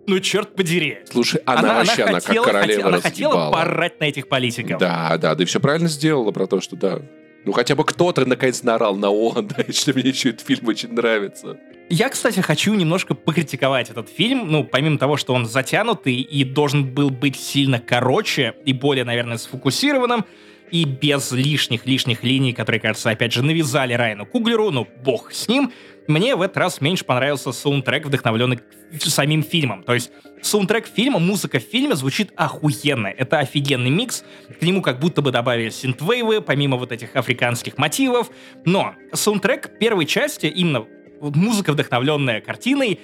ну 0.06 0.18
черт 0.20 0.54
подери. 0.54 0.98
Слушай, 1.10 1.42
она, 1.44 1.74
вообще, 1.74 2.04
она, 2.04 2.20
как 2.20 2.44
королева 2.44 2.88
она 2.88 3.00
хотела 3.00 3.50
порать 3.50 4.00
на 4.00 4.04
этих 4.04 4.28
политиков. 4.28 4.78
Да, 4.78 5.16
да, 5.18 5.34
ты 5.34 5.44
все 5.44 5.60
правильно 5.60 5.88
сделала 5.88 6.30
про 6.32 6.46
то, 6.46 6.60
что 6.60 6.76
да. 6.76 7.00
Ну, 7.44 7.52
хотя 7.52 7.74
бы 7.74 7.84
кто-то 7.84 8.24
наконец 8.24 8.62
наорал 8.62 8.96
на 8.96 9.10
ООН, 9.10 9.48
да, 9.56 9.62
и 9.62 9.72
что 9.72 9.92
мне 9.92 10.10
еще 10.10 10.30
этот 10.30 10.46
фильм 10.46 10.68
очень 10.68 10.92
нравится. 10.92 11.58
Я, 11.94 12.08
кстати, 12.08 12.40
хочу 12.40 12.72
немножко 12.72 13.14
покритиковать 13.14 13.90
этот 13.90 14.08
фильм. 14.08 14.50
Ну, 14.50 14.64
помимо 14.64 14.96
того, 14.96 15.18
что 15.18 15.34
он 15.34 15.44
затянутый 15.44 16.14
и 16.14 16.42
должен 16.42 16.86
был 16.86 17.10
быть 17.10 17.36
сильно 17.36 17.80
короче 17.80 18.54
и 18.64 18.72
более, 18.72 19.04
наверное, 19.04 19.36
сфокусированным, 19.36 20.24
и 20.70 20.86
без 20.86 21.32
лишних-лишних 21.32 22.24
линий, 22.24 22.54
которые, 22.54 22.80
кажется, 22.80 23.10
опять 23.10 23.34
же, 23.34 23.42
навязали 23.42 23.92
Райану 23.92 24.24
Куглеру, 24.24 24.70
ну, 24.70 24.88
бог 25.04 25.32
с 25.32 25.48
ним, 25.48 25.70
мне 26.08 26.34
в 26.34 26.40
этот 26.40 26.56
раз 26.56 26.80
меньше 26.80 27.04
понравился 27.04 27.52
саундтрек, 27.52 28.06
вдохновленный 28.06 28.60
самим 28.98 29.42
фильмом. 29.42 29.82
То 29.82 29.92
есть 29.92 30.12
саундтрек 30.40 30.86
фильма, 30.86 31.18
музыка 31.18 31.58
в 31.58 31.62
фильме 31.62 31.94
звучит 31.94 32.32
охуенно. 32.36 33.08
Это 33.08 33.38
офигенный 33.38 33.90
микс. 33.90 34.24
К 34.58 34.62
нему 34.62 34.80
как 34.80 34.98
будто 34.98 35.20
бы 35.20 35.30
добавили 35.30 35.68
синтвейвы, 35.68 36.40
помимо 36.40 36.78
вот 36.78 36.90
этих 36.90 37.16
африканских 37.16 37.76
мотивов. 37.76 38.30
Но 38.64 38.94
саундтрек 39.12 39.78
первой 39.78 40.06
части, 40.06 40.46
именно 40.46 40.86
музыка, 41.30 41.72
вдохновленная 41.72 42.40
картиной, 42.40 43.00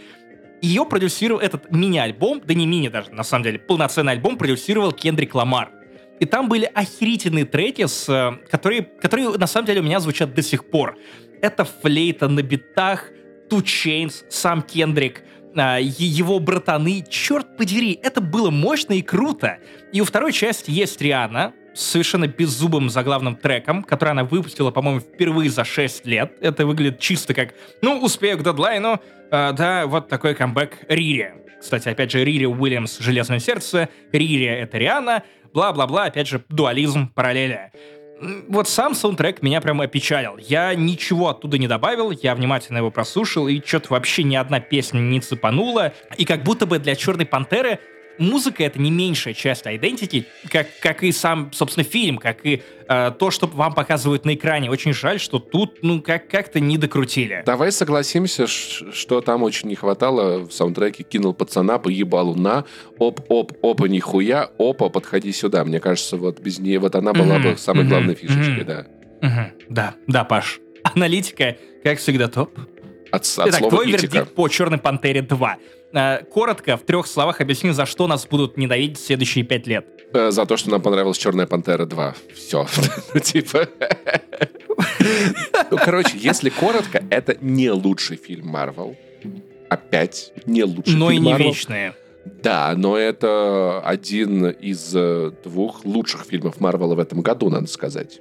ее 0.60 0.84
продюсировал 0.84 1.40
этот 1.40 1.70
мини-альбом, 1.70 2.42
да 2.44 2.54
не 2.54 2.66
мини 2.66 2.88
даже, 2.88 3.10
на 3.10 3.22
самом 3.22 3.44
деле, 3.44 3.58
полноценный 3.58 4.12
альбом 4.12 4.36
продюсировал 4.36 4.92
Кендрик 4.92 5.34
Ламар. 5.34 5.70
И 6.18 6.24
там 6.24 6.48
были 6.48 6.68
охерительные 6.74 7.44
треки, 7.44 7.86
с, 7.86 8.08
э, 8.08 8.48
которые, 8.50 8.82
которые 8.82 9.30
на 9.30 9.46
самом 9.46 9.66
деле 9.66 9.80
у 9.80 9.84
меня 9.84 10.00
звучат 10.00 10.34
до 10.34 10.42
сих 10.42 10.68
пор. 10.68 10.98
Это 11.40 11.64
флейта 11.64 12.28
на 12.28 12.42
битах, 12.42 13.10
Two 13.48 13.62
Chains, 13.62 14.24
сам 14.28 14.62
Кендрик, 14.62 15.22
а, 15.56 15.78
его 15.78 16.40
братаны. 16.40 17.04
Черт 17.08 17.56
подери, 17.56 17.98
это 18.02 18.20
было 18.20 18.50
мощно 18.50 18.94
и 18.94 19.02
круто. 19.02 19.58
И 19.92 20.00
у 20.00 20.04
второй 20.04 20.32
части 20.32 20.70
есть 20.70 21.00
Риана, 21.00 21.54
совершенно 21.74 22.26
беззубым 22.26 22.90
заглавным 22.90 23.36
треком, 23.36 23.82
который 23.82 24.10
она 24.10 24.24
выпустила, 24.24 24.70
по-моему, 24.70 25.00
впервые 25.00 25.50
за 25.50 25.64
6 25.64 26.06
лет. 26.06 26.32
Это 26.40 26.66
выглядит 26.66 27.00
чисто 27.00 27.34
как, 27.34 27.54
ну, 27.82 28.00
успею 28.00 28.38
к 28.38 28.42
дедлайну, 28.42 29.00
э, 29.30 29.52
да, 29.52 29.86
вот 29.86 30.08
такой 30.08 30.34
камбэк 30.34 30.86
Рири. 30.88 31.34
Кстати, 31.60 31.88
опять 31.88 32.10
же, 32.10 32.24
Рири 32.24 32.46
Уильямс 32.46 32.98
«Железное 32.98 33.40
сердце», 33.40 33.88
Рири— 34.12 34.44
это 34.46 34.78
Риана, 34.78 35.24
бла-бла-бла, 35.52 36.04
опять 36.04 36.28
же, 36.28 36.44
дуализм, 36.48 37.08
параллели. 37.08 37.72
Вот 38.48 38.68
сам 38.68 38.94
саундтрек 38.94 39.42
меня 39.42 39.60
прямо 39.60 39.84
опечалил. 39.84 40.38
Я 40.38 40.74
ничего 40.74 41.28
оттуда 41.28 41.56
не 41.56 41.68
добавил, 41.68 42.10
я 42.10 42.34
внимательно 42.34 42.78
его 42.78 42.90
прослушал, 42.90 43.46
и 43.46 43.64
что-то 43.64 43.92
вообще 43.92 44.24
ни 44.24 44.34
одна 44.34 44.58
песня 44.60 44.98
не 44.98 45.20
цепанула. 45.20 45.92
И 46.16 46.24
как 46.24 46.42
будто 46.42 46.66
бы 46.66 46.78
для 46.78 46.96
«Черной 46.96 47.26
пантеры» 47.26 47.78
музыка— 48.18 48.62
это 48.64 48.80
не 48.80 48.90
меньшая 48.90 49.34
часть 49.34 49.66
identity, 49.66 50.24
как, 50.50 50.66
как 50.80 51.02
и 51.02 51.12
сам, 51.12 51.52
собственно, 51.52 51.84
фильм, 51.84 52.18
как 52.18 52.44
и 52.44 52.62
э, 52.88 53.12
то, 53.18 53.30
что 53.30 53.46
вам 53.46 53.74
показывают 53.74 54.24
на 54.24 54.34
экране. 54.34 54.70
Очень 54.70 54.92
жаль, 54.92 55.20
что 55.20 55.38
тут, 55.38 55.82
ну, 55.82 56.00
как- 56.00 56.28
как-то 56.28 56.60
не 56.60 56.78
докрутили. 56.78 57.42
Давай 57.46 57.72
согласимся, 57.72 58.46
что 58.46 59.20
там 59.20 59.42
очень 59.42 59.68
не 59.68 59.74
хватало 59.74 60.46
в 60.46 60.52
саундтреке 60.52 61.02
«Кинул 61.04 61.34
пацана, 61.34 61.78
поебалу 61.78 62.34
на, 62.34 62.64
оп-оп, 62.98 63.52
опа, 63.62 63.88
нихуя, 63.88 64.50
опа, 64.58 64.88
подходи 64.88 65.32
сюда». 65.32 65.64
Мне 65.64 65.80
кажется, 65.80 66.16
вот 66.16 66.40
без 66.40 66.58
нее, 66.58 66.78
вот 66.78 66.94
она 66.94 67.12
была 67.12 67.38
mm-hmm. 67.38 67.52
бы 67.52 67.58
самой 67.58 67.84
mm-hmm. 67.84 67.88
главной 67.88 68.14
фишечкой, 68.14 68.60
mm-hmm. 68.60 68.64
да. 68.64 68.86
Mm-hmm. 69.22 69.52
Да, 69.68 69.94
да, 70.06 70.24
Паш. 70.24 70.60
Аналитика, 70.82 71.56
как 71.82 71.98
всегда, 71.98 72.28
топ. 72.28 72.58
От, 73.10 73.24
от 73.38 73.48
Итак, 73.48 73.68
твой 73.68 73.90
этика. 73.90 74.02
вердикт 74.02 74.34
по 74.34 74.48
«Черной 74.48 74.78
пантере 74.78 75.20
2». 75.20 75.54
Э, 75.92 76.24
коротко, 76.24 76.76
в 76.76 76.82
трех 76.82 77.06
словах 77.06 77.40
объясни, 77.40 77.70
за 77.70 77.86
что 77.86 78.06
нас 78.06 78.26
будут 78.26 78.56
ненавидеть 78.56 78.98
следующие 78.98 79.44
пять 79.44 79.66
лет. 79.66 79.86
Э, 80.12 80.30
за 80.30 80.46
то, 80.46 80.56
что 80.56 80.70
нам 80.70 80.82
понравилась 80.82 81.18
«Черная 81.18 81.46
пантера 81.46 81.86
2». 81.86 82.14
Все. 82.34 82.66
Ну, 83.14 83.20
типа... 83.20 83.68
Ну, 85.70 85.78
короче, 85.78 86.12
если 86.14 86.50
коротко, 86.50 87.02
это 87.10 87.36
не 87.40 87.70
лучший 87.70 88.16
фильм 88.16 88.48
Марвел. 88.48 88.96
Опять 89.68 90.32
не 90.46 90.62
лучший 90.62 90.96
но 90.96 91.10
фильм 91.10 91.24
Но 91.24 91.30
и 91.30 91.34
не 91.34 91.44
вечные. 91.44 91.94
Да, 92.42 92.74
но 92.76 92.96
это 92.96 93.80
один 93.80 94.46
из 94.46 94.94
э, 94.94 95.32
двух 95.44 95.84
лучших 95.84 96.24
фильмов 96.24 96.60
Марвела 96.60 96.94
в 96.94 97.00
этом 97.00 97.22
году, 97.22 97.48
надо 97.50 97.66
сказать. 97.66 98.20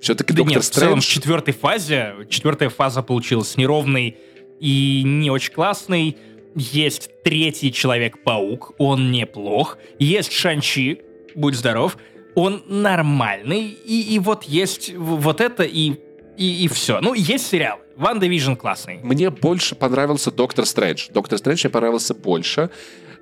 Все-таки 0.00 0.32
да 0.32 0.38
Доктор 0.38 0.56
нет, 0.56 0.64
Стрэндж... 0.64 0.84
в 0.84 0.88
целом 0.88 1.00
в 1.00 1.04
четвертой 1.04 1.54
фазе, 1.54 2.14
четвертая 2.30 2.68
фаза 2.68 3.02
получилась 3.02 3.56
неровной 3.56 4.16
и 4.60 5.02
не 5.04 5.30
очень 5.30 5.52
классной. 5.52 6.16
Есть 6.58 7.10
третий 7.22 7.72
Человек-паук, 7.72 8.74
он 8.78 9.10
неплох. 9.12 9.78
Есть 9.98 10.32
Шанчи, 10.32 11.02
будь 11.34 11.54
здоров, 11.54 11.96
он 12.34 12.62
нормальный. 12.66 13.68
И, 13.84 14.14
и 14.14 14.18
вот 14.18 14.44
есть 14.44 14.92
вот 14.94 15.40
это 15.40 15.62
и, 15.62 15.94
и, 16.36 16.64
и 16.64 16.68
все. 16.68 17.00
Ну, 17.00 17.14
есть 17.14 17.46
сериал. 17.46 17.78
Ван 17.96 18.20
Division 18.20 18.56
классный. 18.56 19.00
Мне 19.02 19.30
больше 19.30 19.74
понравился 19.74 20.30
Доктор 20.30 20.66
Стрэндж. 20.66 21.08
Доктор 21.10 21.38
Стрэндж 21.38 21.64
мне 21.64 21.70
понравился 21.70 22.14
больше. 22.14 22.70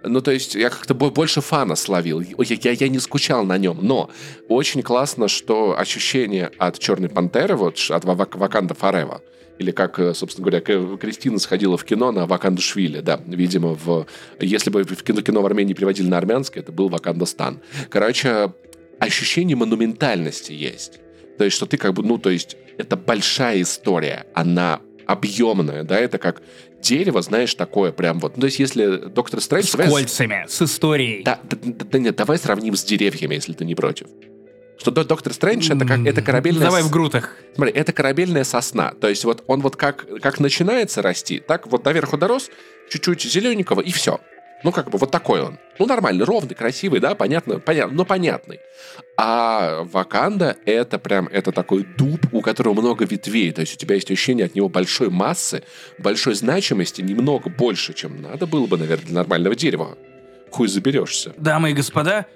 Ну, 0.03 0.21
то 0.21 0.31
есть 0.31 0.55
я 0.55 0.71
как-то 0.71 0.95
больше 0.95 1.41
фана 1.41 1.77
словил. 1.77 2.21
Я, 2.21 2.57
я, 2.61 2.71
я 2.73 2.89
не 2.89 2.99
скучал 2.99 3.45
на 3.45 3.59
нем. 3.59 3.79
Но 3.81 4.11
очень 4.49 4.83
классно, 4.83 5.29
что 5.29 5.79
ощущение 5.79 6.51
от 6.59 6.79
Черной 6.79 7.09
Пантеры, 7.09 7.57
вот 7.57 7.79
от 7.91 8.05
Ваканда 8.05 8.75
Форева, 8.75 9.23
или 9.59 9.71
как, 9.71 9.99
э, 9.99 10.15
собственно 10.15 10.49
говоря, 10.49 10.61
Кристина 10.97 11.39
сходила 11.39 11.77
в 11.77 11.85
кино 11.85 12.13
на 12.13 12.27
Вакандашвили, 12.27 13.01
да, 13.01 13.21
видимо, 13.27 13.75
в... 13.75 14.07
Если 14.41 14.71
бы 14.71 14.85
в 14.85 15.03
кино, 15.03 15.23
кино 15.23 15.43
в 15.43 15.47
Армении 15.47 15.75
переводили 15.75 16.09
на 16.09 16.19
армянский, 16.19 16.61
это 16.61 16.73
был 16.73 16.89
Вакандастан. 16.89 17.61
Короче, 17.89 18.53
ощущение 18.99 19.57
монументальности 19.57 20.53
есть. 20.53 21.01
То 21.39 21.45
есть, 21.45 21.57
что 21.57 21.67
ты 21.67 21.77
как 21.77 21.95
бы, 21.95 22.03
ну, 22.03 22.19
то 22.19 22.31
есть, 22.31 22.57
это 22.79 22.97
большая 22.97 23.63
история, 23.63 24.27
она 24.35 24.81
объемная, 25.07 25.85
да, 25.85 25.99
это 25.99 26.19
как 26.19 26.43
дерево, 26.83 27.23
знаешь, 27.23 27.55
такое 27.55 27.93
прям 27.93 28.19
вот. 28.19 28.37
Ну, 28.37 28.43
то 28.43 28.47
есть, 28.47 28.59
если 28.59 28.97
Доктор 28.97 29.41
Стрэндж... 29.41 29.67
С 29.67 29.73
давай... 29.73 29.89
кольцами, 29.89 30.45
с 30.49 30.63
историей. 30.63 31.23
Да, 31.23 31.41
да, 31.43 31.57
да, 31.63 31.85
да 31.91 31.99
нет, 31.99 32.17
давай 32.17 32.39
сравним 32.39 32.77
с 32.77 32.85
деревьями, 32.85 33.35
если 33.35 33.53
ты 33.53 33.65
не 33.65 33.75
против. 33.75 34.09
Что 34.79 34.91
Доктор 34.91 35.33
Стрэндж 35.33 35.73
это 35.73 35.85
как 35.87 36.07
это 36.07 36.23
корабельная... 36.23 36.67
Давай 36.67 36.83
в 36.83 36.91
грутах. 36.91 37.37
Смотри, 37.55 37.73
это 37.73 37.93
корабельная 37.93 38.45
сосна. 38.45 38.93
То 39.01 39.09
есть 39.09 39.25
вот 39.25 39.43
он 39.47 39.61
вот 39.61 39.77
как, 39.77 40.07
как 40.21 40.39
начинается 40.39 41.03
расти, 41.03 41.41
так 41.41 41.67
вот 41.67 41.85
наверху 41.85 42.17
дорос, 42.17 42.51
чуть-чуть 42.91 43.23
зелененького, 43.23 43.81
и 43.81 43.91
все. 43.91 44.21
Ну, 44.65 44.73
как 44.73 44.91
бы 44.91 44.99
вот 44.99 45.11
такой 45.11 45.43
он. 45.43 45.59
Ну, 45.79 45.87
нормальный, 45.87 46.25
ровный, 46.25 46.55
красивый, 46.55 46.99
да, 46.99 47.15
понятно, 47.15 47.61
понятно, 47.61 47.95
но 47.95 48.05
понятный. 48.05 48.59
А 49.17 49.83
Ваканда— 49.85 50.57
это 50.65 50.99
прям, 50.99 51.29
это 51.29 51.53
такой 51.53 51.87
дуб, 51.97 52.27
у 52.33 52.41
которого 52.41 52.75
много 52.75 53.05
ветвей. 53.05 53.53
То 53.53 53.61
есть 53.61 53.75
у 53.75 53.77
тебя 53.77 53.95
есть 53.95 54.11
ощущение 54.11 54.47
от 54.47 54.55
него 54.55 54.69
большой 54.69 55.11
массы, 55.11 55.63
большой 55.99 56.35
значимости, 56.35 57.03
немного 57.03 57.51
больше, 57.51 57.93
чем 57.93 58.23
надо 58.23 58.47
было 58.47 58.67
бы, 58.67 58.79
наверное, 58.79 59.07
для 59.07 59.15
нормального 59.15 59.55
дерева. 59.55 59.99
Хуй 60.51 60.69
заберешься. 60.69 61.35
Дамы 61.37 61.71
и 61.71 61.75
господа, 61.75 62.27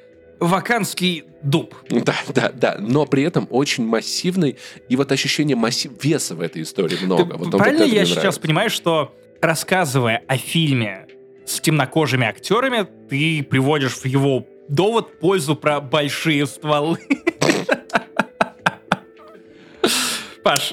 ваканский 0.41 1.25
дуб. 1.43 1.75
Да, 1.89 2.15
да, 2.35 2.51
да, 2.53 2.77
но 2.79 3.07
при 3.07 3.23
этом 3.23 3.47
очень 3.51 3.87
массивный, 3.87 4.57
и 4.89 4.97
вот 4.97 5.13
ощущение 5.13 5.57
массив... 5.57 5.93
веса 6.03 6.35
в 6.35 6.41
этой 6.41 6.63
истории 6.63 6.97
много. 7.05 7.25
Ты, 7.25 7.37
вот 7.37 7.51
правильно 7.53 7.85
я 7.85 8.05
сейчас 8.05 8.17
нравится. 8.17 8.41
понимаю, 8.41 8.71
что 8.71 9.15
рассказывая 9.41 10.23
о 10.27 10.37
фильме 10.37 11.07
с 11.47 11.61
темнокожими 11.61 12.27
актерами, 12.27 12.87
ты 13.09 13.43
приводишь 13.43 13.93
в 13.93 14.05
его 14.07 14.47
довод 14.69 15.19
пользу 15.21 15.55
про 15.57 15.81
большие 15.81 16.47
стволы? 16.47 16.99
Паш. 20.43 20.73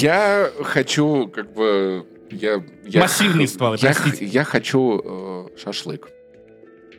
Я 0.00 0.50
хочу, 0.62 1.28
как 1.28 1.52
бы... 1.54 2.06
Я, 2.30 2.62
я, 2.86 3.00
Массивные 3.00 3.46
стволы, 3.46 3.76
я, 3.80 3.94
я 4.20 4.44
хочу 4.44 5.02
э, 5.04 5.48
шашлык. 5.62 6.08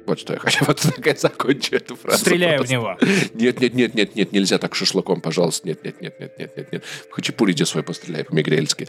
Вот 0.05 0.19
что 0.19 0.33
я 0.33 0.39
хочу. 0.39 0.65
Вот 0.67 0.79
так 0.79 1.05
я 1.05 1.15
закончу 1.15 1.75
эту 1.75 1.95
фразу. 1.95 2.19
Стреляю 2.19 2.57
просто. 2.57 2.75
в 2.75 2.77
него. 2.77 2.97
Нет, 3.33 3.59
нет, 3.59 3.73
нет, 3.73 3.95
нет, 3.95 4.15
нет, 4.15 4.31
нельзя 4.31 4.57
так 4.57 4.75
шашлыком, 4.75 5.21
пожалуйста. 5.21 5.67
Нет, 5.67 5.83
нет, 5.83 6.01
нет, 6.01 6.19
нет, 6.19 6.37
нет, 6.37 6.57
нет, 6.57 6.71
нет. 6.71 6.83
В 7.09 7.13
хачапури 7.13 7.51
иди 7.51 7.65
свой 7.65 7.83
постреляй 7.83 8.23
по-мигрельски. 8.23 8.87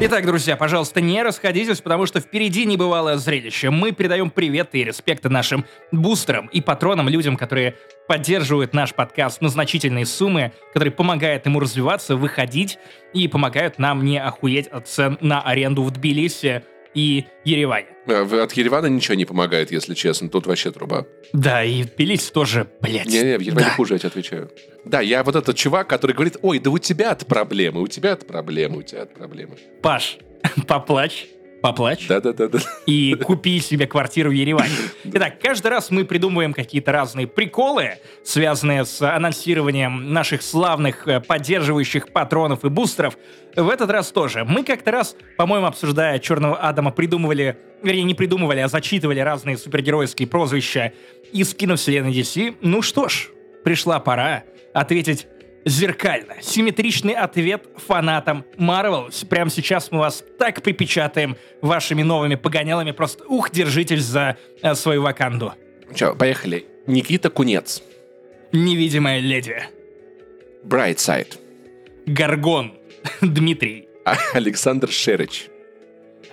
Итак, 0.00 0.26
друзья, 0.26 0.56
пожалуйста, 0.56 1.00
не 1.00 1.22
расходитесь, 1.22 1.80
потому 1.80 2.04
что 2.06 2.20
впереди 2.20 2.66
небывалое 2.66 3.16
зрелище. 3.16 3.70
Мы 3.70 3.92
передаем 3.92 4.28
привет 4.28 4.70
и 4.72 4.84
респекты 4.84 5.28
нашим 5.28 5.64
бустерам 5.92 6.48
и 6.48 6.60
патронам, 6.60 7.08
людям, 7.08 7.36
которые 7.36 7.76
поддерживают 8.08 8.74
наш 8.74 8.92
подкаст 8.92 9.40
на 9.40 9.48
значительные 9.48 10.04
суммы, 10.04 10.52
которые 10.72 10.92
помогают 10.92 11.46
ему 11.46 11.60
развиваться, 11.60 12.16
выходить 12.16 12.78
и 13.14 13.28
помогают 13.28 13.78
нам 13.78 14.04
не 14.04 14.18
охуеть 14.18 14.66
от 14.66 14.88
цен 14.88 15.16
на 15.20 15.40
аренду 15.40 15.84
в 15.84 15.90
Тбилиси, 15.92 16.64
и 16.94 17.24
Ереване. 17.44 17.88
А, 18.06 18.22
от 18.42 18.52
Еревана 18.52 18.86
ничего 18.86 19.14
не 19.14 19.24
помогает, 19.24 19.72
если 19.72 19.94
честно. 19.94 20.28
Тут 20.28 20.46
вообще 20.46 20.70
труба. 20.70 21.06
Да, 21.32 21.64
и 21.64 21.84
Тбилиси 21.84 22.32
тоже, 22.32 22.68
блядь. 22.80 23.06
Не-не, 23.06 23.38
в 23.38 23.40
Ереване 23.40 23.66
да. 23.66 23.74
хуже, 23.74 23.94
я 23.94 23.98
тебе 23.98 24.08
отвечаю. 24.08 24.50
Да, 24.84 25.00
я 25.00 25.22
вот 25.24 25.36
этот 25.36 25.56
чувак, 25.56 25.88
который 25.88 26.12
говорит, 26.12 26.36
ой, 26.42 26.58
да 26.58 26.70
у 26.70 26.78
тебя-то 26.78 27.26
проблемы, 27.26 27.80
у 27.82 27.88
тебя-то 27.88 28.24
проблемы, 28.26 28.78
у 28.78 28.82
тебя-то 28.82 29.14
проблемы. 29.14 29.56
Паш, 29.82 30.18
поплачь. 30.66 31.26
Поплачь. 31.64 32.08
Да-да-да. 32.08 32.58
и 32.84 33.14
купи 33.14 33.58
себе 33.58 33.86
квартиру 33.86 34.28
в 34.28 34.34
Ереване. 34.34 34.74
Итак, 35.04 35.38
каждый 35.40 35.68
раз 35.68 35.90
мы 35.90 36.04
придумываем 36.04 36.52
какие-то 36.52 36.92
разные 36.92 37.26
приколы, 37.26 37.92
связанные 38.22 38.84
с 38.84 39.00
анонсированием 39.00 40.12
наших 40.12 40.42
славных 40.42 41.08
э, 41.08 41.20
поддерживающих 41.20 42.12
патронов 42.12 42.66
и 42.66 42.68
бустеров. 42.68 43.16
В 43.56 43.70
этот 43.70 43.88
раз 43.88 44.12
тоже. 44.12 44.44
Мы 44.44 44.62
как-то 44.62 44.90
раз, 44.90 45.16
по-моему, 45.38 45.64
обсуждая 45.64 46.18
Черного 46.18 46.58
Адама, 46.58 46.90
придумывали, 46.90 47.56
вернее, 47.82 48.02
не 48.02 48.14
придумывали, 48.14 48.60
а 48.60 48.68
зачитывали 48.68 49.20
разные 49.20 49.56
супергеройские 49.56 50.28
прозвища 50.28 50.92
из 51.32 51.54
киновселенной 51.54 52.12
DC. 52.12 52.56
Ну 52.60 52.82
что 52.82 53.08
ж, 53.08 53.30
пришла 53.64 54.00
пора 54.00 54.44
ответить 54.74 55.28
зеркально. 55.64 56.34
Симметричный 56.40 57.14
ответ 57.14 57.66
фанатам 57.86 58.44
Марвел. 58.56 59.08
Прямо 59.28 59.50
сейчас 59.50 59.90
мы 59.90 59.98
вас 59.98 60.24
так 60.38 60.62
припечатаем 60.62 61.36
вашими 61.60 62.02
новыми 62.02 62.34
погонялами. 62.34 62.92
Просто 62.92 63.24
ух, 63.24 63.50
держитесь 63.50 64.02
за 64.02 64.36
э, 64.62 64.74
свою 64.74 65.02
ваканду. 65.02 65.52
Че, 65.94 66.14
поехали. 66.14 66.66
Никита 66.86 67.30
Кунец. 67.30 67.82
Невидимая 68.52 69.20
леди. 69.20 69.62
Брайтсайд. 70.62 71.38
Гаргон. 72.06 72.74
Дмитрий. 73.20 73.88
Александр 74.34 74.90
Шерич. 74.90 75.48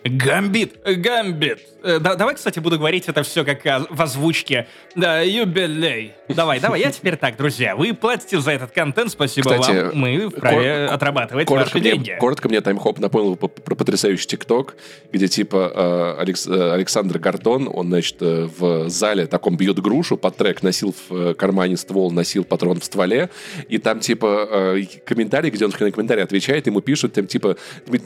Гамбит, 0.03 0.79
Гамбит. 0.83 1.59
Э, 1.83 1.99
да, 1.99 2.15
давай, 2.15 2.33
кстати, 2.35 2.59
буду 2.59 2.77
говорить 2.79 3.07
это 3.07 3.21
все 3.21 3.43
как 3.45 3.63
а, 3.67 3.85
в 3.87 4.01
озвучке. 4.01 4.67
Да, 4.95 5.21
юбилей. 5.21 6.13
Давай, 6.27 6.59
давай, 6.59 6.79
я 6.79 6.91
теперь 6.91 7.17
так, 7.17 7.37
друзья. 7.37 7.75
Вы 7.75 7.93
платите 7.93 8.39
за 8.39 8.51
этот 8.51 8.71
контент, 8.71 9.11
спасибо 9.11 9.51
Кстати, 9.51 9.77
вам. 9.77 9.91
Мы 9.99 10.29
вправе 10.29 10.85
кор- 10.87 10.95
отрабатывать 10.95 11.47
Коротко 11.47 11.69
ваши 11.75 11.79
мне, 11.79 11.91
деньги. 11.91 12.17
коротко 12.19 12.49
мне 12.49 12.61
таймхоп 12.61 12.97
напомнил 12.99 13.35
по- 13.35 13.47
про 13.47 13.75
потрясающий 13.75 14.25
ТикТок, 14.27 14.75
где 15.11 15.27
типа 15.27 15.71
э, 16.17 16.23
Алекс- 16.23 16.47
э, 16.51 16.73
Александр 16.73 17.19
Гордон, 17.19 17.69
он, 17.71 17.87
значит, 17.87 18.17
э, 18.21 18.47
в 18.57 18.89
зале 18.89 19.27
таком 19.27 19.55
бьет 19.55 19.79
грушу, 19.79 20.17
под 20.17 20.35
трек 20.35 20.63
носил 20.63 20.95
в 21.09 21.15
э, 21.15 21.33
кармане 21.35 21.77
ствол, 21.77 22.09
носил 22.11 22.43
патрон 22.43 22.79
в 22.79 22.83
стволе, 22.85 23.29
и 23.69 23.77
там 23.77 23.99
типа 23.99 24.47
э, 24.49 24.83
комментарий, 25.05 25.51
где 25.51 25.65
он 25.65 25.71
на 25.79 25.91
комментарий 25.91 26.23
отвечает, 26.23 26.65
ему 26.65 26.81
пишут, 26.81 27.13
там 27.13 27.27
типа, 27.27 27.55
«Дмит- 27.85 28.01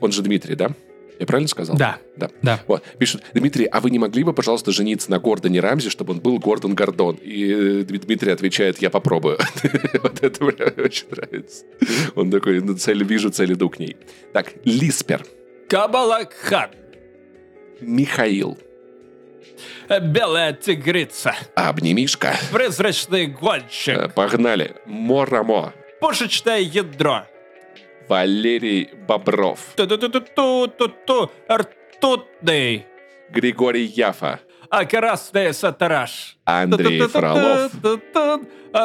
он 0.00 0.12
же 0.12 0.22
Дмитрий, 0.22 0.54
да? 0.54 0.70
Я 1.20 1.26
правильно 1.26 1.48
сказал? 1.48 1.76
Да. 1.76 1.98
Да. 2.16 2.30
Да. 2.42 2.60
Вот, 2.66 2.82
пишут, 2.98 3.22
Дмитрий, 3.34 3.66
а 3.66 3.80
вы 3.80 3.90
не 3.90 3.98
могли 3.98 4.24
бы, 4.24 4.32
пожалуйста, 4.32 4.72
жениться 4.72 5.10
на 5.10 5.18
Гордоне 5.20 5.60
Рамзи, 5.60 5.90
чтобы 5.90 6.14
он 6.14 6.20
был 6.20 6.38
Гордон 6.38 6.74
Гордон? 6.74 7.16
И 7.22 7.44
э, 7.44 7.82
Дми- 7.82 7.98
Дмитрий 8.00 8.32
отвечает, 8.32 8.80
я 8.82 8.88
попробую. 8.90 9.38
Вот 10.02 10.22
это 10.22 10.44
мне 10.44 10.84
очень 10.84 11.06
нравится. 11.10 11.64
Он 12.16 12.30
такой, 12.30 12.60
ну, 12.60 12.74
цель 12.74 13.04
вижу, 13.04 13.30
цель 13.30 13.52
иду 13.52 13.68
к 13.68 13.78
ней. 13.78 13.96
Так, 14.32 14.52
Лиспер, 14.64 15.24
Кабалакхан. 15.68 16.70
Михаил, 17.80 18.58
Белая 20.00 20.52
тигрица. 20.54 21.34
Обнимишка. 21.54 22.34
Призрачный 22.52 23.26
гонщик. 23.26 23.96
Э, 23.98 24.08
Погнали. 24.08 24.76
Морамо. 24.86 25.74
Пушечное 26.00 26.60
ядро. 26.60 27.26
Валерий 28.10 28.90
Бобров. 29.06 29.60
Ту-ту-ту-ту-ту-ту. 29.76 31.30
Ртутный. 31.48 32.86
Григорий 33.30 33.84
Яфа. 33.84 34.40
А 34.68 34.84
красный 34.84 35.54
сатараш. 35.54 36.36
Андрей 36.44 37.02
Фролов. 37.02 37.70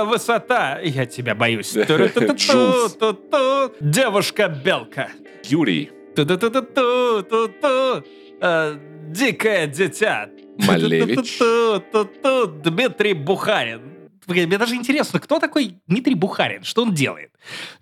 Высота. 0.06 0.80
Я 0.84 1.08
тебя 1.08 1.34
боюсь. 1.34 1.74
Девушка-белка. 3.80 5.10
Юрий. 5.44 5.92
Дикое 9.08 9.68
дитя. 9.68 10.30
Малевич. 10.60 11.40
Дмитрий 12.64 13.14
Бухарин. 13.14 13.95
Мне 14.28 14.46
даже 14.58 14.76
интересно, 14.76 15.20
кто 15.20 15.40
такой 15.40 15.80
Дмитрий 15.88 16.16
Бухарин? 16.16 16.64
Что 16.64 16.84
он 16.84 16.94
делает? 16.94 17.32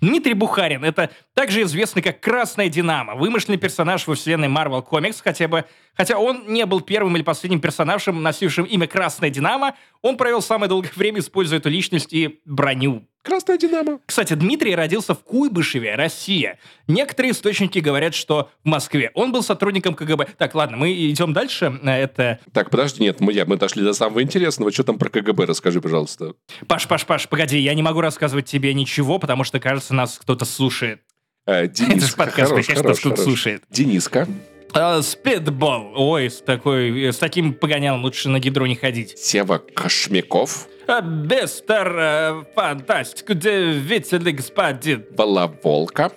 Дмитрий 0.01 0.33
Бухарин— 0.33 0.83
это 0.85 1.09
также 1.33 1.61
известный 1.63 2.01
как 2.01 2.19
Красная 2.19 2.69
Динамо, 2.69 3.15
вымышленный 3.15 3.57
персонаж 3.57 4.07
во 4.07 4.15
вселенной 4.15 4.49
Marvel 4.49 4.85
Comics, 4.85 5.21
хотя 5.23 5.47
бы, 5.47 5.65
хотя 5.95 6.17
он 6.17 6.45
не 6.47 6.65
был 6.65 6.81
первым 6.81 7.15
или 7.15 7.23
последним 7.23 7.61
персонажем, 7.61 8.21
носившим 8.21 8.65
имя 8.65 8.87
Красная 8.87 9.29
Динамо, 9.29 9.75
он 10.01 10.17
провел 10.17 10.41
самое 10.41 10.69
долгое 10.69 10.91
время, 10.95 11.19
используя 11.19 11.59
эту 11.59 11.69
личность 11.69 12.13
и 12.13 12.41
броню. 12.45 13.07
Красная 13.23 13.57
Динамо. 13.57 13.99
Кстати, 14.05 14.33
Дмитрий 14.33 14.75
родился 14.75 15.15
в 15.15 15.23
Куйбышеве, 15.23 15.95
Россия. 15.95 16.59
Некоторые 16.87 17.31
источники 17.31 17.79
говорят, 17.79 18.13
что 18.13 18.49
в 18.65 18.67
Москве. 18.67 19.11
Он 19.13 19.31
был 19.31 19.41
сотрудником 19.43 19.95
КГБ. 19.95 20.27
Так, 20.37 20.53
ладно, 20.55 20.75
мы 20.75 20.91
идем 21.09 21.31
дальше. 21.31 21.79
Это 21.83 22.39
Так, 22.51 22.69
подожди, 22.69 23.01
нет, 23.01 23.21
мы, 23.21 23.31
я, 23.31 23.45
мы 23.45 23.55
дошли 23.55 23.81
до 23.81 23.93
самого 23.93 24.21
интересного. 24.21 24.71
Что 24.73 24.83
там 24.83 24.97
про 24.99 25.09
КГБ, 25.09 25.45
расскажи, 25.45 25.79
пожалуйста. 25.79 26.33
Паш, 26.67 26.85
Паш, 26.87 27.05
Паш, 27.05 27.29
погоди, 27.29 27.57
я 27.59 27.73
не 27.73 27.81
могу 27.81 28.01
рассказывать 28.01 28.45
тебе 28.45 28.73
ничего, 28.73 29.19
потому 29.19 29.45
что, 29.45 29.59
кажется, 29.61 29.93
нас 29.93 30.17
кто-то 30.19 30.43
слушает. 30.43 30.99
Э, 31.45 31.63
Это 31.63 31.77
же 31.77 31.89
Денис, 31.91 32.11
подкаст, 32.15 32.49
хорош, 32.51 32.65
конечно, 32.65 32.83
хорош, 32.83 32.99
кто-то 32.99 33.15
хорош. 33.15 33.25
слушает. 33.25 33.63
Дениска. 33.69 34.27
А, 34.73 35.01
Спидбол. 35.01 35.93
Ой, 35.95 36.29
с, 36.29 36.41
такой, 36.41 37.05
с 37.13 37.17
таким 37.17 37.53
погонялом 37.53 38.03
лучше 38.03 38.27
на 38.27 38.39
гидро 38.39 38.65
не 38.65 38.75
ходить. 38.75 39.17
Сева 39.17 39.59
Кошмяков. 39.59 40.67
А, 40.85 41.01
Бестер 41.01 41.95
э, 41.97 42.43
Фантастик, 42.55 43.29
удивительный 43.29 44.33
господин. 44.33 45.05
Балаволка. 45.11 46.11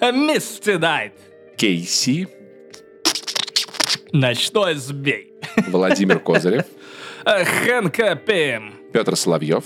А, 0.00 0.10
Мистер 0.10 0.78
Найт. 0.78 1.14
Кейси. 1.56 2.28
Ночной 4.12 4.74
змей. 4.74 5.32
Владимир 5.68 6.18
Козырев. 6.24 6.64
А, 7.24 7.44
Хэнка 7.44 8.14
Пим. 8.16 8.74
Петр 8.92 9.16
Соловьев. 9.16 9.64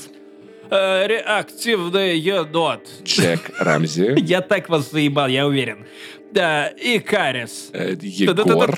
Реактивный 0.71 2.19
енот. 2.19 2.83
Джек 3.05 3.51
Рамзи. 3.59 4.19
Я 4.21 4.41
так 4.41 4.69
вас 4.69 4.91
заебал, 4.91 5.29
я 5.29 5.47
уверен. 5.47 5.85
Да, 6.33 6.69
Икарис. 6.77 7.71
э, 7.73 7.95
Егор. 8.01 8.77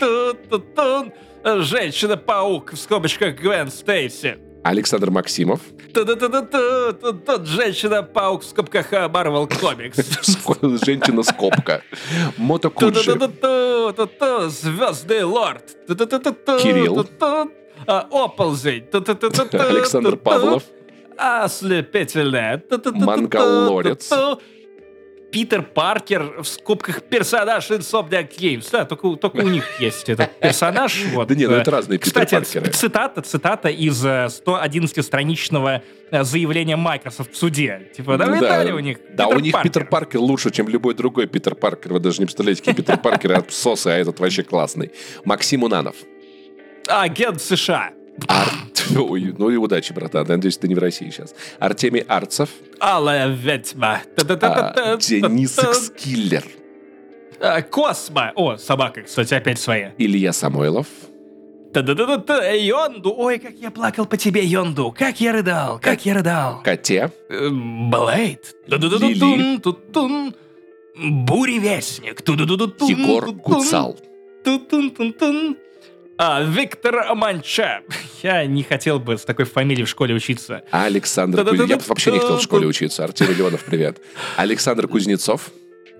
Женщина-паук, 1.45 2.73
в 2.73 2.77
скобочках 2.79 3.37
Гвен 3.37 3.71
Стейси. 3.71 4.39
Александр 4.65 5.11
Максимов. 5.11 5.61
Женщина-паук, 7.45 8.43
в 8.43 8.47
скобках 8.47 8.93
Комикс. 9.61 9.99
Ск- 9.99 10.85
Женщина-скобка. 10.85 11.83
Мото 12.37 12.71
Куджи. 12.71 13.15
Ту-ту-ту-ту-ту-ту. 13.15 14.49
Звездный 14.49 15.23
лорд. 15.25 15.65
Кирилл. 16.63 17.07
А, 17.87 18.07
Оползень. 18.11 18.85
Александр 18.93 20.17
Павлов. 20.17 20.63
Ослепительная. 21.17 22.63
Мангалорец. 22.93 24.11
Питер 25.31 25.63
Паркер, 25.63 26.43
в 26.43 26.49
скобках 26.49 27.03
персонаж 27.03 27.71
Insomniac 27.71 28.31
Games. 28.39 28.67
Да, 28.73 28.85
только, 28.85 29.17
только 29.17 29.37
у 29.39 29.49
них 29.49 29.65
есть 29.81 30.09
этот 30.09 30.31
персонаж. 30.41 31.05
Вот. 31.13 31.29
Да 31.29 31.35
не, 31.35 31.47
ну 31.47 31.59
Э, 31.59 31.61
это 31.61 31.71
разные 31.71 31.99
Питер 31.99 32.25
Кстати, 32.25 32.71
цитата, 32.71 33.23
цитата 33.23 33.69
из 33.69 34.05
э, 34.05 34.29
111-страничного 34.29 35.83
э, 36.11 36.25
заявления 36.25 36.77
Microsoft 36.77 37.33
в 37.33 37.37
суде. 37.37 37.91
Типа, 37.95 38.17
да, 38.17 38.27
видали 38.27 38.73
у 38.73 38.79
них 38.79 38.99
Да, 39.13 39.25
Питер 39.25 39.37
у 39.37 39.41
них 39.41 39.53
Паркер. 39.53 39.71
Питер 39.71 39.87
Паркер 39.87 40.21
лучше, 40.21 40.51
чем 40.51 40.69
любой 40.69 40.95
другой 40.95 41.27
Питер 41.27 41.55
Паркер. 41.55 41.93
Вы 41.93 42.01
даже 42.01 42.21
не 42.21 42.27
представляете, 42.27 42.63
какие 42.63 42.75
Питер 42.75 42.99
Паркеры 42.99 43.35
отсосы, 43.35 43.89
а 43.89 43.97
этот 43.97 44.21
вообще 44.21 44.43
классный. 44.43 44.93
Максим 45.25 45.63
Унанов. 45.63 45.97
Агент 46.87 47.43
США. 47.43 47.98
Ар- 48.27 48.49
Ой, 48.97 49.35
ну 49.39 49.51
и 49.51 49.57
удачи, 49.57 49.93
братан. 49.93 50.27
Надеюсь, 50.27 50.57
ты 50.59 50.67
не 50.69 50.75
в 50.75 50.79
России 50.79 51.11
сейчас. 51.11 51.35
Артемий 51.59 52.01
Арцев. 52.01 52.49
Алая 52.81 53.29
ведьма. 53.29 54.01
а. 54.49 54.97
Денис 54.99 55.55
Скиллер. 55.55 56.45
А, 57.41 57.63
Космо. 57.63 58.33
О, 58.35 58.57
собака, 58.57 59.03
кстати, 59.03 59.35
опять 59.35 59.61
своя. 59.61 59.95
Илья 59.99 60.33
Самойлов. 60.33 60.87
Йонду. 62.57 63.15
Ой, 63.17 63.39
как 63.39 63.53
я 63.61 63.71
плакал 63.71 64.07
по 64.07 64.17
тебе, 64.17 64.43
Йонду. 64.45 64.93
Как 64.97 65.21
я 65.21 65.33
рыдал, 65.33 65.79
как 65.79 66.05
я 66.07 66.15
рыдал. 66.15 66.63
Коте. 66.65 67.13
Э, 67.29 67.49
Блейд. 67.51 68.57
Ту-тун. 69.61 70.35
Буревестник. 70.97 72.23
Егор. 72.91 73.33
Куцал. 73.37 73.99
А, 76.21 76.43
Виктор 76.43 77.15
Манча. 77.15 77.83
Я 78.25 78.45
не 78.45 78.65
хотел 78.65 78.99
бы 78.99 79.17
с 79.17 79.23
такой 79.25 79.45
фамилией 79.45 79.85
в 79.85 79.89
школе 79.89 80.17
учиться. 80.17 80.65
Александр 80.73 81.45
Кузнецов. 81.45 81.69
Я 81.69 81.77
бы 81.77 81.83
вообще 81.87 82.11
не 82.11 82.19
хотел 82.19 82.39
в 82.39 82.43
школе 82.43 82.67
учиться. 82.67 83.05
Артемий 83.05 83.35
Леонов, 83.35 83.63
привет. 83.65 83.99
Александр 84.37 84.89
Кузнецов. 84.89 85.53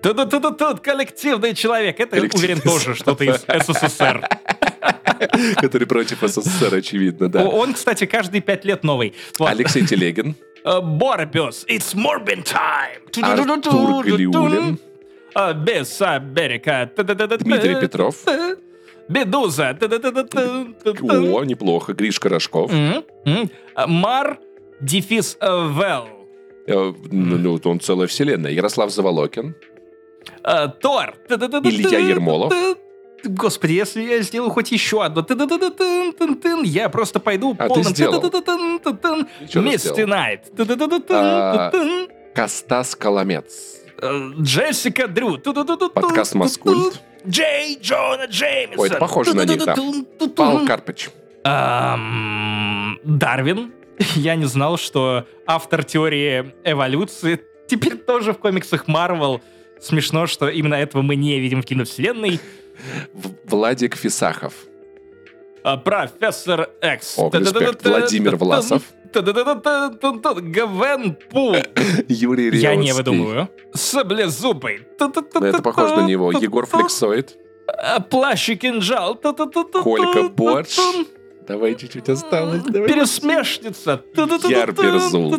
Тут-тут-тут, 0.03 0.81
коллективный 0.81 1.55
человек. 1.55 2.01
Это, 2.01 2.17
уверен, 2.17 2.59
тоже 2.59 2.95
что-то 2.95 3.23
из 3.23 3.45
СССР. 3.47 4.27
Который 5.55 5.87
против 5.87 6.19
СССР, 6.21 6.75
очевидно, 6.75 7.29
да. 7.29 7.45
Он, 7.45 7.73
кстати, 7.73 8.05
каждые 8.05 8.41
пять 8.41 8.65
лет 8.65 8.83
новый. 8.83 9.13
Алексей 9.39 9.85
Телегин. 9.85 10.35
Э, 10.65 10.81
Борбиус. 10.81 11.65
It's 11.69 11.95
Morbin 11.95 12.43
time. 12.43 13.23
Артур 13.23 14.03
Галиулин. 14.03 14.77
А, 15.33 15.53
Без 15.53 16.01
Америка. 16.01 16.91
Дмитрий 16.97 17.79
Петров. 17.79 18.17
Бедуза. 19.09 19.69
О, 19.71 21.43
неплохо. 21.43 21.93
Гришка 21.93 22.29
Рожков. 22.29 22.71
А, 23.75 23.87
Мар, 23.87 24.39
дефис 24.79 25.37
э, 25.41 25.47
Вел. 25.47 26.07
Э, 26.67 26.93
Ну, 27.11 27.59
он 27.63 27.79
целая 27.79 28.07
вселенная. 28.07 28.51
Ярослав 28.51 28.91
Заволокин. 28.91 29.55
А, 30.43 30.67
Тор. 30.67 31.15
Илья 31.27 31.99
Ермолов. 31.99 32.53
Господи, 33.23 33.73
если 33.73 34.01
я 34.01 34.21
сделаю 34.21 34.51
хоть 34.51 34.71
еще 34.71 35.03
одно, 35.03 35.25
я 36.63 36.87
просто 36.89 37.19
пойду 37.19 37.55
А 37.59 37.67
полным 37.67 37.85
сделал. 37.85 38.21
Тинайт. 39.41 40.55
Тын-тын-тын-тын-тын. 40.55 42.07
Костас 42.33 42.95
Коломец. 42.95 43.81
Э, 44.01 44.31
Джессика 44.39 45.07
Дрю. 45.07 45.37
Подкаст 45.93 46.35
«Маскульт». 46.35 47.01
Джей 47.27 47.77
Джона 47.81 48.25
Джеймисон. 48.25 48.79
Ой, 48.79 48.87
это 48.87 48.97
похоже 48.97 49.33
на 49.33 49.45
них, 49.45 49.63
да. 49.65 49.75
Павел 50.35 50.65
Карпыч. 50.65 51.09
Дарвин. 53.03 53.73
Я 54.15 54.35
не 54.35 54.45
знал, 54.45 54.77
что 54.77 55.25
автор 55.45 55.83
теории 55.83 56.53
эволюции 56.63 57.41
теперь 57.67 57.97
тоже 57.97 58.33
в 58.33 58.37
комиксах 58.37 58.87
Марвел. 58.87 59.41
Смешно, 59.81 60.27
что 60.27 60.49
именно 60.49 60.75
этого 60.75 61.01
мы 61.01 61.15
не 61.15 61.39
видим 61.39 61.61
в 61.61 61.65
киновселенной. 61.65 62.39
Владик 63.45 63.95
Фисахов. 63.95 64.53
А, 65.71 65.77
Профессор 65.77 66.69
Экс. 66.81 67.19
О, 67.19 67.29
респект. 67.31 67.85
Владимир 67.85 68.37
Власов. 68.37 68.81
Гвен 69.13 71.15
Пул. 71.29 71.55
Юрий 72.07 72.57
Я 72.57 72.75
не 72.75 72.91
выдумываю. 72.91 73.49
Саблезубый. 73.73 74.87
Ну, 74.99 75.13
Это 75.41 75.61
похоже 75.61 75.97
на 75.97 76.07
него. 76.07 76.31
Егор 76.31 76.65
Флексоид. 76.65 77.37
А, 77.67 77.99
Плащ 77.99 78.49
и 78.49 78.55
кинжал. 78.55 79.15
Колька 79.15 80.29
Борщ. 80.29 80.79
Давай 81.47 81.75
чуть-чуть 81.75 82.09
осталось. 82.09 82.63
Давай. 82.63 82.89
Пересмешница. 82.89 84.01
Яр 84.49 84.71
Берзул. 84.71 85.35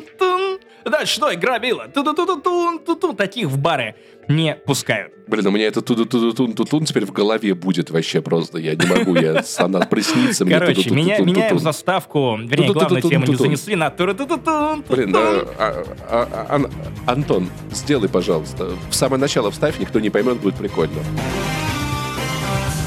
Дальше, 0.85 1.15
что, 1.15 1.35
грабила. 1.37 1.89
Ту-ту-ту-ту-ту-ту. 1.89 3.13
Таких 3.15 3.49
в 3.49 3.59
бары 3.59 3.95
не 4.29 4.55
пускают. 4.55 5.13
Блин, 5.27 5.47
у 5.47 5.51
меня 5.51 5.67
это 5.67 5.83
туду 5.83 6.07
туду 6.07 6.33
тун 6.33 6.55
тун 6.55 6.85
теперь 6.85 7.05
в 7.05 7.13
голове 7.13 7.55
будет 7.55 7.91
вообще 7.91 8.21
просто. 8.21 8.59
Я 8.59 8.75
не 8.75 8.87
могу, 8.87 9.15
я 9.17 9.43
она 9.59 9.81
приснится. 9.81 10.45
Короче, 10.45 10.91
меня, 10.91 11.19
меняем 11.19 11.59
заставку, 11.59 12.37
вернее, 12.39 12.73
главную 12.73 13.03
тему 13.03 13.27
не 13.27 13.35
занесли 13.35 13.77
на 13.77 13.91
ту-ру-ту-ту-тун, 13.91 14.85
Блин, 14.89 15.13
ту-тун. 15.13 15.49
а, 15.59 15.85
а, 16.09 16.29
а, 16.33 16.55
Ан- 16.55 16.71
Антон, 17.07 17.49
сделай, 17.71 18.09
пожалуйста. 18.09 18.71
В 18.91 18.95
самое 18.95 19.21
начало 19.21 19.51
вставь, 19.51 19.79
никто 19.79 20.01
не 20.01 20.11
поймет, 20.11 20.39
будет 20.39 20.57
прикольно. 20.57 21.01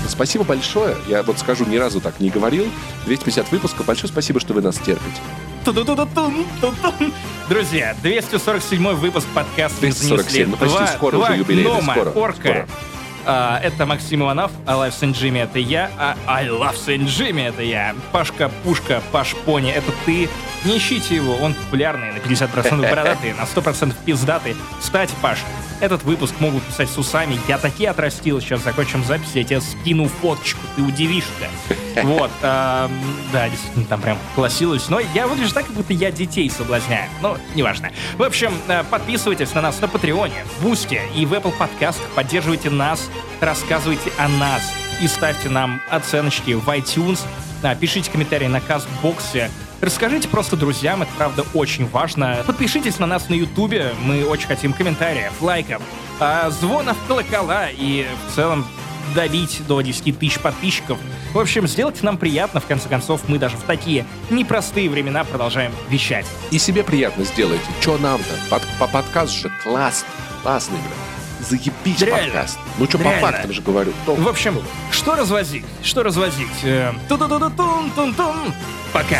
Спасибо 0.08 0.44
большое. 0.44 0.96
Я 1.08 1.24
вот 1.24 1.40
скажу, 1.40 1.66
ни 1.66 1.78
разу 1.78 2.00
так 2.00 2.20
не 2.20 2.30
говорил. 2.30 2.66
250 3.06 3.52
выпусков. 3.52 3.86
Большое 3.86 4.12
спасибо, 4.12 4.40
что 4.40 4.54
вы 4.54 4.62
нас 4.62 4.78
терпите. 4.78 5.22
Друзья, 7.50 7.96
247 8.02 8.94
выпуск 8.94 9.28
подкаста 9.34 9.86
не 9.86 9.92
247. 9.92 10.24
занесли. 10.24 10.46
Ну, 10.46 10.58
почти 10.58 10.96
скоро 10.96 11.18
уже 11.18 11.44
гнома, 11.44 11.94
Скоро, 11.94 12.10
орка. 12.12 12.68
А, 13.26 13.60
это 13.64 13.86
Максим 13.86 14.22
Иванов, 14.22 14.52
I 14.66 14.76
Love 14.76 14.94
Saint 15.00 15.14
Jimmy 15.14 15.44
это 15.44 15.60
я, 15.60 15.92
а 15.98 16.16
I 16.28 16.48
Love 16.48 16.76
Saint 16.76 17.06
Jimmy 17.06 17.48
это 17.48 17.62
я. 17.62 17.96
Пашка 18.12 18.50
Пушка, 18.64 19.02
Паш 19.12 19.36
Пони 19.46 19.72
это 19.72 19.92
ты. 20.06 20.30
Не 20.66 20.78
ищите 20.78 21.16
его, 21.16 21.36
он 21.36 21.54
популярный, 21.54 22.14
на 22.14 22.18
50% 22.18 22.90
бородатый, 22.90 23.34
на 23.34 23.44
100% 23.44 23.94
пиздатый. 24.06 24.56
Кстати, 24.80 25.14
Паш, 25.22 25.40
этот 25.84 26.04
выпуск 26.04 26.34
могут 26.40 26.64
писать 26.64 26.90
с 26.90 26.98
усами. 26.98 27.38
Я 27.48 27.58
такие 27.58 27.90
отрастил, 27.90 28.40
сейчас 28.40 28.64
закончим 28.64 29.04
запись, 29.04 29.32
я 29.34 29.44
тебе 29.44 29.60
скину 29.60 30.08
фоточку, 30.08 30.62
ты 30.78 30.82
удивишься. 30.82 31.50
Вот, 32.04 32.32
ам, 32.42 32.92
да, 33.32 33.50
действительно, 33.50 33.86
там 33.86 34.02
прям 34.02 34.18
классилось. 34.34 34.88
Но 34.90 35.00
я 35.14 35.28
выгляжу 35.28 35.54
так, 35.54 35.66
как 35.66 35.76
будто 35.76 35.94
я 35.94 36.10
детей 36.12 36.50
соблазняю. 36.50 37.10
Ну, 37.22 37.38
неважно. 37.54 37.92
В 38.18 38.24
общем, 38.24 38.54
э, 38.68 38.84
подписывайтесь 38.90 39.54
на 39.54 39.62
нас 39.62 39.80
на 39.82 39.88
Патреоне, 39.88 40.46
в 40.58 40.64
Бусте 40.64 41.02
и 41.16 41.26
в 41.26 41.34
Apple 41.34 41.52
подкастах. 41.52 42.08
Поддерживайте 42.16 42.70
нас, 42.70 43.10
рассказывайте 43.42 44.12
о 44.18 44.28
нас 44.28 44.62
и 45.02 45.08
ставьте 45.08 45.50
нам 45.50 45.82
оценочки 45.90 46.52
в 46.52 46.68
iTunes. 46.70 47.20
Пишите 47.80 48.12
комментарии 48.12 48.48
на 48.48 48.62
Кастбоксе. 48.62 49.50
Расскажите 49.82 50.30
просто 50.30 50.56
друзьям, 50.56 51.02
это 51.02 51.12
правда 51.18 51.46
очень 51.54 51.88
важно. 51.90 52.42
Подпишитесь 52.48 53.00
на 53.00 53.06
нас 53.06 53.28
на 53.28 53.34
Ютубе, 53.34 53.94
мы 54.02 54.26
очень 54.26 54.48
хотим 54.48 54.72
комментариев, 54.72 55.34
лайков, 55.42 55.82
а, 56.22 56.50
звонов, 56.52 56.96
колокола 57.06 57.68
и 57.70 58.08
в 58.30 58.34
целом 58.34 58.66
добить 59.14 59.62
до 59.68 59.82
10 59.82 60.18
тысяч 60.18 60.40
подписчиков. 60.40 60.98
В 61.34 61.40
общем, 61.40 61.68
сделайте 61.68 62.00
нам 62.04 62.18
приятно, 62.18 62.62
в 62.62 62.66
конце 62.66 62.88
концов, 62.88 63.28
мы 63.28 63.40
даже 63.40 63.58
в 63.58 63.64
такие 63.64 64.06
непростые 64.30 64.90
времена 64.90 65.26
продолжаем 65.26 65.74
вещать. 65.90 66.26
И 66.52 66.60
себе 66.60 66.84
приятно 66.84 67.26
сделайте. 67.26 67.66
Че 67.82 67.98
нам-то? 67.98 68.60
По 68.80 68.88
подкаст 68.88 69.34
же 69.34 69.52
класс, 69.64 70.06
классный, 70.44 70.78
бля. 70.78 71.13
Заебись 71.48 72.02
Реально. 72.02 72.26
подкаст. 72.34 72.60
Ну 72.78 72.86
что, 72.86 72.98
по 72.98 73.10
фактам 73.12 73.52
же 73.54 73.62
говорю. 73.62 73.94
Ну, 74.08 74.16
В 74.16 74.28
общем, 74.28 74.58
что 74.92 75.16
развозить? 75.16 75.66
Что 75.84 76.04
развозить? 76.04 76.48
Э, 76.64 76.92
Ту-ду-ду-ду-тун-тун-тун. 77.10 78.54
Пока. 78.94 79.20